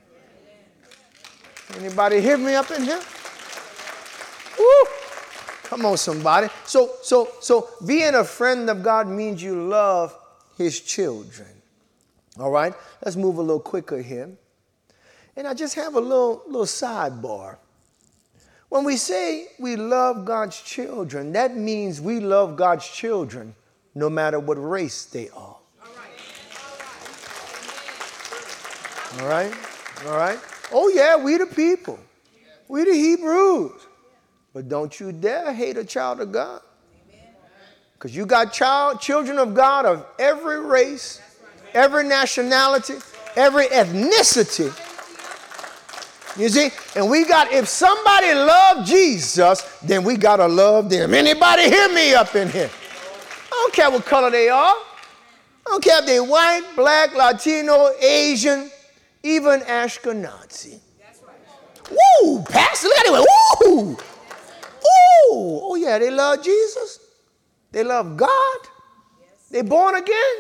Anybody 1.79 2.21
hear 2.21 2.37
me 2.37 2.57
up 2.57 2.69
in 2.73 2.83
here? 2.83 3.01
Woo! 4.59 4.85
Come 5.63 5.87
on, 5.87 5.97
somebody. 5.97 6.49
So, 6.65 6.95
so, 7.01 7.29
so 7.41 7.69
being 7.87 8.17
a 8.17 8.25
friend 8.25 8.69
of 8.69 8.83
God 8.83 9.07
means 9.07 9.41
you 9.41 9.69
love 9.69 10.19
his 10.59 10.81
children. 10.81 11.47
All 12.41 12.51
right, 12.51 12.75
let's 13.05 13.15
move 13.15 13.39
a 13.39 13.41
little 13.41 13.61
quicker 13.61 14.03
here. 14.03 14.31
And 15.37 15.47
I 15.47 15.55
just 15.55 15.77
have 15.77 15.95
a 15.95 16.01
little, 16.01 16.43
little 16.47 16.67
sidebar. 16.67 17.59
When 18.69 18.85
we 18.85 18.97
say 18.97 19.49
we 19.59 19.77
love 19.77 20.25
God's 20.25 20.61
children, 20.61 21.33
that 21.33 21.57
means 21.57 22.01
we 22.01 22.21
love 22.21 22.57
God's 22.57 22.89
children 22.89 23.55
no 23.95 24.11
matter 24.11 24.41
what 24.41 24.55
race 24.55 25.05
they 25.05 25.29
are. 25.31 25.57
All 29.21 29.29
right? 29.29 29.55
All 30.07 30.17
right? 30.17 30.39
Oh, 30.73 30.89
yeah, 30.89 31.17
we 31.17 31.37
the 31.37 31.47
people. 31.47 31.99
We 32.67 32.85
the 32.85 32.95
Hebrews. 32.95 33.87
But 34.53 34.69
don't 34.69 34.99
you 34.99 35.13
dare 35.13 35.53
hate 35.53 35.77
a 35.77 35.85
child 35.85 36.21
of 36.21 36.33
God. 36.33 36.61
Because 37.95 38.15
you 38.15 38.27
got 38.27 38.53
child, 38.53 39.01
children 39.01 39.39
of 39.39 39.55
God 39.55 39.87
of 39.87 40.07
every 40.19 40.61
race, 40.61 41.21
every 41.73 42.05
nationality, 42.05 42.95
every 43.37 43.67
ethnicity. 43.67 44.73
You 46.37 46.49
see? 46.49 46.71
And 46.97 47.09
we 47.09 47.25
got, 47.25 47.53
if 47.53 47.69
somebody 47.69 48.35
loved 48.35 48.89
Jesus, 48.89 49.63
then 49.83 50.03
we 50.05 50.17
got 50.17 50.37
to 50.37 50.49
love 50.49 50.91
them. 50.91 51.15
Anybody 51.15 51.65
hear 51.65 51.89
me 51.93 52.15
up 52.15 52.35
in 52.35 52.49
here? 52.49 52.71
I 53.47 53.51
don't 53.51 53.73
care 53.73 53.91
what 53.91 54.05
color 54.05 54.31
they 54.31 54.49
are. 54.49 54.75
I 54.75 55.71
don't 55.71 55.83
care 55.83 56.01
if 56.01 56.07
they're 56.07 56.25
white, 56.25 56.63
black, 56.77 57.15
Latino, 57.15 57.91
Asian, 58.01 58.71
even 59.23 59.61
Ashkenazi. 59.61 60.81
That's 60.99 61.23
right. 61.23 61.97
Woo, 62.23 62.43
Pastor, 62.43 62.89
look 62.89 62.99
at 62.99 63.07
it. 63.07 63.27
Woo! 63.67 63.87
Woo! 63.87 63.97
Oh, 65.31 65.77
yeah, 65.77 65.99
they 65.99 66.11
love 66.11 66.43
Jesus. 66.43 66.99
They 67.71 67.85
love 67.85 68.17
God. 68.17 68.59
Yes. 69.21 69.49
They 69.51 69.63
born 69.63 69.95
again. 69.95 70.35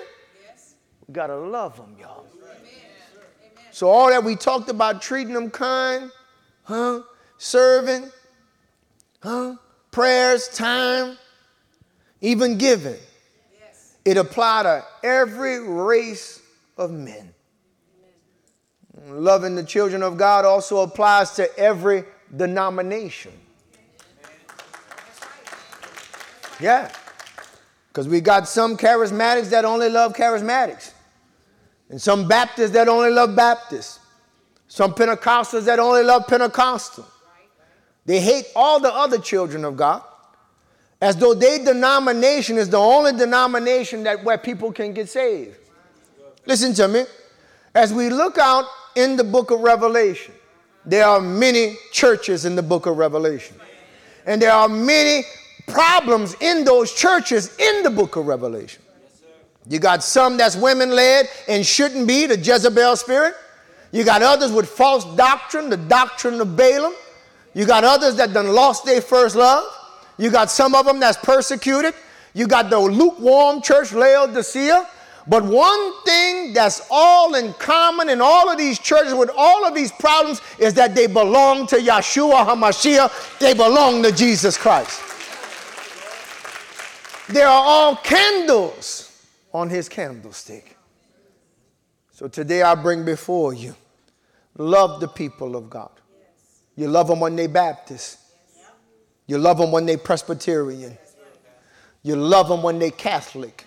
Yes. 0.45 0.75
We 1.07 1.15
got 1.15 1.29
to 1.29 1.37
love 1.37 1.77
them, 1.77 1.97
y'all. 1.99 2.24
So 3.75 3.91
all 3.91 4.09
that 4.11 4.23
we 4.23 4.37
talked 4.37 4.71
about 4.71 5.03
treating 5.03 5.35
them 5.35 5.51
kind, 5.51 6.09
huh? 6.63 7.01
Serving, 7.39 8.09
huh? 9.21 9.57
Prayers, 9.91 10.47
time, 10.47 11.19
even 12.21 12.57
giving. 12.57 12.95
Yes. 13.59 13.97
It 14.05 14.17
apply 14.17 14.63
to 14.63 14.85
every 15.03 15.59
race 15.59 16.41
of 16.79 16.93
men. 16.93 17.35
Amen. 18.97 19.25
Loving 19.25 19.57
the 19.57 19.65
children 19.65 20.05
of 20.05 20.17
God 20.17 20.45
also 20.45 20.83
applies 20.83 21.33
to 21.33 21.59
every 21.59 22.05
denomination. 22.37 23.33
Yeah. 26.61 26.93
Because 27.89 28.07
we 28.07 28.21
got 28.21 28.47
some 28.47 28.77
charismatics 28.77 29.51
that 29.51 29.65
only 29.65 29.89
love 29.89 30.13
charismatics, 30.13 30.93
and 31.91 32.01
some 32.01 32.27
Baptists 32.27 32.71
that 32.71 32.89
only 32.89 33.11
love 33.11 33.37
Baptists, 33.37 34.01
some 34.69 34.95
Pentecostals 34.95 35.65
that 35.67 35.79
only 35.79 36.03
love 36.03 36.27
Pentecostal. 36.27 37.07
They 38.07 38.21
hate 38.21 38.47
all 38.55 38.81
the 38.81 38.93
other 38.93 39.19
children 39.19 39.65
of 39.65 39.77
God 39.77 40.03
as 41.01 41.17
though 41.17 41.35
their 41.35 41.63
denomination 41.65 42.57
is 42.57 42.71
the 42.71 42.79
only 42.79 43.13
denomination 43.13 44.05
that 44.05 44.25
where 44.25 44.39
people 44.39 44.73
can 44.73 44.93
get 44.93 45.09
saved. 45.09 45.57
Listen 46.47 46.73
to 46.75 46.89
me. 46.89 47.05
As 47.75 47.93
we 47.93 48.09
look 48.09 48.39
out 48.39 48.67
in 48.95 49.17
the 49.17 49.25
book 49.25 49.51
of 49.51 49.61
Revelation, 49.61 50.35
there 50.87 51.05
are 51.05 51.21
many 51.21 51.77
churches 51.93 52.45
in 52.45 52.55
the 52.57 52.63
book 52.63 52.87
of 52.87 52.97
Revelation. 52.97 53.57
And 54.27 54.41
there 54.41 54.53
are 54.53 54.69
many 54.69 55.25
problems 55.67 56.37
in 56.41 56.65
those 56.65 56.93
churches 56.95 57.57
in 57.59 57.83
the 57.83 57.91
book 57.91 58.17
of 58.17 58.27
Revelation. 58.27 58.83
You 59.69 59.79
got 59.79 60.03
some 60.03 60.37
that's 60.37 60.57
women 60.57 60.91
led 60.91 61.29
and 61.49 61.65
shouldn't 61.65 62.07
be, 62.07 62.27
the 62.27 62.39
Jezebel 62.39 62.97
spirit. 62.97 63.35
You 63.93 64.05
got 64.05 64.23
others 64.23 64.53
with 64.53 64.69
false 64.69 65.05
doctrine, 65.17 65.71
the 65.71 65.77
doctrine 65.77 66.41
of 66.41 66.57
Balaam. 66.57 66.95
You 67.55 67.65
got 67.65 67.85
others 67.85 68.17
that 68.17 68.33
done 68.33 68.49
lost 68.49 68.85
their 68.85 69.01
first 69.01 69.37
love. 69.37 69.65
You 70.19 70.31
got 70.31 70.51
some 70.51 70.75
of 70.75 70.85
them 70.85 71.01
that's 71.01 71.17
persecuted. 71.19 71.95
You 72.35 72.47
got 72.47 72.69
the 72.69 72.79
lukewarm 72.79 73.63
church, 73.63 73.93
Laodicea. 73.93 74.89
But 75.27 75.45
one 75.45 76.03
thing 76.03 76.53
that's 76.53 76.87
all 76.91 77.35
in 77.35 77.55
common 77.55 78.11
in 78.11 78.21
all 78.21 78.51
of 78.51 78.59
these 78.59 78.79
churches 78.79 79.15
with 79.15 79.31
all 79.35 79.65
of 79.65 79.75
these 79.75 79.91
problems 79.93 80.43
is 80.59 80.75
that 80.75 80.95
they 80.95 81.07
belong 81.07 81.67
to 81.69 81.77
Yeshua 81.77 82.45
HaMashiach. 82.45 83.39
They 83.39 83.55
belong 83.55 84.03
to 84.03 84.13
Jesus 84.13 84.59
Christ. 84.59 85.01
They 87.29 87.43
are 87.43 87.49
all 87.49 87.97
candles 87.97 89.04
on 89.55 89.71
his 89.71 89.89
candlestick. 89.89 90.77
So 92.11 92.27
today 92.27 92.63
I 92.63 92.75
bring 92.75 93.05
before 93.05 93.55
you 93.55 93.75
love 94.59 95.01
the 95.01 95.09
people 95.09 95.57
of 95.57 95.71
God. 95.71 95.91
You 96.77 96.89
love 96.89 97.07
them 97.07 97.21
when 97.21 97.37
they 97.37 97.47
Baptist. 97.47 98.19
You 99.27 99.39
love 99.39 99.59
them 99.59 99.71
when 99.71 99.87
they 99.87 99.97
Presbyterian. 99.97 100.99
You 102.03 102.17
love 102.17 102.49
them 102.49 102.63
when 102.63 102.79
they 102.81 102.91
Catholic. 102.91 103.65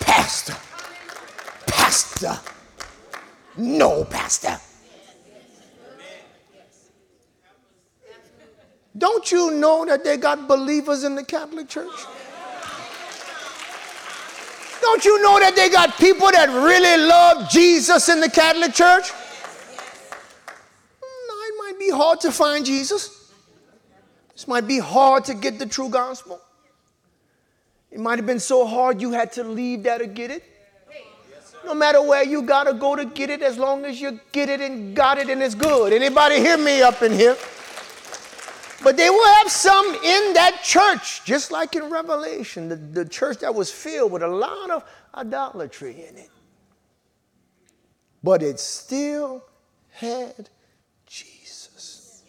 Pastor. 0.00 0.54
Pastor. 1.66 2.38
No, 3.56 4.04
Pastor. 4.04 4.58
Don't 8.96 9.32
you 9.32 9.50
know 9.50 9.84
that 9.86 10.04
they 10.04 10.18
got 10.18 10.46
believers 10.46 11.02
in 11.02 11.16
the 11.16 11.24
Catholic 11.24 11.68
Church? 11.68 11.90
Don't 14.84 15.02
you 15.02 15.22
know 15.22 15.40
that 15.40 15.56
they 15.56 15.70
got 15.70 15.96
people 15.96 16.30
that 16.30 16.50
really 16.50 17.06
love 17.08 17.48
Jesus 17.48 18.10
in 18.10 18.20
the 18.20 18.28
Catholic 18.28 18.74
Church? 18.74 19.10
No, 21.00 21.34
it 21.48 21.54
might 21.58 21.78
be 21.78 21.90
hard 21.90 22.20
to 22.20 22.30
find 22.30 22.66
Jesus. 22.66 23.32
This 24.34 24.46
might 24.46 24.66
be 24.66 24.78
hard 24.78 25.24
to 25.24 25.34
get 25.34 25.58
the 25.58 25.64
true 25.64 25.88
gospel. 25.88 26.38
It 27.90 27.98
might 27.98 28.18
have 28.18 28.26
been 28.26 28.38
so 28.38 28.66
hard 28.66 29.00
you 29.00 29.12
had 29.12 29.32
to 29.32 29.42
leave 29.42 29.84
there 29.84 29.98
to 29.98 30.06
get 30.06 30.30
it. 30.30 30.44
No 31.64 31.72
matter 31.72 32.02
where 32.02 32.22
you 32.22 32.42
gotta 32.42 32.74
go 32.74 32.94
to 32.94 33.06
get 33.06 33.30
it, 33.30 33.40
as 33.40 33.56
long 33.56 33.86
as 33.86 33.98
you 33.98 34.20
get 34.32 34.50
it 34.50 34.60
and 34.60 34.94
got 34.94 35.16
it 35.16 35.30
and 35.30 35.42
it's 35.42 35.54
good. 35.54 35.94
Anybody 35.94 36.40
hear 36.40 36.58
me 36.58 36.82
up 36.82 37.00
in 37.00 37.12
here? 37.12 37.38
But 38.82 38.96
they 38.96 39.08
will 39.08 39.34
have 39.36 39.50
some 39.50 39.86
in 39.86 40.34
that 40.34 40.60
church, 40.62 41.24
just 41.24 41.50
like 41.50 41.76
in 41.76 41.90
Revelation, 41.90 42.68
the, 42.68 42.76
the 42.76 43.04
church 43.04 43.38
that 43.38 43.54
was 43.54 43.70
filled 43.70 44.12
with 44.12 44.22
a 44.22 44.28
lot 44.28 44.70
of 44.70 44.84
idolatry 45.14 46.04
in 46.08 46.16
it. 46.16 46.30
But 48.22 48.42
it 48.42 48.58
still 48.58 49.44
had 49.90 50.48
Jesus. 51.06 52.22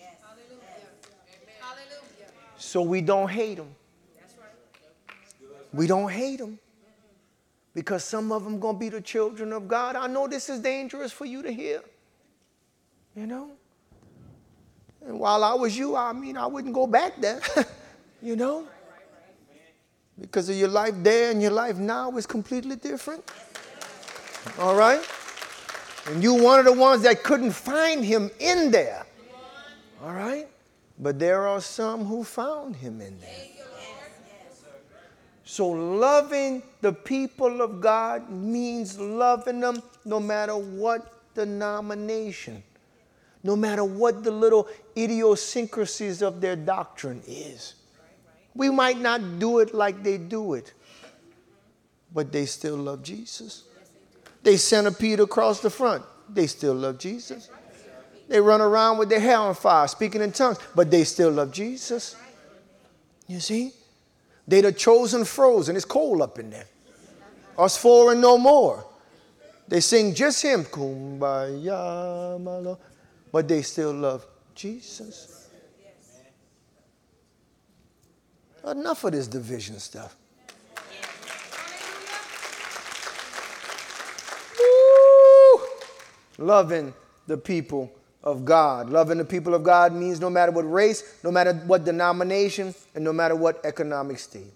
So 2.57 2.81
we 2.81 3.01
don't 3.01 3.29
hate 3.29 3.55
them. 3.55 3.73
We 5.71 5.87
don't 5.87 6.09
hate 6.09 6.39
them 6.39 6.59
because 7.73 8.03
some 8.03 8.31
of 8.31 8.43
them 8.43 8.59
going 8.59 8.75
to 8.75 8.79
be 8.79 8.89
the 8.89 9.01
children 9.01 9.53
of 9.53 9.67
God. 9.67 9.95
I 9.95 10.07
know 10.07 10.27
this 10.27 10.49
is 10.49 10.61
dangerous 10.61 11.11
for 11.11 11.25
you 11.25 11.41
to 11.43 11.51
hear. 11.51 11.81
You 13.15 13.27
know? 13.27 13.51
And 15.05 15.19
while 15.19 15.43
I 15.43 15.53
was 15.53 15.77
you, 15.77 15.95
I 15.95 16.13
mean, 16.13 16.35
I 16.35 16.47
wouldn't 16.47 16.73
go 16.73 16.87
back 16.87 17.21
there, 17.21 17.39
you 18.21 18.35
know? 18.35 18.67
Because 20.19 20.49
of 20.49 20.55
your 20.55 20.69
life 20.69 20.95
there 20.97 21.31
and 21.31 21.41
your 21.41 21.51
life 21.51 21.77
now 21.77 22.15
is 22.17 22.25
completely 22.25 22.75
different. 22.75 23.23
All 24.59 24.75
right? 24.75 25.05
And 26.07 26.23
you 26.23 26.33
one 26.33 26.59
of 26.59 26.65
the 26.65 26.73
ones 26.73 27.03
that 27.03 27.23
couldn't 27.23 27.51
find 27.51 28.03
him 28.03 28.31
in 28.39 28.71
there. 28.71 29.05
All 30.01 30.13
right? 30.13 30.47
But 30.97 31.19
there 31.19 31.47
are 31.47 31.61
some 31.61 32.05
who 32.05 32.23
found 32.23 32.75
him 32.75 33.01
in 33.01 33.19
there. 33.19 33.29
So 35.43 35.69
loving 35.69 36.63
the 36.81 36.91
people 36.91 37.61
of 37.61 37.79
God 37.79 38.29
means 38.29 38.99
loving 38.99 39.59
them 39.59 39.83
no 40.03 40.19
matter 40.19 40.55
what 40.55 41.33
denomination 41.35 42.63
no 43.45 43.55
matter 43.55 43.83
what 43.83 44.23
the 44.23 44.31
little 44.31 44.67
idiosyncrasies 44.97 46.23
of 46.23 46.41
their 46.41 46.55
doctrine 46.55 47.21
is. 47.27 47.75
We 48.55 48.71
might 48.71 48.99
not 48.99 49.37
do 49.37 49.59
it 49.59 49.71
like 49.71 50.01
they 50.01 50.17
do 50.17 50.55
it, 50.55 50.73
but 52.11 52.31
they 52.31 52.47
still 52.47 52.75
love 52.75 53.03
Jesus. 53.03 53.65
They 54.41 54.57
centipede 54.57 55.19
across 55.19 55.59
the 55.59 55.69
front, 55.69 56.03
they 56.27 56.47
still 56.47 56.73
love 56.73 56.97
Jesus. 56.97 57.51
They 58.27 58.41
run 58.41 58.61
around 58.61 58.97
with 58.97 59.09
their 59.09 59.19
hair 59.19 59.37
on 59.37 59.53
fire, 59.53 59.87
speaking 59.87 60.23
in 60.23 60.31
tongues, 60.31 60.57
but 60.73 60.89
they 60.89 61.03
still 61.03 61.29
love 61.29 61.51
Jesus. 61.51 62.15
You 63.27 63.39
see? 63.39 63.73
They 64.47 64.61
the 64.61 64.71
chosen 64.71 65.23
frozen. 65.23 65.75
It's 65.75 65.85
cold 65.85 66.23
up 66.23 66.39
in 66.39 66.49
there. 66.49 66.65
Us 67.59 67.77
four 67.77 68.11
and 68.11 68.21
no 68.21 68.39
more. 68.39 68.83
They 69.67 69.81
sing 69.81 70.15
just 70.15 70.41
him. 70.41 70.63
Kumbaya, 70.63 72.41
my 72.41 72.57
Lord 72.57 72.79
but 73.35 73.49
they 73.49 73.61
still 73.63 73.91
love 73.91 74.25
Jesus. 74.55 75.49
Enough 78.65 79.03
of 79.03 79.11
this 79.11 79.27
division 79.27 79.77
stuff. 79.77 80.15
Woo! 84.57 85.59
Loving 86.37 86.93
the 87.27 87.35
people 87.35 87.91
of 88.23 88.45
God. 88.45 88.89
Loving 88.89 89.17
the 89.17 89.25
people 89.25 89.53
of 89.53 89.63
God 89.63 89.91
means 89.91 90.21
no 90.21 90.29
matter 90.29 90.53
what 90.53 90.71
race, 90.71 91.19
no 91.21 91.29
matter 91.29 91.51
what 91.51 91.83
denomination, 91.83 92.73
and 92.95 93.03
no 93.03 93.11
matter 93.11 93.35
what 93.35 93.59
economic 93.65 94.17
state. 94.17 94.53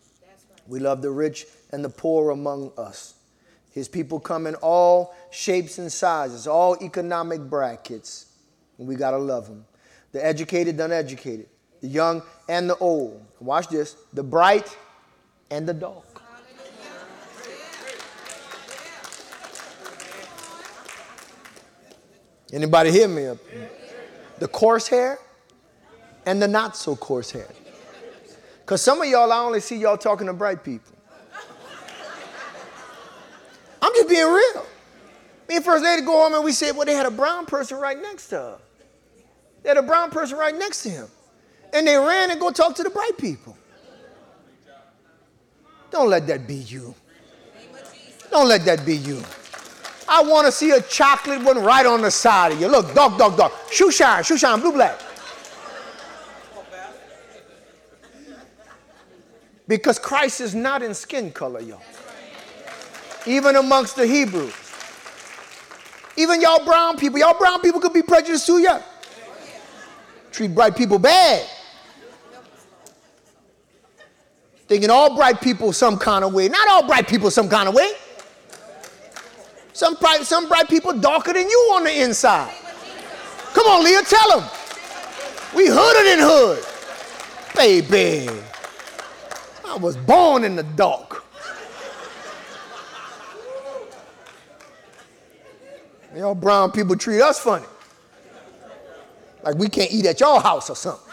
We 0.70 0.80
love 0.80 1.02
the 1.02 1.12
rich 1.12 1.48
and 1.74 1.84
the 1.84 1.90
poor 1.90 2.30
among 2.30 2.72
us. 2.78 3.16
His 3.74 3.90
people 3.90 4.22
come 4.22 4.48
in 4.48 4.56
all 4.56 5.14
shapes 5.32 5.80
and 5.80 5.92
sizes, 5.92 6.48
all 6.48 6.82
economic 6.82 7.42
brackets 7.42 8.28
and 8.80 8.88
we 8.88 8.96
got 8.96 9.12
to 9.12 9.18
love 9.18 9.48
them. 9.48 9.66
The 10.12 10.26
educated, 10.26 10.78
the 10.78 10.86
uneducated, 10.86 11.48
the 11.82 11.88
young 11.88 12.24
and 12.48 12.68
the 12.70 12.78
old. 12.78 13.24
Watch 13.40 13.68
this 13.68 13.96
the 14.14 14.24
bright 14.24 14.76
and 15.52 15.68
the 15.68 15.74
dark. 15.74 16.06
Anybody 22.52 22.92
hear 22.92 23.08
me? 23.08 23.38
The 24.40 24.48
coarse 24.48 24.88
hair 24.88 25.20
and 26.26 26.42
the 26.42 26.48
not 26.48 26.76
so 26.76 26.96
coarse 26.96 27.30
hair. 27.30 27.48
Because 28.62 28.82
some 28.82 29.02
of 29.02 29.08
y'all, 29.08 29.32
I 29.32 29.40
only 29.40 29.60
see 29.60 29.78
y'all 29.78 29.98
talking 29.98 30.28
to 30.28 30.34
bright 30.34 30.64
people. 30.64 30.94
I'm 33.82 33.94
just 33.94 34.10
being 34.10 34.28
real. 34.28 34.66
Me 35.48 35.56
and 35.58 35.66
First 35.66 35.84
Lady 35.84 36.02
go 36.04 36.12
home 36.12 36.34
and 36.34 36.44
we 36.44 36.52
said, 36.52 36.76
well, 36.76 36.86
they 36.86 36.94
had 36.94 37.06
a 37.06 37.12
brown 37.12 37.46
person 37.46 37.78
right 37.78 38.00
next 38.00 38.28
to 38.28 38.36
her. 38.36 38.60
They 39.64 39.70
had 39.70 39.78
a 39.78 39.82
brown 39.82 40.12
person 40.12 40.38
right 40.38 40.56
next 40.58 40.84
to 40.84 40.90
him. 40.90 41.08
And 41.74 41.88
they 41.88 41.96
ran 41.96 42.32
and 42.32 42.40
go 42.40 42.52
talk 42.52 42.76
to 42.76 42.84
the 42.84 42.90
bright 42.90 43.18
people. 43.18 43.56
Don't 45.92 46.10
let 46.10 46.28
that 46.28 46.48
be 46.48 46.56
you. 46.56 46.94
Don't 48.32 48.48
let 48.48 48.66
that 48.66 48.86
be 48.86 48.96
you. 48.96 49.22
I 50.08 50.24
want 50.24 50.48
to 50.48 50.52
see 50.52 50.72
a 50.72 50.82
chocolate 50.82 51.44
one 51.44 51.60
right 51.60 51.86
on 51.86 52.02
the 52.02 52.12
side 52.12 52.54
of 52.54 52.62
you. 52.62 52.68
Look, 52.68 52.94
dog, 52.96 53.18
dog, 53.18 53.38
dog. 53.38 53.52
Shoe 53.72 53.92
shine, 53.92 54.24
shoe 54.24 54.38
shine, 54.38 54.60
blue, 54.60 54.72
black. 54.72 55.00
Because 59.68 60.00
Christ 60.00 60.42
is 60.42 60.56
not 60.56 60.82
in 60.82 60.96
skin 60.96 61.32
color, 61.32 61.60
y'all. 61.60 61.82
Even 63.28 63.56
amongst 63.56 63.96
the 63.96 64.08
Hebrews. 64.08 64.54
Even 66.18 66.42
y'all 66.42 66.66
brown 66.66 66.98
people, 66.98 67.20
y'all 67.20 67.38
brown 67.38 67.62
people 67.62 67.80
could 67.80 67.94
be 67.94 68.02
prejudiced 68.02 68.48
too, 68.48 68.58
yeah. 68.58 68.82
Treat 70.32 70.54
bright 70.54 70.76
people 70.76 71.00
bad. 71.00 71.48
Thinking 74.68 74.90
all 74.90 75.16
bright 75.16 75.42
people 75.42 75.74
some 75.74 75.98
kind 75.98 76.24
of 76.24 76.34
way. 76.34 76.48
Not 76.48 76.68
all 76.70 76.86
bright 76.86 77.08
people 77.08 77.32
some 77.32 77.50
kind 77.50 77.68
of 77.68 77.74
way. 77.74 77.92
Some 79.74 79.96
bright, 79.96 80.24
some 80.24 80.48
bright 80.48 80.70
people 80.70 80.94
darker 80.94 81.34
than 81.34 81.50
you 81.50 81.72
on 81.74 81.86
the 81.86 82.02
inside. 82.04 82.54
Come 83.54 83.66
on, 83.66 83.84
Leah, 83.84 84.04
tell 84.04 84.40
them. 84.40 84.50
We 85.56 85.68
hooded 85.68 86.06
in 86.06 86.20
hood. 86.20 86.64
Baby, 87.56 88.30
I 89.66 89.76
was 89.78 89.98
born 89.98 90.44
in 90.44 90.56
the 90.56 90.64
dark. 90.64 91.26
Y'all 96.16 96.36
brown 96.36 96.72
people 96.72 96.96
treat 96.96 97.22
us 97.22 97.40
funny. 97.40 97.66
Like 99.44 99.56
we 99.56 99.70
can't 99.70 99.92
eat 99.92 100.06
at 100.06 100.20
your 100.20 100.42
house 100.42 100.70
or 100.70 100.76
something. 100.76 101.06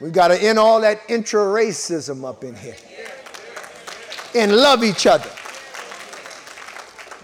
We 0.00 0.10
got 0.10 0.28
to 0.28 0.42
end 0.42 0.58
all 0.58 0.80
that 0.82 1.00
intra 1.08 1.40
racism 1.40 2.28
up 2.28 2.44
in 2.44 2.54
here 2.54 2.76
and 4.34 4.54
love 4.54 4.84
each 4.84 5.06
other. 5.06 5.30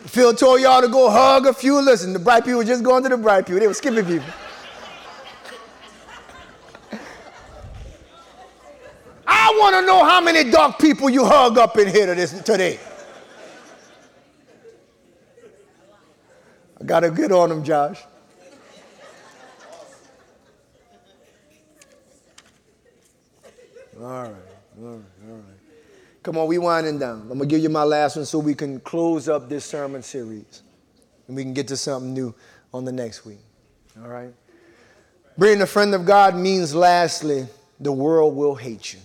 Phil 0.07 0.35
told 0.35 0.61
y'all 0.61 0.81
to 0.81 0.89
go 0.89 1.11
hug 1.11 1.47
a 1.47 1.55
few. 1.55 1.81
Listen, 1.81 2.13
the 2.13 2.19
bright 2.19 2.45
people 2.45 2.63
just 2.65 2.83
going 2.83 3.03
to 3.03 3.09
the 3.11 3.17
bright 3.17 3.47
people, 3.47 3.61
they 3.61 3.67
were 3.67 3.75
skipping 3.75 4.05
people. 4.05 4.29
I 9.27 9.57
want 9.59 9.77
to 9.77 9.87
know 9.87 10.05
how 10.05 10.21
many 10.21 10.51
dark 10.51 10.79
people 10.79 11.09
you 11.11 11.25
hug 11.25 11.59
up 11.59 11.77
in 11.79 11.89
here 11.89 12.15
today. 12.15 12.79
I 16.83 16.85
got 16.85 17.01
to 17.01 17.13
get 17.13 17.31
on 17.31 17.53
him, 17.53 17.63
Josh. 17.63 18.03
All 24.01 24.03
right. 24.03 24.27
All 24.27 24.33
right. 24.85 25.03
All 25.29 25.37
right. 25.37 25.45
Come 26.25 26.39
on, 26.39 26.49
we 26.49 26.59
winding 26.59 26.99
down. 26.99 27.21
I'm 27.23 27.39
gonna 27.39 27.47
give 27.47 27.63
you 27.63 27.69
my 27.69 27.85
last 27.85 28.17
one 28.17 28.25
so 28.25 28.41
we 28.41 28.55
can 28.55 28.81
close 28.81 29.29
up 29.29 29.49
this 29.49 29.65
sermon 29.65 30.03
series. 30.03 30.63
And 31.29 31.37
we 31.37 31.45
can 31.45 31.53
get 31.55 31.69
to 31.69 31.77
something 31.77 32.13
new 32.13 32.35
on 32.75 32.85
the 32.85 32.93
next 32.93 33.25
week. 33.25 33.41
All 34.01 34.09
right? 34.09 34.33
Being 35.39 35.63
a 35.63 35.67
friend 35.67 35.95
of 35.95 36.05
God 36.05 36.35
means 36.35 36.75
lastly, 36.75 37.47
the 37.79 37.93
world 37.93 38.35
will 38.35 38.57
hate 38.57 38.93
you. 38.93 39.01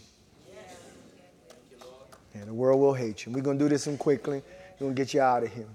Yeah, 2.35 2.45
the 2.45 2.53
world 2.53 2.79
will 2.79 2.93
hate 2.93 3.25
you. 3.25 3.31
We're 3.31 3.41
gonna 3.41 3.59
do 3.59 3.69
this 3.69 3.85
one 3.85 3.97
quickly. 3.97 4.41
We're 4.79 4.87
gonna 4.87 4.95
get 4.95 5.13
you 5.13 5.21
out 5.21 5.43
of 5.43 5.53
here. 5.53 5.67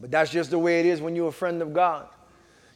But 0.00 0.10
that's 0.10 0.30
just 0.30 0.50
the 0.50 0.58
way 0.58 0.80
it 0.80 0.86
is 0.86 1.00
when 1.00 1.16
you're 1.16 1.28
a 1.28 1.32
friend 1.32 1.62
of 1.62 1.72
God. 1.72 2.06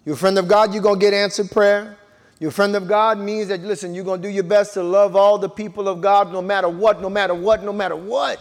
You're 0.05 0.15
a 0.15 0.19
friend 0.19 0.39
of 0.39 0.49
God, 0.49 0.73
you're 0.73 0.83
going 0.83 0.99
to 0.99 1.05
get 1.05 1.13
answered 1.15 1.51
prayer. 1.51 1.97
You're 2.39 2.49
a 2.49 2.53
friend 2.53 2.75
of 2.75 2.89
God 2.89 3.19
means 3.19 3.49
that, 3.49 3.61
listen, 3.61 3.95
you're 3.95 4.05
going 4.05 4.23
to 4.23 4.29
do 4.29 4.33
your 4.33 4.45
best 4.45 4.73
to 4.75 4.83
love 4.83 5.15
all 5.15 5.37
the 5.37 5.49
people 5.49 5.89
of 5.89 6.01
God 6.01 6.33
no 6.33 6.41
matter 6.41 6.69
what, 6.71 7.03
no 7.03 7.11
matter 7.11 7.35
what, 7.35 7.63
no 7.63 7.73
matter 7.73 7.97
what. 7.97 8.41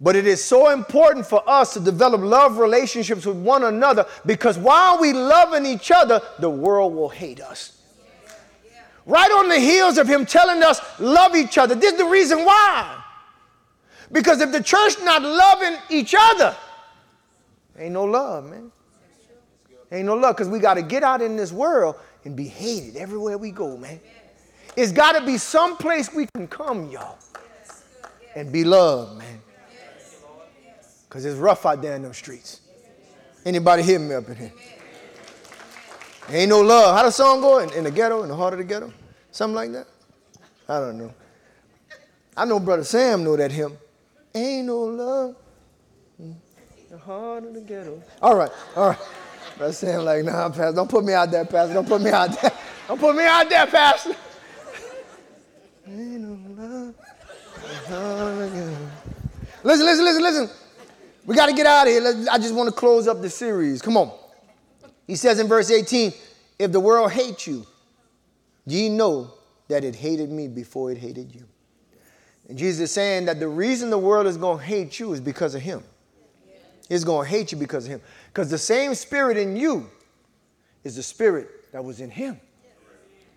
But 0.00 0.16
it 0.16 0.26
is 0.26 0.44
so 0.44 0.68
important 0.68 1.24
for 1.24 1.42
us 1.48 1.72
to 1.74 1.80
develop 1.80 2.20
love 2.20 2.58
relationships 2.58 3.24
with 3.24 3.38
one 3.38 3.64
another 3.64 4.06
because 4.26 4.58
while 4.58 5.00
we 5.00 5.14
loving 5.14 5.64
each 5.64 5.90
other, 5.90 6.20
the 6.40 6.50
world 6.50 6.94
will 6.94 7.08
hate 7.08 7.40
us. 7.40 7.80
Right 9.06 9.30
on 9.30 9.48
the 9.48 9.58
heels 9.58 9.96
of 9.96 10.06
him 10.06 10.26
telling 10.26 10.62
us 10.62 10.80
love 10.98 11.34
each 11.34 11.56
other. 11.56 11.74
This 11.74 11.92
is 11.92 11.98
the 11.98 12.04
reason 12.04 12.44
why. 12.44 13.02
Because 14.12 14.42
if 14.42 14.52
the 14.52 14.62
church 14.62 14.96
not 15.02 15.22
loving 15.22 15.78
each 15.88 16.14
other, 16.18 16.54
ain't 17.78 17.92
no 17.92 18.04
love, 18.04 18.44
man. 18.44 18.70
Ain't 19.92 20.06
no 20.06 20.14
love 20.14 20.36
because 20.36 20.48
we 20.48 20.58
got 20.58 20.74
to 20.74 20.82
get 20.82 21.02
out 21.02 21.22
in 21.22 21.36
this 21.36 21.52
world 21.52 21.96
and 22.24 22.34
be 22.34 22.48
hated 22.48 22.96
everywhere 22.96 23.38
we 23.38 23.50
go, 23.50 23.76
man. 23.76 24.00
It's 24.76 24.92
got 24.92 25.12
to 25.12 25.24
be 25.24 25.38
some 25.38 25.76
place 25.76 26.12
we 26.12 26.26
can 26.34 26.48
come, 26.48 26.90
y'all, 26.90 27.18
and 28.34 28.52
be 28.52 28.64
loved, 28.64 29.18
man. 29.18 29.40
Because 31.08 31.24
it's 31.24 31.36
rough 31.36 31.64
out 31.64 31.80
there 31.80 31.94
in 31.94 32.02
those 32.02 32.16
streets. 32.16 32.60
Anybody 33.44 33.82
hear 33.82 33.98
me 33.98 34.14
up 34.14 34.28
in 34.28 34.36
here? 34.36 34.52
Ain't 36.30 36.48
no 36.48 36.60
love. 36.60 36.96
How 36.96 37.04
the 37.04 37.10
song 37.10 37.40
go? 37.40 37.58
In, 37.58 37.72
in 37.74 37.84
the 37.84 37.90
ghetto, 37.90 38.22
in 38.22 38.28
the 38.28 38.34
heart 38.34 38.54
of 38.54 38.58
the 38.58 38.64
ghetto? 38.64 38.92
Something 39.30 39.54
like 39.54 39.72
that? 39.72 39.86
I 40.68 40.80
don't 40.80 40.98
know. 40.98 41.14
I 42.36 42.44
know 42.46 42.58
Brother 42.58 42.84
Sam 42.84 43.22
know 43.22 43.36
that 43.36 43.52
hymn. 43.52 43.76
Ain't 44.34 44.66
no 44.66 44.78
love. 44.78 45.36
In 46.94 47.00
the 47.00 47.06
heart 47.06 47.44
of 47.44 47.54
the 47.54 47.60
ghetto. 47.60 48.00
All 48.22 48.36
right, 48.36 48.50
all 48.76 48.90
right. 48.90 48.98
Brother 49.58 49.72
saying 49.72 50.04
like, 50.04 50.24
nah, 50.24 50.48
Pastor, 50.48 50.72
don't 50.72 50.88
put 50.88 51.04
me 51.04 51.12
out 51.12 51.28
there, 51.28 51.44
Pastor. 51.44 51.74
Don't 51.74 51.88
put 51.88 52.00
me 52.00 52.10
out 52.10 52.40
there. 52.40 52.52
Don't 52.86 53.00
put 53.00 53.16
me 53.16 53.24
out 53.24 53.48
there, 53.48 53.66
Pastor. 53.66 54.14
Listen, 59.64 59.86
listen, 59.86 60.04
listen, 60.04 60.22
listen. 60.22 60.50
We 61.26 61.34
got 61.34 61.46
to 61.46 61.52
get 61.52 61.66
out 61.66 61.88
of 61.88 61.92
here. 61.92 62.26
I 62.30 62.38
just 62.38 62.54
want 62.54 62.68
to 62.68 62.74
close 62.74 63.08
up 63.08 63.20
the 63.20 63.30
series. 63.30 63.82
Come 63.82 63.96
on. 63.96 64.16
He 65.08 65.16
says 65.16 65.40
in 65.40 65.48
verse 65.48 65.72
18, 65.72 66.12
if 66.60 66.70
the 66.70 66.78
world 66.78 67.10
hates 67.10 67.44
you, 67.44 67.66
ye 68.66 68.88
know 68.88 69.32
that 69.66 69.82
it 69.82 69.96
hated 69.96 70.30
me 70.30 70.46
before 70.46 70.92
it 70.92 70.98
hated 70.98 71.34
you. 71.34 71.42
And 72.48 72.56
Jesus 72.56 72.82
is 72.82 72.92
saying 72.92 73.24
that 73.24 73.40
the 73.40 73.48
reason 73.48 73.90
the 73.90 73.98
world 73.98 74.28
is 74.28 74.36
going 74.36 74.58
to 74.58 74.64
hate 74.64 75.00
you 75.00 75.12
is 75.12 75.20
because 75.20 75.56
of 75.56 75.62
him. 75.62 75.82
It's 76.90 77.04
going 77.04 77.24
to 77.24 77.30
hate 77.30 77.52
you 77.52 77.58
because 77.58 77.86
of 77.86 77.92
him. 77.92 78.00
Because 78.28 78.50
the 78.50 78.58
same 78.58 78.94
spirit 78.94 79.36
in 79.36 79.56
you 79.56 79.88
is 80.82 80.96
the 80.96 81.02
spirit 81.02 81.72
that 81.72 81.82
was 81.82 82.00
in 82.00 82.10
him. 82.10 82.38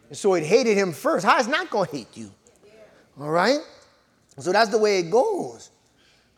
And 0.09 0.17
so 0.17 0.33
it 0.35 0.43
hated 0.43 0.77
him 0.77 0.91
first. 0.93 1.25
How 1.25 1.39
is 1.39 1.47
not 1.47 1.69
going 1.69 1.89
to 1.89 1.95
hate 1.95 2.15
you? 2.15 2.31
All 3.19 3.29
right? 3.29 3.59
So 4.37 4.51
that's 4.51 4.69
the 4.69 4.77
way 4.77 4.99
it 4.99 5.09
goes. 5.09 5.69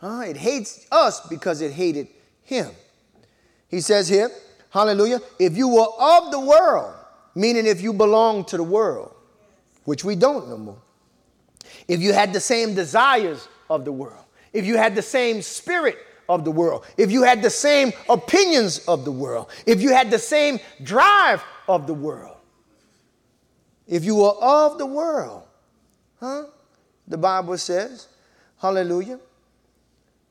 Uh, 0.02 0.23
it 0.27 0.38
hates 0.38 0.88
us 0.91 1.27
because 1.27 1.61
it 1.61 1.72
hated 1.72 2.07
him. 2.44 2.69
He 3.68 3.81
says 3.81 4.07
here, 4.07 4.31
hallelujah, 4.69 5.19
if 5.38 5.57
you 5.57 5.68
were 5.68 5.88
of 5.99 6.31
the 6.31 6.40
world, 6.40 6.95
meaning 7.36 7.65
if 7.65 7.81
you 7.81 7.94
belong 7.94 8.45
to 8.45 8.57
the 8.57 8.64
world, 8.64 9.14
which 9.84 10.03
we 10.03 10.15
don't 10.15 10.48
no 10.48 10.57
more, 10.57 10.81
if 11.88 12.02
you 12.02 12.14
had 12.14 12.34
the 12.34 12.40
same 12.40 12.73
desires 12.73 13.48
of 13.69 13.84
the 13.84 13.91
world, 13.91 14.23
if 14.53 14.65
you 14.65 14.77
had 14.77 14.95
the 14.95 15.02
same 15.02 15.41
spirit 15.41 15.98
of 16.30 16.45
the 16.45 16.51
world, 16.51 16.85
if 16.95 17.11
you 17.11 17.23
had 17.23 17.41
the 17.41 17.49
same 17.49 17.91
opinions 18.07 18.80
of 18.88 19.03
the 19.03 19.11
world, 19.11 19.49
if 19.65 19.81
you 19.81 19.91
had 19.91 20.11
the 20.11 20.19
same 20.19 20.60
drive 20.84 21.43
of 21.68 21.88
the 21.88 21.93
world, 21.93 22.38
if 23.88 24.06
you 24.06 24.15
were 24.15 24.35
of 24.39 24.77
the 24.77 24.85
world, 24.85 25.43
huh? 26.19 26.45
The 27.07 27.18
Bible 27.18 27.57
says, 27.57 28.07
hallelujah, 28.61 29.19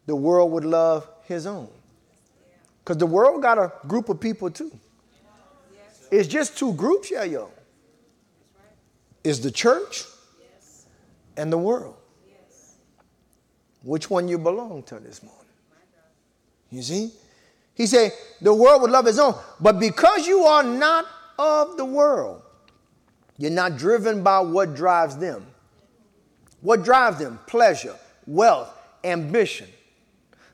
the 0.07 0.15
world 0.15 0.53
would 0.53 0.65
love 0.65 1.09
his 1.25 1.45
own. 1.45 1.69
Because 2.85 2.97
the 2.97 3.07
world 3.07 3.43
got 3.43 3.59
a 3.59 3.73
group 3.87 4.09
of 4.09 4.21
people 4.21 4.51
too. 4.51 4.71
It's 6.11 6.29
just 6.29 6.57
two 6.57 6.73
groups, 6.75 7.11
yeah, 7.11 7.25
yo. 7.25 7.51
Is 9.25 9.41
the 9.41 9.51
church 9.51 10.05
and 11.37 11.53
the 11.53 11.59
world. 11.59 11.97
Which 13.83 14.09
one 14.09 14.29
you 14.29 14.39
belong 14.39 14.85
to 14.85 15.01
this 15.01 15.23
morning? 15.23 15.48
You 16.71 16.83
see? 16.83 17.13
He 17.75 17.87
said, 17.87 18.13
the 18.41 18.53
world 18.53 18.83
would 18.83 18.91
love 18.91 19.07
his 19.07 19.19
own. 19.19 19.35
But 19.61 19.79
because 19.79 20.27
you 20.27 20.41
are 20.43 20.63
not 20.63 21.07
of 21.39 21.77
the 21.77 21.85
world, 21.85 22.43
you're 23.39 23.51
not 23.53 23.77
driven 23.77 24.23
by 24.23 24.41
what 24.41 24.75
drives 24.75 25.17
them. 25.17 25.47
What 26.61 26.83
drives 26.83 27.19
them? 27.19 27.39
Pleasure, 27.47 27.95
wealth, 28.27 28.77
ambition, 29.05 29.69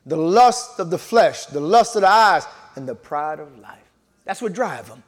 the 0.05 0.15
lust 0.15 0.79
of 0.79 0.91
the 0.91 0.99
flesh, 0.99 1.47
the 1.47 1.59
lust 1.59 1.95
of 1.95 2.03
the 2.03 2.09
eyes, 2.09 2.45
and 2.75 2.87
the 2.87 2.93
pride 2.93 3.39
of 3.39 3.57
life. 3.57 3.79
That's 4.23 4.41
what 4.41 4.53
drives 4.53 4.87
them. 4.87 5.01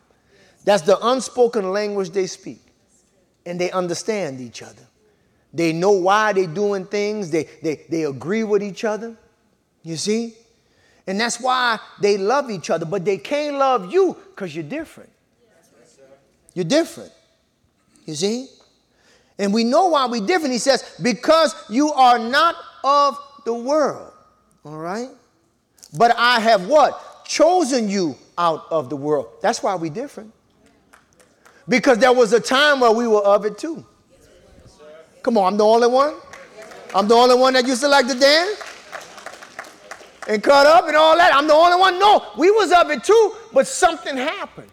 That's 0.64 0.82
the 0.82 0.98
unspoken 1.08 1.72
language 1.72 2.10
they 2.10 2.26
speak. 2.26 2.62
And 3.46 3.62
they 3.62 3.72
understand 3.72 4.42
each 4.42 4.64
other. 4.64 4.88
They 5.54 5.72
know 5.72 5.92
why 5.92 6.34
they're 6.34 6.48
doing 6.48 6.86
things. 6.86 7.30
They, 7.30 7.44
they, 7.62 7.86
they 7.90 8.04
agree 8.04 8.44
with 8.44 8.64
each 8.64 8.84
other. 8.84 9.16
You 9.84 9.98
see? 9.98 10.34
And 11.08 11.20
that's 11.20 11.40
why 11.40 11.80
they 12.02 12.18
love 12.18 12.52
each 12.52 12.70
other, 12.70 12.86
but 12.86 13.06
they 13.06 13.18
can't 13.18 13.58
love 13.58 13.92
you 13.92 14.18
because 14.30 14.54
you're 14.54 14.64
different. 14.64 15.10
You're 16.54 16.66
different. 16.66 17.12
You 18.06 18.14
see? 18.16 18.48
And 19.40 19.54
we 19.54 19.64
know 19.64 19.88
why 19.88 20.06
we're 20.08 20.26
different. 20.26 20.52
He 20.52 20.60
says, 20.60 20.98
because 21.02 21.56
you 21.70 21.92
are 21.94 22.20
not 22.20 22.56
of 22.84 23.18
the 23.46 23.54
world. 23.54 24.12
All 24.66 24.78
right? 24.78 25.10
But 25.98 26.16
I 26.18 26.40
have 26.42 26.68
what? 26.68 27.24
Chosen 27.26 27.90
you 27.90 28.16
out 28.38 28.66
of 28.70 28.90
the 28.90 28.96
world. 28.96 29.28
That's 29.42 29.64
why 29.64 29.76
we're 29.76 29.92
different. 29.92 30.34
Because 31.70 31.98
there 32.00 32.14
was 32.14 32.34
a 32.34 32.40
time 32.40 32.80
where 32.80 32.92
we 32.92 33.08
were 33.08 33.22
of 33.22 33.46
it 33.46 33.58
too. 33.58 33.86
Come 35.24 35.38
on, 35.38 35.54
I'm 35.54 35.58
the 35.58 35.66
only 35.66 35.88
one? 35.88 36.16
I'm 36.96 37.08
the 37.08 37.16
only 37.16 37.36
one 37.36 37.54
that 37.54 37.68
used 37.68 37.82
to 37.82 37.88
like 37.88 38.08
to 38.08 38.18
dance? 38.18 38.64
And 40.28 40.44
cut 40.44 40.68
up 40.68 40.88
and 40.88 40.96
all 40.98 41.16
that. 41.16 41.34
I'm 41.34 41.48
the 41.48 41.54
only 41.54 41.80
one? 41.80 41.98
No, 42.00 42.26
we 42.38 42.52
was 42.52 42.72
of 42.72 42.92
it 42.92 43.04
too, 43.04 43.34
but 43.54 43.66
something 43.66 44.18
happened. 44.18 44.70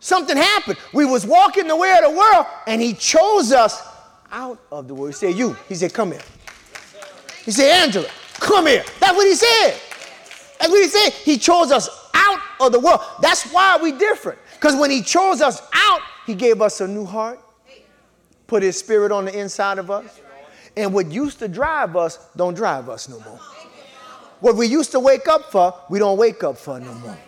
Something 0.00 0.36
happened. 0.36 0.78
We 0.92 1.04
was 1.04 1.26
walking 1.26 1.66
the 1.66 1.74
way 1.74 1.92
of 1.92 2.10
the 2.10 2.16
world, 2.16 2.46
and 2.66 2.80
he 2.80 2.92
chose 2.92 3.50
us 3.50 3.82
out 4.30 4.60
of 4.70 4.86
the 4.86 4.94
world. 4.94 5.14
He 5.14 5.16
said, 5.16 5.34
you. 5.34 5.56
He 5.68 5.74
said, 5.74 5.92
come 5.92 6.12
here. 6.12 6.22
He 7.44 7.50
said, 7.50 7.82
Angela, 7.82 8.08
come 8.34 8.66
here. 8.66 8.84
That's 9.00 9.16
what 9.16 9.26
he 9.26 9.34
said. 9.34 9.80
That's 10.60 10.70
what 10.70 10.82
he 10.82 10.88
said. 10.88 11.12
He 11.12 11.38
chose 11.38 11.72
us 11.72 11.88
out 12.14 12.38
of 12.60 12.72
the 12.72 12.80
world. 12.80 13.00
That's 13.22 13.50
why 13.52 13.78
we 13.82 13.92
different. 13.92 14.38
Because 14.54 14.76
when 14.76 14.90
he 14.90 15.02
chose 15.02 15.40
us 15.40 15.62
out, 15.72 16.00
he 16.26 16.34
gave 16.34 16.60
us 16.60 16.80
a 16.80 16.86
new 16.86 17.06
heart, 17.06 17.40
put 18.46 18.62
his 18.62 18.78
spirit 18.78 19.12
on 19.12 19.24
the 19.24 19.38
inside 19.38 19.78
of 19.78 19.90
us. 19.90 20.20
And 20.76 20.92
what 20.92 21.10
used 21.10 21.38
to 21.40 21.48
drive 21.48 21.96
us 21.96 22.18
don't 22.36 22.54
drive 22.54 22.88
us 22.88 23.08
no 23.08 23.18
more. 23.20 23.40
What 24.40 24.56
we 24.56 24.66
used 24.66 24.92
to 24.92 25.00
wake 25.00 25.26
up 25.28 25.50
for, 25.50 25.74
we 25.90 25.98
don't 25.98 26.18
wake 26.18 26.44
up 26.44 26.56
for 26.56 26.78
no 26.78 26.94
more. 26.94 27.18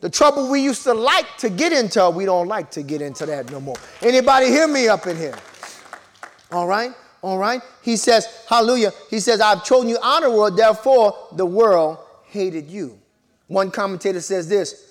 The 0.00 0.08
trouble 0.08 0.50
we 0.50 0.62
used 0.62 0.82
to 0.84 0.94
like 0.94 1.36
to 1.38 1.50
get 1.50 1.72
into, 1.72 2.08
we 2.10 2.24
don't 2.24 2.48
like 2.48 2.70
to 2.72 2.82
get 2.82 3.02
into 3.02 3.26
that 3.26 3.50
no 3.50 3.60
more. 3.60 3.76
Anybody 4.00 4.46
hear 4.46 4.66
me 4.66 4.88
up 4.88 5.06
in 5.06 5.16
here? 5.16 5.36
All 6.50 6.66
right? 6.66 6.92
All 7.22 7.36
right? 7.36 7.60
He 7.82 7.96
says, 7.96 8.26
hallelujah. 8.48 8.92
He 9.10 9.20
says, 9.20 9.40
I've 9.42 9.62
chosen 9.64 9.90
you 9.90 9.98
the 9.98 10.30
world, 10.30 10.56
therefore 10.56 11.28
the 11.32 11.44
world 11.44 11.98
hated 12.24 12.70
you. 12.70 12.98
One 13.46 13.70
commentator 13.70 14.20
says 14.20 14.48
this 14.48 14.86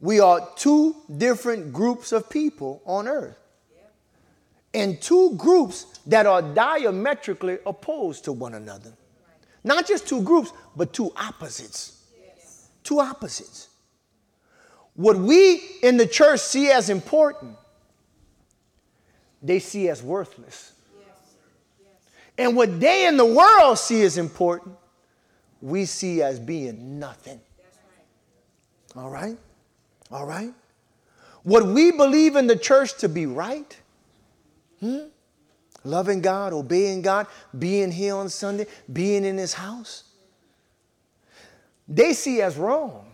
we 0.00 0.20
are 0.20 0.46
two 0.56 0.94
different 1.16 1.72
groups 1.72 2.12
of 2.12 2.28
people 2.28 2.82
on 2.84 3.08
earth. 3.08 3.38
And 4.74 5.00
two 5.00 5.34
groups 5.36 5.86
that 6.06 6.26
are 6.26 6.42
diametrically 6.42 7.58
opposed 7.64 8.24
to 8.24 8.32
one 8.32 8.52
another. 8.52 8.92
Not 9.66 9.86
just 9.86 10.06
two 10.06 10.22
groups, 10.22 10.52
but 10.74 10.94
two 10.94 11.12
opposites. 11.16 12.04
Two 12.82 13.00
opposites. 13.00 13.68
What 14.94 15.18
we 15.18 15.60
in 15.82 15.98
the 15.98 16.06
church 16.06 16.40
see 16.40 16.70
as 16.70 16.88
important 16.88 17.58
they 19.42 19.58
see 19.58 19.88
as 19.88 20.02
worthless. 20.02 20.72
And 22.38 22.54
what 22.54 22.80
they 22.80 23.06
in 23.06 23.16
the 23.16 23.24
world 23.24 23.78
see 23.78 24.02
as 24.02 24.18
important, 24.18 24.76
we 25.62 25.84
see 25.84 26.20
as 26.22 26.38
being 26.38 26.98
nothing. 26.98 27.40
All 28.94 29.08
right? 29.08 29.38
All 30.10 30.26
right? 30.26 30.52
What 31.44 31.66
we 31.66 31.92
believe 31.92 32.36
in 32.36 32.46
the 32.46 32.56
church 32.56 32.98
to 32.98 33.08
be 33.08 33.24
right, 33.26 33.78
hmm? 34.80 35.06
Loving 35.86 36.20
God, 36.20 36.52
obeying 36.52 37.02
God, 37.02 37.26
being 37.58 37.90
here 37.90 38.14
on 38.14 38.28
Sunday, 38.28 38.66
being 38.92 39.24
in 39.24 39.38
His 39.38 39.54
house, 39.54 40.04
they 41.88 42.12
see 42.12 42.42
as 42.42 42.56
wrong. 42.56 43.06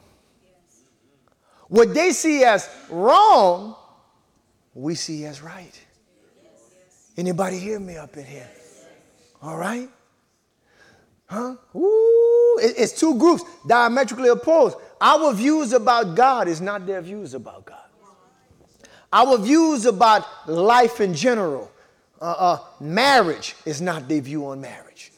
What 1.69 1.95
they 1.95 2.13
see 2.13 2.45
as 2.45 2.69
wrong, 2.91 3.77
we 4.75 4.95
see 4.95 5.25
as 5.25 5.41
right. 5.41 5.81
Anybody 7.17 7.59
hear 7.59 7.81
me 7.81 7.97
up 7.97 8.17
in 8.17 8.25
here? 8.25 8.51
All 9.43 9.57
right? 9.57 9.89
Huh? 11.27 11.57
Ooh, 11.75 12.59
it's 12.63 12.93
two 12.93 13.19
groups 13.19 13.43
diametrically 13.67 14.29
opposed. 14.29 14.77
Our 15.01 15.33
views 15.33 15.73
about 15.73 16.15
God 16.15 16.47
is 16.47 16.61
not 16.61 16.87
their 16.87 17.01
views 17.01 17.33
about 17.33 17.65
God. 17.65 17.79
Our 19.11 19.39
views 19.39 19.87
about 19.87 20.27
life 20.47 21.01
in 21.01 21.15
general, 21.15 21.72
uh, 22.23 22.35
uh, 22.39 22.59
marriage 22.81 23.57
is 23.67 23.81
not 23.81 24.09
their 24.09 24.21
view 24.21 24.47
on 24.47 24.61
marriage. 24.61 25.11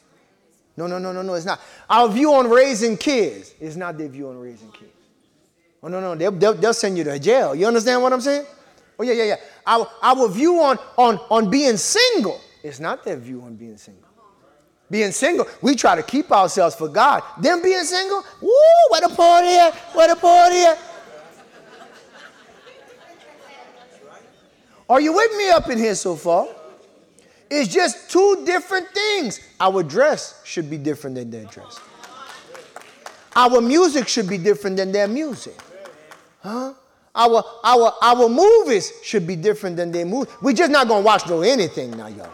No, 0.75 0.87
no, 0.87 0.97
no, 0.97 1.13
no, 1.13 1.21
no, 1.21 1.35
it's 1.35 1.45
not. 1.45 1.61
Our 1.87 2.09
view 2.09 2.33
on 2.33 2.49
raising 2.49 2.97
kids 2.97 3.53
is 3.59 3.77
not 3.77 3.97
their 3.97 4.09
view 4.09 4.27
on 4.27 4.39
raising 4.39 4.71
kids. 4.71 4.91
Oh, 5.83 5.87
no, 5.87 6.01
no, 6.01 6.15
they'll, 6.15 6.31
they'll, 6.31 6.55
they'll 6.55 6.73
send 6.73 6.97
you 6.97 7.03
to 7.03 7.19
jail. 7.19 7.53
You 7.53 7.67
understand 7.67 8.01
what 8.01 8.11
I'm 8.11 8.21
saying? 8.21 8.45
Oh, 8.97 9.03
yeah, 9.03 9.13
yeah, 9.13 9.23
yeah. 9.23 9.35
Our, 9.67 9.87
our 10.01 10.27
view 10.27 10.59
on, 10.61 10.79
on, 10.97 11.19
on 11.29 11.49
being 11.49 11.77
single 11.77 12.41
is 12.63 12.79
not 12.79 13.05
their 13.05 13.17
view 13.17 13.41
on 13.43 13.55
being 13.55 13.77
single. 13.77 14.09
Being 14.89 15.11
single, 15.11 15.47
we 15.61 15.75
try 15.75 15.95
to 15.95 16.03
keep 16.03 16.31
ourselves 16.31 16.75
for 16.75 16.87
God. 16.87 17.21
Them 17.39 17.61
being 17.61 17.83
single, 17.83 18.23
woo, 18.41 18.51
what 18.89 19.03
a 19.09 19.15
party 19.15 19.55
at? 19.55 19.75
Where 19.93 20.07
the 20.07 20.19
party? 20.19 20.81
Are 24.89 25.01
you 25.01 25.13
with 25.13 25.35
me 25.37 25.49
up 25.49 25.69
in 25.69 25.77
here 25.77 25.95
so 25.95 26.15
far? 26.15 26.47
It's 27.49 27.73
just 27.73 28.09
two 28.09 28.43
different 28.45 28.87
things. 28.89 29.39
Our 29.59 29.83
dress 29.83 30.41
should 30.43 30.69
be 30.69 30.77
different 30.77 31.15
than 31.15 31.29
their 31.29 31.45
dress. 31.45 31.79
Our 33.35 33.61
music 33.61 34.07
should 34.07 34.27
be 34.29 34.37
different 34.37 34.77
than 34.77 34.91
their 34.91 35.07
music. 35.07 35.57
Huh? 36.41 36.73
Our, 37.13 37.43
our, 37.63 37.93
our 38.01 38.29
movies 38.29 38.91
should 39.03 39.25
be 39.25 39.35
different 39.35 39.77
than 39.77 39.91
their 39.91 40.05
movies. 40.05 40.33
We're 40.41 40.53
just 40.53 40.71
not 40.71 40.87
going 40.87 41.01
to 41.01 41.05
watch 41.05 41.27
no 41.27 41.41
anything 41.41 41.91
now, 41.91 42.07
y'all. 42.07 42.29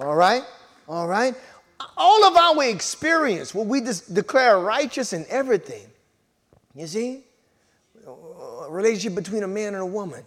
All 0.00 0.16
right? 0.16 0.42
All 0.88 1.06
right? 1.06 1.34
All 1.96 2.24
of 2.24 2.36
our 2.36 2.64
experience, 2.64 3.54
what 3.54 3.66
we 3.66 3.82
declare 4.12 4.58
righteous 4.58 5.12
in 5.12 5.26
everything, 5.28 5.86
you 6.74 6.86
see? 6.86 7.24
A 8.06 8.70
relationship 8.70 9.14
between 9.14 9.42
a 9.42 9.48
man 9.48 9.74
and 9.74 9.82
a 9.82 9.86
woman, 9.86 10.24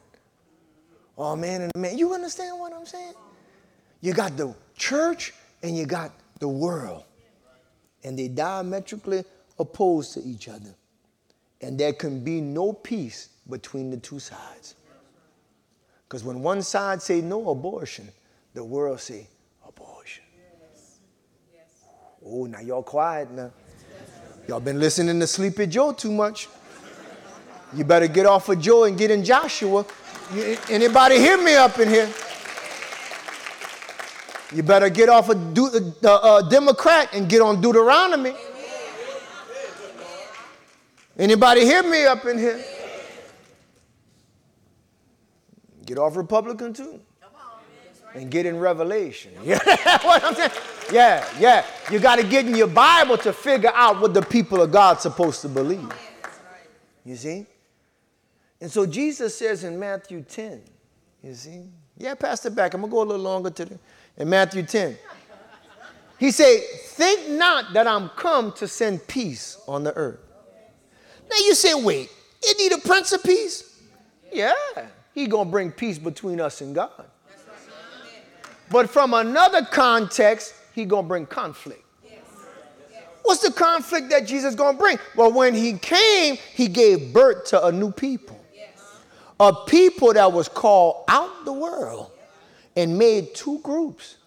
or 1.16 1.34
a 1.34 1.38
man 1.38 1.62
and 1.62 1.72
a 1.76 1.78
man. 1.78 1.98
You 1.98 2.14
understand 2.14 2.60
what 2.60 2.74
I'm 2.74 2.86
saying? 2.86 3.14
You 4.04 4.12
got 4.12 4.36
the 4.36 4.54
church 4.76 5.34
and 5.64 5.78
you 5.78 5.86
got 5.86 6.12
the 6.40 6.48
world, 6.50 7.06
and 8.04 8.20
they 8.20 8.28
diametrically 8.28 9.24
opposed 9.58 10.14
to 10.16 10.24
each 10.26 10.50
other. 10.50 10.76
And 11.62 11.80
there 11.80 11.94
can 11.94 12.22
be 12.22 12.42
no 12.42 12.74
peace 12.74 13.30
between 13.50 13.90
the 13.92 13.96
two 13.96 14.20
sides. 14.20 14.76
Because 16.04 16.22
when 16.22 16.42
one 16.42 16.62
side 16.64 17.02
say 17.02 17.22
no 17.22 17.50
abortion, 17.50 18.10
the 18.54 18.62
world 18.62 19.00
say 19.00 19.26
abortion. 19.66 20.26
Yes. 20.36 21.00
Yes. 21.54 21.86
Oh, 22.26 22.46
now 22.46 22.60
y'all 22.60 22.84
quiet 22.84 23.32
now. 23.32 23.52
Y'all 24.50 24.60
been 24.60 24.82
listening 24.82 25.18
to 25.22 25.28
Sleepy 25.28 25.66
Joe 25.68 25.94
too 25.94 26.12
much. 26.12 26.50
You 27.74 27.86
better 27.86 28.10
get 28.10 28.26
off 28.26 28.50
of 28.50 28.60
Joe 28.60 28.84
and 28.84 28.98
get 28.98 29.12
in 29.12 29.24
Joshua. 29.24 29.86
Anybody 30.70 31.20
hear 31.20 31.42
me 31.42 31.56
up 31.56 31.80
in 31.80 31.88
here? 31.88 32.14
You 34.54 34.62
better 34.62 34.90
get 34.90 35.10
off 35.10 35.30
of 35.30 35.56
the 35.56 35.94
uh, 36.04 36.14
uh, 36.14 36.42
Democrat 36.44 37.10
and 37.14 37.28
get 37.28 37.42
on 37.42 37.60
Deuteronomy. 37.60 38.34
Anybody 41.18 41.62
hear 41.62 41.84
me 41.84 42.06
up 42.06 42.26
in 42.26 42.38
here? 42.38 42.64
Get 45.86 45.98
off 45.98 46.16
Republican 46.16 46.74
too. 46.74 47.00
And 48.14 48.30
get 48.30 48.46
in 48.46 48.60
Revelation. 48.60 49.32
Yeah, 49.44 49.58
what 50.04 50.24
I'm 50.24 50.36
saying? 50.36 50.52
Yeah, 50.92 51.28
yeah. 51.40 51.66
You 51.92 51.98
got 52.00 52.18
to 52.18 52.24
get 52.24 52.46
in 52.46 52.56
your 52.56 52.68
Bible 52.68 53.18
to 53.18 53.34
figure 53.34 53.72
out 53.74 54.00
what 54.00 54.14
the 54.14 54.22
people 54.22 54.62
of 54.62 54.72
God 54.72 55.00
supposed 55.00 55.42
to 55.42 55.50
believe. 55.50 55.90
You 57.04 57.16
see? 57.16 57.46
And 58.62 58.72
so 58.72 58.86
Jesus 58.86 59.36
says 59.36 59.64
in 59.64 59.80
Matthew 59.80 60.22
10, 60.22 60.62
you 61.24 61.34
see? 61.34 61.64
Yeah, 61.98 62.16
pass 62.16 62.46
it 62.46 62.56
back. 62.56 62.74
I'm 62.74 62.82
going 62.82 62.92
to 62.92 62.96
go 62.96 63.02
a 63.02 63.06
little 63.06 63.24
longer 63.24 63.50
to 63.50 63.66
the, 63.66 63.80
in 64.18 64.30
Matthew 64.30 64.64
10. 64.64 64.98
He 66.20 66.32
said, 66.32 66.62
Think 66.94 67.30
not 67.30 67.74
that 67.74 67.88
I'm 67.88 68.10
come 68.10 68.52
to 68.54 68.68
send 68.68 69.08
peace 69.08 69.58
on 69.68 69.84
the 69.84 69.94
earth. 69.96 70.20
Now 71.30 71.38
you 71.38 71.56
say, 71.56 71.74
wait, 71.74 72.10
is 72.46 72.54
he 72.54 72.70
the 72.70 72.78
Prince 72.78 73.12
of 73.12 73.24
Peace? 73.24 73.82
Yeah, 74.32 74.54
he 75.14 75.28
gonna 75.28 75.50
bring 75.50 75.72
peace 75.72 75.98
between 75.98 76.40
us 76.40 76.62
and 76.62 76.76
God. 76.76 76.92
But 78.70 78.90
from 78.90 79.14
another 79.14 79.64
context, 79.66 80.54
he 80.74 80.86
gonna 80.86 81.08
bring 81.08 81.26
conflict. 81.26 81.84
What's 83.24 83.42
the 83.42 83.52
conflict 83.52 84.10
that 84.10 84.28
Jesus 84.28 84.54
gonna 84.54 84.78
bring? 84.78 85.00
Well, 85.16 85.32
when 85.32 85.54
he 85.54 85.74
came, 85.74 86.38
he 86.54 86.68
gave 86.68 87.14
birth 87.14 87.46
to 87.46 87.66
a 87.66 87.72
new 87.72 87.92
people. 87.92 88.40
A 89.40 89.54
people 89.66 90.14
that 90.14 90.32
was 90.32 90.48
called 90.48 91.06
out 91.08 91.46
the 91.46 91.54
world 91.54 92.12
and 92.76 92.98
made 92.98 93.36
two 93.36 93.60
groups 93.60 94.18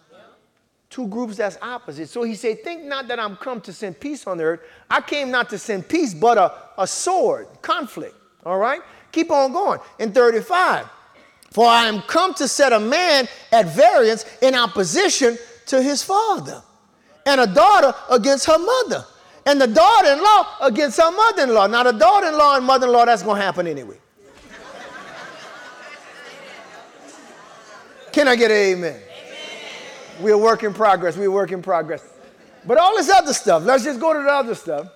two 0.97 1.07
groups 1.07 1.37
that's 1.37 1.59
opposite. 1.61 2.09
So 2.09 2.23
he 2.23 2.33
said, 2.33 2.63
Think 2.63 2.83
not 2.83 3.07
that 3.09 3.19
I'm 3.19 3.35
come 3.35 3.61
to 3.61 3.73
send 3.73 3.99
peace 3.99 4.25
on 4.25 4.37
the 4.37 4.43
earth. 4.45 4.61
I 4.89 4.99
came 5.01 5.29
not 5.29 5.47
to 5.51 5.59
send 5.59 5.87
peace, 5.87 6.13
but 6.13 6.39
a, 6.39 6.51
a 6.77 6.87
sword, 6.87 7.47
conflict. 7.61 8.15
All 8.43 8.57
right? 8.57 8.81
Keep 9.11 9.29
on 9.29 9.53
going. 9.53 9.79
In 9.99 10.11
35, 10.11 10.87
for 11.51 11.67
I 11.67 11.85
am 11.85 12.01
come 12.01 12.33
to 12.35 12.47
set 12.47 12.73
a 12.73 12.79
man 12.79 13.27
at 13.51 13.67
variance 13.67 14.25
in 14.41 14.55
opposition 14.55 15.37
to 15.67 15.81
his 15.81 16.01
father, 16.01 16.63
and 17.25 17.41
a 17.41 17.47
daughter 17.47 17.93
against 18.09 18.45
her 18.45 18.57
mother, 18.57 19.05
and 19.45 19.61
the 19.61 19.67
daughter 19.67 20.13
in 20.13 20.23
law 20.23 20.47
against 20.61 20.97
her 20.97 21.11
mother 21.11 21.43
in 21.43 21.53
law. 21.53 21.67
Now, 21.67 21.83
the 21.83 21.91
daughter 21.91 22.27
in 22.27 22.37
law 22.37 22.57
and 22.57 22.65
mother 22.65 22.87
in 22.87 22.93
law, 22.93 23.05
that's 23.05 23.21
going 23.21 23.37
to 23.37 23.43
happen 23.43 23.67
anyway. 23.67 23.99
Can 28.17 28.27
I 28.27 28.35
get 28.35 28.49
an 28.49 28.57
amen? 28.57 28.99
We're 30.19 30.33
a 30.33 30.37
work 30.39 30.63
in 30.63 30.73
progress. 30.73 31.15
We're 31.15 31.27
a 31.27 31.31
work 31.31 31.51
in 31.51 31.61
progress. 31.61 32.03
But 32.65 32.79
all 32.79 32.95
this 32.95 33.11
other 33.11 33.31
stuff, 33.31 33.63
let's 33.63 33.83
just 33.83 33.99
go 33.99 34.11
to 34.11 34.23
the 34.23 34.31
other 34.31 34.55
stuff. 34.55 34.87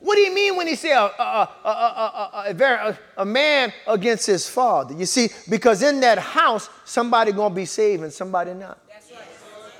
What 0.00 0.14
do 0.14 0.22
you 0.22 0.34
mean 0.34 0.56
when 0.56 0.66
he 0.66 0.74
say 0.74 0.92
a, 0.92 1.02
a, 1.02 1.50
a, 1.66 2.98
a, 3.18 3.24
man 3.26 3.74
against 3.86 4.24
his 4.24 4.48
father? 4.48 4.94
You 4.94 5.04
see, 5.04 5.28
because 5.50 5.82
in 5.82 6.00
that 6.00 6.18
house, 6.18 6.70
somebody 6.86 7.30
gonna 7.30 7.54
be 7.54 7.66
saved 7.66 8.02
and 8.02 8.10
somebody 8.10 8.54
not. 8.54 8.78
That's 8.88 9.10
right. 9.10 9.20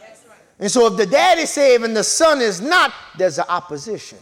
That's 0.07 0.27
right. 0.27 0.39
And 0.59 0.71
so 0.71 0.87
if 0.87 0.99
the 0.99 1.07
dad 1.07 1.39
is 1.39 1.49
saved 1.49 1.83
and 1.83 1.97
the 1.97 2.05
son 2.05 2.43
is 2.43 2.61
not, 2.61 2.93
there's 3.17 3.39
an 3.39 3.47
opposition. 3.49 4.19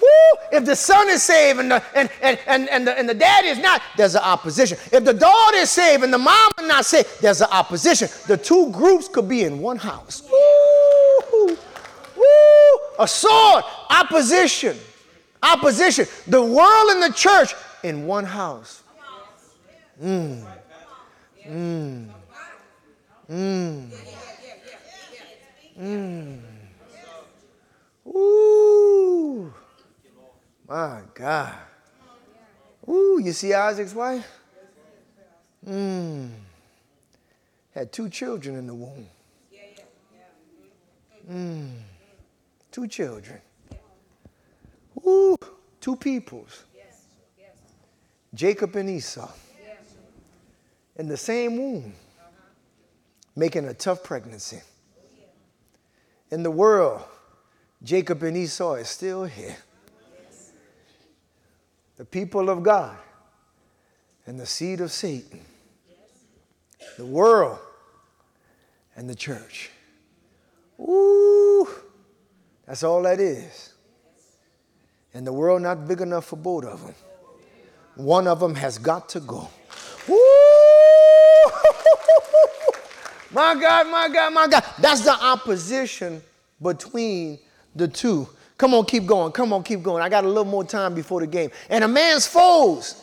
Woo! 0.00 0.40
If 0.52 0.64
the 0.64 0.76
son 0.76 1.08
is 1.08 1.22
saved 1.22 1.60
and 1.60 1.70
the, 1.70 1.82
and, 1.94 2.10
and, 2.20 2.38
and, 2.46 2.68
and, 2.68 2.86
the, 2.86 2.98
and 2.98 3.08
the 3.08 3.14
dad 3.14 3.44
is 3.44 3.58
not, 3.58 3.82
there's 3.96 4.14
an 4.14 4.22
opposition. 4.22 4.78
If 4.92 5.04
the 5.04 5.14
daughter 5.14 5.56
is 5.56 5.70
saved 5.70 6.04
and 6.04 6.12
the 6.12 6.18
mom 6.18 6.52
is 6.60 6.66
not 6.66 6.84
saved, 6.84 7.20
there's 7.20 7.40
an 7.40 7.48
opposition. 7.50 8.08
The 8.26 8.36
two 8.36 8.70
groups 8.70 9.08
could 9.08 9.28
be 9.28 9.44
in 9.44 9.60
one 9.60 9.78
house. 9.78 10.22
Woo! 10.30 11.56
Woo! 12.16 12.78
A 12.98 13.06
sword, 13.06 13.64
opposition. 13.90 14.76
Opposition. 15.42 16.06
The 16.26 16.42
world 16.42 16.90
and 16.90 17.02
the 17.02 17.12
church 17.12 17.54
in 17.82 18.06
one 18.06 18.24
house. 18.24 18.82
Mmm. 20.02 20.44
Mmm. 21.46 22.08
Mmm. 23.30 23.90
Mmm. 25.78 26.40
Ooh. 28.06 29.52
My 30.68 31.02
God. 31.14 31.54
Ooh, 32.88 33.20
you 33.22 33.32
see 33.32 33.52
Isaac's 33.52 33.94
wife? 33.94 34.26
Mmm. 35.66 36.30
Had 37.74 37.92
two 37.92 38.08
children 38.08 38.56
in 38.56 38.66
the 38.66 38.74
womb. 38.74 39.06
Mmm. 41.30 41.72
Two 42.70 42.86
children. 42.86 43.40
Ooh, 45.04 45.36
two 45.80 45.96
peoples. 45.96 46.64
Jacob 48.34 48.76
and 48.76 48.90
Esau. 48.90 49.30
In 50.96 51.08
the 51.08 51.16
same 51.16 51.56
womb. 51.56 51.94
making 53.34 53.66
a 53.66 53.74
tough 53.74 54.02
pregnancy. 54.02 54.60
In 56.30 56.42
the 56.42 56.50
world, 56.50 57.02
Jacob 57.82 58.22
and 58.22 58.36
Esau 58.36 58.74
is 58.74 58.88
still 58.88 59.24
here. 59.24 59.56
The 61.96 62.04
people 62.04 62.50
of 62.50 62.62
God 62.62 62.96
and 64.26 64.38
the 64.38 64.46
seed 64.46 64.80
of 64.80 64.92
Satan. 64.92 65.40
The 66.98 67.06
world 67.06 67.58
and 68.96 69.08
the 69.08 69.14
church. 69.14 69.70
Ooh, 70.80 71.68
that's 72.66 72.82
all 72.82 73.02
that 73.02 73.20
is. 73.20 73.72
And 75.14 75.26
the 75.26 75.32
world 75.32 75.62
not 75.62 75.88
big 75.88 76.00
enough 76.00 76.26
for 76.26 76.36
both 76.36 76.64
of 76.64 76.82
them. 76.82 76.94
One 77.94 78.26
of 78.26 78.40
them 78.40 78.54
has 78.56 78.76
got 78.76 79.08
to 79.10 79.20
go. 79.20 79.48
Woo! 80.06 80.16
my 83.32 83.54
God, 83.58 83.86
my 83.88 84.08
God, 84.12 84.34
my 84.34 84.46
God. 84.48 84.64
That's 84.78 85.00
the 85.02 85.14
opposition 85.14 86.22
between 86.60 87.38
the 87.74 87.88
two. 87.88 88.28
Come 88.58 88.72
on, 88.74 88.86
keep 88.86 89.06
going. 89.06 89.32
Come 89.32 89.52
on, 89.52 89.62
keep 89.62 89.82
going. 89.82 90.02
I 90.02 90.08
got 90.08 90.24
a 90.24 90.28
little 90.28 90.44
more 90.44 90.64
time 90.64 90.94
before 90.94 91.20
the 91.20 91.26
game. 91.26 91.50
And 91.68 91.84
a 91.84 91.88
man's 91.88 92.26
foes 92.26 93.02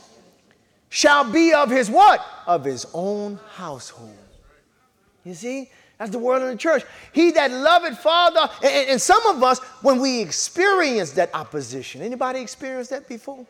shall 0.89 1.29
be 1.31 1.53
of 1.53 1.69
his 1.69 1.89
what? 1.89 2.25
Of 2.47 2.65
his 2.65 2.87
own 2.93 3.39
household. 3.55 4.17
You 5.23 5.33
see? 5.33 5.69
That's 5.99 6.11
the 6.11 6.19
word 6.19 6.41
of 6.41 6.49
the 6.49 6.57
church. 6.57 6.83
He 7.13 7.31
that 7.31 7.51
loveth 7.51 7.99
Father, 7.99 8.49
and, 8.63 8.89
and 8.89 9.01
some 9.01 9.25
of 9.27 9.43
us, 9.43 9.59
when 9.81 9.99
we 9.99 10.21
experience 10.21 11.11
that 11.11 11.29
opposition, 11.33 12.01
anybody 12.01 12.41
experienced 12.41 12.89
that 12.89 13.07
before? 13.07 13.45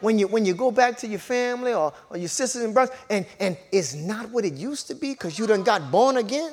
When 0.00 0.18
you, 0.18 0.26
when 0.26 0.44
you 0.44 0.54
go 0.54 0.70
back 0.70 0.98
to 0.98 1.06
your 1.06 1.20
family 1.20 1.72
or, 1.72 1.92
or 2.10 2.16
your 2.18 2.28
sisters 2.28 2.62
and 2.62 2.74
brothers, 2.74 2.94
and, 3.08 3.24
and 3.38 3.56
it's 3.72 3.94
not 3.94 4.28
what 4.30 4.44
it 4.44 4.54
used 4.54 4.88
to 4.88 4.94
be 4.94 5.12
because 5.12 5.38
you 5.38 5.46
done 5.46 5.62
got 5.62 5.90
born 5.90 6.16
again 6.16 6.52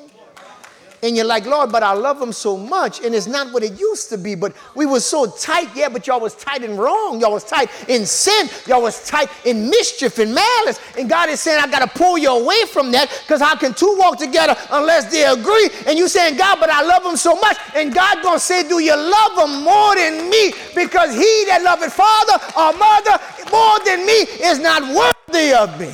and 1.02 1.16
you're 1.16 1.26
like, 1.26 1.46
Lord, 1.46 1.72
but 1.72 1.82
I 1.82 1.94
love 1.94 2.20
them 2.20 2.32
so 2.32 2.56
much, 2.56 3.04
and 3.04 3.12
it's 3.12 3.26
not 3.26 3.52
what 3.52 3.64
it 3.64 3.78
used 3.78 4.08
to 4.10 4.18
be. 4.18 4.36
But 4.36 4.54
we 4.76 4.86
were 4.86 5.00
so 5.00 5.26
tight, 5.26 5.68
yeah, 5.74 5.88
but 5.88 6.06
y'all 6.06 6.20
was 6.20 6.36
tight 6.36 6.62
and 6.62 6.78
wrong. 6.78 7.20
Y'all 7.20 7.32
was 7.32 7.42
tight 7.42 7.70
in 7.88 8.06
sin. 8.06 8.48
Y'all 8.68 8.82
was 8.82 9.04
tight 9.04 9.28
in 9.44 9.68
mischief 9.68 10.18
and 10.20 10.32
malice. 10.32 10.78
And 10.96 11.10
God 11.10 11.28
is 11.28 11.40
saying, 11.40 11.60
I 11.60 11.68
got 11.68 11.80
to 11.80 11.98
pull 11.98 12.18
you 12.18 12.30
away 12.30 12.66
from 12.66 12.92
that 12.92 13.10
because 13.26 13.40
how 13.40 13.56
can 13.56 13.74
two 13.74 13.96
walk 13.98 14.16
together 14.18 14.56
unless 14.70 15.10
they 15.10 15.24
agree? 15.24 15.70
And 15.88 15.98
you 15.98 16.06
saying, 16.06 16.36
God, 16.36 16.60
but 16.60 16.70
I 16.70 16.82
love 16.82 17.02
them 17.02 17.16
so 17.16 17.34
much. 17.34 17.56
And 17.74 17.92
God 17.92 18.22
gonna 18.22 18.38
say, 18.38 18.68
do 18.68 18.78
you 18.78 18.94
love 18.94 19.36
them 19.36 19.64
more 19.64 19.96
than 19.96 20.30
me? 20.30 20.52
Because 20.74 21.12
he 21.12 21.44
that 21.46 21.62
loveth 21.64 21.92
father 21.92 22.38
or 22.56 22.78
mother 22.78 23.18
more 23.50 23.78
than 23.84 24.06
me 24.06 24.22
is 24.46 24.60
not 24.60 24.82
worthy 24.82 25.52
of 25.52 25.80
me. 25.80 25.92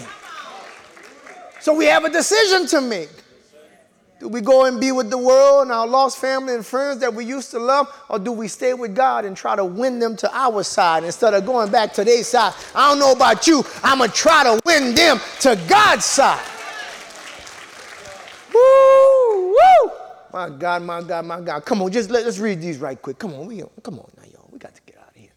So 1.60 1.72
we 1.72 1.86
have 1.86 2.04
a 2.04 2.10
decision 2.10 2.66
to 2.68 2.80
make. 2.82 3.08
Do 4.20 4.26
we 4.26 4.40
go 4.40 4.64
and 4.64 4.80
be 4.80 4.90
with 4.90 5.10
the 5.10 5.18
world 5.18 5.62
and 5.62 5.72
our 5.72 5.86
lost 5.86 6.18
family 6.18 6.54
and 6.54 6.66
friends 6.66 6.98
that 7.00 7.14
we 7.14 7.24
used 7.24 7.52
to 7.52 7.60
love? 7.60 7.88
Or 8.08 8.18
do 8.18 8.32
we 8.32 8.48
stay 8.48 8.74
with 8.74 8.94
God 8.94 9.24
and 9.24 9.36
try 9.36 9.54
to 9.54 9.64
win 9.64 10.00
them 10.00 10.16
to 10.16 10.36
our 10.36 10.64
side 10.64 11.04
instead 11.04 11.34
of 11.34 11.46
going 11.46 11.70
back 11.70 11.92
to 11.94 12.04
their 12.04 12.24
side? 12.24 12.52
I 12.74 12.88
don't 12.90 12.98
know 12.98 13.12
about 13.12 13.46
you. 13.46 13.62
I'm 13.82 13.98
going 13.98 14.10
to 14.10 14.16
try 14.16 14.42
to 14.42 14.60
win 14.64 14.94
them 14.94 15.20
to 15.40 15.60
God's 15.68 16.04
side. 16.04 16.44
Woo, 18.52 19.50
woo. 19.50 19.90
My 20.32 20.50
God, 20.50 20.82
my 20.82 21.00
God, 21.00 21.24
my 21.24 21.40
God. 21.40 21.64
Come 21.64 21.82
on, 21.82 21.92
just 21.92 22.10
let, 22.10 22.26
us 22.26 22.40
read 22.40 22.60
these 22.60 22.78
right 22.78 23.00
quick. 23.00 23.20
Come 23.20 23.34
on, 23.34 23.46
we, 23.46 23.62
come 23.84 24.00
on 24.00 24.10
now, 24.16 24.24
y'all. 24.32 24.48
We 24.50 24.58
got 24.58 24.74
to 24.74 24.82
get 24.84 24.98
out 24.98 25.10
of 25.10 25.14
here. 25.14 25.30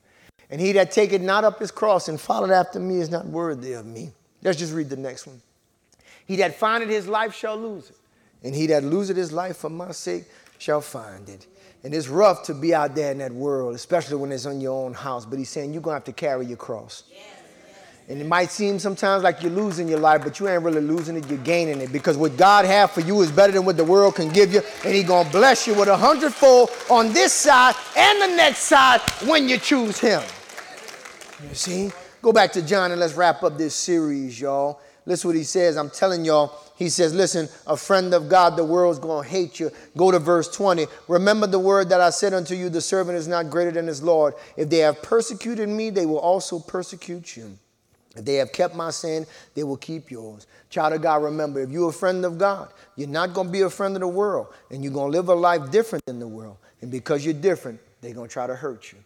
And 0.49 0.59
he 0.59 0.71
that 0.71 0.91
taketh 0.91 1.21
not 1.21 1.43
up 1.43 1.59
his 1.59 1.69
cross 1.69 2.07
and 2.07 2.19
followed 2.19 2.49
after 2.49 2.79
me 2.79 2.97
is 2.97 3.11
not 3.11 3.27
worthy 3.27 3.73
of 3.73 3.85
me. 3.85 4.11
Let's 4.41 4.57
just 4.57 4.73
read 4.73 4.89
the 4.89 4.97
next 4.97 5.27
one. 5.27 5.39
He 6.25 6.37
that 6.37 6.55
findeth 6.55 6.89
his 6.89 7.07
life 7.07 7.35
shall 7.35 7.57
lose 7.57 7.91
it 7.91 7.97
and 8.43 8.55
he 8.55 8.67
that 8.67 8.83
loseth 8.83 9.17
his 9.17 9.31
life 9.31 9.57
for 9.57 9.69
my 9.69 9.91
sake 9.91 10.25
shall 10.57 10.81
find 10.81 11.29
it. 11.29 11.47
And 11.83 11.93
it's 11.93 12.07
rough 12.07 12.43
to 12.43 12.53
be 12.53 12.75
out 12.75 12.93
there 12.93 13.11
in 13.11 13.17
that 13.19 13.31
world, 13.31 13.73
especially 13.73 14.17
when 14.17 14.31
it's 14.31 14.45
on 14.45 14.61
your 14.61 14.85
own 14.85 14.93
house. 14.93 15.25
But 15.25 15.39
he's 15.39 15.49
saying 15.49 15.73
you're 15.73 15.81
going 15.81 15.93
to 15.93 15.97
have 15.97 16.03
to 16.03 16.13
carry 16.13 16.45
your 16.45 16.57
cross. 16.57 17.03
And 18.07 18.19
it 18.19 18.27
might 18.27 18.51
seem 18.51 18.77
sometimes 18.77 19.23
like 19.23 19.41
you're 19.41 19.51
losing 19.51 19.87
your 19.87 19.99
life, 19.99 20.21
but 20.23 20.39
you 20.39 20.47
ain't 20.47 20.63
really 20.63 20.81
losing 20.81 21.15
it, 21.15 21.27
you're 21.29 21.39
gaining 21.39 21.79
it. 21.81 21.91
Because 21.93 22.17
what 22.17 22.35
God 22.35 22.65
has 22.65 22.91
for 22.91 23.01
you 23.01 23.21
is 23.21 23.31
better 23.31 23.53
than 23.53 23.63
what 23.63 23.77
the 23.77 23.85
world 23.85 24.15
can 24.15 24.29
give 24.29 24.53
you. 24.53 24.61
And 24.83 24.93
he's 24.93 25.07
going 25.07 25.25
to 25.25 25.31
bless 25.31 25.65
you 25.65 25.73
with 25.73 25.87
a 25.87 25.95
hundredfold 25.95 26.71
on 26.89 27.13
this 27.13 27.31
side 27.31 27.73
and 27.95 28.21
the 28.21 28.35
next 28.35 28.59
side 28.63 28.99
when 29.25 29.47
you 29.47 29.57
choose 29.57 29.97
him. 29.99 30.21
You 31.47 31.55
see? 31.55 31.91
Go 32.21 32.31
back 32.31 32.51
to 32.51 32.61
John 32.61 32.91
and 32.91 32.99
let's 32.99 33.15
wrap 33.15 33.41
up 33.41 33.57
this 33.57 33.73
series, 33.73 34.39
y'all. 34.39 34.79
Listen 35.05 35.29
what 35.29 35.35
he 35.35 35.43
says. 35.43 35.77
I'm 35.77 35.89
telling 35.89 36.25
y'all, 36.25 36.55
he 36.75 36.89
says, 36.89 37.13
Listen, 37.13 37.49
a 37.65 37.75
friend 37.75 38.13
of 38.13 38.29
God, 38.29 38.55
the 38.55 38.63
world's 38.63 38.99
going 38.99 39.23
to 39.23 39.29
hate 39.29 39.59
you. 39.59 39.71
Go 39.97 40.11
to 40.11 40.19
verse 40.19 40.47
20. 40.55 40.85
Remember 41.07 41.47
the 41.47 41.59
word 41.59 41.89
that 41.89 42.01
I 42.01 42.11
said 42.11 42.33
unto 42.33 42.55
you, 42.55 42.69
the 42.69 42.81
servant 42.81 43.17
is 43.17 43.27
not 43.27 43.49
greater 43.49 43.71
than 43.71 43.87
his 43.87 44.03
Lord. 44.03 44.35
If 44.57 44.69
they 44.69 44.79
have 44.79 45.01
persecuted 45.01 45.69
me, 45.69 45.89
they 45.89 46.05
will 46.05 46.19
also 46.19 46.59
persecute 46.59 47.35
you. 47.35 47.57
If 48.15 48.25
they 48.25 48.35
have 48.35 48.51
kept 48.51 48.75
my 48.75 48.91
sin, 48.91 49.25
they 49.55 49.63
will 49.63 49.77
keep 49.77 50.11
yours. 50.11 50.45
Child 50.69 50.93
of 50.93 51.01
God, 51.01 51.23
remember, 51.23 51.61
if 51.61 51.71
you're 51.71 51.89
a 51.89 51.93
friend 51.93 52.25
of 52.25 52.37
God, 52.37 52.71
you're 52.95 53.07
not 53.07 53.33
going 53.33 53.47
to 53.47 53.53
be 53.53 53.61
a 53.61 53.69
friend 53.69 53.95
of 53.95 54.01
the 54.01 54.07
world, 54.07 54.47
and 54.69 54.83
you're 54.83 54.93
going 54.93 55.11
to 55.11 55.17
live 55.17 55.29
a 55.29 55.33
life 55.33 55.71
different 55.71 56.05
than 56.05 56.19
the 56.19 56.27
world. 56.27 56.57
And 56.81 56.91
because 56.91 57.23
you're 57.23 57.33
different, 57.33 57.79
they're 58.01 58.13
going 58.13 58.27
to 58.27 58.33
try 58.33 58.47
to 58.47 58.55
hurt 58.55 58.91
you. 58.91 58.97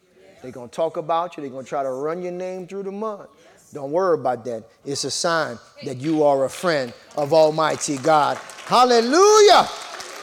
They're 0.41 0.51
going 0.51 0.69
to 0.69 0.75
talk 0.75 0.97
about 0.97 1.37
you. 1.37 1.41
They're 1.41 1.51
going 1.51 1.65
to 1.65 1.69
try 1.69 1.83
to 1.83 1.91
run 1.91 2.21
your 2.21 2.31
name 2.31 2.67
through 2.67 2.83
the 2.83 2.91
mud. 2.91 3.27
Don't 3.75 3.91
worry 3.91 4.17
about 4.17 4.45
that. 4.45 4.63
It's 4.85 5.03
a 5.03 5.11
sign 5.11 5.59
that 5.83 5.97
you 5.97 6.23
are 6.23 6.45
a 6.45 6.49
friend 6.49 6.93
of 7.17 7.33
Almighty 7.33 7.97
God. 7.97 8.37
Hallelujah. 8.67 9.67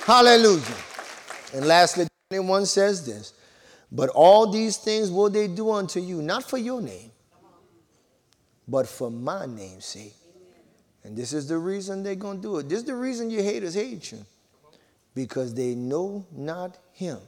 Hallelujah. 0.06 0.74
And 1.52 1.66
lastly, 1.66 2.06
21 2.30 2.64
says 2.64 3.04
this 3.04 3.34
But 3.92 4.08
all 4.08 4.50
these 4.50 4.78
things 4.78 5.10
will 5.10 5.28
they 5.28 5.48
do 5.48 5.70
unto 5.70 6.00
you, 6.00 6.22
not 6.22 6.48
for 6.48 6.56
your 6.56 6.80
name, 6.80 7.10
but 8.66 8.88
for 8.88 9.10
my 9.10 9.44
name's 9.44 9.84
sake. 9.84 10.14
And 11.04 11.14
this 11.14 11.34
is 11.34 11.46
the 11.46 11.58
reason 11.58 12.02
they're 12.02 12.14
going 12.14 12.38
to 12.38 12.42
do 12.42 12.56
it. 12.56 12.70
This 12.70 12.78
is 12.78 12.84
the 12.86 12.96
reason 12.96 13.28
your 13.28 13.42
haters 13.42 13.74
hate 13.74 14.12
you. 14.12 14.24
Because 15.14 15.52
they 15.52 15.74
know 15.74 16.24
not 16.32 16.78
him 16.94 17.18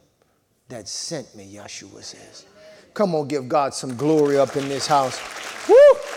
that 0.70 0.88
sent 0.88 1.34
me, 1.36 1.54
Yeshua 1.54 2.02
says. 2.02 2.46
Come 2.94 3.14
on, 3.14 3.28
give 3.28 3.46
God 3.46 3.74
some 3.74 3.94
glory 3.94 4.38
up 4.38 4.56
in 4.56 4.70
this 4.70 4.86
house. 4.86 5.20
Woo! 5.68 5.74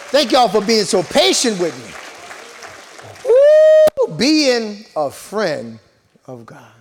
Thank 0.09 0.31
y'all 0.31 0.47
for 0.47 0.61
being 0.61 0.85
so 0.85 1.03
patient 1.03 1.59
with 1.59 1.75
me. 1.85 3.29
Woo! 3.29 4.15
Being 4.15 4.85
a 4.95 5.11
friend 5.11 5.79
of 6.25 6.45
God. 6.45 6.71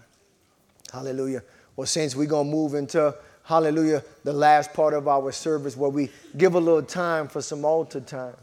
Hallelujah. 0.92 1.42
Well, 1.74 1.88
Saints, 1.88 2.14
we're 2.14 2.28
going 2.28 2.46
to 2.46 2.50
move 2.52 2.74
into, 2.74 3.12
hallelujah, 3.42 4.04
the 4.22 4.32
last 4.32 4.72
part 4.72 4.94
of 4.94 5.08
our 5.08 5.32
service 5.32 5.76
where 5.76 5.90
we 5.90 6.08
give 6.36 6.54
a 6.54 6.60
little 6.60 6.84
time 6.84 7.26
for 7.26 7.42
some 7.42 7.64
altar 7.64 8.00
time. 8.00 8.36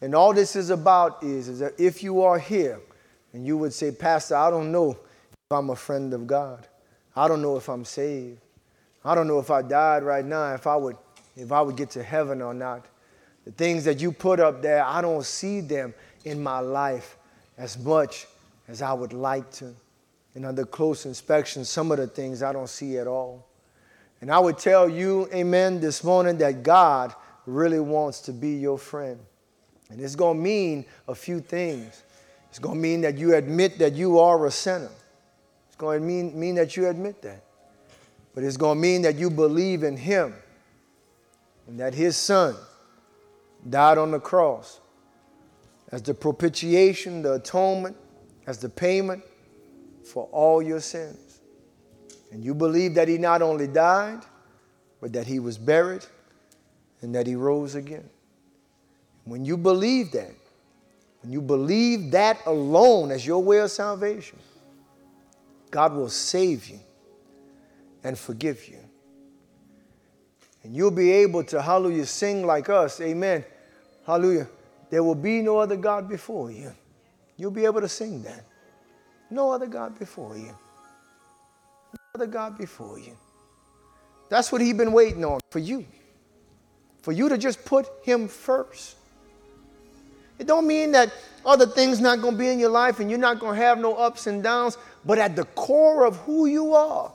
And 0.00 0.14
all 0.14 0.32
this 0.32 0.54
is 0.54 0.70
about 0.70 1.24
is, 1.24 1.48
is 1.48 1.58
that 1.58 1.72
if 1.76 2.00
you 2.00 2.22
are 2.22 2.38
here 2.38 2.78
and 3.32 3.44
you 3.44 3.58
would 3.58 3.72
say, 3.72 3.90
Pastor, 3.90 4.36
I 4.36 4.48
don't 4.48 4.70
know 4.70 4.92
if 4.92 4.98
I'm 5.50 5.70
a 5.70 5.76
friend 5.76 6.14
of 6.14 6.28
God. 6.28 6.68
I 7.16 7.26
don't 7.26 7.42
know 7.42 7.56
if 7.56 7.68
I'm 7.68 7.84
saved. 7.84 8.38
I 9.04 9.16
don't 9.16 9.26
know 9.26 9.40
if 9.40 9.50
I 9.50 9.62
died 9.62 10.04
right 10.04 10.24
now, 10.24 10.54
if 10.54 10.68
I 10.68 10.76
would, 10.76 10.96
if 11.36 11.50
I 11.50 11.60
would 11.62 11.76
get 11.76 11.90
to 11.90 12.02
heaven 12.04 12.40
or 12.40 12.54
not. 12.54 12.86
The 13.50 13.56
things 13.56 13.82
that 13.86 14.00
you 14.00 14.12
put 14.12 14.38
up 14.38 14.62
there, 14.62 14.84
I 14.84 15.00
don't 15.00 15.24
see 15.24 15.60
them 15.60 15.92
in 16.24 16.40
my 16.40 16.60
life 16.60 17.16
as 17.58 17.76
much 17.76 18.28
as 18.68 18.80
I 18.80 18.92
would 18.92 19.12
like 19.12 19.50
to. 19.54 19.74
And 20.36 20.46
under 20.46 20.64
close 20.64 21.04
inspection, 21.04 21.64
some 21.64 21.90
of 21.90 21.98
the 21.98 22.06
things 22.06 22.44
I 22.44 22.52
don't 22.52 22.68
see 22.68 22.96
at 22.98 23.08
all. 23.08 23.48
And 24.20 24.30
I 24.30 24.38
would 24.38 24.56
tell 24.56 24.88
you, 24.88 25.28
amen, 25.34 25.80
this 25.80 26.04
morning 26.04 26.38
that 26.38 26.62
God 26.62 27.12
really 27.44 27.80
wants 27.80 28.20
to 28.20 28.32
be 28.32 28.50
your 28.50 28.78
friend. 28.78 29.18
And 29.90 30.00
it's 30.00 30.14
going 30.14 30.36
to 30.36 30.42
mean 30.42 30.84
a 31.08 31.14
few 31.16 31.40
things. 31.40 32.04
It's 32.50 32.60
going 32.60 32.76
to 32.76 32.80
mean 32.80 33.00
that 33.00 33.18
you 33.18 33.34
admit 33.34 33.80
that 33.80 33.94
you 33.94 34.20
are 34.20 34.46
a 34.46 34.50
sinner. 34.52 34.92
It's 35.66 35.76
going 35.76 36.02
to 36.02 36.06
mean, 36.06 36.38
mean 36.38 36.54
that 36.54 36.76
you 36.76 36.86
admit 36.86 37.20
that. 37.22 37.42
But 38.32 38.44
it's 38.44 38.56
going 38.56 38.78
to 38.78 38.80
mean 38.80 39.02
that 39.02 39.16
you 39.16 39.28
believe 39.28 39.82
in 39.82 39.96
Him 39.96 40.34
and 41.66 41.80
that 41.80 41.94
His 41.94 42.16
Son 42.16 42.54
died 43.68 43.98
on 43.98 44.10
the 44.10 44.20
cross 44.20 44.80
as 45.92 46.02
the 46.02 46.14
propitiation, 46.14 47.22
the 47.22 47.34
atonement, 47.34 47.96
as 48.46 48.58
the 48.58 48.68
payment 48.68 49.22
for 50.04 50.28
all 50.32 50.62
your 50.62 50.80
sins. 50.80 51.40
And 52.32 52.44
you 52.44 52.54
believe 52.54 52.94
that 52.94 53.08
he 53.08 53.18
not 53.18 53.42
only 53.42 53.66
died, 53.66 54.20
but 55.00 55.12
that 55.12 55.26
he 55.26 55.40
was 55.40 55.58
buried 55.58 56.04
and 57.00 57.14
that 57.14 57.26
he 57.26 57.34
rose 57.34 57.74
again. 57.74 58.08
When 59.24 59.44
you 59.44 59.56
believe 59.56 60.12
that, 60.12 60.32
when 61.22 61.32
you 61.32 61.40
believe 61.40 62.12
that 62.12 62.38
alone 62.46 63.10
as 63.10 63.26
your 63.26 63.42
way 63.42 63.58
of 63.58 63.70
salvation, 63.70 64.38
God 65.70 65.94
will 65.94 66.08
save 66.08 66.68
you 66.68 66.80
and 68.02 68.18
forgive 68.18 68.68
you. 68.68 68.78
And 70.62 70.76
you'll 70.76 70.90
be 70.90 71.10
able 71.10 71.44
to, 71.44 71.62
hallelujah, 71.62 72.06
sing 72.06 72.46
like 72.46 72.68
us. 72.68 73.00
Amen. 73.00 73.44
Hallelujah. 74.10 74.48
There 74.90 75.04
will 75.04 75.14
be 75.14 75.40
no 75.40 75.58
other 75.58 75.76
God 75.76 76.08
before 76.08 76.50
you. 76.50 76.72
You'll 77.36 77.52
be 77.52 77.64
able 77.64 77.80
to 77.80 77.88
sing 77.88 78.24
that. 78.24 78.44
No 79.30 79.52
other 79.52 79.68
God 79.68 79.96
before 80.00 80.36
you. 80.36 80.48
No 81.92 82.00
other 82.16 82.26
God 82.26 82.58
before 82.58 82.98
you. 82.98 83.16
That's 84.28 84.50
what 84.50 84.62
He's 84.62 84.74
been 84.74 84.90
waiting 84.90 85.24
on 85.24 85.38
for 85.50 85.60
you. 85.60 85.86
For 87.02 87.12
you 87.12 87.28
to 87.28 87.38
just 87.38 87.64
put 87.64 87.86
Him 88.02 88.26
first. 88.26 88.96
It 90.40 90.48
don't 90.48 90.66
mean 90.66 90.90
that 90.90 91.12
other 91.46 91.66
things 91.66 92.00
not 92.00 92.20
going 92.20 92.34
to 92.34 92.38
be 92.38 92.48
in 92.48 92.58
your 92.58 92.70
life 92.70 92.98
and 92.98 93.08
you're 93.08 93.18
not 93.20 93.38
going 93.38 93.54
to 93.54 93.64
have 93.64 93.78
no 93.78 93.94
ups 93.94 94.26
and 94.26 94.42
downs, 94.42 94.76
but 95.04 95.18
at 95.18 95.36
the 95.36 95.44
core 95.44 96.04
of 96.04 96.16
who 96.22 96.46
you 96.46 96.74
are, 96.74 97.12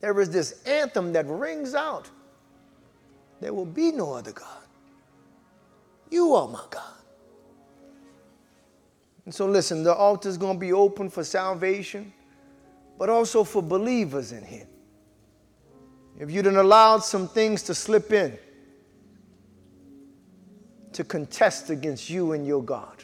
there 0.00 0.20
is 0.20 0.30
this 0.30 0.62
anthem 0.66 1.12
that 1.14 1.26
rings 1.26 1.74
out. 1.74 2.08
There 3.40 3.52
will 3.52 3.66
be 3.66 3.90
no 3.90 4.12
other 4.12 4.30
God. 4.30 4.63
You 6.14 6.32
are 6.36 6.46
my 6.46 6.62
God. 6.70 6.94
And 9.24 9.34
so, 9.34 9.46
listen, 9.46 9.82
the 9.82 9.92
altar 9.92 10.28
is 10.28 10.38
going 10.38 10.54
to 10.54 10.60
be 10.60 10.72
open 10.72 11.10
for 11.10 11.24
salvation, 11.24 12.12
but 12.96 13.08
also 13.08 13.42
for 13.42 13.60
believers 13.60 14.30
in 14.30 14.44
here. 14.44 14.68
If 16.20 16.30
you'd 16.30 16.46
allowed 16.46 17.02
some 17.02 17.26
things 17.26 17.64
to 17.64 17.74
slip 17.74 18.12
in 18.12 18.38
to 20.92 21.02
contest 21.02 21.70
against 21.70 22.08
you 22.08 22.30
and 22.30 22.46
your 22.46 22.62
God, 22.62 23.02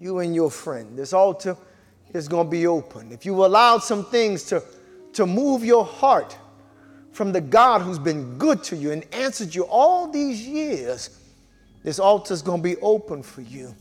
you 0.00 0.20
and 0.20 0.34
your 0.34 0.50
friend, 0.50 0.96
this 0.96 1.12
altar 1.12 1.58
is 2.14 2.26
going 2.26 2.46
to 2.46 2.50
be 2.50 2.66
open. 2.66 3.12
If 3.12 3.26
you 3.26 3.44
allowed 3.44 3.82
some 3.82 4.06
things 4.06 4.44
to, 4.44 4.62
to 5.12 5.26
move 5.26 5.62
your 5.62 5.84
heart 5.84 6.38
from 7.12 7.32
the 7.32 7.40
God 7.40 7.82
who's 7.82 7.98
been 7.98 8.38
good 8.38 8.62
to 8.64 8.76
you 8.76 8.90
and 8.90 9.04
answered 9.12 9.54
you 9.54 9.64
all 9.64 10.10
these 10.10 10.46
years, 10.46 11.18
this 11.84 11.98
altar 11.98 12.32
is 12.32 12.42
going 12.42 12.60
to 12.60 12.62
be 12.62 12.76
open 12.76 13.22
for 13.22 13.42
you. 13.42 13.74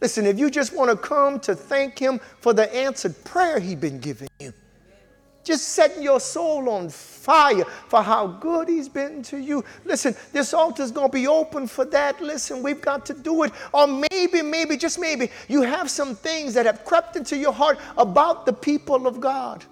Listen, 0.00 0.26
if 0.26 0.38
you 0.38 0.50
just 0.50 0.74
want 0.74 0.90
to 0.90 0.96
come 0.96 1.38
to 1.40 1.54
thank 1.54 1.98
Him 1.98 2.20
for 2.40 2.54
the 2.54 2.74
answered 2.74 3.22
prayer 3.24 3.58
He's 3.58 3.74
been 3.74 4.00
giving 4.00 4.28
you, 4.38 4.54
just 5.44 5.68
setting 5.68 6.02
your 6.02 6.20
soul 6.20 6.70
on 6.70 6.88
fire 6.88 7.64
for 7.88 8.02
how 8.02 8.26
good 8.26 8.68
He's 8.68 8.88
been 8.88 9.22
to 9.24 9.36
you. 9.36 9.62
Listen, 9.84 10.14
this 10.32 10.54
altar 10.54 10.82
is 10.82 10.90
going 10.90 11.10
to 11.10 11.12
be 11.12 11.26
open 11.26 11.66
for 11.66 11.84
that. 11.86 12.20
Listen, 12.22 12.62
we've 12.62 12.80
got 12.80 13.04
to 13.06 13.14
do 13.14 13.42
it. 13.42 13.52
Or 13.74 13.86
maybe, 13.86 14.40
maybe, 14.40 14.78
just 14.78 14.98
maybe, 14.98 15.30
you 15.48 15.60
have 15.62 15.90
some 15.90 16.14
things 16.14 16.54
that 16.54 16.64
have 16.64 16.84
crept 16.86 17.16
into 17.16 17.36
your 17.36 17.52
heart 17.52 17.78
about 17.98 18.46
the 18.46 18.52
people 18.52 19.06
of 19.06 19.20
God. 19.20 19.64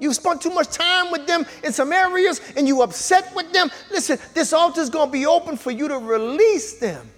You've 0.00 0.14
spent 0.14 0.42
too 0.42 0.50
much 0.50 0.68
time 0.68 1.10
with 1.10 1.26
them 1.26 1.46
in 1.62 1.72
some 1.72 1.92
areas 1.92 2.40
and 2.56 2.66
you 2.66 2.82
upset 2.82 3.34
with 3.34 3.52
them. 3.52 3.70
Listen, 3.90 4.18
this 4.34 4.52
altar 4.52 4.80
is 4.80 4.90
going 4.90 5.08
to 5.08 5.12
be 5.12 5.26
open 5.26 5.56
for 5.56 5.70
you 5.70 5.88
to 5.88 5.98
release 5.98 6.78
them 6.78 7.08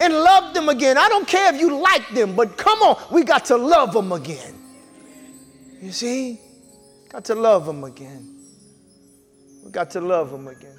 and 0.00 0.14
love 0.14 0.54
them 0.54 0.68
again. 0.68 0.96
I 0.96 1.08
don't 1.08 1.28
care 1.28 1.54
if 1.54 1.60
you 1.60 1.78
like 1.80 2.08
them, 2.10 2.34
but 2.34 2.56
come 2.56 2.80
on, 2.80 3.02
we 3.12 3.22
got 3.22 3.44
to 3.46 3.56
love 3.56 3.92
them 3.92 4.12
again. 4.12 4.54
You 5.80 5.92
see? 5.92 6.40
Got 7.10 7.24
to 7.26 7.34
love 7.34 7.66
them 7.66 7.84
again. 7.84 8.36
We 9.64 9.70
got 9.70 9.90
to 9.90 10.00
love 10.00 10.30
them 10.30 10.48
again. 10.48 10.76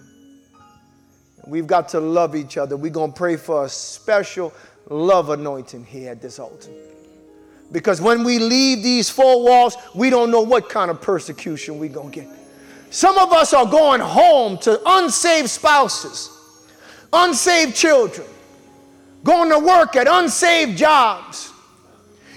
We've 1.46 1.68
got 1.68 1.90
to 1.90 2.00
love 2.00 2.36
each 2.36 2.58
other. 2.58 2.78
We're 2.78 2.92
going 2.92 3.12
to 3.12 3.18
pray 3.18 3.36
for 3.36 3.66
a 3.66 3.70
special 3.70 4.54
love 4.90 5.30
anointing 5.30 5.86
here 5.86 6.12
at 6.12 6.22
this 6.22 6.40
altar. 6.40 6.72
Because 7.72 8.02
when 8.02 8.24
we 8.24 8.38
leave 8.40 8.84
these 8.84 9.10
four 9.10 9.44
walls, 9.44 9.78
we 9.96 10.10
don't 10.10 10.30
know 10.30 10.42
what 10.42 10.70
kind 10.70 10.92
of 10.92 11.02
persecution 11.02 11.80
we're 11.80 11.90
going 11.90 12.12
to 12.12 12.22
get. 12.22 12.30
Some 12.90 13.18
of 13.18 13.32
us 13.32 13.54
are 13.54 13.66
going 13.66 14.02
home 14.02 14.58
to 14.60 14.82
unsaved 14.86 15.50
spouses, 15.50 16.30
unsaved 17.14 17.74
children, 17.74 18.28
going 19.24 19.50
to 19.50 19.60
work 19.60 19.96
at 19.96 20.08
unsaved 20.10 20.78
jobs. 20.78 21.54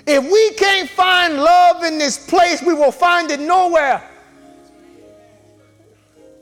If 0.07 0.23
we 0.23 0.53
can't 0.53 0.89
find 0.91 1.35
love 1.39 1.83
in 1.83 1.99
this 1.99 2.29
place, 2.29 2.63
we 2.63 2.75
will 2.75 2.93
find 2.93 3.31
it 3.31 3.41
nowhere. 3.41 4.09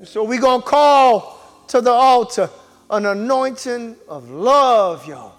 So 0.04 0.24
we're 0.24 0.40
going 0.40 0.60
to 0.60 0.66
call 0.66 1.64
to 1.68 1.80
the 1.80 1.92
altar 1.92 2.50
an 2.90 3.06
anointing 3.06 3.96
of 4.08 4.28
love, 4.30 5.06
y'all. 5.06 5.36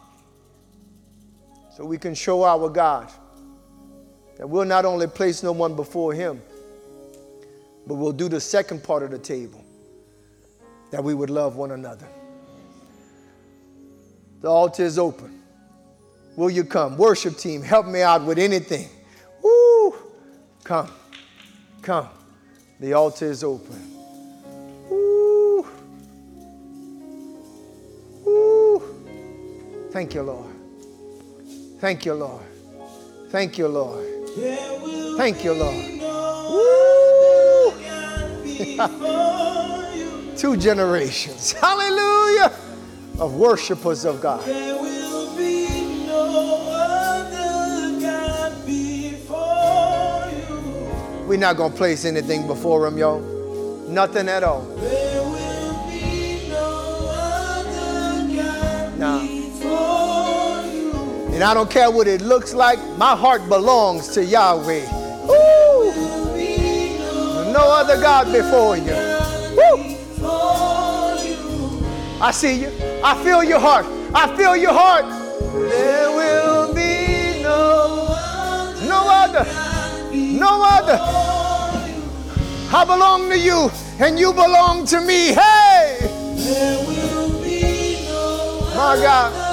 So 1.75 1.85
we 1.85 1.99
can 1.99 2.15
show 2.15 2.43
our 2.43 2.69
God 2.69 3.11
that 4.37 4.47
we'll 4.47 4.65
not 4.65 4.85
only 4.85 5.07
place 5.07 5.43
no 5.43 5.51
one 5.51 5.75
before 5.75 6.13
Him, 6.13 6.41
but 7.85 7.95
we'll 7.95 8.11
do 8.11 8.29
the 8.29 8.41
second 8.41 8.83
part 8.83 9.03
of 9.03 9.11
the 9.11 9.19
table 9.19 9.63
that 10.91 11.03
we 11.03 11.13
would 11.13 11.29
love 11.29 11.55
one 11.55 11.71
another. 11.71 12.07
The 14.41 14.49
altar 14.49 14.83
is 14.83 14.99
open. 14.99 15.41
Will 16.35 16.49
you 16.49 16.63
come? 16.63 16.97
Worship 16.97 17.37
team, 17.37 17.61
help 17.61 17.85
me 17.85 18.01
out 18.01 18.23
with 18.25 18.37
anything. 18.37 18.89
Woo! 19.41 19.95
Come. 20.63 20.89
Come. 21.81 22.09
The 22.79 22.93
altar 22.93 23.25
is 23.25 23.43
open. 23.43 23.95
Woo! 24.89 25.67
Woo! 28.25 28.83
Thank 29.91 30.15
you, 30.15 30.23
Lord. 30.23 30.53
Thank 31.79 32.05
you, 32.05 32.13
Lord. 32.13 32.43
Thank 33.29 33.57
you, 33.57 33.67
Lord. 33.67 34.12
Thank 35.17 35.43
you, 35.43 35.53
Lord. 35.53 35.89
Two 40.37 40.57
generations. 40.57 41.51
Hallelujah 41.53 42.51
of 43.19 43.35
worshipers 43.35 44.05
of 44.05 44.21
God. 44.21 44.45
We're 51.27 51.37
not 51.39 51.57
going 51.57 51.71
to 51.71 51.77
place 51.77 52.05
anything 52.05 52.47
before 52.47 52.85
him, 52.85 52.97
y'all. 52.97 53.21
Nothing 53.87 54.29
at 54.29 54.43
all. 54.43 54.63
Nah. 58.97 59.32
And 61.33 61.43
I 61.43 61.55
don't 61.55 61.69
care 61.69 61.89
what 61.89 62.07
it 62.07 62.21
looks 62.21 62.53
like, 62.53 62.79
my 62.97 63.15
heart 63.15 63.49
belongs 63.49 64.09
to 64.09 64.23
Yahweh. 64.23 64.85
Woo! 65.25 65.91
No 67.51 67.71
other 67.71 67.99
God 67.99 68.31
before 68.31 68.77
you. 68.77 68.93
Woo! 69.57 69.95
I 72.21 72.31
see 72.31 72.61
you. 72.61 72.71
I 73.03 73.21
feel 73.23 73.43
your 73.43 73.59
heart. 73.59 73.87
I 74.13 74.37
feel 74.37 74.55
your 74.55 74.73
heart. 74.73 75.05
There 75.69 76.11
will 76.11 76.73
be 76.73 77.41
no, 77.41 78.07
no 78.87 79.07
other, 79.09 79.43
no 80.13 80.61
other. 80.63 80.99
I 82.75 82.85
belong 82.85 83.29
to 83.29 83.37
you 83.39 83.71
and 83.99 84.19
you 84.19 84.33
belong 84.33 84.85
to 84.85 85.01
me. 85.01 85.33
Hey! 85.33 85.97
My 88.75 88.95
God. 89.01 89.52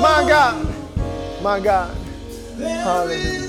My 0.00 0.24
God. 0.26 0.66
My 1.42 1.60
God. 1.60 1.96
Hallelujah. 2.58 3.40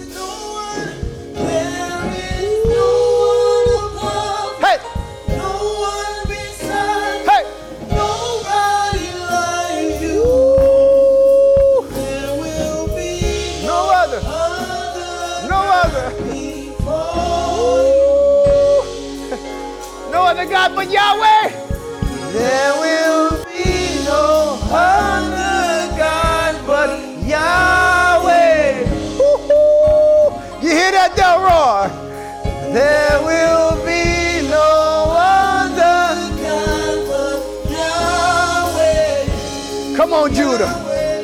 other 5.81 6.27
be 6.27 6.35
for 9.97 10.05
you. 10.05 10.23
There 11.93 12.33
will 12.39 12.87
be 12.95 13.11
no 13.65 13.77
other 14.01 14.21
No 15.47 15.59
other. 15.83 16.07
No 20.11 20.19
other 20.23 20.45
God 20.45 20.75
but 20.75 20.89
Yahweh. 20.91 21.49
There 22.33 22.73
will 22.81 23.10
roar? 31.41 31.89
There 32.71 33.17
will 33.21 33.75
be 33.85 34.47
no 34.49 34.69
other. 35.11 35.99
Come 39.97 40.13
on, 40.13 40.33
Judah. 40.33 40.71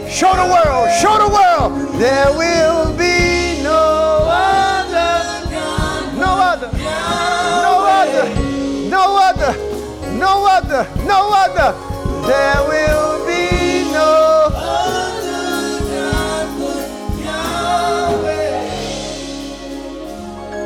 Show 0.10 0.34
the 0.34 0.48
world. 0.54 0.90
Show 1.02 1.18
the 1.18 1.30
world. 1.30 1.72
There 2.00 2.32
will 2.38 2.92
be 2.98 3.64
no 3.64 4.28
other 4.30 5.50
God. 5.52 6.18
No 6.18 6.32
other. 6.52 6.72
No 6.78 7.74
other 7.88 8.48
no 8.90 9.18
other, 9.18 9.54
no 10.18 10.46
other, 10.48 10.88
no 11.06 11.20
other. 11.34 11.70
There 12.28 12.62
will 12.68 13.07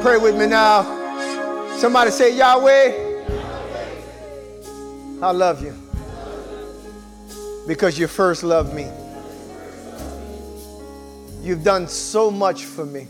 Pray 0.02 0.18
with 0.18 0.36
me 0.36 0.48
now. 0.48 1.78
Somebody 1.78 2.10
say, 2.10 2.36
Yahweh, 2.36 3.24
I 5.22 5.32
love 5.32 5.64
you 5.64 5.78
because 7.68 8.00
you 8.00 8.08
first 8.08 8.42
loved 8.42 8.74
me. 8.74 8.90
You've 11.42 11.64
done 11.64 11.88
so 11.88 12.32
much 12.32 12.66
for 12.66 12.84
me. 12.84 13.06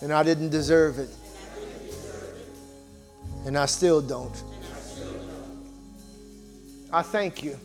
And 0.00 0.12
I 0.12 0.22
didn't 0.22 0.50
deserve 0.50 1.00
it. 1.00 1.10
And 3.44 3.58
I 3.58 3.66
still 3.66 4.00
don't. 4.00 4.40
I 6.92 7.02
thank 7.02 7.42
you 7.42 7.58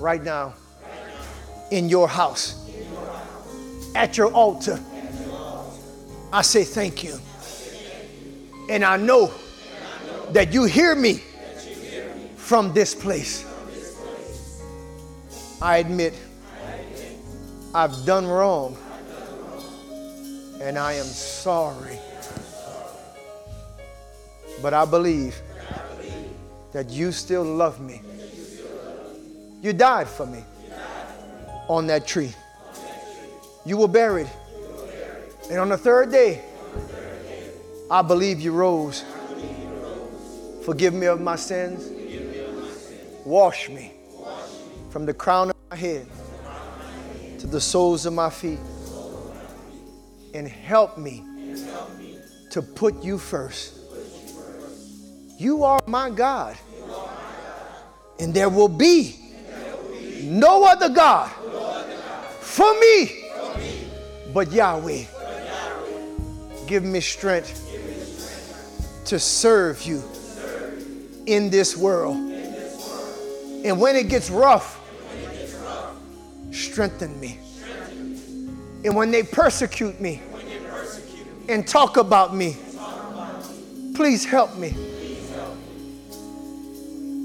right 0.00 0.22
now 0.24 0.54
in 1.70 1.88
your 1.88 2.08
house, 2.08 2.68
at 3.94 4.16
your 4.16 4.32
altar. 4.32 4.80
I 6.32 6.42
say 6.42 6.64
thank 6.64 7.04
you. 7.04 7.18
And 8.68 8.84
I 8.84 8.96
know 8.96 9.32
that 10.30 10.52
you 10.52 10.64
hear 10.64 10.94
me 10.94 11.22
from 12.36 12.72
this 12.72 12.94
place. 12.94 13.44
I 15.62 15.78
admit 15.78 16.14
I've 17.74 18.04
done 18.04 18.26
wrong 18.26 18.76
and 20.60 20.78
I 20.78 20.94
am 20.94 21.06
sorry. 21.06 21.98
But 24.62 24.74
I 24.74 24.84
believe 24.84 25.36
that 26.72 26.90
you 26.90 27.12
still 27.12 27.44
love 27.44 27.80
me. 27.80 28.02
You 29.62 29.72
died 29.72 30.08
for 30.08 30.26
me 30.26 30.44
on 31.68 31.86
that 31.86 32.06
tree. 32.06 32.32
You 33.64 33.78
were 33.78 33.88
buried. 33.88 34.30
And 35.48 35.60
on 35.60 35.68
the 35.68 35.78
third 35.78 36.10
day, 36.10 36.42
I 37.88 38.02
believe 38.02 38.40
you 38.40 38.52
rose. 38.52 39.04
Forgive 40.64 40.92
me 40.92 41.06
of 41.06 41.20
my 41.20 41.36
sins. 41.36 41.92
Wash 43.24 43.68
me 43.68 43.92
from 44.90 45.06
the 45.06 45.14
crown 45.14 45.50
of 45.50 45.56
my 45.70 45.76
head 45.76 46.06
to 47.38 47.46
the 47.46 47.60
soles 47.60 48.06
of 48.06 48.12
my 48.12 48.30
feet. 48.30 48.58
And 50.34 50.48
help 50.48 50.98
me 50.98 51.24
to 52.50 52.60
put 52.60 53.02
you 53.02 53.16
first. 53.16 53.78
You 55.38 55.62
are 55.64 55.80
my 55.86 56.10
God. 56.10 56.56
And 58.18 58.34
there 58.34 58.48
will 58.48 58.68
be 58.68 59.16
no 60.22 60.64
other 60.64 60.88
God 60.88 61.30
for 62.40 62.72
me 62.80 63.30
but 64.34 64.50
Yahweh. 64.50 65.04
Give 66.66 66.82
me 66.82 67.00
strength 67.00 67.62
to 69.06 69.18
serve 69.18 69.82
you 69.82 70.02
in 71.26 71.50
this 71.50 71.76
world. 71.76 72.16
And 73.64 73.80
when 73.80 73.96
it 73.96 74.08
gets 74.08 74.30
rough, 74.30 74.80
strengthen 76.52 77.18
me. 77.20 77.38
And 78.84 78.94
when 78.94 79.10
they 79.10 79.22
persecute 79.22 80.00
me 80.00 80.22
and 81.48 81.66
talk 81.66 81.96
about 81.96 82.34
me, 82.34 82.56
please 83.94 84.24
help 84.24 84.56
me. 84.56 84.74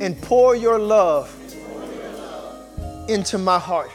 And 0.01 0.19
pour 0.21 0.55
your 0.55 0.79
love 0.79 1.35
into 3.07 3.37
my 3.37 3.59
heart 3.59 3.91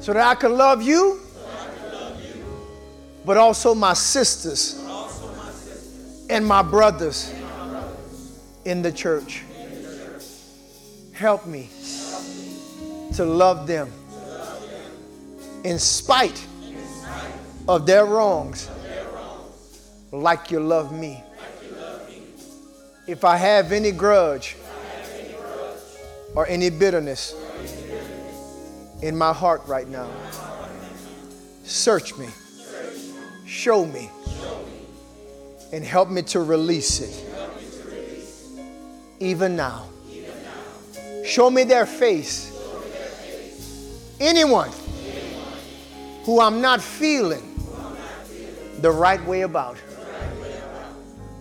so 0.00 0.14
that 0.14 0.26
I 0.26 0.34
can 0.34 0.56
love 0.56 0.80
you, 0.82 1.20
but 3.24 3.36
also 3.36 3.74
my 3.74 3.92
sisters 3.92 4.82
and 6.28 6.46
my 6.46 6.62
brothers 6.62 7.34
in 8.64 8.82
the 8.82 8.92
church. 8.92 9.42
Help 11.12 11.46
me 11.46 11.68
to 13.14 13.24
love 13.24 13.66
them 13.66 13.92
in 15.64 15.78
spite 15.78 16.46
of 17.68 17.84
their 17.86 18.06
wrongs, 18.06 18.70
like 20.12 20.50
you 20.50 20.60
love 20.60 20.92
me. 20.92 21.22
If 23.06 23.24
I 23.24 23.36
have 23.36 23.72
any 23.72 23.92
grudge 23.92 24.56
or 26.34 26.46
any 26.46 26.70
bitterness 26.70 27.34
in 29.02 29.16
my 29.16 29.32
heart 29.32 29.62
right 29.66 29.88
now, 29.88 30.08
search 31.64 32.16
me, 32.16 32.28
show 33.50 33.84
me, 33.84 34.08
and 35.72 35.84
help 35.84 36.08
me 36.08 36.22
to 36.22 36.40
release 36.40 37.00
it. 37.00 37.26
Even 39.18 39.56
now. 39.56 39.88
Show 41.24 41.50
me 41.50 41.64
their 41.64 41.84
face. 41.84 42.46
Anyone 44.20 44.70
who 46.24 46.40
I'm 46.40 46.60
not 46.60 46.80
feeling 46.80 47.42
the 48.80 48.90
right 48.90 49.22
way 49.26 49.42
about, 49.42 49.76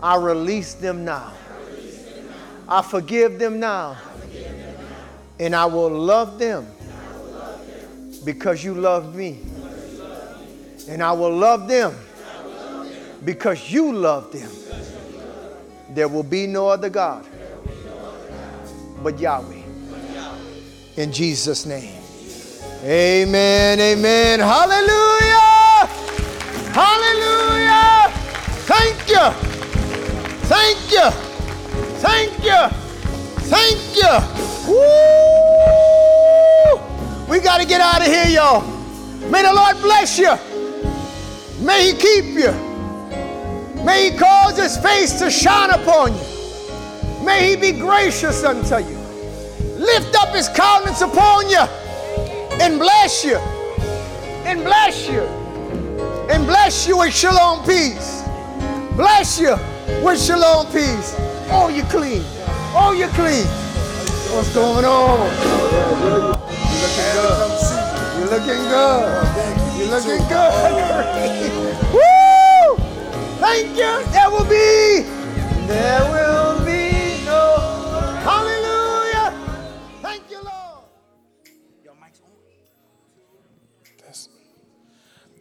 I 0.02 0.16
release 0.16 0.74
them 0.74 1.06
now. 1.06 1.34
I 2.68 2.82
forgive 2.82 3.38
them 3.38 3.60
now. 3.60 3.98
And 5.40 5.56
I 5.56 5.66
will 5.68 5.90
love 5.90 6.40
them 6.40 6.68
because 8.26 8.64
you 8.64 8.74
love 8.74 9.16
me. 9.16 9.40
And 10.90 11.04
I 11.04 11.12
will 11.12 11.36
love 11.36 11.68
them 11.68 11.96
because 13.24 13.72
you 13.72 13.94
love 13.94 14.32
them. 14.32 14.50
There 15.92 16.08
will 16.08 16.24
be 16.24 16.48
no 16.48 16.68
other 16.68 16.90
God 16.90 17.28
but 19.04 19.20
Yahweh. 19.20 19.62
In 20.98 21.12
Jesus' 21.12 21.68
name. 21.68 21.96
Amen. 22.84 23.80
Amen. 23.80 24.40
Hallelujah. 24.40 25.86
Hallelujah. 26.74 28.10
Thank 28.66 29.10
you. 29.10 29.30
Thank 30.50 30.92
you. 30.92 31.12
Thank 32.02 32.44
you. 32.44 32.68
Thank 33.46 33.96
you. 33.96 34.20
Woo! 34.68 34.90
We 37.30 37.40
got 37.40 37.60
to 37.62 37.66
get 37.68 37.80
out 37.80 38.02
of 38.02 38.08
here, 38.08 38.26
y'all. 38.26 38.64
May 39.30 39.44
the 39.44 39.54
Lord 39.54 39.78
bless 39.82 40.18
you. 40.18 40.49
May 41.62 41.92
He 41.92 41.98
keep 41.98 42.26
you. 42.26 42.52
May 43.84 44.12
He 44.12 44.18
cause 44.18 44.58
His 44.58 44.78
face 44.78 45.20
to 45.20 45.30
shine 45.30 45.70
upon 45.70 46.14
you. 46.14 47.26
May 47.26 47.50
He 47.50 47.56
be 47.56 47.80
gracious 47.80 48.44
unto 48.44 48.78
you. 48.78 48.98
Lift 49.78 50.16
up 50.16 50.36
His 50.36 50.50
countenance 50.50 51.02
upon 51.02 51.50
you 51.50 51.66
and 52.62 52.78
bless 52.78 53.24
you. 53.24 53.38
And 54.46 54.64
bless 54.64 55.08
you. 55.08 55.22
And 56.30 56.46
bless 56.46 56.88
you 56.88 56.98
with 56.98 57.14
shalom 57.14 57.64
peace. 57.66 58.24
Bless 58.96 59.40
you 59.40 59.56
with 60.04 60.22
shalom 60.22 60.66
peace. 60.68 61.16
Oh, 61.52 61.72
you 61.74 61.84
clean. 61.84 62.22
Oh, 62.76 62.94
you 62.98 63.08
clean. 63.08 63.46
What's 64.36 64.54
going 64.54 64.86
on? 64.86 65.20
You're 66.20 66.36
looking 66.82 67.10
good. 67.14 67.60
You're 68.20 68.30
looking 68.30 68.64
good. 68.70 69.69
Woo! 71.94 72.76
Thank 73.40 73.78
you. 73.78 74.04
There 74.12 74.30
will 74.30 74.44
be. 74.44 75.06
There 75.68 76.04
will 76.12 76.60
be 76.66 77.24
no. 77.26 77.56
Hallelujah. 78.22 79.34
Thank 80.02 80.30
you, 80.30 80.42
Lord. 80.44 80.84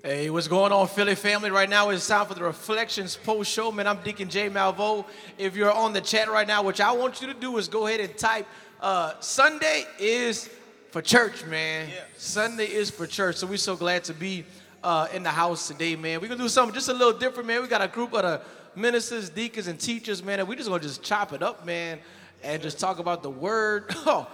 Hey, 0.05 0.31
what's 0.31 0.47
going 0.47 0.71
on, 0.71 0.87
Philly 0.87 1.17
family? 1.17 1.51
Right 1.51 1.69
now 1.69 1.91
it's 1.91 2.07
time 2.07 2.27
for 2.27 2.35
the 2.35 2.45
Reflections 2.45 3.17
post 3.17 3.51
show. 3.51 3.73
Man, 3.73 3.89
I'm 3.89 4.01
Deacon 4.03 4.31
J 4.31 4.49
Malvo. 4.49 5.05
If 5.37 5.57
you're 5.57 5.73
on 5.73 5.93
the 5.93 6.01
chat 6.01 6.31
right 6.31 6.47
now, 6.47 6.63
what 6.63 6.81
I 6.81 6.93
want 6.93 7.21
you 7.21 7.27
to 7.27 7.35
do 7.35 7.59
is 7.59 7.67
go 7.67 7.89
ahead 7.89 7.99
and 7.99 8.17
type 8.17 8.47
uh, 8.81 9.15
Sunday 9.19 9.85
is 9.99 10.49
for 10.91 11.03
church, 11.03 11.45
man. 11.45 11.89
Sunday 12.17 12.67
is 12.67 12.91
for 12.91 13.07
church. 13.07 13.37
So 13.37 13.47
we're 13.47 13.57
so 13.59 13.77
glad 13.77 14.05
to 14.05 14.15
be 14.15 14.45
uh, 14.83 15.09
in 15.13 15.23
the 15.23 15.31
house 15.31 15.69
today, 15.69 15.97
man. 15.97 16.21
We're 16.21 16.29
gonna 16.29 16.43
do 16.43 16.49
something 16.49 16.75
just 16.75 16.89
a 16.89 16.93
little 16.93 17.19
different, 17.19 17.47
man. 17.47 17.63
We 17.63 17.69
got 17.69 17.83
a 17.83 17.89
group 17.89 18.13
of 18.15 18.23
the 18.23 18.41
ministers, 18.75 19.29
deacons, 19.29 19.67
and 19.67 19.79
teachers, 19.79 20.23
man, 20.23 20.41
and 20.41 20.49
we 20.49 20.57
just 20.57 20.69
gonna 20.69 20.83
just 20.83 21.03
chop 21.03 21.33
it 21.33 21.43
up, 21.43 21.67
man, 21.67 21.99
and 22.43 22.63
just 22.63 22.79
talk 22.79 22.99
about 22.99 23.23
the 23.23 23.31
word. 23.31 23.95
Oh, 24.07 24.27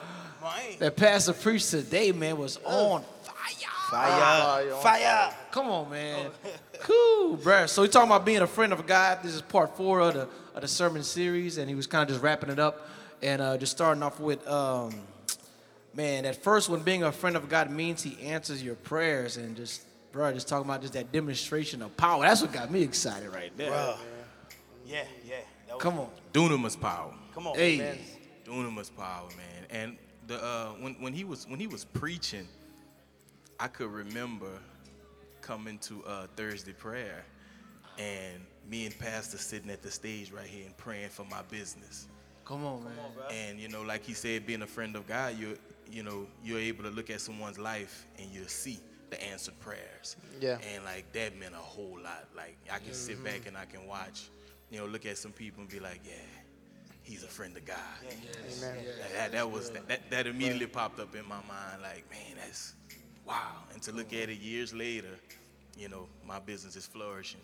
that 0.78 0.94
Pastor 0.94 1.32
preached 1.32 1.70
today, 1.70 2.12
man, 2.12 2.36
was 2.36 2.58
on 2.64 3.02
fire. 3.22 3.70
Fire. 3.90 4.70
Fire. 4.82 5.34
Come 5.50 5.68
on, 5.68 5.88
man. 5.88 6.30
Cool, 6.80 7.38
bruh. 7.38 7.66
So 7.66 7.80
we 7.80 7.88
talking 7.88 8.10
about 8.10 8.26
being 8.26 8.42
a 8.42 8.46
friend 8.46 8.70
of 8.74 8.86
God. 8.86 9.20
This 9.22 9.32
is 9.32 9.40
part 9.40 9.74
four 9.74 10.00
of 10.00 10.12
the 10.12 10.28
of 10.54 10.60
the 10.60 10.68
sermon 10.68 11.02
series, 11.02 11.56
and 11.56 11.68
he 11.68 11.74
was 11.74 11.86
kind 11.86 12.02
of 12.02 12.08
just 12.08 12.22
wrapping 12.22 12.50
it 12.50 12.58
up 12.58 12.86
and 13.22 13.40
uh, 13.40 13.56
just 13.56 13.72
starting 13.72 14.02
off 14.02 14.20
with, 14.20 14.46
um, 14.46 14.92
man, 15.96 16.24
at 16.26 16.42
first 16.42 16.68
when 16.68 16.80
being 16.80 17.02
a 17.02 17.12
friend 17.12 17.36
of 17.36 17.48
God 17.48 17.70
means 17.70 18.02
He 18.02 18.20
answers 18.26 18.62
your 18.62 18.74
prayers, 18.74 19.36
and 19.36 19.56
just, 19.56 19.82
bro, 20.12 20.32
just 20.32 20.48
talking 20.48 20.68
about 20.68 20.80
just 20.80 20.94
that 20.94 21.12
demonstration 21.12 21.82
of 21.82 21.96
power. 21.96 22.22
That's 22.22 22.42
what 22.42 22.52
got 22.52 22.70
me 22.70 22.82
excited 22.82 23.32
right 23.32 23.56
there. 23.56 23.70
Bruh. 23.70 23.96
Yeah, 24.86 25.04
yeah. 25.26 25.36
That 25.66 25.74
was- 25.76 25.82
Come 25.82 25.98
on, 25.98 26.10
Dunamis 26.32 26.78
power. 26.80 27.12
Come 27.34 27.46
on, 27.46 27.54
hey, 27.56 27.78
man. 27.78 27.98
Dunamis 28.44 28.94
power, 28.96 29.28
man. 29.36 29.66
And 29.70 29.96
the 30.26 30.42
uh, 30.42 30.68
when 30.80 30.94
when 30.94 31.12
he 31.12 31.24
was 31.24 31.46
when 31.48 31.58
he 31.58 31.66
was 31.66 31.84
preaching, 31.84 32.46
I 33.58 33.68
could 33.68 33.90
remember 33.90 34.50
coming 35.40 35.78
to 35.78 36.04
uh, 36.04 36.26
Thursday 36.36 36.72
prayer, 36.72 37.24
and 37.98 38.40
me 38.68 38.86
and 38.86 38.98
Pastor 38.98 39.36
sitting 39.38 39.70
at 39.70 39.82
the 39.82 39.90
stage 39.90 40.30
right 40.32 40.46
here 40.46 40.64
and 40.66 40.76
praying 40.76 41.08
for 41.10 41.24
my 41.24 41.42
business. 41.50 42.08
Come 42.44 42.64
on, 42.64 42.84
man. 42.84 42.92
And 43.30 43.58
you 43.58 43.68
know, 43.68 43.82
like 43.82 44.04
he 44.04 44.12
said, 44.12 44.46
being 44.46 44.62
a 44.62 44.66
friend 44.66 44.96
of 44.96 45.06
God, 45.06 45.38
you 45.38 45.56
you 45.90 46.02
know, 46.02 46.26
you're 46.44 46.58
able 46.58 46.84
to 46.84 46.90
look 46.90 47.10
at 47.10 47.20
someone's 47.20 47.58
life 47.58 48.06
and 48.18 48.30
you'll 48.30 48.48
see 48.48 48.80
the 49.10 49.22
answered 49.22 49.58
prayers. 49.60 50.16
Yeah. 50.40 50.58
And 50.74 50.84
like 50.84 51.12
that 51.12 51.38
meant 51.38 51.54
a 51.54 51.58
whole 51.58 51.98
lot. 52.02 52.28
Like 52.36 52.56
I 52.72 52.78
can 52.78 52.94
sit 52.94 53.22
back 53.22 53.40
mm-hmm. 53.40 53.48
and 53.48 53.56
I 53.56 53.64
can 53.64 53.86
watch, 53.86 54.28
you 54.70 54.78
know, 54.78 54.86
look 54.86 55.06
at 55.06 55.18
some 55.18 55.32
people 55.32 55.60
and 55.60 55.70
be 55.70 55.80
like, 55.80 56.00
yeah, 56.04 56.14
he's 57.02 57.22
a 57.22 57.28
friend 57.28 57.56
of 57.56 57.64
God. 57.64 57.76
Amen. 58.06 58.76
Like, 58.76 59.12
that, 59.14 59.32
that 59.32 59.50
was 59.50 59.70
that, 59.70 59.88
that, 59.88 60.10
that 60.10 60.26
immediately 60.26 60.66
popped 60.66 60.98
up 61.00 61.14
in 61.14 61.26
my 61.28 61.40
mind. 61.48 61.82
Like, 61.82 62.10
man, 62.10 62.36
that's 62.36 62.74
wow. 63.26 63.62
And 63.72 63.82
to 63.82 63.92
look 63.92 64.12
at 64.12 64.28
it 64.28 64.38
years 64.40 64.74
later, 64.74 65.18
you 65.78 65.88
know, 65.88 66.06
my 66.26 66.38
business 66.38 66.76
is 66.76 66.86
flourishing. 66.86 67.40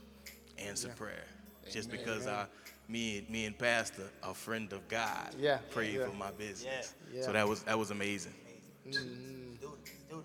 Answered 0.58 0.96
prayer. 0.96 1.24
Just 1.70 1.90
because 1.90 2.26
I, 2.26 2.46
me, 2.90 3.24
me 3.28 3.44
and 3.46 3.56
Pastor, 3.56 4.10
a 4.22 4.34
friend 4.34 4.72
of 4.72 4.86
God, 4.88 5.34
Yeah, 5.38 5.58
prayed 5.70 5.94
yeah. 5.94 6.06
for 6.06 6.16
my 6.16 6.30
business. 6.32 6.94
Yeah. 7.14 7.22
So 7.22 7.32
that 7.32 7.46
was 7.48 7.62
that 7.62 7.78
was 7.78 7.90
amazing. 7.90 8.34
Do 8.90 8.98
it, 8.98 9.90
do. 10.10 10.24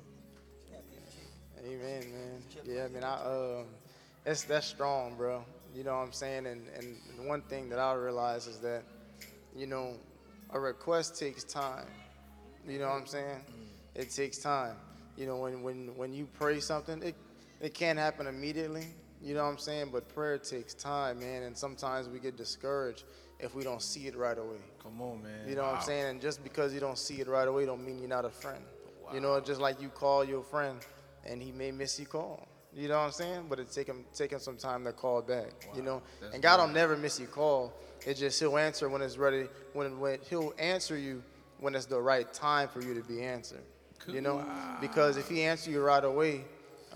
Amen, 1.59 2.03
man. 2.11 2.41
Yeah, 2.65 2.85
I 2.85 2.87
mean, 2.87 3.03
I 3.03 3.15
um, 3.59 3.65
that's 4.23 4.43
that's 4.43 4.67
strong, 4.67 5.15
bro. 5.15 5.43
You 5.75 5.83
know 5.83 5.91
what 5.95 6.03
I'm 6.05 6.11
saying? 6.11 6.47
And 6.47 6.67
and 6.77 7.27
one 7.27 7.41
thing 7.41 7.69
that 7.69 7.79
I 7.79 7.93
realize 7.93 8.47
is 8.47 8.57
that, 8.59 8.83
you 9.55 9.67
know, 9.67 9.93
a 10.51 10.59
request 10.59 11.19
takes 11.19 11.43
time. 11.43 11.85
You 12.67 12.79
know 12.79 12.87
what 12.89 13.01
I'm 13.01 13.07
saying? 13.07 13.41
It 13.93 14.09
takes 14.11 14.37
time. 14.39 14.75
You 15.17 15.27
know, 15.27 15.37
when 15.37 15.61
when 15.61 15.95
when 15.95 16.13
you 16.13 16.27
pray 16.33 16.59
something, 16.59 17.01
it 17.03 17.15
it 17.61 17.73
can't 17.73 17.99
happen 17.99 18.25
immediately. 18.27 18.87
You 19.21 19.33
know 19.33 19.43
what 19.43 19.49
I'm 19.49 19.57
saying? 19.57 19.89
But 19.91 20.07
prayer 20.13 20.37
takes 20.37 20.73
time, 20.73 21.19
man. 21.19 21.43
And 21.43 21.57
sometimes 21.57 22.07
we 22.09 22.19
get 22.19 22.37
discouraged 22.37 23.03
if 23.39 23.55
we 23.55 23.63
don't 23.63 23.81
see 23.81 24.07
it 24.07 24.15
right 24.15 24.37
away. 24.37 24.57
Come 24.81 25.01
on, 25.01 25.23
man. 25.23 25.47
You 25.47 25.55
know 25.55 25.63
what 25.63 25.75
I'm 25.75 25.81
saying? 25.81 26.05
And 26.05 26.21
just 26.21 26.43
because 26.43 26.73
you 26.73 26.79
don't 26.79 26.97
see 26.97 27.15
it 27.15 27.27
right 27.27 27.47
away 27.47 27.65
don't 27.65 27.83
mean 27.83 27.99
you're 27.99 28.09
not 28.09 28.25
a 28.25 28.29
friend. 28.29 28.63
You 29.13 29.19
know, 29.19 29.39
just 29.39 29.61
like 29.61 29.81
you 29.81 29.89
call 29.89 30.23
your 30.23 30.43
friend 30.43 30.79
and 31.25 31.41
he 31.41 31.51
may 31.51 31.71
miss 31.71 31.99
your 31.99 32.07
call. 32.07 32.47
You 32.73 32.89
know 32.89 32.97
what 32.97 33.05
I'm 33.05 33.11
saying? 33.11 33.45
But 33.49 33.59
it 33.59 33.71
take 33.71 33.87
him 33.87 34.03
him 34.17 34.39
some 34.39 34.57
time 34.57 34.83
to 34.83 34.91
call 34.91 35.21
back. 35.21 35.67
You 35.75 35.81
know? 35.81 36.01
and 36.33 36.41
God 36.41 36.59
will 36.59 36.67
never 36.67 36.97
miss 36.97 37.19
your 37.19 37.29
call. 37.29 37.73
It 38.05 38.15
just 38.15 38.39
he'll 38.39 38.57
answer 38.57 38.89
when 38.89 39.01
it's 39.01 39.17
ready 39.17 39.47
when 39.73 39.99
when 39.99 40.19
he'll 40.29 40.53
answer 40.59 40.97
you 40.97 41.23
when 41.59 41.73
it's 41.73 41.85
the 41.85 41.99
right 41.99 42.31
time 42.33 42.67
for 42.67 42.81
you 42.81 42.93
to 42.93 43.01
be 43.01 43.21
answered. 43.23 43.63
You 44.07 44.21
know? 44.21 44.45
Because 44.81 45.17
if 45.17 45.29
he 45.29 45.43
answers 45.43 45.73
you 45.73 45.81
right 45.81 46.03
away, 46.03 46.43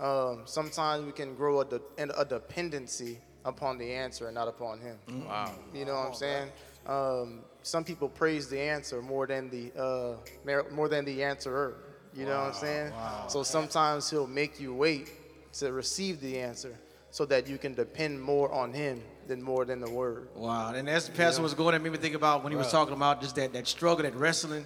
um, 0.00 0.42
sometimes 0.46 1.04
we 1.04 1.12
can 1.12 1.34
grow 1.34 1.60
a, 1.60 1.64
de- 1.64 2.18
a 2.18 2.24
dependency 2.24 3.18
upon 3.44 3.78
the 3.78 3.92
answer 3.92 4.26
and 4.26 4.34
not 4.34 4.48
upon 4.48 4.80
him. 4.80 4.96
Wow. 5.26 5.52
You 5.74 5.84
know 5.84 5.94
what 5.94 6.08
I'm 6.08 6.14
saying? 6.14 6.48
Um, 6.86 7.40
some 7.62 7.84
people 7.84 8.08
praise 8.08 8.48
the 8.48 8.58
answer 8.60 9.02
more 9.02 9.26
than 9.26 9.50
the 9.50 9.72
uh, 9.78 10.16
mer- 10.44 10.70
more 10.70 10.88
than 10.88 11.04
the 11.04 11.22
answerer. 11.22 11.74
You 12.14 12.24
know 12.26 12.38
what 12.38 12.48
I'm 12.48 12.54
saying? 12.54 12.92
So 13.28 13.42
sometimes 13.42 14.10
he'll 14.10 14.26
make 14.26 14.58
you 14.58 14.74
wait 14.74 15.10
to 15.54 15.72
receive 15.72 16.20
the 16.20 16.38
answer 16.40 16.76
so 17.12 17.24
that 17.26 17.46
you 17.48 17.58
can 17.58 17.74
depend 17.74 18.20
more 18.20 18.52
on 18.52 18.72
him 18.72 19.02
than 19.26 19.42
more 19.42 19.64
than 19.64 19.80
the 19.80 19.90
word. 19.90 20.28
Wow, 20.34 20.72
and 20.74 20.88
as 20.88 21.06
the 21.06 21.12
pastor 21.12 21.42
was 21.42 21.54
going, 21.54 21.74
it 21.74 21.82
made 21.82 21.92
me 21.92 21.98
think 21.98 22.14
about 22.14 22.42
when 22.42 22.52
he 22.52 22.56
was 22.56 22.70
talking 22.70 22.94
about 22.94 23.20
just 23.20 23.36
that, 23.36 23.52
that 23.52 23.66
struggle, 23.68 24.02
that 24.02 24.14
wrestling. 24.14 24.64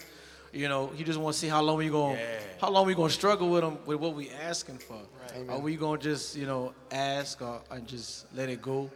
You 0.54 0.68
know, 0.68 0.86
he 0.94 1.02
just 1.02 1.18
want 1.18 1.34
to 1.34 1.38
see 1.40 1.48
how 1.48 1.60
long 1.62 1.78
we 1.78 1.88
going, 1.88 2.16
Yeah. 2.16 2.38
how 2.60 2.70
long 2.70 2.86
we 2.86 2.94
going 2.94 3.08
to 3.08 3.14
struggle 3.14 3.50
with 3.50 3.64
him 3.64 3.76
with 3.86 3.98
what 3.98 4.14
we 4.14 4.30
asking 4.30 4.78
for. 4.78 5.00
Amen. 5.34 5.50
Are 5.50 5.58
we 5.58 5.74
going 5.76 5.98
to 6.00 6.04
just 6.10 6.36
you 6.36 6.46
know 6.46 6.72
ask 6.92 7.42
or 7.42 7.60
and 7.70 7.86
just 7.86 8.32
let 8.34 8.48
it 8.48 8.62
go? 8.62 8.90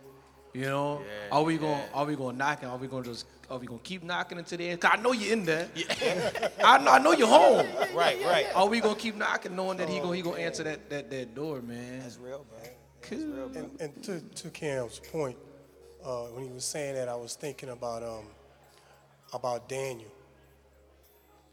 You 0.54 0.64
know, 0.64 1.00
Yeah, 1.04 1.36
are 1.36 1.42
we 1.42 1.58
going, 1.58 1.72
yeah. 1.78 1.88
are 1.94 2.04
we 2.06 2.16
going 2.16 2.32
to 2.34 2.38
knock? 2.38 2.62
and 2.62 2.70
Are 2.70 2.78
we 2.78 2.88
going 2.88 3.02
to 3.04 3.10
just, 3.10 3.26
are 3.50 3.58
we 3.58 3.66
going 3.66 3.78
to 3.80 3.84
keep 3.84 4.02
knocking 4.02 4.38
until 4.38 4.56
the 4.58 4.68
end? 4.70 4.80
Cause 4.80 4.92
I 4.94 5.00
know 5.00 5.12
you're 5.12 5.32
in 5.34 5.44
there. 5.44 5.68
I 6.64 6.78
know, 6.78 6.90
I 6.90 6.98
know 6.98 7.12
you're 7.12 7.28
home. 7.28 7.66
Right, 7.94 8.18
right. 8.24 8.46
Are 8.54 8.66
we 8.66 8.80
going 8.80 8.94
to 8.96 9.00
keep 9.00 9.14
knocking, 9.14 9.54
knowing 9.54 9.76
that 9.76 9.88
he 9.90 10.00
going, 10.00 10.14
he 10.16 10.22
going 10.22 10.36
to 10.36 10.42
answer 10.42 10.64
that, 10.64 10.88
that, 10.88 11.10
that 11.10 11.34
door, 11.34 11.60
man? 11.60 12.00
That's 12.00 12.16
real, 12.18 12.46
bro. 12.48 12.70
Cool. 13.02 13.52
And, 13.56 13.70
and 13.80 14.02
to, 14.04 14.20
to 14.20 14.50
Cam's 14.50 15.00
point, 15.12 15.36
uh, 16.04 16.24
when 16.28 16.44
he 16.46 16.50
was 16.50 16.64
saying 16.64 16.94
that, 16.94 17.08
I 17.08 17.14
was 17.14 17.34
thinking 17.36 17.68
about 17.68 18.02
um, 18.02 18.24
about 19.34 19.68
Daniel. 19.68 20.10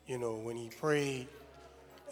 You 0.07 0.17
know, 0.17 0.35
when 0.35 0.55
he 0.55 0.69
prayed, 0.69 1.27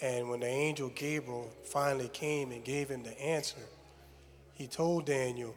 and 0.02 0.30
when 0.30 0.40
the 0.40 0.48
angel 0.48 0.90
Gabriel 0.95 1.49
finally 1.64 2.10
came 2.10 2.52
and 2.52 2.64
gave 2.64 2.90
him 2.90 3.03
the 3.03 3.20
answer, 3.22 3.61
he 4.53 4.68
told 4.68 5.06
Daniel, 5.06 5.56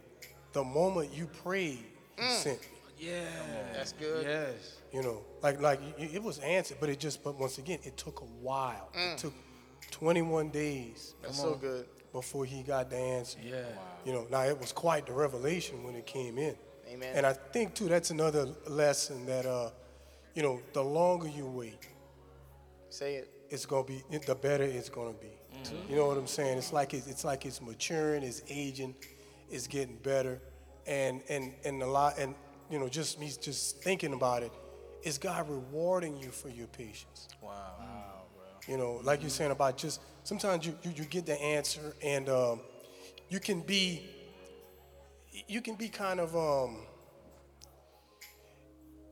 "The 0.53 0.63
moment 0.65 1.13
you 1.13 1.27
prayed, 1.27 1.85
he 2.19 2.29
sent 2.33 2.61
me." 2.61 2.67
Yeah, 2.99 3.25
That's 3.75 3.93
good. 3.93 4.25
Yes. 4.27 4.77
You 4.93 5.03
know, 5.03 5.21
like 5.43 5.61
like 5.61 5.81
it 5.99 6.23
was 6.23 6.39
answered, 6.39 6.79
but 6.81 6.89
it 6.89 6.99
just 6.99 7.23
but 7.23 7.39
once 7.39 7.59
again, 7.59 7.79
it 7.85 7.97
took 7.97 8.21
a 8.21 8.25
while. 8.25 8.89
It 8.95 9.19
took 9.19 9.35
21 9.91 10.49
days 10.51 11.15
That's 11.23 11.39
so 11.39 11.55
good. 11.55 11.87
before 12.13 12.45
he 12.47 12.63
got 12.63 12.89
the 12.91 12.97
answer. 12.97 13.39
Yeah. 13.43 13.65
You 14.05 14.13
know, 14.13 14.27
now 14.31 14.43
it 14.45 14.59
was 14.59 14.73
quite 14.73 15.07
the 15.07 15.13
revelation 15.13 15.85
when 15.85 15.95
it 15.95 16.07
came 16.07 16.39
in. 16.39 16.57
Amen. 16.89 17.13
And 17.15 17.27
I 17.27 17.33
think 17.35 17.75
too 17.75 17.89
that's 17.89 18.11
another 18.11 18.49
lesson 18.67 19.27
that 19.27 19.45
uh, 19.45 19.71
you 20.35 20.43
know, 20.43 20.61
the 20.73 20.83
longer 20.83 21.29
you 21.29 21.47
wait, 21.47 21.87
Say 22.89 23.17
it. 23.17 23.31
it's 23.51 23.67
gonna 23.67 23.85
be 23.85 24.03
the 24.27 24.35
better 24.35 24.65
it's 24.65 24.89
gonna 24.89 25.13
be. 25.13 25.33
You 25.89 25.97
know 25.97 26.07
what 26.07 26.17
I'm 26.17 26.27
saying? 26.27 26.59
It's 26.59 26.73
like 26.73 26.95
it's, 26.95 27.07
it's 27.07 27.25
like 27.25 27.45
it's 27.45 27.61
maturing, 27.61 28.23
it's 28.23 28.43
aging, 28.49 28.95
it's 29.51 29.67
getting 29.67 29.97
better, 29.97 30.41
and 30.87 31.23
and 31.29 31.53
and 31.65 31.83
a 31.83 31.87
lot 31.87 32.19
and 32.19 32.35
you 32.71 32.79
know 32.79 32.89
just 32.89 33.19
me 33.19 33.33
just 33.41 33.83
thinking 33.83 34.13
about 34.13 34.43
it, 34.43 34.53
is 35.03 35.19
God 35.19 35.49
rewarding 35.49 36.17
you 36.17 36.31
for 36.31 36.49
your 36.49 36.67
patience? 36.69 37.29
Wow. 37.43 37.75
You 38.69 38.77
know, 38.77 39.01
like 39.05 39.21
you're 39.21 39.31
saying 39.31 39.53
about 39.53 39.77
just 39.77 40.01
sometimes 40.25 40.67
you, 40.67 40.77
you, 40.83 40.93
you 40.97 41.05
get 41.05 41.25
the 41.25 41.41
answer 41.41 41.95
and 42.03 42.29
um, 42.29 42.61
you 43.29 43.39
can 43.39 43.61
be 43.61 44.03
you 45.47 45.61
can 45.61 45.77
be 45.77 45.89
kind 45.89 46.19
of 46.19 46.35
um, 46.35 46.79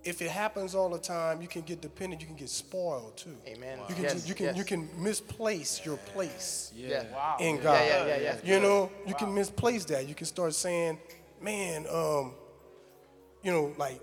if 0.05 0.21
it 0.23 0.31
happens 0.31 0.75
all 0.75 0.89
the 0.91 0.99
time, 0.99 1.41
you 1.43 1.49
can 1.49 1.63
get 1.63 1.81
dependent, 1.81 2.21
you 2.21 2.27
can 2.27 2.37
get 2.37 2.49
spoiled 2.51 3.17
too. 3.17 3.37
Amen. 3.47 3.79
You 3.89 3.95
can 3.95 4.05
Yes, 4.05 4.13
just, 4.15 4.29
you 4.29 4.35
can 4.35 4.47
yes. 4.47 4.57
you 4.57 4.65
can 4.65 4.89
misplace 5.03 5.81
your 5.85 5.97
place 5.97 6.73
Yeah. 6.77 7.05
in 7.41 7.61
God. 7.61 7.81
yeah, 7.87 8.07
yeah, 8.07 8.17
yeah. 8.21 8.37
You 8.45 8.61
know, 8.61 8.91
you 9.07 9.15
can 9.15 9.35
misplace 9.35 9.85
that. 9.87 10.07
You 10.09 10.15
can 10.15 10.27
start 10.27 10.55
saying, 10.55 10.99
"Man, 11.41 11.87
um, 11.91 12.35
you 13.43 13.53
know, 13.53 13.73
like 13.79 14.01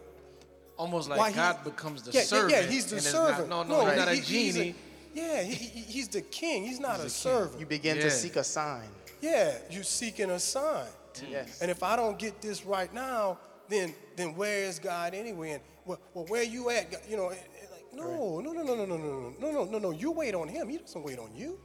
Almost 0.77 1.09
why 1.09 1.17
like 1.17 1.33
he- 1.33 1.39
God 1.39 1.63
becomes 1.63 2.01
the 2.03 2.11
yeah, 2.11 2.21
yeah, 2.21 2.25
servant. 2.25 2.51
Yeah, 2.53 2.61
he's 2.63 2.85
the 2.87 2.95
and 2.97 3.05
it's 3.05 3.13
not- 3.13 3.29
servant. 3.29 3.49
no, 3.49 3.63
no, 3.63 3.85
he's 3.85 3.97
not 3.97 4.07
a 4.07 4.11
he- 4.15 4.21
he's 4.21 4.53
genie. 4.55 4.75
yeah, 5.13 5.43
he, 5.43 5.53
he- 5.53 5.79
he's 5.93 6.07
the 6.07 6.21
king. 6.21 6.63
He's 6.65 6.79
not 6.79 6.99
a 6.99 7.09
servant. 7.09 7.59
You 7.59 7.65
begin 7.67 7.97
Yeah. 7.97 8.03
to 8.03 8.11
seek 8.11 8.35
a 8.37 8.43
sign. 8.43 8.89
yeah, 9.21 9.57
you're 9.69 9.83
seeking 9.83 10.31
a 10.31 10.39
sign. 10.39 10.87
Yes. 11.29 11.61
And 11.61 11.69
if 11.69 11.83
I 11.83 11.95
don't 11.95 12.17
get 12.17 12.41
this 12.41 12.65
right 12.65 12.91
now, 12.91 13.37
then 13.69 13.93
then 14.15 14.35
where 14.35 14.63
is 14.63 14.79
God 14.79 15.13
anyway? 15.13 15.51
And 15.51 15.61
well, 15.85 15.99
well 16.13 16.25
where 16.25 16.43
you 16.43 16.69
at? 16.69 16.91
God? 16.91 17.01
You 17.09 17.17
know, 17.17 17.29
it- 17.29 17.49
it 17.61 17.69
like 17.71 17.93
no, 17.93 18.39
no, 18.39 18.51
no, 18.53 18.63
no, 18.63 18.73
no, 18.75 18.85
no, 18.85 18.97
no, 18.97 18.97
no, 18.97 19.33
no, 19.39 19.63
no, 19.63 19.65
no. 19.65 19.79
No. 19.79 19.91
You 19.91 20.11
wait 20.11 20.33
on 20.35 20.47
Him. 20.47 20.69
He 20.69 20.77
doesn't 20.77 21.03
wait 21.03 21.19
on 21.19 21.33
you. 21.35 21.59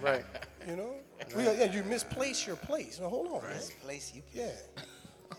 Right. 0.00 0.24
You 0.68 0.76
know, 0.76 0.94
We- 1.36 1.44
yeah, 1.44 1.70
you 1.72 1.82
misplace 1.84 2.46
your 2.46 2.56
place. 2.56 2.98
Now, 3.00 3.08
hold 3.08 3.26
on, 3.28 3.42
man. 3.42 3.54
This 3.54 3.70
place 3.82 4.12
you 4.14 4.22
Yeah. 4.32 4.50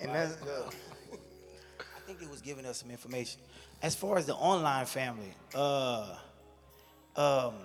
And 0.02 0.12
that's 0.14 0.36
I 0.44 2.00
think 2.06 2.22
it 2.22 2.30
was 2.30 2.42
giving 2.42 2.66
us 2.66 2.78
some 2.82 2.92
information. 2.92 3.42
As 3.82 3.96
far 3.96 4.18
as 4.18 4.26
the 4.28 4.36
online 4.36 4.86
family, 4.86 5.34
uh, 5.56 6.16
um, 7.16 7.56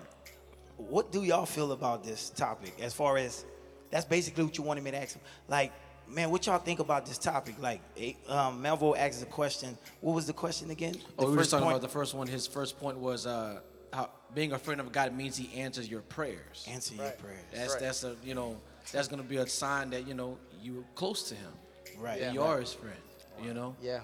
what 0.77 1.12
do 1.12 1.23
y'all 1.23 1.45
feel 1.47 1.73
about 1.73 2.05
this 2.05 2.31
topic? 2.31 2.75
As 2.81 2.95
far 2.95 3.19
as 3.19 3.45
that's 3.91 4.07
basically 4.07 4.45
what 4.45 4.57
you 4.57 4.65
wanted 4.65 4.85
me 4.85 4.93
to 4.93 4.97
ask. 5.03 5.19
Like, 5.49 5.73
man, 6.11 6.31
what 6.31 6.47
y'all 6.47 6.59
think 6.59 6.81
about 6.81 7.07
this 7.07 7.19
topic? 7.19 7.55
Like, 7.61 7.81
eh, 7.97 8.12
um, 8.28 8.61
Melville 8.61 8.97
asked 8.97 9.23
a 9.23 9.27
question. 9.27 9.77
What 10.01 10.15
was 10.15 10.27
the 10.27 10.32
question 10.32 10.70
again? 10.70 10.95
Oh, 11.19 11.27
we 11.27 11.31
were 11.31 11.37
just 11.37 11.37
first 11.37 11.51
talking 11.51 11.65
point? 11.65 11.77
about 11.77 11.82
the 11.82 11.93
first 11.93 12.15
one. 12.15 12.27
His 12.27 12.47
first 12.47 12.78
point 12.78 12.99
was 12.99 13.27
uh, 13.27 13.61
how 13.93 14.11
being 14.35 14.53
a 14.53 14.59
friend 14.59 14.81
of 14.81 14.93
God 14.93 15.15
means 15.15 15.37
He 15.37 15.59
answers 15.61 15.89
your 15.89 16.03
prayers. 16.03 16.66
Answer 16.69 16.95
your 16.95 17.11
prayers. 17.12 17.45
That's 17.55 17.77
that's 17.77 18.05
a 18.05 18.16
you 18.24 18.35
know 18.35 18.61
that's 18.93 19.09
gonna 19.09 19.23
be 19.23 19.39
a 19.39 19.47
sign 19.47 19.91
that 19.91 20.07
you 20.07 20.15
know 20.15 20.39
you're 20.62 20.85
close 20.95 21.28
to 21.28 21.35
Him. 21.35 21.53
Right. 21.99 22.20
That 22.20 22.35
you 22.35 22.43
are 22.43 22.61
His 22.61 22.73
friend. 22.73 22.97
You 23.43 23.55
know. 23.55 23.74
Yeah, 23.82 24.01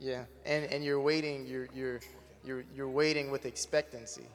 yeah, 0.00 0.24
and 0.44 0.64
and 0.66 0.84
you're 0.84 1.00
waiting. 1.00 1.46
You're 1.46 1.68
you're 1.74 2.00
you're 2.44 2.64
you're 2.74 2.88
waiting 2.88 3.30
with 3.30 3.46
expectancy. 3.46 4.28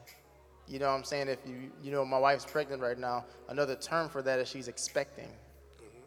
You 0.68 0.78
know 0.78 0.86
what 0.86 0.94
I'm 0.94 1.04
saying? 1.04 1.28
If 1.28 1.38
you 1.46 1.70
you 1.82 1.90
know 1.90 2.04
my 2.04 2.18
wife's 2.18 2.44
pregnant 2.44 2.82
right 2.82 2.98
now, 2.98 3.24
another 3.48 3.74
term 3.74 4.08
for 4.08 4.22
that 4.22 4.38
is 4.38 4.48
she's 4.48 4.68
expecting. 4.68 5.28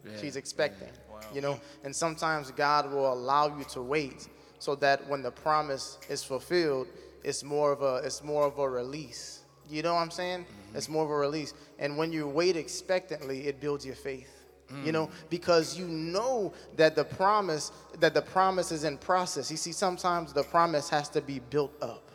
Yeah. 0.06 0.20
She's 0.20 0.36
expecting. 0.36 0.88
You 1.34 1.40
know, 1.40 1.60
and 1.82 1.94
sometimes 1.94 2.50
God 2.52 2.90
will 2.92 3.12
allow 3.12 3.58
you 3.58 3.64
to 3.70 3.82
wait 3.82 4.28
so 4.58 4.74
that 4.76 5.06
when 5.08 5.22
the 5.22 5.30
promise 5.30 5.98
is 6.08 6.22
fulfilled, 6.22 6.86
it's 7.24 7.42
more 7.42 7.72
of 7.72 7.82
a 7.82 7.96
it's 8.06 8.22
more 8.22 8.44
of 8.46 8.58
a 8.58 8.68
release. 8.68 9.40
You 9.68 9.82
know 9.82 9.94
what 9.94 10.00
I'm 10.02 10.10
saying? 10.12 10.44
Mm-hmm. 10.44 10.76
It's 10.76 10.88
more 10.88 11.04
of 11.04 11.10
a 11.10 11.14
release. 11.16 11.52
And 11.80 11.98
when 11.98 12.12
you 12.12 12.28
wait 12.28 12.56
expectantly, 12.56 13.48
it 13.48 13.60
builds 13.60 13.84
your 13.84 13.96
faith. 13.96 14.30
You 14.70 14.90
Mm. 14.90 14.92
know, 14.92 15.10
because 15.30 15.78
you 15.78 15.86
know 15.86 16.52
that 16.76 16.96
the 16.96 17.04
promise 17.04 17.70
that 18.00 18.14
the 18.14 18.22
promise 18.22 18.72
is 18.72 18.82
in 18.84 18.98
process. 18.98 19.50
You 19.50 19.56
see, 19.56 19.72
sometimes 19.72 20.32
the 20.32 20.42
promise 20.42 20.88
has 20.90 21.08
to 21.10 21.20
be 21.20 21.38
built 21.38 21.72
up. 21.82 22.05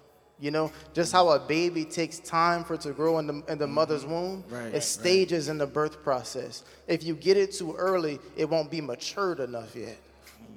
You 0.41 0.49
know, 0.49 0.71
just 0.93 1.13
how 1.13 1.29
a 1.29 1.39
baby 1.39 1.85
takes 1.85 2.17
time 2.17 2.63
for 2.63 2.73
it 2.73 2.81
to 2.81 2.91
grow 2.93 3.19
in 3.19 3.27
the, 3.27 3.33
in 3.33 3.59
the 3.59 3.65
mm-hmm. 3.65 3.73
mother's 3.75 4.05
womb, 4.05 4.43
Right, 4.49 4.73
it 4.73 4.81
stages 4.81 5.49
in 5.49 5.59
the 5.59 5.67
birth 5.67 6.03
process. 6.03 6.63
If 6.87 7.03
you 7.03 7.13
get 7.13 7.37
it 7.37 7.53
too 7.53 7.75
early, 7.75 8.19
it 8.35 8.49
won't 8.49 8.71
be 8.71 8.81
matured 8.81 9.39
enough 9.39 9.75
yet. 9.75 9.97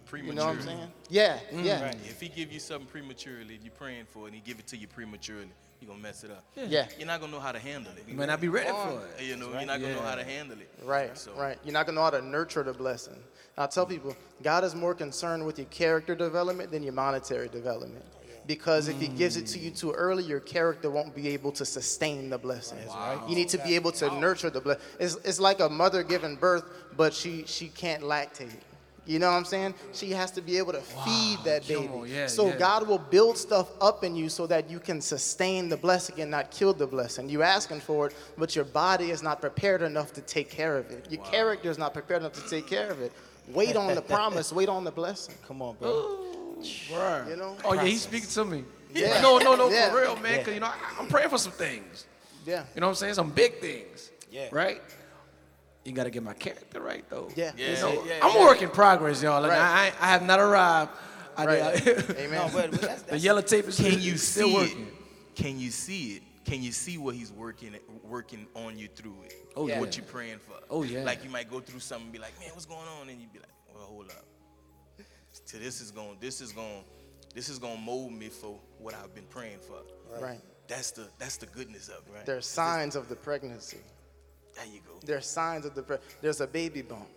Premature. 0.07 0.33
You 0.33 0.39
know 0.39 0.47
what 0.47 0.57
I'm 0.57 0.63
saying? 0.63 0.89
Yeah, 1.11 1.39
mm-hmm. 1.51 1.65
yeah, 1.65 1.93
If 2.05 2.21
he 2.21 2.29
give 2.29 2.51
you 2.51 2.61
something 2.61 2.87
prematurely, 2.87 3.59
you're 3.63 3.73
praying 3.73 4.07
for 4.07 4.25
it, 4.25 4.27
and 4.29 4.35
he 4.37 4.41
give 4.41 4.59
it 4.59 4.67
to 4.69 4.77
you 4.77 4.87
prematurely, 4.87 5.51
you're 5.81 5.91
gonna 5.91 6.03
mess 6.03 6.25
it 6.25 6.31
up. 6.31 6.45
yeah. 6.57 6.87
You're 6.97 7.07
not 7.07 7.21
gonna 7.21 7.33
know 7.33 7.41
how 7.41 7.53
to 7.53 7.59
handle 7.59 7.93
it. 7.93 8.05
You 8.09 8.15
may 8.15 8.25
not 8.25 8.41
be 8.41 8.49
ready 8.49 8.71
for 8.71 9.03
it. 9.19 9.25
You 9.25 9.37
know, 9.37 9.51
you're 9.51 9.67
not 9.67 9.83
gonna 9.83 9.97
know 9.97 10.01
how 10.01 10.15
to 10.15 10.25
handle 10.25 10.59
it. 10.59 10.71
Right, 10.83 11.17
So, 11.19 11.33
right. 11.33 11.59
You're 11.63 11.75
not 11.75 11.85
gonna 11.85 11.97
know 11.97 12.05
how 12.05 12.11
to 12.11 12.23
nurture 12.23 12.63
the 12.63 12.73
blessing. 12.73 13.19
I 13.59 13.67
tell 13.67 13.85
people, 13.85 14.17
God 14.43 14.65
is 14.65 14.75
more 14.75 14.95
concerned 14.95 15.45
with 15.45 15.59
your 15.59 15.67
character 15.67 16.15
development 16.15 16.71
than 16.71 16.83
your 16.83 16.95
monetary 16.95 17.49
development. 17.49 18.05
Because 18.47 18.89
if 18.89 19.01
He 19.01 19.09
gives 19.09 19.37
it 19.37 19.47
to 19.49 19.59
hmm. 19.59 19.65
you 19.67 19.71
too 19.71 19.93
early, 19.93 20.23
your 20.25 20.41
character 20.41 20.91
won't 20.91 21.15
be 21.15 21.29
able 21.29 21.53
to 21.53 21.65
sustain 21.65 22.31
the 22.31 22.39
blessing. 22.39 22.79
You 23.29 23.35
need 23.35 23.49
to 23.51 23.59
be 23.59 23.75
able 23.75 23.93
to 23.93 24.11
nurture 24.21 24.51
the 24.51 24.61
blessing. 24.61 24.83
It's, 24.99 25.17
it's 25.25 25.41
like 25.41 25.61
a 25.61 25.69
mother 25.69 26.03
giving 26.03 26.37
birth, 26.37 26.65
but 26.97 27.15
she 27.15 27.45
she 27.47 27.69
can't 27.69 28.03
lactate. 28.03 28.51
You 29.07 29.19
know 29.19 29.31
what 29.31 29.37
I'm 29.37 29.45
saying? 29.45 29.75
She 29.93 30.11
has 30.11 30.31
to 30.33 30.41
be 30.41 30.57
able 30.57 30.73
to 30.73 30.81
feed 30.81 31.39
that 31.45 31.69
baby. 31.69 31.89
on, 31.89 32.09
yeah, 32.09 32.27
so 32.27 32.47
yeah. 32.47 32.57
God 32.57 32.89
will 32.89 32.99
build 32.99 33.37
stuff 33.37 33.71
up 33.81 34.03
in 34.03 34.17
you 34.17 34.31
so 34.31 34.47
that 34.47 34.71
you 34.71 34.81
can 34.81 35.01
sustain 35.01 35.69
the 35.69 35.77
blessing 35.77 36.21
and 36.21 36.31
not 36.31 36.51
kill 36.51 36.73
the 36.73 36.87
blessing. 36.87 37.29
You're 37.29 37.43
asking 37.43 37.81
for 37.81 38.07
it, 38.07 38.15
but 38.39 38.57
your 38.57 38.65
body 38.65 39.11
is 39.11 39.23
not 39.23 39.43
prepared 39.43 39.83
enough 39.83 40.15
to 40.15 40.23
take 40.23 40.49
care 40.49 40.79
of 40.79 40.91
it. 40.91 41.07
Your 41.11 41.23
character 41.25 41.69
is 41.69 41.77
not 41.77 41.93
prepared 41.93 42.23
enough 42.23 42.33
to 42.33 42.49
take 42.49 42.67
care 42.67 42.91
of 42.91 43.03
it. 43.03 43.13
Wait 43.49 43.77
on 43.77 43.95
the 43.95 44.03
promise. 44.17 44.53
Wait 44.53 44.71
on 44.71 44.85
the 44.85 44.91
blessing. 44.91 45.35
Come 45.47 45.61
on, 45.61 45.77
bro. 45.79 46.34
You 46.63 47.37
know? 47.37 47.57
Oh 47.65 47.73
yeah, 47.75 47.85
he's 47.85 48.03
speaking 48.03 48.29
to 48.29 48.45
me. 48.45 48.65
Yeah. 48.95 49.21
No, 49.21 49.39
no, 49.39 49.55
no, 49.57 49.69
Yeah. 49.71 49.91
for 49.91 50.01
real, 50.01 50.17
man. 50.17 50.39
Yeah. 50.39 50.43
Cause 50.45 50.55
you 50.55 50.61
know 50.61 50.67
I, 50.67 50.75
I'm 51.01 51.09
praying 51.09 51.29
for 51.31 51.39
some 51.39 51.53
things. 51.53 52.07
Yeah. 52.47 52.65
You 52.75 52.81
know 52.81 52.87
what 52.87 52.91
I'm 52.93 52.97
saying? 52.97 53.15
Some 53.15 53.31
big 53.31 53.59
things. 53.61 54.11
Yeah. 54.31 54.49
Right. 54.53 54.81
You 55.85 55.93
gotta 55.93 56.11
get 56.11 56.23
my 56.23 56.35
character 56.35 56.81
right 56.81 57.05
though. 57.11 57.29
Yeah. 57.37 57.53
Yeah, 57.57 57.71
You 57.71 57.75
know, 57.97 58.05
yeah, 58.07 58.19
I'm 58.23 58.37
a 58.37 58.41
work 58.41 58.63
in 58.63 58.71
progress, 58.71 59.23
y'all. 59.23 59.43
Like, 59.43 59.51
Right. 59.51 59.61
I, 59.61 59.93
I 60.01 60.09
have 60.11 60.23
not 60.23 60.41
arrived. 60.41 60.91
I, 61.37 61.45
Right. 61.47 61.63
I- 61.63 61.91
Amen. 62.19 62.31
No, 62.33 62.51
but, 62.53 62.71
but 62.71 62.81
that's, 62.81 63.03
the 63.03 63.19
yellow 63.19 63.43
tape 63.43 63.67
is 63.69 63.77
Can 63.77 64.01
you 64.01 64.17
still 64.17 64.49
see 64.49 64.55
working. 64.55 64.87
it? 64.87 65.35
Can 65.35 65.59
you 65.59 65.71
see 65.71 66.13
it? 66.17 66.23
Can 66.45 66.63
you 66.63 66.73
see 66.73 66.99
what 66.99 67.15
he's 67.15 67.33
working 67.33 67.75
working 68.05 68.47
on 68.55 68.79
you 68.79 68.87
through 68.89 69.17
it? 69.25 69.35
Oh, 69.57 69.67
yeah. 69.67 69.81
What 69.81 69.97
you're 69.97 70.07
praying 70.07 70.39
for? 70.39 70.55
Oh, 70.71 70.83
yeah. 70.85 71.03
Like 71.03 71.25
you 71.25 71.31
might 71.31 71.51
go 71.51 71.59
through 71.61 71.81
something 71.81 72.05
and 72.05 72.13
be 72.13 72.19
like, 72.19 72.39
man, 72.39 72.51
what's 72.53 72.67
going 72.67 72.87
on? 73.01 73.09
And 73.09 73.21
you'd 73.21 73.33
be 73.33 73.39
like, 73.41 73.49
well, 73.75 73.85
hold 73.85 74.11
up. 74.11 74.25
So 75.45 75.59
this 75.59 75.81
is 75.81 75.91
going, 75.91 76.17
this 76.21 76.41
is 76.41 76.53
going, 76.53 76.85
this 77.35 77.49
is 77.49 77.59
going 77.59 77.77
to 77.77 77.83
mold 77.83 78.13
me 78.13 78.29
for 78.29 78.59
what 78.79 78.95
I've 78.95 79.15
been 79.15 79.27
praying 79.27 79.59
for. 79.59 79.83
Right. 80.21 80.41
That's 80.67 80.93
the 80.93 81.09
that's 81.19 81.37
the 81.37 81.47
goodness 81.47 81.89
of 81.89 82.07
it. 82.07 82.15
Right. 82.15 82.27
There's 82.27 82.47
signs 82.47 82.97
of 82.97 83.09
the 83.09 83.17
pregnancy. 83.17 83.79
There 84.57 84.65
you 84.67 84.81
go. 84.87 84.95
There's 85.05 85.27
signs 85.27 85.67
of 85.67 85.75
the 85.75 85.83
pre- 85.83 85.99
there's 86.23 86.41
a 86.41 86.47
baby 86.47 86.81
bump. 86.83 87.09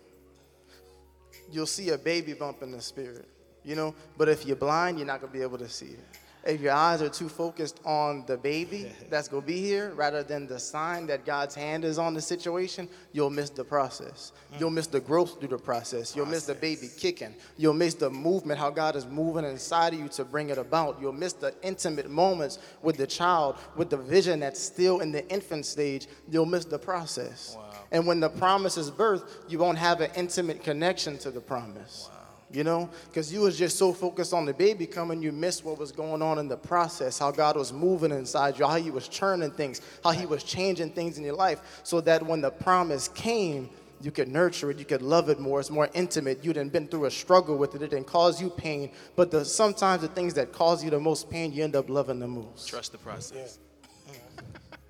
You'll 1.50 1.66
see 1.66 1.90
a 1.90 1.98
baby 1.98 2.34
bump 2.34 2.62
in 2.62 2.70
the 2.70 2.80
spirit, 2.80 3.26
you 3.64 3.74
know. 3.74 3.94
But 4.18 4.28
if 4.28 4.44
you're 4.44 4.56
blind, 4.56 4.98
you're 4.98 5.06
not 5.06 5.20
gonna 5.20 5.32
be 5.32 5.40
able 5.40 5.58
to 5.58 5.68
see 5.68 5.86
it. 5.86 6.04
If 6.48 6.62
your 6.62 6.72
eyes 6.72 7.02
are 7.02 7.10
too 7.10 7.28
focused 7.28 7.78
on 7.84 8.24
the 8.26 8.38
baby 8.38 8.90
that's 9.10 9.28
gonna 9.28 9.44
be 9.44 9.60
here 9.60 9.92
rather 9.94 10.22
than 10.22 10.46
the 10.46 10.58
sign 10.58 11.06
that 11.08 11.26
God's 11.26 11.54
hand 11.54 11.84
is 11.84 11.98
on 11.98 12.14
the 12.14 12.22
situation, 12.22 12.88
you'll 13.12 13.28
miss 13.28 13.50
the 13.50 13.64
process. 13.64 14.32
Mm. 14.54 14.60
You'll 14.60 14.70
miss 14.70 14.86
the 14.86 15.00
growth 15.00 15.38
through 15.38 15.50
the 15.50 15.58
process. 15.58 16.16
You'll 16.16 16.24
miss 16.24 16.46
the 16.46 16.54
baby 16.54 16.88
kicking. 16.96 17.34
You'll 17.58 17.74
miss 17.74 17.92
the 17.92 18.08
movement, 18.08 18.58
how 18.58 18.70
God 18.70 18.96
is 18.96 19.04
moving 19.04 19.44
inside 19.44 19.92
of 19.92 20.00
you 20.00 20.08
to 20.08 20.24
bring 20.24 20.48
it 20.48 20.56
about. 20.56 20.96
You'll 20.98 21.12
miss 21.12 21.34
the 21.34 21.54
intimate 21.62 22.08
moments 22.08 22.58
with 22.80 22.96
the 22.96 23.06
child, 23.06 23.56
with 23.76 23.90
the 23.90 23.98
vision 23.98 24.40
that's 24.40 24.58
still 24.58 25.00
in 25.00 25.12
the 25.12 25.28
infant 25.28 25.66
stage. 25.66 26.06
You'll 26.30 26.46
miss 26.46 26.64
the 26.64 26.78
process. 26.78 27.58
And 27.92 28.06
when 28.06 28.20
the 28.20 28.30
promise 28.30 28.78
is 28.78 28.90
birthed, 28.90 29.28
you 29.50 29.58
won't 29.58 29.76
have 29.76 30.00
an 30.00 30.12
intimate 30.16 30.62
connection 30.62 31.18
to 31.18 31.30
the 31.30 31.40
promise. 31.42 32.08
You 32.50 32.64
know, 32.64 32.88
because 33.06 33.30
you 33.30 33.40
was 33.40 33.58
just 33.58 33.76
so 33.76 33.92
focused 33.92 34.32
on 34.32 34.46
the 34.46 34.54
baby 34.54 34.86
coming, 34.86 35.22
you 35.22 35.32
missed 35.32 35.66
what 35.66 35.78
was 35.78 35.92
going 35.92 36.22
on 36.22 36.38
in 36.38 36.48
the 36.48 36.56
process, 36.56 37.18
how 37.18 37.30
God 37.30 37.56
was 37.56 37.74
moving 37.74 38.10
inside 38.10 38.58
you, 38.58 38.66
how 38.66 38.76
He 38.76 38.90
was 38.90 39.06
churning 39.06 39.50
things, 39.50 39.82
how 40.02 40.12
He 40.12 40.24
was 40.24 40.42
changing 40.42 40.92
things 40.92 41.18
in 41.18 41.24
your 41.24 41.34
life, 41.34 41.60
so 41.82 42.00
that 42.00 42.22
when 42.22 42.40
the 42.40 42.50
promise 42.50 43.08
came, 43.08 43.68
you 44.00 44.10
could 44.10 44.28
nurture 44.28 44.70
it, 44.70 44.78
you 44.78 44.84
could 44.84 45.02
love 45.02 45.28
it 45.28 45.40
more. 45.40 45.60
It's 45.60 45.70
more 45.70 45.90
intimate. 45.92 46.44
You 46.44 46.52
didn't 46.52 46.72
been 46.72 46.86
through 46.86 47.06
a 47.06 47.10
struggle 47.10 47.56
with 47.58 47.74
it. 47.74 47.82
It 47.82 47.90
didn't 47.90 48.06
cause 48.06 48.40
you 48.40 48.48
pain, 48.48 48.92
but 49.16 49.30
the, 49.30 49.44
sometimes 49.44 50.02
the 50.02 50.08
things 50.08 50.34
that 50.34 50.52
cause 50.52 50.82
you 50.84 50.90
the 50.90 51.00
most 51.00 51.28
pain, 51.28 51.52
you 51.52 51.64
end 51.64 51.76
up 51.76 51.90
loving 51.90 52.18
the 52.18 52.28
most. 52.28 52.68
Trust 52.68 52.92
the 52.92 52.98
process. 52.98 53.58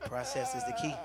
process 0.00 0.54
is 0.54 0.64
the 0.64 0.74
key. 0.80 0.94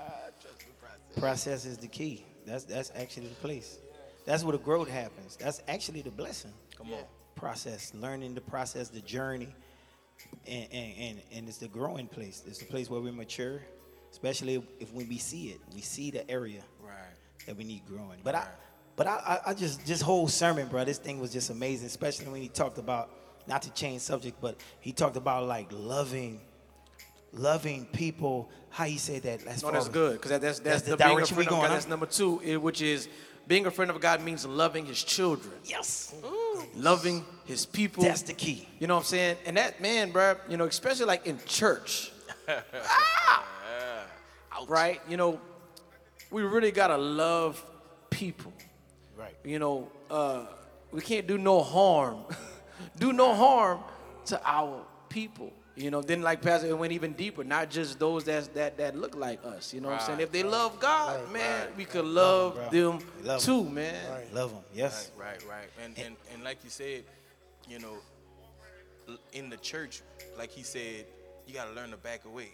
Process 1.16 1.64
is 1.64 1.78
the 1.78 1.86
key. 1.86 2.24
That's 2.44 2.64
that's 2.64 2.90
actually 2.96 3.28
the 3.28 3.36
place. 3.36 3.78
That's 4.24 4.42
where 4.44 4.52
the 4.52 4.62
growth 4.62 4.88
happens. 4.88 5.36
That's 5.36 5.62
actually 5.68 6.02
the 6.02 6.10
blessing. 6.10 6.52
Come 6.76 6.92
on. 6.92 7.00
Process, 7.34 7.92
learning 7.94 8.34
the 8.34 8.40
process, 8.40 8.88
the 8.88 9.00
journey, 9.00 9.54
and 10.46 10.66
and 10.72 10.92
and, 10.98 11.22
and 11.32 11.48
it's 11.48 11.58
the 11.58 11.68
growing 11.68 12.06
place. 12.06 12.42
It's 12.46 12.58
the 12.58 12.66
place 12.66 12.88
where 12.88 13.00
we 13.00 13.10
mature, 13.10 13.60
especially 14.12 14.62
if 14.80 14.92
when 14.92 15.08
we 15.08 15.18
see 15.18 15.48
it, 15.48 15.60
we 15.74 15.80
see 15.80 16.10
the 16.10 16.28
area 16.30 16.62
Right. 16.82 16.94
that 17.46 17.56
we 17.56 17.64
need 17.64 17.82
growing. 17.86 18.20
But 18.22 18.34
I, 18.36 18.46
but 18.96 19.06
I, 19.06 19.40
I, 19.46 19.50
I 19.50 19.54
just 19.54 19.84
this 19.86 20.00
whole 20.00 20.28
sermon, 20.28 20.68
bro, 20.68 20.84
this 20.84 20.98
thing 20.98 21.20
was 21.20 21.32
just 21.32 21.50
amazing, 21.50 21.86
especially 21.86 22.28
when 22.28 22.40
he 22.40 22.48
talked 22.48 22.78
about 22.78 23.10
not 23.46 23.62
to 23.62 23.70
change 23.72 24.00
subject, 24.00 24.40
but 24.40 24.56
he 24.80 24.92
talked 24.92 25.16
about 25.16 25.46
like 25.46 25.66
loving, 25.70 26.40
loving 27.32 27.84
people. 27.86 28.48
How 28.70 28.84
he 28.84 28.96
said 28.98 29.22
that? 29.24 29.44
As 29.46 29.62
No, 29.62 29.70
that's 29.70 29.88
good 29.88 30.14
because 30.14 30.30
that, 30.30 30.40
that's 30.40 30.60
that's, 30.60 30.82
That's 30.82 30.90
the 30.90 30.96
the, 30.96 31.12
direction 31.12 31.36
we're 31.36 31.44
going, 31.44 31.68
That's 31.70 31.86
number 31.88 32.06
two, 32.06 32.36
which 32.60 32.80
is 32.80 33.08
being 33.46 33.66
a 33.66 33.70
friend 33.70 33.90
of 33.90 34.00
God 34.00 34.22
means 34.22 34.46
loving 34.46 34.86
His 34.86 35.02
children, 35.02 35.54
Yes, 35.64 36.14
loving 36.74 37.24
His 37.44 37.66
people. 37.66 38.02
that's 38.02 38.22
the 38.22 38.32
key. 38.32 38.68
You 38.78 38.86
know 38.86 38.94
what 38.94 39.00
I'm 39.00 39.06
saying? 39.06 39.36
And 39.46 39.56
that 39.56 39.80
man, 39.80 40.10
bro, 40.12 40.36
you 40.48 40.56
know, 40.56 40.64
especially 40.64 41.06
like 41.06 41.26
in 41.26 41.38
church, 41.46 42.10
ah, 42.48 43.44
right? 44.68 45.00
You 45.08 45.16
know, 45.16 45.40
we 46.30 46.42
really 46.42 46.70
gotta 46.70 46.96
love 46.96 47.64
people. 48.10 48.52
Right. 49.16 49.36
You 49.44 49.58
know, 49.58 49.90
uh, 50.10 50.46
we 50.90 51.00
can't 51.00 51.26
do 51.26 51.38
no 51.38 51.62
harm, 51.62 52.24
do 52.98 53.12
no 53.12 53.34
harm 53.34 53.80
to 54.26 54.40
our 54.44 54.82
people. 55.08 55.52
You 55.76 55.90
know, 55.90 56.02
then 56.02 56.22
like 56.22 56.40
Pastor, 56.40 56.68
it 56.68 56.78
went 56.78 56.92
even 56.92 57.14
deeper. 57.14 57.42
Not 57.42 57.68
just 57.68 57.98
those 57.98 58.24
that 58.24 58.54
that 58.54 58.76
that 58.78 58.96
look 58.96 59.16
like 59.16 59.44
us. 59.44 59.74
You 59.74 59.80
know 59.80 59.88
what 59.88 60.00
I'm 60.00 60.06
saying? 60.06 60.20
If 60.20 60.30
they 60.30 60.44
love 60.44 60.78
God, 60.78 61.32
man, 61.32 61.66
we 61.76 61.84
could 61.84 62.04
love 62.04 62.54
bro. 62.54 62.68
them 62.70 62.98
Love 63.24 63.40
'em. 63.40 63.44
too, 63.44 63.64
man. 63.68 64.22
Love 64.32 64.52
them. 64.52 64.62
Yes. 64.72 65.10
Right, 65.18 65.42
right. 65.48 65.68
And, 65.84 65.98
and 65.98 66.16
and 66.32 66.44
like 66.44 66.58
you 66.62 66.70
said, 66.70 67.02
you 67.68 67.80
know, 67.80 67.94
in 69.32 69.50
the 69.50 69.56
church, 69.56 70.02
like 70.38 70.50
he 70.50 70.62
said, 70.62 71.06
you 71.46 71.54
gotta 71.54 71.72
learn 71.72 71.90
to 71.90 71.96
back 71.96 72.24
away. 72.24 72.50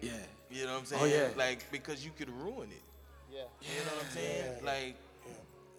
Yeah. 0.00 0.10
You 0.50 0.66
know 0.66 0.72
what 0.72 0.80
I'm 0.80 0.86
saying? 0.86 1.02
Oh, 1.02 1.06
yeah. 1.06 1.28
Like 1.36 1.70
because 1.70 2.04
you 2.04 2.10
could 2.16 2.30
ruin 2.30 2.68
it. 2.70 2.82
Yeah. 3.32 3.42
You 3.62 3.84
know 3.86 3.92
what 3.96 4.04
I'm 4.06 4.10
saying? 4.10 4.64
Like, 4.64 4.96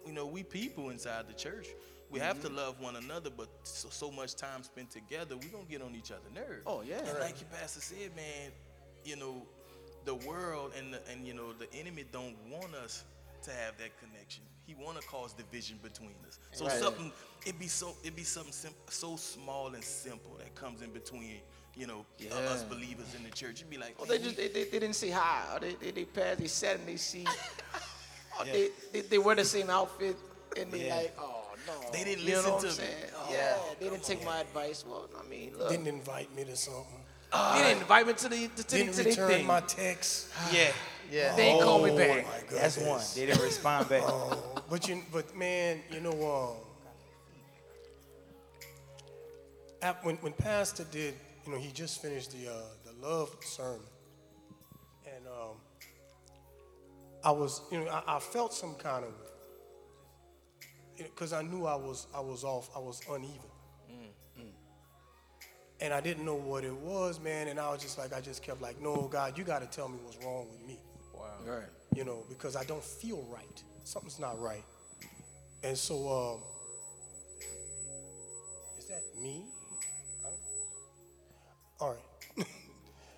you 0.06 0.12
know, 0.12 0.24
we 0.26 0.42
people 0.42 0.88
inside 0.90 1.26
the 1.28 1.34
church. 1.34 1.66
We 2.10 2.20
have 2.20 2.38
Mm-hmm. 2.38 2.54
to 2.54 2.60
love 2.62 2.80
one 2.80 2.96
another, 2.96 3.30
but 3.36 3.48
so, 3.64 3.88
so 3.90 4.10
much 4.10 4.36
time 4.36 4.62
spent 4.62 4.90
together, 4.90 5.36
we 5.36 5.46
gonna 5.48 5.64
get 5.68 5.82
on 5.82 5.94
each 5.94 6.10
other's 6.12 6.32
nerves. 6.34 6.62
Oh, 6.66 6.82
yeah. 6.82 6.98
And 7.00 7.18
like 7.18 7.40
your 7.40 7.50
pastor 7.50 7.80
said, 7.80 8.14
man, 8.14 8.52
you 9.04 9.16
know, 9.16 9.42
the 10.04 10.14
world 10.14 10.72
and 10.78 10.94
the, 10.94 11.00
and 11.10 11.26
you 11.26 11.34
know 11.34 11.52
the 11.52 11.66
enemy 11.74 12.04
don't 12.12 12.36
want 12.48 12.74
us 12.76 13.02
to 13.42 13.50
have 13.50 13.76
that 13.78 13.90
connection. 14.00 14.44
He 14.66 14.74
want 14.74 15.00
to 15.00 15.06
cause 15.08 15.32
division 15.32 15.78
between 15.82 16.14
us. 16.26 16.38
So 16.52 16.66
Right. 16.66 16.74
something 16.78 17.12
it 17.44 17.58
be 17.58 17.66
so 17.66 17.96
it 18.04 18.14
be 18.14 18.22
something 18.22 18.52
so 18.88 19.16
small 19.16 19.74
and 19.74 19.82
simple 19.82 20.36
that 20.38 20.54
comes 20.54 20.82
in 20.82 20.90
between. 20.90 21.40
You 21.74 21.86
know, 21.88 22.06
uh, 22.32 22.34
us 22.52 22.62
believers 22.62 23.14
in 23.16 23.22
the 23.24 23.30
church. 23.30 23.60
You'd 23.60 23.68
be 23.68 23.76
like, 23.78 23.96
Oh, 24.00 24.04
they 24.06 24.18
just 24.18 24.36
they, 24.36 24.48
they, 24.48 24.64
they 24.64 24.78
didn't 24.78 24.94
say 24.94 25.10
hi. 25.10 25.42
Or 25.54 25.60
they, 25.60 25.74
they 25.74 25.90
they 25.90 26.04
passed. 26.04 26.38
They 26.38 26.46
sat 26.46 26.76
in 26.80 26.86
their 26.86 26.96
seat. 26.96 27.28
oh, 28.40 28.44
they, 28.44 28.68
they 28.92 29.00
they 29.02 29.18
wear 29.18 29.34
the 29.34 29.44
same 29.44 29.68
outfit 29.70 30.16
and 30.58 30.70
they 30.72 30.86
Yeah. 30.86 30.94
like 30.96 31.16
oh 31.20 31.45
no. 31.66 31.90
They 31.92 32.04
didn't 32.04 32.24
you 32.24 32.32
know 32.34 32.58
listen 32.60 32.70
to 32.76 32.82
me. 32.82 32.88
Oh, 33.16 33.28
Yeah. 33.32 33.56
They 33.80 33.88
didn't 33.88 34.04
take 34.04 34.24
my 34.24 34.40
advice. 34.40 34.84
Well, 34.86 35.08
I 35.18 35.28
mean, 35.28 35.52
look. 35.58 35.68
Didn't 35.70 35.86
invite 35.88 36.34
me 36.36 36.44
to 36.44 36.56
something. 36.56 36.84
they 37.32 37.62
didn't 37.62 37.82
invite 37.82 38.06
me 38.06 38.12
to 38.14 38.28
the 38.28 38.48
to, 38.48 38.56
the- 38.56 38.62
Didn't 38.64 38.92
to 38.94 38.96
their 39.02 39.10
return 39.12 39.28
thing. 39.30 39.46
my 39.46 39.60
text. 39.60 40.28
Yeah. 40.52 40.72
Yeah. 41.10 41.36
they 41.36 41.48
ain't 41.50 41.62
call 41.62 41.82
me 41.82 41.90
Oh, 41.90 41.96
back. 41.96 42.24
my 42.26 42.58
That's 42.58 42.78
one. 42.78 43.00
They 43.14 43.26
didn't 43.26 43.42
respond 43.42 43.88
back. 43.88 44.02
Oh, 44.04 44.62
but 44.68 44.88
you, 44.88 45.02
but 45.12 45.36
man, 45.36 45.80
you 45.90 46.00
know, 46.00 46.10
um, 46.10 46.56
ap- 49.82 50.04
when 50.04 50.16
when 50.16 50.32
Pastor 50.32 50.84
did 50.90 51.14
you 51.46 51.52
know, 51.52 51.58
he 51.58 51.70
just 51.70 52.02
finished 52.02 52.32
the 52.32 52.48
uh, 52.50 52.54
the 52.84 53.06
love 53.06 53.30
sermon, 53.42 53.80
and 55.06 55.24
um, 55.28 55.56
I 57.24 57.30
was, 57.30 57.60
you 57.70 57.78
know, 57.84 57.86
I, 57.90 58.16
I 58.16 58.18
felt 58.18 58.52
some 58.52 58.74
kind 58.74 59.04
of, 59.04 59.12
because 60.98 61.32
I 61.32 61.42
knew 61.42 61.66
I 61.66 61.76
was 61.76 62.06
I 62.14 62.20
was 62.20 62.44
off, 62.44 62.70
I 62.76 62.78
was 62.78 63.00
uneven, 63.10 63.50
and 65.80 65.92
I 65.92 66.00
didn't 66.00 66.24
know 66.24 66.34
what 66.36 66.64
it 66.64 66.74
was, 66.74 67.20
man, 67.20 67.48
and 67.48 67.60
I 67.60 67.70
was 67.70 67.82
just 67.82 67.98
like, 67.98 68.12
I 68.14 68.20
just 68.20 68.42
kept 68.42 68.62
like, 68.62 68.80
no, 68.80 69.08
God, 69.10 69.36
you 69.36 69.44
got 69.44 69.60
to 69.60 69.66
tell 69.66 69.88
me 69.88 69.98
what's 70.02 70.16
wrong 70.24 70.46
with 70.50 70.66
me 70.66 70.78
Wow. 71.14 71.30
Right. 71.44 71.64
you 71.94 72.04
know, 72.04 72.24
because 72.28 72.56
I 72.56 72.64
don't 72.64 72.82
feel 72.84 73.26
right. 73.30 73.62
Something's 73.84 74.18
not 74.18 74.40
right. 74.40 74.64
And 75.62 75.76
so, 75.76 76.08
um, 76.36 76.40
is 78.78 78.86
that 78.86 79.02
me? 79.22 79.44
All 81.80 81.90
right. 81.90 82.46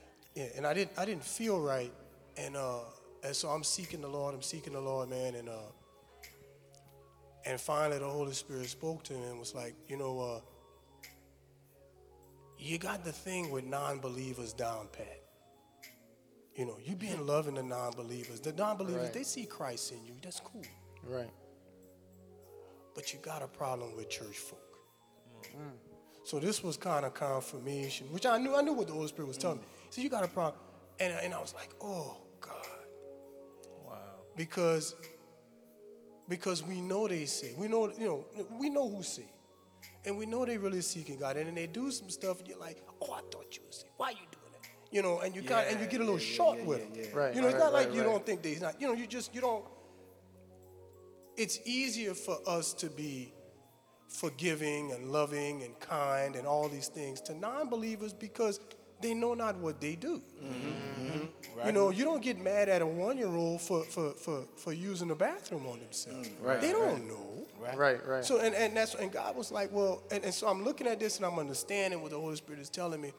yeah, 0.34 0.46
and 0.56 0.66
I 0.66 0.74
didn't, 0.74 0.92
I 0.98 1.04
didn't 1.04 1.24
feel 1.24 1.60
right, 1.60 1.92
and 2.36 2.56
uh, 2.56 2.80
and 3.24 3.34
so 3.34 3.48
I'm 3.48 3.62
seeking 3.64 4.00
the 4.00 4.08
Lord. 4.08 4.34
I'm 4.34 4.42
seeking 4.42 4.72
the 4.72 4.80
Lord, 4.80 5.10
man, 5.10 5.34
and 5.36 5.48
uh, 5.48 5.70
and 7.44 7.60
finally 7.60 7.98
the 7.98 8.08
Holy 8.08 8.32
Spirit 8.34 8.66
spoke 8.68 9.02
to 9.04 9.14
him 9.14 9.22
and 9.30 9.38
was 9.38 9.54
like, 9.54 9.74
you 9.88 9.96
know, 9.96 10.20
uh, 10.20 10.40
you 12.58 12.78
got 12.78 13.04
the 13.04 13.12
thing 13.12 13.50
with 13.50 13.64
non-believers 13.64 14.52
down 14.52 14.88
pat. 14.92 15.22
You 16.56 16.66
know, 16.66 16.76
you 16.84 16.96
being 16.96 17.24
loving 17.24 17.54
the 17.54 17.62
non-believers. 17.62 18.40
The 18.40 18.52
non-believers, 18.52 19.04
Right. 19.04 19.12
they 19.12 19.22
see 19.22 19.46
Christ 19.46 19.92
in 19.92 20.04
you. 20.04 20.14
That's 20.22 20.40
cool. 20.40 20.64
Right. 21.04 21.30
But 22.96 23.12
you 23.12 23.20
got 23.20 23.42
a 23.42 23.46
problem 23.46 23.94
with 23.96 24.08
church 24.10 24.38
folk. 24.38 24.58
So 26.24 26.38
this 26.40 26.62
was 26.62 26.76
kind 26.76 27.06
of 27.06 27.14
confirmation, 27.14 28.12
which 28.12 28.26
I 28.26 28.36
knew. 28.38 28.54
I 28.56 28.60
knew 28.60 28.72
what 28.74 28.88
the 28.88 28.92
Holy 28.92 29.08
Spirit 29.08 29.28
was 29.28 29.38
telling 29.38 29.58
me. 29.58 29.64
So 29.90 30.02
you 30.02 30.10
got 30.10 30.24
a 30.24 30.28
problem, 30.28 30.60
and 31.00 31.14
and 31.22 31.32
I 31.32 31.40
was 31.40 31.54
like, 31.54 31.70
oh 31.80 32.16
God, 32.40 32.66
Wow. 33.86 33.96
because 34.36 34.94
because 36.28 36.62
we 36.62 36.80
know 36.80 37.08
they 37.08 37.24
say 37.24 37.54
we 37.56 37.68
know 37.68 37.90
you 37.98 38.06
know 38.06 38.24
we 38.58 38.70
know 38.70 38.88
who 38.88 39.02
say, 39.02 39.30
and 40.04 40.16
we 40.16 40.26
know 40.26 40.44
they 40.44 40.58
really 40.58 40.80
seeking 40.80 41.18
God, 41.18 41.36
and 41.36 41.46
then 41.46 41.54
they 41.54 41.66
do 41.66 41.90
some 41.90 42.10
stuff, 42.10 42.40
and 42.40 42.48
you're 42.48 42.58
like, 42.58 42.82
oh, 43.02 43.12
I 43.12 43.20
thought 43.32 43.56
you 43.56 43.62
would 43.64 43.74
say, 43.74 43.88
why 43.96 44.08
are 44.08 44.12
you 44.12 44.18
doing 44.30 44.52
that? 44.52 44.68
You 44.90 45.02
know, 45.02 45.20
and 45.20 45.34
you 45.34 45.42
got 45.42 45.66
and 45.66 45.80
you 45.80 45.86
get 45.86 46.00
a 46.00 46.04
little 46.04 46.18
short 46.18 46.64
with 46.64 46.94
them. 46.94 47.18
Right, 47.18 47.34
You 47.34 47.42
know, 47.42 47.48
it's 47.48 47.54
right, 47.54 47.64
not 47.64 47.72
like 47.72 47.86
right, 47.88 47.94
you 47.94 48.02
right. 48.02 48.10
don't 48.10 48.24
think 48.26 48.42
they's 48.42 48.60
not. 48.60 48.80
You 48.80 48.88
know, 48.88 48.94
you 48.94 49.06
just 49.06 49.34
you 49.34 49.40
don't. 49.40 49.64
It's 51.36 51.60
easier 51.64 52.14
for 52.14 52.38
us 52.46 52.72
to 52.74 52.88
be 52.88 53.32
forgiving 54.08 54.92
and 54.92 55.12
loving 55.12 55.62
and 55.62 55.78
kind 55.78 56.34
and 56.34 56.46
all 56.46 56.68
these 56.68 56.88
things 56.88 57.20
to 57.20 57.34
non-believers 57.34 58.12
because 58.14 58.58
they 59.00 59.14
know 59.14 59.34
not 59.34 59.56
what 59.56 59.80
they 59.80 59.94
do. 59.94 60.20
Mm-hmm. 60.42 61.06
Mm-hmm. 61.06 61.66
You 61.66 61.72
know, 61.72 61.90
you 61.90 62.04
don't 62.04 62.22
get 62.22 62.38
mad 62.38 62.68
at 62.68 62.82
a 62.82 62.86
one-year-old 62.86 63.60
for, 63.60 63.82
for, 63.84 64.10
for, 64.12 64.44
for 64.56 64.72
using 64.72 65.08
the 65.08 65.14
bathroom 65.14 65.66
on 65.66 65.80
themselves. 65.80 66.28
Mm-hmm. 66.28 66.44
Right, 66.44 66.60
They 66.60 66.72
don't 66.72 67.08
know. 67.08 67.46
Right. 67.60 67.76
Right. 67.76 68.06
right. 68.06 68.24
So 68.24 68.38
and, 68.38 68.54
and 68.54 68.76
that's 68.76 68.94
and 68.94 69.10
God 69.10 69.36
was 69.36 69.50
like, 69.50 69.72
well, 69.72 70.02
and, 70.12 70.22
and 70.24 70.32
so 70.32 70.46
I'm 70.46 70.64
looking 70.64 70.86
at 70.86 71.00
this 71.00 71.16
and 71.16 71.26
I'm 71.26 71.38
understanding 71.38 72.00
what 72.00 72.12
the 72.12 72.18
Holy 72.18 72.36
Spirit 72.36 72.60
is 72.60 72.70
telling 72.70 73.00
me. 73.00 73.12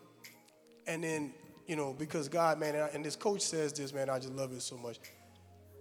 And 0.88 1.04
then, 1.04 1.34
you 1.68 1.76
know, 1.76 1.94
because 1.94 2.30
God, 2.30 2.58
man, 2.58 2.76
and, 2.76 2.84
I- 2.86 2.88
and 2.90 3.04
this 3.04 3.18
coach 3.18 3.42
says 3.42 3.74
this, 3.74 3.94
man, 3.94 4.10
I 4.10 4.18
just 4.18 4.34
love 4.34 4.54
it 4.54 4.62
so 4.62 4.78
much. 4.78 5.00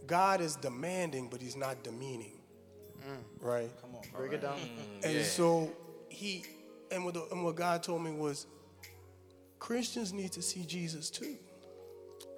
God 0.07 0.41
is 0.41 0.57
demanding, 0.57 1.29
but 1.29 1.41
he's 1.41 1.57
not 1.57 1.83
demeaning. 1.85 2.33
Mm. 2.99 3.17
Right? 3.41 3.71
Come 3.81 3.95
on, 3.95 4.03
break 4.13 4.33
it 4.33 4.43
down. 4.43 4.59
Mm. 4.59 5.05
And 5.05 5.25
so 5.25 5.71
he, 6.09 6.45
and 6.91 7.05
what, 7.05 7.15
the, 7.15 7.27
and 7.31 7.45
what 7.45 7.55
God 7.55 7.83
told 7.83 8.03
me 8.03 8.11
was, 8.11 8.47
Christians 9.59 10.13
need 10.13 10.33
to 10.33 10.43
see 10.43 10.65
Jesus 10.65 11.11
too. 11.11 11.37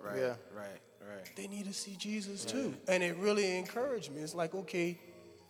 Right. 0.02 0.16
Yeah. 0.18 0.34
Right. 0.55 0.66
Right. 1.01 1.30
They 1.36 1.47
need 1.47 1.66
to 1.66 1.72
see 1.72 1.97
Jesus 1.97 2.44
too. 2.44 2.74
And 2.88 3.02
it 3.02 3.16
really 3.16 3.56
encouraged 3.59 4.12
me. 4.12 4.22
It's 4.22 4.34
like, 4.34 4.55
okay, 4.55 4.98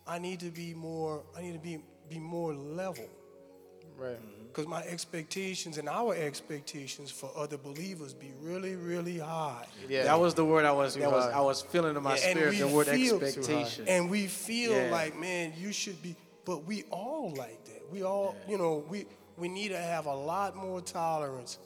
I 0.07 0.19
need 0.19 0.41
to 0.41 0.51
be 0.51 0.75
more, 0.75 1.23
I 1.37 1.43
need 1.43 1.53
to 1.53 1.59
be, 1.59 1.79
be 2.09 2.19
more 2.19 2.55
level. 2.55 3.09
Right. 3.97 4.17
Mm-hmm. 4.17 4.47
Because 4.49 4.67
my 4.67 4.83
expectations 4.83 5.79
and 5.79 5.89
our 5.89 6.13
expectations 6.17 7.09
for 7.11 7.31
other 7.37 7.57
believers 7.57 8.13
be 8.15 8.33
really, 8.41 8.75
really 8.75 9.19
high. 9.19 9.67
Yeah. 9.89 10.05
That 10.05 10.19
was 10.19 10.35
the 10.35 10.45
word 10.45 10.65
I 10.65 10.73
was. 10.73 10.97
That 10.97 11.11
was. 11.11 11.27
I 11.33 11.41
was 11.41 11.63
feeling 11.63 11.95
in 11.97 12.03
my 12.03 12.17
Yeah, 12.17 12.31
spirit. 12.31 12.51
we 12.51 12.59
The 12.59 12.67
word 12.69 12.87
feel- 12.89 13.23
expectation. 13.23 13.87
And 13.87 14.11
we 14.11 14.27
feel 14.27 14.73
Yeah. 14.73 14.91
like, 14.91 15.17
man, 15.17 15.53
you 15.57 15.71
should 15.73 16.03
be, 16.03 16.17
but 16.45 16.65
we 16.65 16.83
all 16.91 17.33
like 17.37 17.65
that. 17.67 17.93
We 17.93 18.03
all, 18.03 18.35
you 18.49 18.59
know, 18.59 18.85
we, 18.89 19.07
we 19.41 19.49
need 19.49 19.69
to 19.69 19.79
have 19.79 20.07
a 20.07 20.15
lot 20.15 20.55
more 20.55 20.81
tolerance 20.81 21.59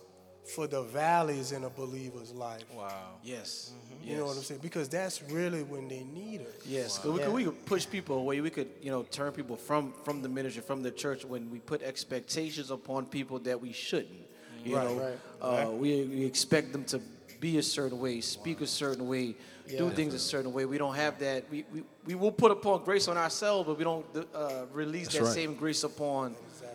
for 0.54 0.66
the 0.66 0.82
valleys 0.82 1.52
in 1.52 1.64
a 1.64 1.70
believer's 1.70 2.32
life. 2.32 2.64
Wow. 2.74 3.14
Yes. 3.22 3.72
You 4.02 4.18
know 4.18 4.26
what 4.26 4.36
I'm 4.36 4.42
saying? 4.42 4.60
Because 4.62 4.88
that's 4.88 5.22
really 5.22 5.62
when 5.62 5.88
they 5.88 6.04
need 6.04 6.42
us. 6.42 6.46
Yes, 6.66 6.98
'cause 6.98 7.12
we, 7.12 7.20
could, 7.20 7.32
we 7.32 7.44
could 7.44 7.64
push 7.64 7.88
people 7.88 8.18
away. 8.18 8.42
We 8.42 8.50
could, 8.50 8.68
you 8.82 8.90
know, 8.90 9.02
turn 9.04 9.32
people 9.32 9.56
from 9.56 9.92
from 10.04 10.20
the 10.20 10.28
ministry, 10.28 10.62
from 10.62 10.82
the 10.82 10.90
church, 10.90 11.24
when 11.24 11.50
we 11.50 11.58
put 11.58 11.82
expectations 11.82 12.70
upon 12.70 13.06
people 13.06 13.38
that 13.40 13.60
we 13.60 13.72
shouldn't. 13.72 14.20
You 14.62 14.76
Right, 14.76 14.86
know, 14.86 15.16
right. 15.42 15.66
Uh, 15.66 15.70
we, 15.70 16.04
we 16.04 16.24
expect 16.24 16.72
them 16.72 16.84
to 16.84 17.00
be 17.40 17.58
a 17.58 17.62
certain 17.62 17.98
way, 17.98 18.20
speak 18.22 18.60
a 18.62 18.66
certain 18.66 19.06
way, 19.08 19.36
do 19.68 19.90
things 19.90 20.14
a 20.14 20.18
certain 20.18 20.52
way. 20.52 20.64
We 20.64 20.78
don't 20.78 20.94
have 20.94 21.18
that. 21.18 21.44
We, 21.50 21.64
we, 21.72 21.82
we 22.06 22.14
will 22.14 22.32
put 22.32 22.50
upon 22.50 22.84
grace 22.84 23.08
on 23.08 23.16
ourselves, 23.18 23.66
but 23.66 23.76
we 23.76 23.84
don't 23.84 24.06
uh, 24.34 24.64
release 24.72 25.08
that 25.08 25.22
right. 25.22 25.32
same 25.32 25.54
grace 25.54 25.84
upon 25.84 26.34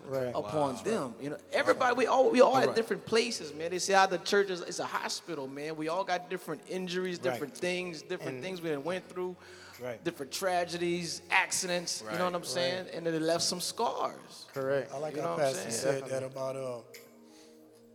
Right. 0.09 0.31
upon 0.33 0.75
them. 0.83 1.13
You 1.21 1.29
know, 1.31 1.37
everybody 1.53 1.95
we 1.95 2.07
all 2.07 2.29
we 2.31 2.41
all 2.41 2.57
at 2.57 2.75
different 2.75 3.05
places, 3.05 3.53
man. 3.53 3.69
They 3.71 3.79
say 3.79 3.93
how 3.93 4.07
the 4.07 4.17
church 4.17 4.49
is 4.49 4.61
it's 4.61 4.79
a 4.79 4.85
hospital, 4.85 5.47
man. 5.47 5.75
We 5.75 5.87
all 5.87 6.03
got 6.03 6.29
different 6.29 6.61
injuries, 6.67 7.17
Right. 7.17 7.31
different 7.31 7.55
things, 7.55 8.01
different 8.01 8.41
things 8.41 8.61
we 8.61 8.69
done 8.69 8.83
went 8.83 9.07
through, 9.07 9.35
Right. 9.79 10.03
different 10.03 10.31
tragedies, 10.31 11.21
accidents. 11.29 12.03
You 12.11 12.17
know 12.17 12.25
what 12.25 12.35
I'm 12.35 12.43
saying? 12.43 12.87
And 12.93 13.05
then 13.05 13.13
it 13.13 13.21
left 13.21 13.43
some 13.43 13.61
scars. 13.61 14.47
Correct. 14.53 14.91
I 14.93 14.97
like 14.97 15.15
You 15.15 15.21
how 15.21 15.27
know 15.27 15.33
what 15.35 15.41
I'm 15.45 15.53
Pastor 15.53 15.71
saying? 15.71 16.01
said 16.01 16.09
that 16.09 16.23
about, 16.23 16.55
uh, 16.55 16.79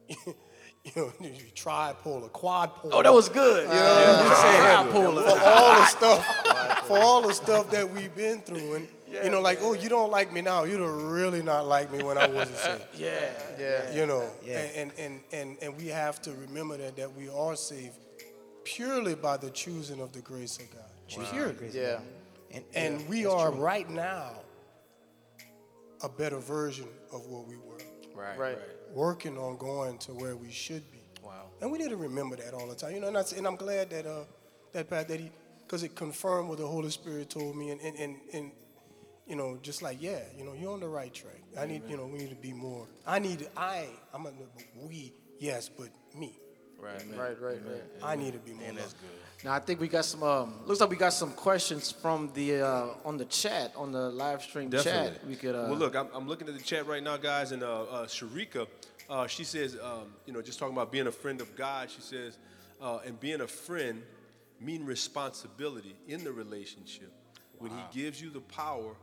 you 0.85 0.93
know, 0.97 1.13
you 1.21 1.33
tripole, 1.55 2.25
a 2.27 2.29
quad 2.29 2.75
pole. 2.77 2.91
Oh, 2.95 3.03
that 3.03 3.13
was 3.13 3.29
good. 3.29 3.63
You 3.65 3.75
know, 3.75 4.23
you 4.25 4.35
said 4.37 4.87
bipolar. 4.87 5.25
for 5.25 5.41
all 5.49 5.75
the 5.81 5.87
stuff, 5.99 6.87
for 6.87 6.99
all 6.99 7.23
the 7.23 7.35
stuff 7.35 7.71
that 7.71 7.91
we've 7.91 8.15
been 8.15 8.41
through, 8.43 8.75
and 8.75 8.89
you 9.23 9.31
know, 9.31 9.41
like, 9.41 9.59
oh, 9.63 9.75
you 9.75 9.89
don't 9.89 10.11
like 10.11 10.33
me 10.33 10.41
now. 10.41 10.65
You 10.65 10.79
don't 10.79 11.05
really 11.11 11.43
not 11.43 11.67
like 11.67 11.93
me 11.93 12.03
when 12.03 12.17
I 12.19 12.27
wasn't 12.27 12.59
saved. 12.59 12.83
Yeah. 12.99 13.11
Yeah. 13.59 13.93
You 13.95 14.07
know, 14.07 14.29
Yeah. 14.45 14.59
and, 14.59 14.93
and 14.99 15.21
and 15.33 15.57
and 15.63 15.77
we 15.77 15.89
have 15.89 16.21
to 16.23 16.33
remember 16.33 16.77
that 16.79 16.97
that 16.97 17.13
we 17.15 17.29
are 17.29 17.57
saved 17.57 17.97
purely 18.65 19.15
by 19.15 19.37
the 19.37 19.51
choosing 19.51 20.01
of 20.01 20.13
the 20.13 20.21
grace 20.21 20.59
of 20.59 20.71
God. 20.71 21.27
Purely. 21.31 21.69
Yeah. 21.73 22.01
And, 22.51 22.65
And 22.75 23.01
yeah, 23.01 23.07
we 23.09 23.27
are 23.27 23.51
true. 23.51 23.61
right 23.61 23.89
now 23.91 24.31
a 26.03 26.09
better 26.09 26.39
version 26.39 26.89
of 27.13 27.27
what 27.27 27.47
we 27.47 27.57
were, 27.57 27.79
Right. 28.15 28.39
Right. 28.39 28.59
working 28.93 29.39
on 29.39 29.57
going 29.57 29.99
to 29.99 30.13
where 30.13 30.37
we 30.37 30.51
should 30.51 30.91
be. 30.93 31.01
Wow. 31.23 31.47
And 31.61 31.71
we 31.73 31.79
need 31.79 31.91
to 31.91 31.97
remember 31.97 32.37
that 32.37 32.53
all 32.55 32.67
the 32.69 32.75
time. 32.75 32.95
You 32.95 33.01
know, 33.01 33.07
and, 33.09 33.17
that's, 33.17 33.33
and 33.33 33.47
I'm 33.47 33.57
glad 33.57 33.91
that 33.91 34.07
uh, 34.07 34.25
that 34.73 34.89
Pat 34.91 35.09
that 35.09 35.21
he, 35.21 35.31
because 35.63 35.83
it 35.83 35.95
confirmed 35.95 36.49
what 36.49 36.59
the 36.59 36.67
Holy 36.67 36.91
Spirit 36.91 37.31
told 37.31 37.57
me, 37.57 37.71
and 37.71 37.81
and, 37.81 37.97
and 37.97 38.17
and 38.35 38.53
you 39.27 39.37
know, 39.37 39.59
just 39.63 39.83
like 39.83 40.01
yeah, 40.01 40.21
you 40.37 40.45
know, 40.45 40.53
you're 40.53 40.73
on 40.73 40.81
the 40.81 40.89
right 40.89 41.13
track. 41.13 41.41
I 41.59 41.67
need, 41.67 41.83
you 41.89 41.97
know, 41.97 42.07
we 42.07 42.19
need 42.19 42.31
to 42.31 42.37
be 42.37 42.53
more. 42.53 42.87
I 43.07 43.19
need, 43.19 43.49
I, 43.57 43.87
I'm 44.13 44.27
a 44.27 44.33
we, 44.87 45.13
yes, 45.39 45.69
but 45.69 45.89
me, 46.15 46.33
Right. 46.85 47.03
Right. 47.17 47.41
Right. 47.41 47.61
Right. 47.67 47.83
I 48.03 48.17
need 48.17 48.33
to 48.35 48.39
be 48.39 48.53
more. 48.53 48.69
And 48.69 48.77
that's 48.77 48.93
good. 48.93 49.11
Now 49.45 49.55
I 49.55 49.59
think 49.59 49.81
we 49.81 49.89
got 49.89 50.05
some. 50.05 50.23
Um, 50.23 50.55
looks 50.67 50.81
like 50.81 50.91
we 50.91 50.97
got 50.97 51.13
some 51.13 51.33
questions 51.33 51.91
from 51.91 52.31
the 52.35 52.63
uh, 52.63 52.87
on 53.05 53.17
the 53.17 53.25
chat 53.27 53.73
on 53.77 53.93
the 53.93 54.11
live 54.11 54.43
stream 54.43 54.71
Definitely. 54.71 55.13
chat. 55.13 55.27
We 55.27 55.37
could. 55.37 55.55
Uh, 55.55 55.67
well, 55.69 55.77
look, 55.77 55.97
I'm, 55.97 56.09
I'm 56.15 56.29
looking 56.29 56.49
at 56.49 56.55
the 56.55 56.63
chat 56.63 56.87
right 56.87 57.03
now, 57.03 57.17
guys, 57.17 57.53
and 57.53 57.63
uh, 57.63 57.83
uh, 57.83 58.07
Sharika, 58.07 58.67
uh, 59.09 59.27
she 59.27 59.45
says, 59.45 59.77
um, 59.83 60.15
you 60.27 60.33
know, 60.33 60.43
just 60.43 60.59
talking 60.59 60.75
about 60.75 60.93
being 60.93 61.07
a 61.07 61.13
friend 61.13 61.41
of 61.41 61.55
God. 61.57 61.91
She 61.91 62.01
says, 62.01 62.39
uh, 62.81 63.01
and 63.05 63.19
being 63.21 63.41
a 63.41 63.47
friend 63.47 64.03
mean 64.61 64.85
responsibility 64.85 65.95
in 66.09 66.25
the 66.25 66.33
relationship. 66.33 67.13
When 67.59 67.71
He 67.71 68.03
gives 68.03 68.21
you 68.21 68.31
the 68.31 68.41
power, 68.41 68.95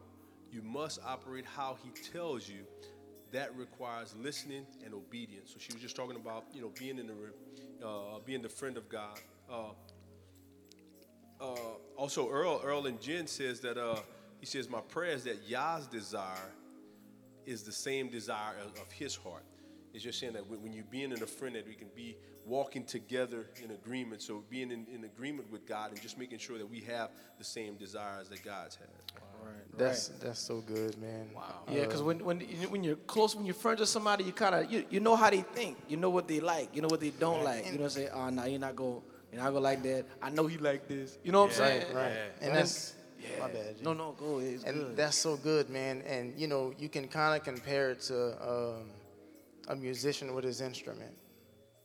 you 0.52 0.61
must 0.61 0.99
operate 1.06 1.45
how 1.45 1.78
He 1.84 1.90
tells 2.11 2.48
you. 2.48 2.65
That 3.32 3.56
requires 3.56 4.14
listening 4.22 4.65
and 4.84 4.94
obedience. 4.94 5.52
So 5.53 5.56
she 5.57 5.72
was 5.72 5.82
just 5.82 5.95
talking 5.95 6.18
about, 6.18 6.44
you 6.53 6.61
know, 6.61 6.72
being 6.78 6.99
in 6.99 7.07
the, 7.07 7.88
uh, 7.88 8.19
being 8.26 8.41
the 8.41 8.49
friend 8.49 8.76
of 8.76 8.90
God. 8.90 9.18
Uh, 9.49 9.69
uh, 11.40 11.56
also, 11.95 12.30
Earl, 12.30 12.61
Earl 12.61 12.88
and 12.88 13.02
Jen 13.02 13.28
says 13.28 13.61
that 13.61 13.78
uh, 13.78 13.99
he 14.41 14.45
says, 14.45 14.69
My 14.69 14.82
prayer 14.82 15.14
is 15.14 15.23
that 15.23 15.48
Yah's 15.48 15.88
desire 15.88 16.52
is 17.45 17.64
the 17.64 17.72
same 17.72 18.10
desire 18.10 18.56
of, 18.64 18.80
of 18.82 18.91
his 18.91 19.15
heart. 19.15 19.44
It's 19.94 20.03
just 20.03 20.19
saying 20.19 20.34
that 20.34 20.48
when, 20.48 20.72
you're 20.73 20.84
being 20.86 21.11
in 21.11 21.22
a 21.22 21.28
friend, 21.28 21.56
that 21.56 21.68
we 21.68 21.73
can 21.73 21.90
be 21.95 22.15
walking 22.45 22.86
together 22.86 23.48
in 23.64 23.72
agreement. 23.72 24.22
So 24.22 24.44
being 24.49 24.72
in, 24.72 24.86
in 24.94 25.03
agreement 25.03 25.52
with 25.52 25.65
God 25.65 25.91
and 25.91 26.02
just 26.02 26.18
making 26.18 26.40
sure 26.40 26.57
that 26.57 26.69
we 26.69 26.80
have 26.82 27.10
the 27.38 27.44
same 27.44 27.76
desires 27.76 28.30
that 28.30 28.44
God's 28.44 28.76
had. 28.76 28.88
That's 29.78 30.10
that's 30.20 30.40
so 30.40 30.62
good, 30.62 30.98
man. 31.02 31.30
Wow. 31.34 31.44
Yeah, 31.72 31.82
because 31.86 32.02
when 32.04 32.24
when 32.24 32.42
you- 32.42 32.70
when 32.70 32.84
you're 32.84 32.98
close, 33.08 33.36
when 33.36 33.46
you're 33.46 33.56
friends 33.56 33.80
with 33.80 33.90
somebody, 33.90 34.24
you 34.26 34.34
kind 34.34 34.54
of 34.54 34.72
you, 34.72 34.86
you 34.90 35.00
know 35.00 35.16
how 35.16 35.30
they 35.30 35.42
think, 35.42 35.78
you 35.88 35.98
know 35.98 36.10
what 36.10 36.28
they 36.28 36.40
like, 36.40 36.76
you 36.76 36.82
know 36.82 36.90
what 36.90 37.00
they 37.00 37.10
don't 37.12 37.44
like. 37.44 37.72
You 37.72 37.80
know, 37.80 37.88
say, 37.88 38.10
oh 38.10 38.30
no, 38.30 38.46
you're 38.46 38.60
not 38.60 38.76
go, 38.76 39.02
you're 39.32 39.42
not 39.42 39.50
gonna 39.50 39.62
like 39.62 39.82
that. 39.84 40.06
I 40.22 40.30
know 40.30 40.46
he 40.46 40.58
like 40.58 40.88
this. 40.88 41.18
You 41.24 41.32
know 41.32 41.42
what 41.44 41.52
I'm 41.52 41.56
saying? 41.56 41.96
Right. 41.96 42.12
And 42.42 42.54
that's 42.56 42.96
Yeah. 43.20 43.40
my 43.40 43.48
bad. 43.48 43.78
G. 43.78 43.84
No, 43.84 43.94
no, 43.94 44.12
go 44.20 44.40
ahead. 44.40 44.54
It's 44.56 44.64
and 44.66 44.78
good. 44.78 44.98
that's 44.98 45.18
so 45.18 45.38
good, 45.38 45.70
man. 45.70 46.02
And 46.02 46.38
you 46.40 46.48
know, 46.48 46.74
you 46.78 46.90
can 46.90 47.08
kind 47.08 47.36
of 47.40 47.44
compare 47.46 47.92
it 47.92 48.02
to 48.10 48.18
um, 48.48 48.90
a 49.70 49.76
musician 49.76 50.36
with 50.36 50.44
his 50.44 50.60
instrument. 50.62 51.16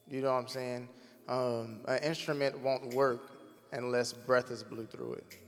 You 0.08 0.22
know 0.22 0.32
what 0.32 0.40
I'm 0.40 0.48
saying? 0.48 0.88
Um, 1.28 1.80
an 1.86 2.02
instrument 2.02 2.58
won't 2.60 2.94
work 2.94 3.30
unless 3.72 4.12
breath 4.12 4.50
is 4.50 4.62
blew 4.62 4.86
through 4.86 5.14
it. 5.14 5.38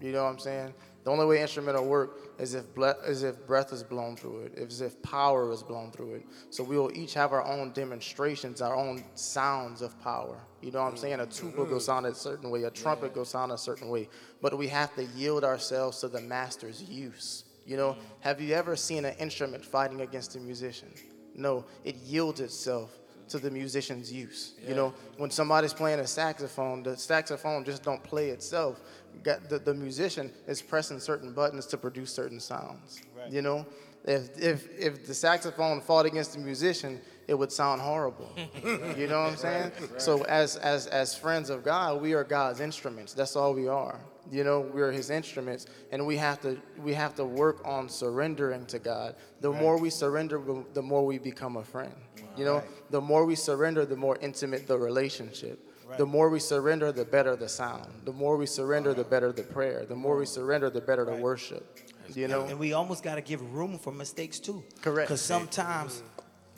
You 0.00 0.12
know 0.12 0.24
what 0.24 0.30
I'm 0.30 0.38
saying? 0.38 0.74
The 1.04 1.10
only 1.10 1.26
way 1.26 1.42
instrumental 1.42 1.84
work 1.84 2.32
is 2.38 2.54
if 2.54 2.72
ble- 2.74 2.94
is 3.06 3.24
if 3.24 3.44
breath 3.46 3.72
is 3.72 3.82
blown 3.82 4.16
through 4.16 4.42
it, 4.42 4.52
is 4.56 4.80
if 4.80 5.02
power 5.02 5.50
is 5.50 5.62
blown 5.62 5.90
through 5.90 6.14
it. 6.14 6.26
So 6.50 6.62
we 6.62 6.78
will 6.78 6.96
each 6.96 7.14
have 7.14 7.32
our 7.32 7.44
own 7.44 7.72
demonstrations, 7.72 8.60
our 8.60 8.76
own 8.76 9.02
sounds 9.14 9.82
of 9.82 10.00
power. 10.00 10.38
You 10.60 10.70
know 10.70 10.82
what 10.82 10.92
I'm 10.92 10.96
saying? 10.96 11.18
A 11.18 11.26
tuba 11.26 11.64
goes 11.64 11.66
mm-hmm. 11.66 11.78
sound 11.78 12.06
a 12.06 12.14
certain 12.14 12.50
way, 12.50 12.62
a 12.64 12.70
trumpet 12.70 13.14
goes 13.14 13.30
sound 13.30 13.50
a 13.50 13.58
certain 13.58 13.88
way. 13.88 14.08
But 14.40 14.56
we 14.56 14.68
have 14.68 14.94
to 14.94 15.04
yield 15.16 15.42
ourselves 15.42 15.98
to 16.00 16.08
the 16.08 16.20
master's 16.20 16.82
use. 16.82 17.44
You 17.66 17.76
know, 17.76 17.92
mm. 17.92 17.98
have 18.20 18.40
you 18.40 18.54
ever 18.54 18.76
seen 18.76 19.04
an 19.04 19.14
instrument 19.18 19.64
fighting 19.64 20.00
against 20.00 20.36
a 20.36 20.40
musician? 20.40 20.88
No, 21.34 21.64
it 21.84 21.96
yields 21.96 22.40
itself 22.40 22.98
to 23.28 23.38
the 23.38 23.50
musician's 23.50 24.12
use. 24.12 24.52
You 24.66 24.74
know, 24.74 24.92
when 25.16 25.30
somebody's 25.30 25.72
playing 25.72 26.00
a 26.00 26.06
saxophone, 26.06 26.82
the 26.82 26.96
saxophone 26.96 27.64
just 27.64 27.82
don't 27.82 28.02
play 28.02 28.28
itself. 28.28 28.80
Got 29.22 29.48
the, 29.48 29.58
the 29.58 29.74
musician 29.74 30.32
is 30.46 30.60
pressing 30.62 30.98
certain 30.98 31.32
buttons 31.32 31.66
to 31.66 31.78
produce 31.78 32.12
certain 32.12 32.40
sounds. 32.40 33.00
You 33.30 33.42
know, 33.42 33.66
if 34.04 34.36
if 34.38 34.78
if 34.78 35.06
the 35.06 35.14
saxophone 35.14 35.80
fought 35.80 36.06
against 36.06 36.32
the 36.32 36.40
musician, 36.40 37.00
it 37.28 37.34
would 37.34 37.52
sound 37.52 37.80
horrible. 37.80 38.30
you 38.96 39.06
know 39.06 39.22
what 39.22 39.30
I'm 39.30 39.36
saying? 39.36 39.72
So 39.98 40.22
as 40.24 40.56
as 40.56 40.86
as 40.88 41.14
friends 41.14 41.50
of 41.50 41.64
God, 41.64 42.02
we 42.02 42.14
are 42.14 42.24
God's 42.24 42.60
instruments. 42.60 43.12
That's 43.14 43.36
all 43.36 43.54
we 43.54 43.68
are. 43.68 44.00
You 44.30 44.44
know, 44.44 44.60
we're 44.60 44.92
His 44.92 45.10
instruments, 45.10 45.66
and 45.90 46.06
we 46.06 46.16
have 46.16 46.40
to 46.42 46.60
we 46.78 46.94
have 46.94 47.14
to 47.16 47.24
work 47.24 47.62
on 47.64 47.88
surrendering 47.88 48.66
to 48.66 48.78
God. 48.78 49.14
The 49.40 49.52
more 49.52 49.78
we 49.78 49.90
surrender, 49.90 50.40
the 50.72 50.82
more 50.82 51.04
we 51.06 51.18
become 51.18 51.56
a 51.56 51.64
friend. 51.64 51.94
You 52.36 52.44
know, 52.44 52.62
the 52.90 53.00
more 53.00 53.24
we 53.24 53.34
surrender, 53.34 53.84
the 53.84 53.96
more 53.96 54.16
intimate 54.20 54.66
the 54.66 54.78
relationship. 54.78 55.58
The 55.98 56.06
more 56.06 56.28
we 56.30 56.38
surrender, 56.40 56.92
the 56.92 57.04
better 57.04 57.36
the 57.36 57.48
sound. 57.48 57.88
The 58.04 58.12
more 58.12 58.36
we 58.36 58.46
surrender, 58.46 58.94
the 58.94 59.04
better 59.04 59.32
the 59.32 59.42
prayer. 59.42 59.84
The 59.86 59.96
more 59.96 60.16
we 60.16 60.26
surrender, 60.26 60.70
the 60.70 60.80
better 60.80 61.04
the 61.04 61.16
worship. 61.16 61.78
You 62.14 62.28
know, 62.28 62.42
And 62.46 62.58
we 62.58 62.72
almost 62.72 63.02
got 63.02 63.14
to 63.14 63.20
give 63.22 63.40
room 63.54 63.78
for 63.78 63.92
mistakes 63.92 64.38
too. 64.38 64.62
Correct. 64.82 65.08
Because 65.08 65.20
sometimes 65.22 66.02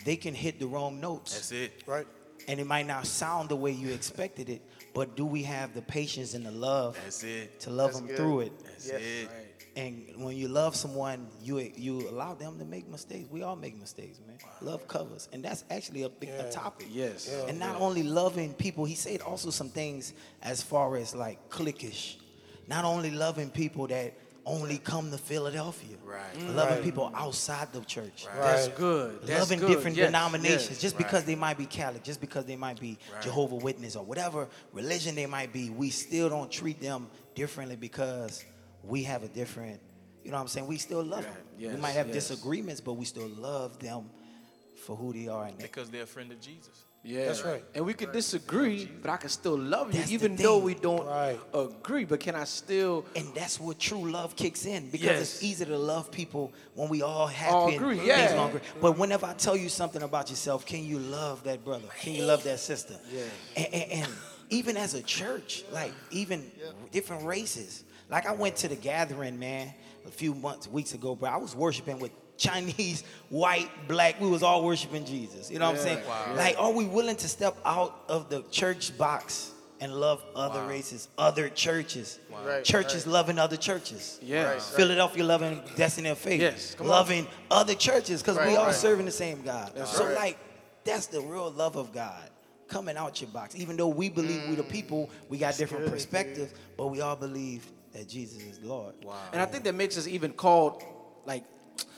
they 0.03 0.15
can 0.15 0.33
hit 0.33 0.59
the 0.59 0.67
wrong 0.67 0.99
notes. 0.99 1.33
That's 1.33 1.51
it. 1.51 1.83
Right. 1.85 2.07
And 2.47 2.59
it 2.59 2.67
might 2.67 2.85
not 2.87 3.07
sound 3.07 3.49
the 3.49 3.55
way 3.55 3.71
you 3.71 3.89
expected 3.89 4.49
it, 4.49 4.61
but 4.93 5.15
do 5.15 5.25
we 5.25 5.43
have 5.43 5.73
the 5.73 5.81
patience 5.81 6.33
and 6.33 6.45
the 6.45 6.51
love 6.51 6.95
That's 7.03 7.23
it. 7.23 7.59
to 7.61 7.69
love 7.71 7.89
That's 7.91 7.99
them 7.99 8.07
good. 8.07 8.17
through 8.17 8.39
it? 8.41 8.53
That's 8.63 8.87
Yes. 8.89 9.01
it. 9.01 9.29
And 9.77 10.05
when 10.17 10.37
you 10.37 10.47
love 10.47 10.73
someone, 10.75 11.27
you 11.43 11.59
you 11.75 12.07
allow 12.09 12.33
them 12.33 12.57
to 12.59 12.65
make 12.65 12.87
mistakes. 12.87 13.29
We 13.29 13.43
all 13.43 13.57
make 13.57 13.77
mistakes, 13.77 14.19
man. 14.25 14.37
Love 14.61 14.87
covers, 14.87 15.27
and 15.33 15.43
that's 15.43 15.65
actually 15.69 16.03
a 16.03 16.09
big 16.09 16.29
a 16.29 16.49
topic. 16.49 16.87
Yes. 16.91 17.29
Yeah. 17.29 17.49
And 17.49 17.59
not 17.59 17.81
only 17.81 18.03
loving 18.03 18.53
people, 18.53 18.85
he 18.85 18.95
said 18.95 19.21
also 19.21 19.49
some 19.49 19.69
things 19.69 20.13
as 20.41 20.61
far 20.61 20.95
as 20.95 21.13
like 21.13 21.49
cliquish. 21.49 22.15
Not 22.67 22.85
only 22.85 23.11
loving 23.11 23.49
people 23.49 23.87
that 23.87 24.13
only 24.47 24.77
come 24.77 25.09
to 25.11 25.17
Philadelphia, 25.17 25.97
Right. 26.03 26.39
loving 26.51 26.75
Right. 26.75 26.83
people 26.83 27.11
outside 27.15 27.73
the 27.73 27.81
church. 27.81 28.27
Right. 28.27 28.41
That's 28.41 28.67
good. 28.69 29.21
That's 29.23 29.39
loving 29.41 29.59
good. 29.59 29.69
different 29.69 29.97
Yes, 29.97 30.07
denominations 30.07 30.69
yes. 30.69 30.81
just 30.81 30.97
because 30.97 31.25
they 31.25 31.35
might 31.35 31.57
be 31.57 31.65
Catholic, 31.65 32.03
just 32.03 32.21
because 32.21 32.45
they 32.45 32.55
might 32.55 32.79
be 32.79 32.97
Jehovah 33.21 33.55
Witness 33.55 33.95
or 33.95 34.05
whatever 34.05 34.47
religion 34.71 35.15
they 35.15 35.25
might 35.25 35.51
be, 35.51 35.69
we 35.71 35.89
still 35.89 36.29
don't 36.29 36.51
treat 36.51 36.79
them 36.79 37.09
differently 37.33 37.75
because 37.75 38.43
we 38.87 39.03
have 39.03 39.23
a 39.23 39.27
different, 39.27 39.79
you 40.23 40.31
know 40.31 40.37
what 40.37 40.41
I'm 40.41 40.47
saying? 40.47 40.67
We 40.67 40.77
still 40.77 41.03
love 41.03 41.23
them. 41.23 41.35
we 41.73 41.77
might 41.77 41.91
have 41.91 42.07
yes. 42.07 42.15
disagreements, 42.15 42.81
but 42.81 42.93
we 42.93 43.05
still 43.05 43.27
love 43.27 43.79
them 43.79 44.09
for 44.85 44.95
who 44.95 45.13
they 45.13 45.27
are. 45.27 45.45
And 45.45 45.57
Because 45.57 45.89
they're 45.89 46.03
a 46.03 46.07
friend 46.07 46.31
of 46.31 46.39
Jesus. 46.39 46.83
Yeah. 47.03 47.25
That's 47.25 47.43
right. 47.43 47.63
And 47.75 47.85
we 47.85 47.93
could 47.93 48.11
disagree, 48.11 48.89
but 49.01 49.11
I 49.11 49.17
can 49.17 49.29
still 49.29 49.55
love 49.57 49.87
you, 49.93 49.99
That's 49.99 50.07
the 50.09 50.15
even 50.15 50.35
though 50.35 50.57
we 50.57 50.73
don't 50.73 51.05
Right. 51.05 51.39
agree. 51.53 52.03
But 52.03 52.19
can 52.19 52.33
I 52.33 52.45
still? 52.45 53.05
and 53.15 53.27
that's 53.35 53.59
where 53.59 53.75
true 53.75 54.09
love 54.09 54.35
kicks 54.35 54.65
in 54.65 54.89
because 54.89 55.05
Yes. 55.05 55.21
it's 55.35 55.43
easy 55.43 55.65
to 55.65 55.77
love 55.77 56.09
people 56.09 56.51
when 56.73 56.89
we 56.89 57.03
all 57.03 57.27
happy 57.27 57.53
All 57.53 57.69
agree, 57.69 57.97
things 57.97 58.07
yeah. 58.07 58.33
going 58.35 58.51
great. 58.53 58.63
But 58.81 58.97
whenever 58.97 59.27
I 59.27 59.33
tell 59.35 59.55
you 59.55 59.69
something 59.69 60.01
about 60.01 60.31
yourself, 60.31 60.65
can 60.65 60.83
you 60.83 60.97
love 60.97 61.43
that 61.43 61.63
brother? 61.63 61.87
Can 62.01 62.13
you 62.15 62.25
love 62.25 62.43
that 62.43 62.59
sister? 62.59 62.95
Yeah. 63.13 63.21
And, 63.55 63.67
and, 63.73 63.91
and 64.01 64.11
even 64.49 64.75
as 64.75 64.95
a 64.95 65.03
church, 65.03 65.63
like 65.71 65.93
even 66.09 66.51
different 66.91 67.23
races. 67.23 67.83
Like 68.09 68.25
I 68.27 68.33
went 68.33 68.55
to 68.57 68.67
the 68.67 68.75
gathering, 68.75 69.39
man, 69.39 69.73
a 70.05 70.11
few 70.11 70.33
months, 70.33 70.67
weeks 70.67 70.93
ago, 70.93 71.15
bro. 71.15 71.29
I 71.29 71.37
was 71.37 71.55
worshiping 71.55 71.99
with 71.99 72.11
Chinese, 72.37 73.03
white, 73.29 73.69
black. 73.87 74.19
We 74.19 74.29
was 74.29 74.43
all 74.43 74.63
worshiping 74.63 75.05
Jesus. 75.05 75.49
You 75.49 75.59
know 75.59 75.65
what 75.65 75.77
I'm 75.77 75.81
saying? 75.81 75.99
Like, 76.35 76.55
are 76.59 76.71
we 76.71 76.85
willing 76.85 77.15
to 77.17 77.27
step 77.27 77.57
out 77.65 78.03
of 78.07 78.29
the 78.29 78.43
church 78.51 78.97
box 78.97 79.51
and 79.81 79.93
love 79.93 80.23
other 80.35 80.65
races, 80.65 81.07
other 81.17 81.49
churches? 81.49 82.19
Right, 82.45 82.63
Churches 82.63 83.07
loving 83.07 83.39
other 83.39 83.57
churches. 83.57 84.19
Yeah. 84.21 84.59
Philadelphia 84.59 85.23
loving 85.23 85.61
Destiny 85.75 86.09
of 86.09 86.17
Faith. 86.17 86.41
Yes, 86.41 86.75
come 86.75 86.85
on. 86.87 86.91
loving 86.91 87.27
other 87.49 87.73
churches 87.73 88.21
because 88.21 88.37
we 88.37 88.55
Right, 88.55 88.73
serving 88.75 89.05
the 89.05 89.11
same 89.11 89.41
God. 89.41 89.71
so 89.87 90.05
right. 90.05 90.15
like 90.15 90.37
that's 90.83 91.07
the 91.07 91.19
real 91.19 91.49
love 91.49 91.75
of 91.75 91.91
God 91.91 92.29
coming 92.67 92.97
out 92.97 93.21
your 93.21 93.29
box. 93.31 93.55
Even 93.55 93.77
though 93.77 93.87
we 93.87 94.09
believe 94.09 94.43
we're 94.47 94.55
the 94.55 94.63
mm. 94.63 94.69
people, 94.69 95.09
we 95.29 95.37
got 95.37 95.57
different 95.57 95.89
perspectives, 95.89 96.53
but 96.77 96.87
we 96.87 97.01
all 97.01 97.15
believe 97.15 97.65
that 97.95 98.07
Jesus 98.09 98.41
is 98.43 98.59
Lord. 98.61 98.93
Wow. 99.03 99.15
And 99.31 99.41
I 99.41 99.45
think 99.45 99.63
that 99.63 99.73
makes 99.75 99.97
us 99.97 100.05
even 100.07 100.33
called, 100.33 100.83
like, 101.25 101.43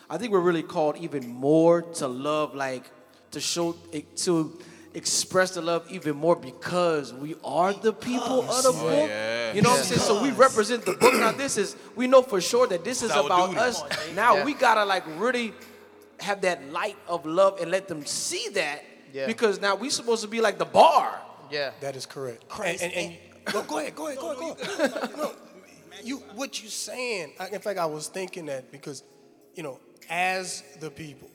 I 0.09 0.17
think 0.17 0.31
we're 0.31 0.39
really 0.39 0.63
called 0.63 0.97
even 0.97 1.27
more 1.27 1.81
to 1.81 2.07
love, 2.07 2.53
like, 2.55 2.89
to 3.31 3.39
show, 3.41 3.75
to 4.17 4.59
express 4.93 5.51
the 5.51 5.61
love 5.61 5.85
even 5.89 6.15
more 6.15 6.35
because 6.35 7.13
we 7.13 7.35
are 7.43 7.73
the 7.73 7.91
people 7.93 8.41
of 8.49 8.63
the 8.63 8.71
book. 8.71 8.81
Oh, 8.83 9.05
yeah. 9.07 9.53
You 9.53 9.61
know 9.61 9.69
what 9.71 9.79
I'm 9.79 9.85
saying? 9.85 10.01
So 10.01 10.21
we 10.21 10.31
represent 10.31 10.85
the 10.85 10.93
book. 10.93 11.13
Now 11.13 11.31
this 11.31 11.57
is, 11.57 11.75
we 11.95 12.07
know 12.07 12.21
for 12.21 12.39
sure 12.41 12.67
that 12.67 12.83
this 12.83 13.01
is 13.03 13.11
our 13.11 13.25
about 13.25 13.49
duty. 13.49 13.59
us. 13.59 13.83
Now 14.15 14.37
Yeah. 14.37 14.45
we 14.45 14.53
gotta 14.53 14.85
like 14.85 15.03
really 15.17 15.53
have 16.19 16.41
that 16.41 16.71
light 16.71 16.95
of 17.07 17.25
love 17.25 17.59
and 17.61 17.69
let 17.69 17.87
them 17.87 18.05
see 18.05 18.49
that 18.53 18.83
Yeah. 19.13 19.27
because 19.27 19.59
now 19.61 19.75
we 19.75 19.89
supposed 19.89 20.21
to 20.23 20.27
be 20.27 20.41
like 20.41 20.57
the 20.57 20.65
bar. 20.65 21.21
yeah. 21.51 21.71
That 21.81 21.95
is 21.95 22.05
correct. 22.05 22.47
Christ 22.47 22.81
And, 22.83 22.93
and, 22.93 23.13
and 23.45 23.53
well, 23.53 23.63
go 23.63 23.77
ahead, 23.79 23.95
go 23.95 24.07
ahead, 24.07 24.19
go 24.19 24.31
ahead, 24.31 24.91
go 25.15 25.23
ahead. 25.23 25.35
No, 25.97 26.07
you 26.07 26.17
what 26.35 26.61
you 26.61 26.69
saying? 26.69 27.33
I, 27.39 27.47
in 27.49 27.59
fact, 27.59 27.79
I 27.79 27.85
was 27.85 28.07
thinking 28.07 28.47
that 28.47 28.71
because, 28.71 29.03
you 29.55 29.63
know, 29.63 29.79
as 30.09 30.63
the 30.79 30.89
people, 30.89 31.29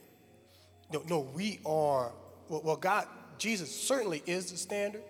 no, 0.91 1.03
no, 1.09 1.19
we 1.19 1.59
are. 1.65 2.11
Well, 2.49 2.61
well, 2.63 2.75
God, 2.75 3.07
Jesus 3.37 3.73
certainly 3.73 4.21
is 4.25 4.51
the 4.51 4.57
standard, 4.57 5.03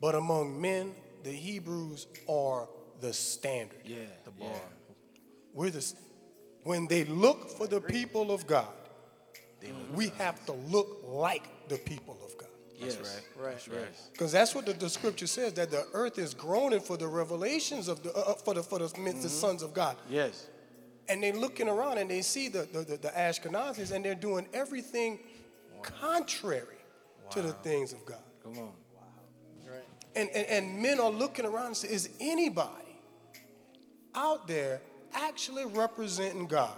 but 0.00 0.14
among 0.14 0.60
men, 0.60 0.94
the 1.22 1.30
Hebrews 1.30 2.06
are 2.28 2.68
the 3.00 3.12
standard. 3.12 3.80
Yeah, 3.84 3.98
the 4.24 4.30
bar. 4.30 4.50
We're 5.52 5.70
the. 5.70 5.92
When 6.62 6.86
they 6.86 7.04
look 7.04 7.50
for 7.50 7.66
the 7.66 7.80
people 7.80 8.30
of 8.30 8.46
God, 8.46 8.68
we 9.94 10.08
have 10.18 10.44
to 10.46 10.52
look 10.52 11.02
like 11.04 11.68
the 11.68 11.76
people 11.78 12.18
of 12.82 12.88
God. 12.88 13.22
Yes. 13.42 13.68
Right. 13.68 13.88
Because 14.12 14.32
that's 14.32 14.54
what 14.54 14.66
the, 14.66 14.72
the 14.72 14.88
scripture 14.88 15.26
says 15.26 15.52
that 15.54 15.70
the 15.70 15.86
earth 15.92 16.18
is 16.18 16.34
groaning 16.34 16.80
for 16.80 16.96
the 16.96 17.06
revelations 17.06 17.88
of 17.88 18.02
the 18.02 18.12
uh, 18.14 18.20
uh, 18.20 18.34
for 18.34 18.54
the 18.54 18.62
for 18.62 18.78
the, 18.78 19.00
men- 19.00 19.20
the 19.20 19.28
sons 19.28 19.62
of 19.62 19.74
God. 19.74 19.96
Yes. 20.08 20.48
And 21.08 21.22
they're 21.22 21.32
looking 21.32 21.68
around 21.68 21.98
and 21.98 22.10
they 22.10 22.22
see 22.22 22.48
the 22.48 22.68
the, 22.72 22.80
the, 22.80 22.96
the 22.96 23.08
Ashkenazis 23.08 23.92
and 23.92 24.04
they're 24.04 24.14
doing 24.14 24.46
everything 24.52 25.18
contrary 25.82 26.78
to 27.30 27.42
the 27.42 27.52
things 27.52 27.92
of 27.92 28.04
God. 28.04 28.22
Come 28.42 28.58
on. 28.58 28.64
Wow. 28.64 28.72
And, 30.16 30.28
and 30.30 30.46
and 30.46 30.82
men 30.82 31.00
are 31.00 31.10
looking 31.10 31.46
around 31.46 31.66
and 31.66 31.76
say, 31.76 31.88
is 31.88 32.08
anybody 32.20 33.00
out 34.14 34.48
there 34.48 34.80
actually 35.12 35.66
representing 35.66 36.46
God? 36.46 36.76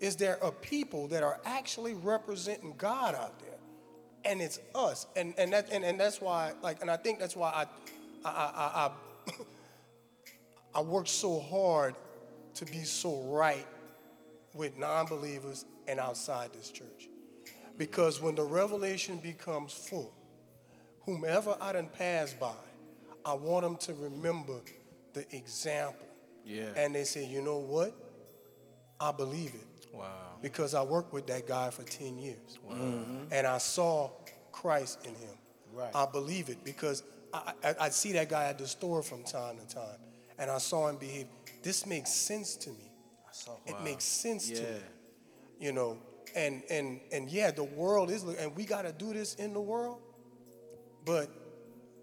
Is 0.00 0.16
there 0.16 0.38
a 0.42 0.50
people 0.50 1.06
that 1.08 1.22
are 1.22 1.40
actually 1.44 1.94
representing 1.94 2.74
God 2.76 3.14
out 3.14 3.38
there? 3.38 3.51
And 4.24 4.40
it's 4.40 4.60
us. 4.74 5.06
And 5.16 5.34
and 5.38 5.52
that 5.52 5.70
and, 5.72 5.84
and 5.84 5.98
that's 5.98 6.20
why, 6.20 6.52
like, 6.62 6.80
and 6.80 6.90
I 6.90 6.96
think 6.96 7.18
that's 7.18 7.36
why 7.36 7.50
I 7.50 8.28
I 8.28 8.30
I, 8.30 8.90
I, 9.28 9.34
I 10.78 10.80
work 10.80 11.08
so 11.08 11.40
hard 11.40 11.94
to 12.54 12.64
be 12.66 12.84
so 12.84 13.22
right 13.22 13.66
with 14.54 14.76
non-believers 14.78 15.64
and 15.88 15.98
outside 15.98 16.52
this 16.52 16.70
church. 16.70 17.08
Because 17.78 18.20
when 18.20 18.34
the 18.34 18.44
revelation 18.44 19.16
becomes 19.18 19.72
full, 19.72 20.12
whomever 21.04 21.56
I 21.60 21.72
done 21.72 21.88
pass 21.88 22.32
by, 22.34 22.52
I 23.24 23.34
want 23.34 23.62
them 23.64 23.76
to 23.76 23.94
remember 23.94 24.60
the 25.14 25.24
example 25.34 26.06
Yeah. 26.44 26.68
And 26.76 26.94
they 26.94 27.04
say, 27.04 27.24
you 27.26 27.40
know 27.42 27.58
what? 27.58 27.94
I 29.00 29.12
believe 29.12 29.54
it. 29.54 29.86
Wow. 29.94 30.31
Because 30.42 30.74
I 30.74 30.82
worked 30.82 31.12
with 31.12 31.26
that 31.28 31.46
guy 31.46 31.70
for 31.70 31.84
10 31.84 32.18
years. 32.18 32.58
Mm-hmm. 32.68 33.32
And 33.32 33.46
I 33.46 33.58
saw 33.58 34.10
Christ 34.50 35.06
in 35.06 35.14
him. 35.14 35.36
Right. 35.72 35.90
I 35.94 36.06
believe 36.06 36.48
it 36.48 36.62
because 36.64 37.02
I, 37.32 37.52
I, 37.64 37.74
I 37.80 37.88
see 37.88 38.12
that 38.12 38.28
guy 38.28 38.44
at 38.44 38.58
the 38.58 38.66
store 38.66 39.02
from 39.02 39.22
time 39.24 39.56
to 39.58 39.74
time. 39.74 39.98
And 40.38 40.50
I 40.50 40.58
saw 40.58 40.88
him 40.88 40.96
behave. 40.96 41.26
This 41.62 41.86
makes 41.86 42.10
sense 42.10 42.56
to 42.56 42.70
me. 42.70 42.90
It 43.66 43.80
makes 43.82 44.04
sense 44.04 44.50
to 44.50 44.60
me. 44.60 44.80
You 45.58 45.72
know, 45.72 45.98
and 46.34 46.62
and 46.70 47.00
and 47.12 47.30
yeah, 47.30 47.50
the 47.50 47.64
world 47.64 48.10
is 48.10 48.24
and 48.24 48.54
we 48.56 48.64
gotta 48.64 48.92
do 48.92 49.12
this 49.12 49.34
in 49.36 49.52
the 49.52 49.60
world, 49.60 50.00
but 51.04 51.30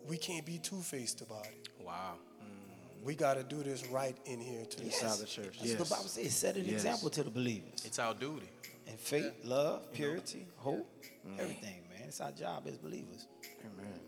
we 0.07 0.17
can't 0.17 0.45
be 0.45 0.57
two-faced 0.57 1.21
about 1.21 1.45
it. 1.45 1.69
Wow. 1.83 2.15
We 3.03 3.15
gotta 3.15 3.43
do 3.43 3.63
this 3.63 3.87
right 3.87 4.17
in 4.25 4.39
here 4.39 4.65
too. 4.65 4.83
Inside 4.83 5.19
the 5.19 5.25
church. 5.25 5.57
That's 5.59 5.71
what 5.71 5.87
the 5.87 5.95
Bible 5.95 6.09
says. 6.09 6.35
Set 6.35 6.57
an 6.57 6.67
example 6.67 7.09
to 7.11 7.23
the 7.23 7.29
believers. 7.29 7.83
It's 7.85 7.99
our 7.99 8.13
duty. 8.13 8.49
And 8.87 8.99
faith, 8.99 9.31
love, 9.43 9.91
purity, 9.93 10.47
hope, 10.57 10.89
everything, 11.39 11.83
man. 11.89 12.07
It's 12.07 12.19
our 12.21 12.31
job 12.31 12.63
as 12.67 12.77
believers 12.77 13.27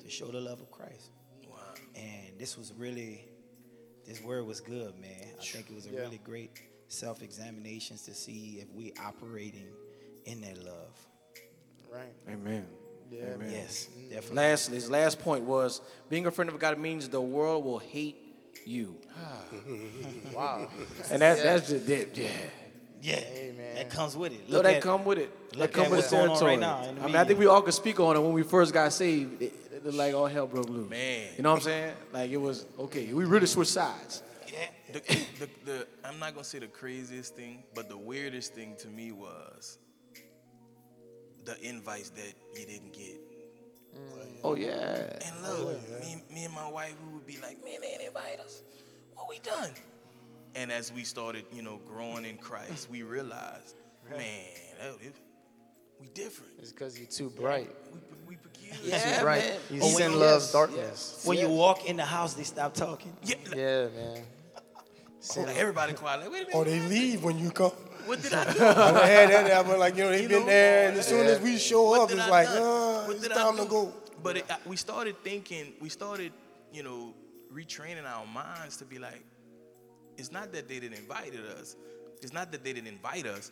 to 0.03 0.09
show 0.09 0.27
the 0.27 0.41
love 0.41 0.59
of 0.59 0.71
Christ. 0.71 1.11
Wow. 1.47 1.57
And 1.95 2.39
this 2.39 2.57
was 2.57 2.73
really, 2.77 3.25
this 4.05 4.21
word 4.23 4.45
was 4.45 4.59
good, 4.59 4.99
man. 4.99 5.27
I 5.39 5.43
think 5.43 5.69
it 5.69 5.75
was 5.75 5.85
a 5.85 5.91
Yeah. 5.91 5.99
really 6.01 6.17
great 6.17 6.59
self-examinations 6.87 8.03
to 8.03 8.13
see 8.13 8.59
if 8.59 8.69
we 8.73 8.93
operating 8.99 9.71
in 10.25 10.41
that 10.41 10.63
love. 10.63 11.07
Right. 11.91 12.13
Amen. 12.27 12.65
Yeah. 13.11 13.33
Amen. 13.35 13.51
Yes, 13.51 13.87
definitely. 14.09 14.35
Last, 14.35 14.67
his 14.69 14.89
last 14.89 15.19
point 15.19 15.43
was 15.43 15.81
being 16.09 16.25
a 16.25 16.31
friend 16.31 16.49
of 16.49 16.57
God 16.59 16.79
means 16.79 17.07
the 17.09 17.21
world 17.21 17.63
will 17.65 17.79
hate 17.79 18.17
you. 18.65 18.95
Ah. 19.17 19.43
Wow. 20.35 20.67
And 21.11 21.21
that's 21.21 21.41
that's 21.43 21.69
just 21.69 21.89
it. 21.89 22.17
Yeah. 22.17 22.29
Yeah, 23.03 23.15
Amen. 23.35 23.75
that 23.75 23.89
comes 23.89 24.15
with 24.15 24.31
it. 24.31 24.47
No, 24.47 24.57
Look 24.57 24.63
that 24.63 24.75
at- 24.75 24.81
come 24.83 25.03
with 25.05 25.17
it. 25.17 25.49
That 25.51 25.59
look 25.59 25.71
come 25.73 25.85
at 25.85 25.91
with 25.91 25.99
what's 26.01 26.11
going 26.11 26.29
on 26.29 26.37
territory. 26.37 26.51
right 26.51 26.59
now 26.59 27.03
I 27.03 27.07
mean, 27.07 27.15
I 27.15 27.23
think 27.23 27.39
we 27.39 27.47
all 27.47 27.61
could 27.63 27.73
speak 27.73 27.99
on 27.99 28.15
it 28.15 28.19
when 28.19 28.33
we 28.33 28.43
first 28.43 28.73
got 28.73 28.93
saved. 28.93 29.41
It, 29.41 29.53
it 29.73 29.83
looked 29.83 29.97
like 29.97 30.13
all 30.13 30.27
hell 30.27 30.45
broke 30.47 30.69
loose. 30.69 30.89
Man. 30.89 31.29
You 31.35 31.41
know 31.43 31.49
what 31.51 31.55
I'm 31.57 31.61
saying? 31.63 31.93
Like 32.13 32.29
it 32.31 32.37
was 32.37 32.65
okay. 32.79 33.11
We 33.11 33.25
really 33.25 33.47
switched 33.47 33.71
sides. 33.71 34.21
The, 34.93 34.99
the, 35.39 35.49
the, 35.65 35.87
I'm 36.03 36.19
not 36.19 36.33
gonna 36.33 36.43
say 36.43 36.59
the 36.59 36.67
craziest 36.67 37.33
thing, 37.35 37.63
but 37.73 37.87
the 37.87 37.97
weirdest 37.97 38.53
thing 38.53 38.75
to 38.79 38.89
me 38.89 39.13
was 39.13 39.77
the 41.45 41.57
invites 41.65 42.09
that 42.09 42.33
you 42.59 42.65
didn't 42.65 42.91
get. 42.93 43.17
Mm. 43.95 44.27
Oh 44.43 44.55
yeah. 44.55 45.17
And 45.25 45.35
oh, 45.45 45.63
look, 45.65 46.01
me, 46.01 46.23
me 46.33 46.43
and 46.45 46.53
my 46.53 46.69
wife, 46.69 46.95
we 47.05 47.13
would 47.13 47.25
be 47.25 47.37
like, 47.41 47.63
man, 47.63 47.75
they 47.81 47.89
didn't 47.91 48.07
invite 48.07 48.39
us. 48.39 48.61
What 49.15 49.27
we 49.29 49.39
done? 49.39 49.71
And 50.55 50.71
as 50.71 50.91
we 50.91 51.03
started, 51.03 51.45
you 51.53 51.61
know, 51.61 51.79
growing 51.87 52.25
in 52.25 52.37
Christ, 52.37 52.89
we 52.89 53.03
realized, 53.03 53.75
man, 54.09 54.19
oh, 54.83 54.93
that, 54.97 55.05
it, 55.05 55.15
we 55.99 56.07
different. 56.07 56.51
It's 56.59 56.71
because 56.71 56.97
you're 56.97 57.07
too 57.07 57.29
bright. 57.29 57.69
We, 57.93 57.99
we 58.29 58.35
peculiar. 58.37 58.79
Yeah, 58.83 59.15
Too 59.17 59.21
bright. 59.23 59.43
man. 59.43 59.59
You 59.69 59.79
Oh, 59.83 59.87
sin 59.89 60.11
when- 60.11 60.19
loves 60.19 60.45
yes, 60.45 60.51
darkness. 60.51 61.21
When 61.25 61.37
you 61.37 61.49
walk 61.49 61.85
in 61.85 61.97
the 61.97 62.05
house, 62.05 62.33
they 62.33 62.43
stop 62.43 62.73
talking. 62.73 63.15
Yeah, 63.23 63.35
Yeah, 63.55 63.87
man. 63.95 64.23
Oh, 65.37 65.41
like, 65.41 65.55
everybody 65.57 65.93
quiet. 65.93 66.21
Like, 66.21 66.31
wait 66.31 66.37
a 66.43 66.47
minute. 66.47 66.55
Or 66.55 66.65
they 66.65 66.79
leave 66.79 67.23
when 67.23 67.37
you 67.37 67.51
come. 67.51 67.71
What 68.05 68.21
did 68.21 68.33
I 68.33 68.43
do? 68.53 68.63
I 68.63 69.05
had 69.07 69.29
that 69.29 69.47
happen, 69.51 69.79
like, 69.79 69.95
you 69.95 70.03
know, 70.03 70.09
they've 70.11 70.21
You 70.23 70.27
been 70.29 70.39
know? 70.41 70.45
there, 70.47 70.89
and 70.89 70.97
as 70.97 71.07
soon 71.07 71.25
as 71.27 71.39
we 71.39 71.57
show 71.57 71.89
What 71.89 72.01
up, 72.01 72.09
did 72.09 72.17
it's 72.19 72.27
I 72.27 72.29
like, 72.29 72.47
done? 72.47 72.57
uh, 72.57 73.03
What 73.05 73.15
it's 73.15 73.27
did 73.27 73.31
time 73.33 73.57
to 73.57 73.65
go. 73.65 73.93
But 74.23 74.37
it, 74.37 74.45
we 74.65 74.75
started 74.75 75.15
thinking, 75.23 75.73
we 75.79 75.89
started, 75.89 76.31
you 76.71 76.83
know, 76.83 77.13
retraining 77.53 78.05
our 78.05 78.25
minds 78.27 78.77
to 78.77 78.85
be 78.85 78.99
like, 78.99 79.23
it's 80.17 80.31
not 80.31 80.51
that 80.53 80.67
they 80.67 80.79
didn't 80.79 80.97
invite 80.97 81.33
us. 81.57 81.75
It's 82.21 82.33
not 82.33 82.51
that 82.51 82.63
they 82.63 82.73
didn't 82.73 82.87
invite 82.89 83.25
us. 83.25 83.51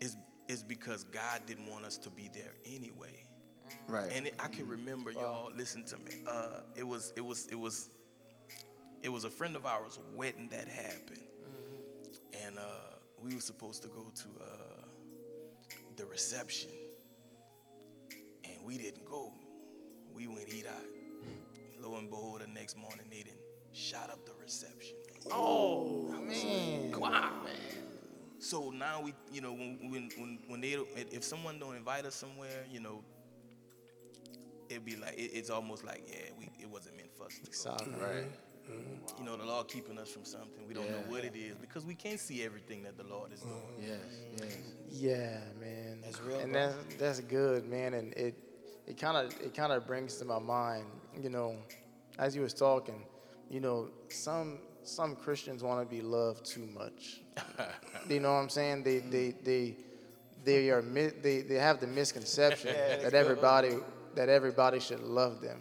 It's, 0.00 0.16
it's 0.48 0.62
because 0.62 1.04
God 1.04 1.40
didn't 1.46 1.66
want 1.70 1.84
us 1.84 1.98
to 1.98 2.10
be 2.10 2.30
there 2.32 2.52
anyway. 2.64 3.24
Right. 3.88 4.10
And 4.14 4.28
it, 4.28 4.34
I 4.38 4.48
can 4.48 4.66
remember 4.68 5.10
y'all. 5.10 5.50
Listen 5.56 5.84
to 5.84 5.96
me. 5.98 6.22
Uh, 6.26 6.60
it 6.76 6.86
was 6.86 7.12
it 7.16 7.24
was 7.24 7.46
it 7.50 7.58
was 7.58 7.88
it 9.02 9.08
was 9.08 9.24
a 9.24 9.30
friend 9.30 9.56
of 9.56 9.66
ours' 9.66 9.98
wedding 10.14 10.48
that 10.52 10.68
happened, 10.68 11.20
and 12.44 12.56
uh, 12.58 12.62
we 13.26 13.34
were 13.34 13.40
supposed 13.40 13.82
to 13.82 13.88
go 13.88 14.06
to 14.14 14.28
uh, 14.40 14.86
the 15.96 16.06
reception, 16.06 16.70
and 18.44 18.54
we 18.64 18.78
didn't 18.78 19.04
go. 19.04 19.32
We 20.14 20.28
went 20.28 20.48
eat 20.48 20.66
out. 20.66 20.84
Lo 21.80 21.96
and 21.96 22.08
behold, 22.08 22.40
the 22.40 22.46
next 22.46 22.76
morning 22.76 23.06
they 23.10 23.18
didn't 23.18 23.40
shot 23.72 24.10
up 24.10 24.24
the 24.24 24.32
reception. 24.40 24.96
Oh 25.30 26.14
man! 26.20 26.98
Wow. 26.98 27.32
So 28.38 28.70
now 28.70 29.00
we, 29.02 29.12
you 29.32 29.40
know, 29.40 29.52
when 29.52 29.78
when 29.90 30.10
when, 30.16 30.38
when 30.46 30.60
they 30.60 30.76
if 30.94 31.24
someone 31.24 31.58
don't 31.58 31.74
invite 31.74 32.04
us 32.04 32.14
somewhere, 32.14 32.64
you 32.70 32.80
know, 32.80 33.02
it'd 34.68 34.84
be 34.84 34.96
like 34.96 35.14
it, 35.14 35.32
it's 35.34 35.50
almost 35.50 35.84
like 35.84 36.04
yeah, 36.06 36.30
we 36.38 36.48
it 36.60 36.70
wasn't 36.70 36.96
meant 36.96 37.14
for 37.16 37.24
us 37.24 37.38
to 37.38 37.46
go. 37.46 37.52
Solid. 37.52 38.00
Right. 38.00 38.24
You 39.18 39.24
know, 39.24 39.36
the 39.36 39.44
Lord 39.44 39.68
keeping 39.68 39.98
us 39.98 40.10
from 40.10 40.24
something 40.24 40.66
we 40.68 40.74
don't 40.74 40.90
know 40.90 41.02
what 41.08 41.24
it 41.24 41.34
is 41.36 41.56
because 41.56 41.84
we 41.84 41.94
can't 41.94 42.20
see 42.20 42.42
everything 42.44 42.82
that 42.82 42.96
the 42.96 43.04
Lord 43.04 43.32
is 43.32 43.40
doing. 43.40 43.54
Mm-hmm. 43.54 43.88
Yes. 43.88 43.98
Yes. 44.40 44.56
Yeah, 44.90 45.38
man. 45.60 46.00
That's 46.02 46.20
real, 46.20 46.38
And 46.40 46.52
bro. 46.52 46.66
that's 46.66 46.94
that's 46.98 47.20
good, 47.20 47.68
man. 47.68 47.94
And 47.94 48.12
it 48.14 48.34
it 48.86 48.98
kind 48.98 49.16
of 49.16 49.32
it 49.40 49.54
kind 49.54 49.72
of 49.72 49.86
brings 49.86 50.16
to 50.16 50.24
my 50.24 50.38
mind, 50.38 50.86
you 51.20 51.30
know, 51.30 51.56
as 52.18 52.34
you 52.36 52.42
was 52.42 52.54
talking, 52.54 53.04
you 53.50 53.60
know, 53.60 53.88
some 54.08 54.58
some 54.82 55.16
Christians 55.16 55.62
want 55.62 55.88
to 55.88 55.94
be 55.94 56.02
loved 56.02 56.44
too 56.44 56.66
much. 56.66 57.20
you 58.08 58.20
know 58.20 58.32
what 58.32 58.38
I'm 58.40 58.48
saying? 58.48 58.82
They 58.82 58.98
they 58.98 59.34
they 59.42 59.76
they 60.44 60.70
are 60.70 60.82
they 60.82 61.42
they 61.42 61.54
have 61.56 61.80
the 61.80 61.86
misconception 61.86 62.74
that 63.02 63.14
everybody 63.14 63.76
that 64.14 64.28
everybody 64.28 64.80
should 64.80 65.00
love 65.02 65.40
them. 65.40 65.60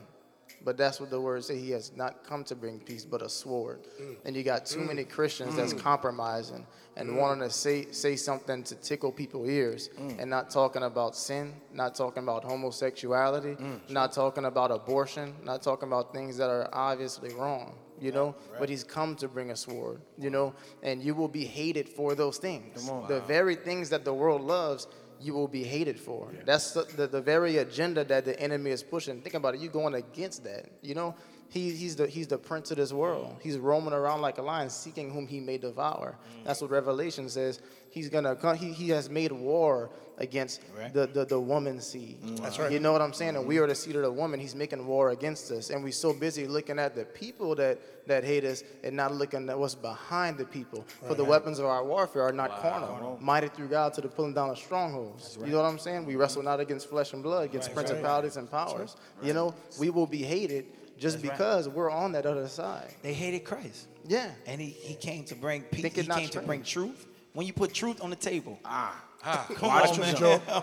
But 0.65 0.77
that's 0.77 0.99
what 0.99 1.11
the 1.11 1.21
word 1.21 1.43
say. 1.43 1.59
He 1.59 1.69
has 1.71 1.91
not 1.95 2.23
come 2.23 2.43
to 2.45 2.55
bring 2.55 2.79
peace, 2.79 3.05
but 3.05 3.21
a 3.21 3.29
sword. 3.29 3.81
And 4.25 4.35
you 4.35 4.41
got 4.41 4.65
too 4.65 4.79
many 4.79 5.03
Christians 5.03 5.55
that's 5.55 5.75
mm. 5.75 5.79
compromising 5.79 6.65
and 6.97 7.11
mm. 7.11 7.17
wanting 7.17 7.47
to 7.47 7.53
say 7.53 7.91
say 7.91 8.15
something 8.15 8.63
to 8.63 8.75
tickle 8.75 9.11
people's 9.11 9.47
ears, 9.47 9.89
mm. 9.99 10.19
and 10.19 10.27
not 10.27 10.49
talking 10.49 10.81
about 10.81 11.15
sin, 11.15 11.53
not 11.71 11.93
talking 11.93 12.23
about 12.23 12.43
homosexuality, 12.43 13.55
not 13.89 14.11
talking 14.11 14.45
about 14.45 14.71
abortion, 14.71 15.35
not 15.43 15.61
talking 15.61 15.87
about 15.87 16.11
things 16.11 16.35
that 16.37 16.49
are 16.49 16.67
obviously 16.73 17.31
wrong. 17.35 17.75
You 18.01 18.11
know, 18.11 18.35
but 18.59 18.67
he's 18.67 18.83
come 18.83 19.15
to 19.17 19.27
bring 19.29 19.51
a 19.51 19.55
sword. 19.55 20.01
You 20.17 20.31
know, 20.31 20.55
and 20.81 21.03
you 21.03 21.13
will 21.13 21.29
be 21.29 21.45
hated 21.45 21.87
for 21.87 22.15
those 22.15 22.39
things. 22.39 22.89
The 23.07 23.21
very 23.21 23.55
things 23.55 23.89
that 23.91 24.03
the 24.03 24.13
world 24.13 24.41
loves, 24.41 24.87
you 25.19 25.33
will 25.33 25.47
be 25.47 25.63
hated 25.63 25.99
for. 25.99 26.31
That's 26.45 26.71
the, 26.71 26.83
the, 26.83 27.07
the 27.07 27.21
very 27.21 27.57
agenda 27.57 28.03
that 28.05 28.25
the 28.25 28.39
enemy 28.39 28.71
is 28.71 28.83
pushing. 28.83 29.21
Think 29.21 29.35
about 29.35 29.55
it. 29.55 29.61
You're 29.61 29.71
going 29.71 29.95
against 29.95 30.43
that. 30.43 30.65
You 30.81 30.95
know, 30.95 31.15
he, 31.49 31.71
he's 31.71 31.95
the 31.95 32.07
he's 32.07 32.27
the 32.27 32.37
prince 32.37 32.71
of 32.71 32.77
this 32.77 32.91
world. 32.91 33.37
He's 33.41 33.57
roaming 33.57 33.93
around 33.93 34.21
like 34.21 34.37
a 34.37 34.41
lion, 34.41 34.69
seeking 34.69 35.11
whom 35.11 35.27
he 35.27 35.39
may 35.39 35.57
devour. 35.57 36.17
Mm. 36.17 36.45
That's 36.45 36.61
what 36.61 36.71
Revelation 36.71 37.29
says. 37.29 37.61
He's 37.95 38.09
gonna 38.09 38.35
come. 38.35 38.57
He, 38.57 38.74
he 38.74 38.90
has 38.90 39.09
made 39.09 39.32
war 39.32 39.90
against 40.17 40.59
the, 40.91 41.07
the, 41.07 41.24
the 41.24 41.40
woman 41.40 41.80
seed. 41.80 42.22
Mm. 42.22 42.41
That's 42.41 42.59
right. 42.59 42.69
You 42.69 42.82
know 42.82 42.91
what 42.91 43.01
I'm 43.01 43.14
saying? 43.14 43.38
And 43.38 43.48
we 43.48 43.56
mm. 43.56 43.61
are 43.61 43.67
the 43.67 43.75
seed 43.75 43.95
of 43.95 44.01
the 44.01 44.11
woman. 44.11 44.38
He's 44.38 44.53
making 44.53 44.85
war 44.85 45.11
against 45.11 45.49
us. 45.49 45.69
And 45.69 45.82
we're 45.82 45.93
so 45.93 46.11
busy 46.11 46.45
looking 46.45 46.77
at 46.77 46.93
the 46.93 47.06
people 47.06 47.56
that, 47.56 47.80
that 48.06 48.25
hate 48.25 48.43
us 48.43 48.65
and 48.83 48.98
not 48.98 49.14
looking 49.14 49.49
at 49.49 49.57
what's 49.57 49.75
behind 49.75 50.38
the 50.38 50.43
people. 50.43 50.85
For 51.07 51.15
the 51.15 51.24
weapons 51.24 51.57
of 51.57 51.67
our 51.67 51.85
warfare 51.85 52.24
are 52.24 52.33
not 52.33 52.59
carnal, 52.61 53.17
mighty 53.22 53.48
through 53.48 53.69
God 53.69 53.93
to 53.93 54.01
the 54.01 54.09
pulling 54.09 54.33
down 54.33 54.49
of 54.49 54.57
strongholds. 54.57 55.38
You 55.40 55.51
know 55.51 55.61
what 55.61 55.65
I'm 55.65 55.80
saying? 55.80 56.06
We 56.06 56.17
wrestle 56.17 56.41
mm. 56.41 56.45
not 56.45 56.59
against 56.59 56.90
flesh 56.90 57.14
and 57.14 57.24
blood, 57.24 57.45
against 57.45 57.74
principalities 57.74 58.35
and 58.35 58.51
powers. 58.51 58.98
You 59.24 59.32
know, 59.32 59.56
we 59.80 59.90
will 59.90 60.07
be 60.07 60.22
hated 60.22 60.65
just 60.98 61.22
That's 61.22 61.30
right. 61.30 61.38
because 61.38 61.69
we're 61.69 61.91
on 61.91 62.11
that 62.11 62.25
other 62.25 62.49
side. 62.49 62.93
They 63.03 63.14
hated 63.14 63.45
Christ. 63.45 63.88
Yeah. 64.06 64.32
And 64.45 64.59
he, 64.59 64.69
he 64.69 64.95
came 64.95 65.24
to 65.25 65.35
bring 65.35 65.61
peace. 65.64 65.93
He 65.93 66.03
came 66.03 66.30
to 66.30 66.41
bring 66.41 66.61
truth. 66.64 67.07
When 67.35 67.45
you 67.45 67.53
put 67.53 67.73
truth 67.73 68.01
on 68.01 68.09
the 68.09 68.15
table, 68.15 68.57
Ah. 68.65 69.01
come 69.55 69.69
Watch 69.69 69.89
on, 69.89 69.95
the 69.95 70.01
man. 70.01 70.15
joke. 70.15 70.41
oh, 70.47 70.61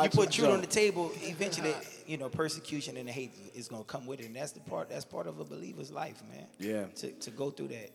you 0.02 0.10
put 0.10 0.26
the 0.26 0.32
truth 0.32 0.50
on 0.50 0.60
the 0.60 0.66
table. 0.66 1.10
Eventually, 1.22 1.74
you 2.06 2.16
know, 2.18 2.28
persecution 2.28 2.96
and 2.96 3.08
hate 3.08 3.32
is 3.54 3.68
gonna 3.68 3.84
come 3.84 4.06
with 4.06 4.20
it, 4.20 4.26
and 4.26 4.36
that's 4.36 4.52
the 4.52 4.60
part. 4.60 4.90
That's 4.90 5.04
part 5.04 5.26
of 5.26 5.40
a 5.40 5.44
believer's 5.44 5.90
life, 5.90 6.22
man. 6.30 6.46
Yeah. 6.58 6.84
To, 6.96 7.12
to 7.12 7.30
go 7.30 7.50
through 7.50 7.68
that. 7.68 7.90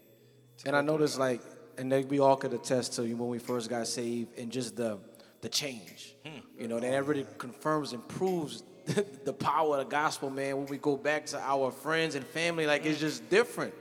And 0.66 0.76
I 0.76 0.82
noticed 0.82 1.20
like, 1.20 1.42
and 1.78 1.92
they, 1.92 2.04
we 2.04 2.20
all 2.20 2.36
could 2.36 2.54
attest 2.54 2.94
to 2.94 3.02
when 3.02 3.30
we 3.30 3.40
first 3.40 3.70
got 3.70 3.88
saved, 3.88 4.38
and 4.40 4.52
just 4.52 4.76
the 4.76 5.00
the 5.42 5.50
change. 5.50 6.16
You 6.58 6.68
know, 6.68 6.80
that 6.80 7.06
really 7.06 7.26
confirms 7.38 7.94
and 7.94 8.08
proves 8.08 8.64
the 9.26 9.34
power 9.34 9.78
of 9.80 9.86
the 9.86 9.92
gospel, 9.92 10.30
man. 10.30 10.58
When 10.58 10.66
we 10.68 10.78
go 10.78 10.96
back 10.98 11.26
to 11.28 11.40
our 11.40 11.72
friends 11.72 12.16
and 12.16 12.26
family, 12.26 12.66
like 12.66 12.86
it's 12.86 13.00
just 13.00 13.30
different. 13.30 13.74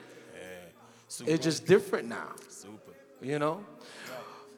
Super. 1.12 1.30
It's 1.30 1.44
just 1.44 1.66
different 1.66 2.08
now. 2.08 2.30
super. 2.48 2.94
You 3.20 3.38
know, 3.38 3.62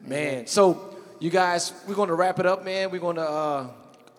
man. 0.00 0.46
So 0.46 0.96
you 1.18 1.28
guys, 1.28 1.72
we're 1.88 1.96
gonna 1.96 2.14
wrap 2.14 2.38
it 2.38 2.46
up, 2.46 2.64
man. 2.64 2.92
We're 2.92 3.00
gonna. 3.00 3.22
Uh, 3.22 3.66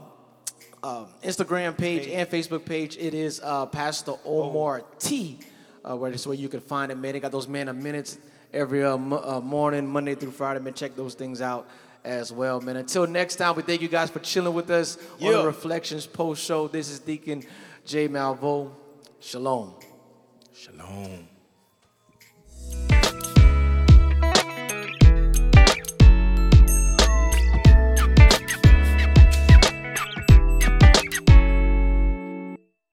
um, 0.88 1.08
Instagram 1.22 1.78
page 1.78 2.08
and 2.08 2.30
Facebook 2.30 2.64
page. 2.66 2.98
It 2.98 3.14
is 3.14 3.42
uh, 3.44 3.66
Pastor 3.66 4.14
Omar 4.26 4.84
T. 5.00 5.40
Uh, 5.84 5.96
where 5.96 6.12
this 6.12 6.26
where 6.26 6.36
you 6.36 6.50
can 6.50 6.60
find 6.60 6.92
it, 6.92 6.96
man. 6.96 7.14
They 7.14 7.20
got 7.20 7.32
those 7.32 7.48
man 7.48 7.70
of 7.70 7.76
minutes 7.76 8.18
every 8.54 8.84
uh, 8.84 8.98
mo- 8.98 9.22
uh, 9.24 9.42
morning, 9.42 9.86
Monday 9.88 10.16
through 10.16 10.32
Friday. 10.32 10.60
Man, 10.60 10.74
check 10.74 10.96
those 10.96 11.14
things 11.14 11.42
out 11.42 11.70
as 12.04 12.32
well, 12.32 12.60
man. 12.62 12.78
Until 12.78 13.08
next 13.08 13.36
time, 13.36 13.56
we 13.56 13.64
thank 13.64 13.82
you 13.82 13.88
guys 13.88 14.10
for 14.10 14.20
chilling 14.20 14.54
with 14.54 14.70
us 14.70 14.98
on 15.22 15.32
the 15.32 15.46
Reflections 15.46 16.06
Post 16.06 16.44
Show. 16.44 16.68
This 16.68 16.90
is 16.90 17.00
Deacon 17.00 17.44
J 17.86 18.08
Malvo. 18.08 18.72
Shalom. 19.20 19.74
Shalom. 20.54 21.37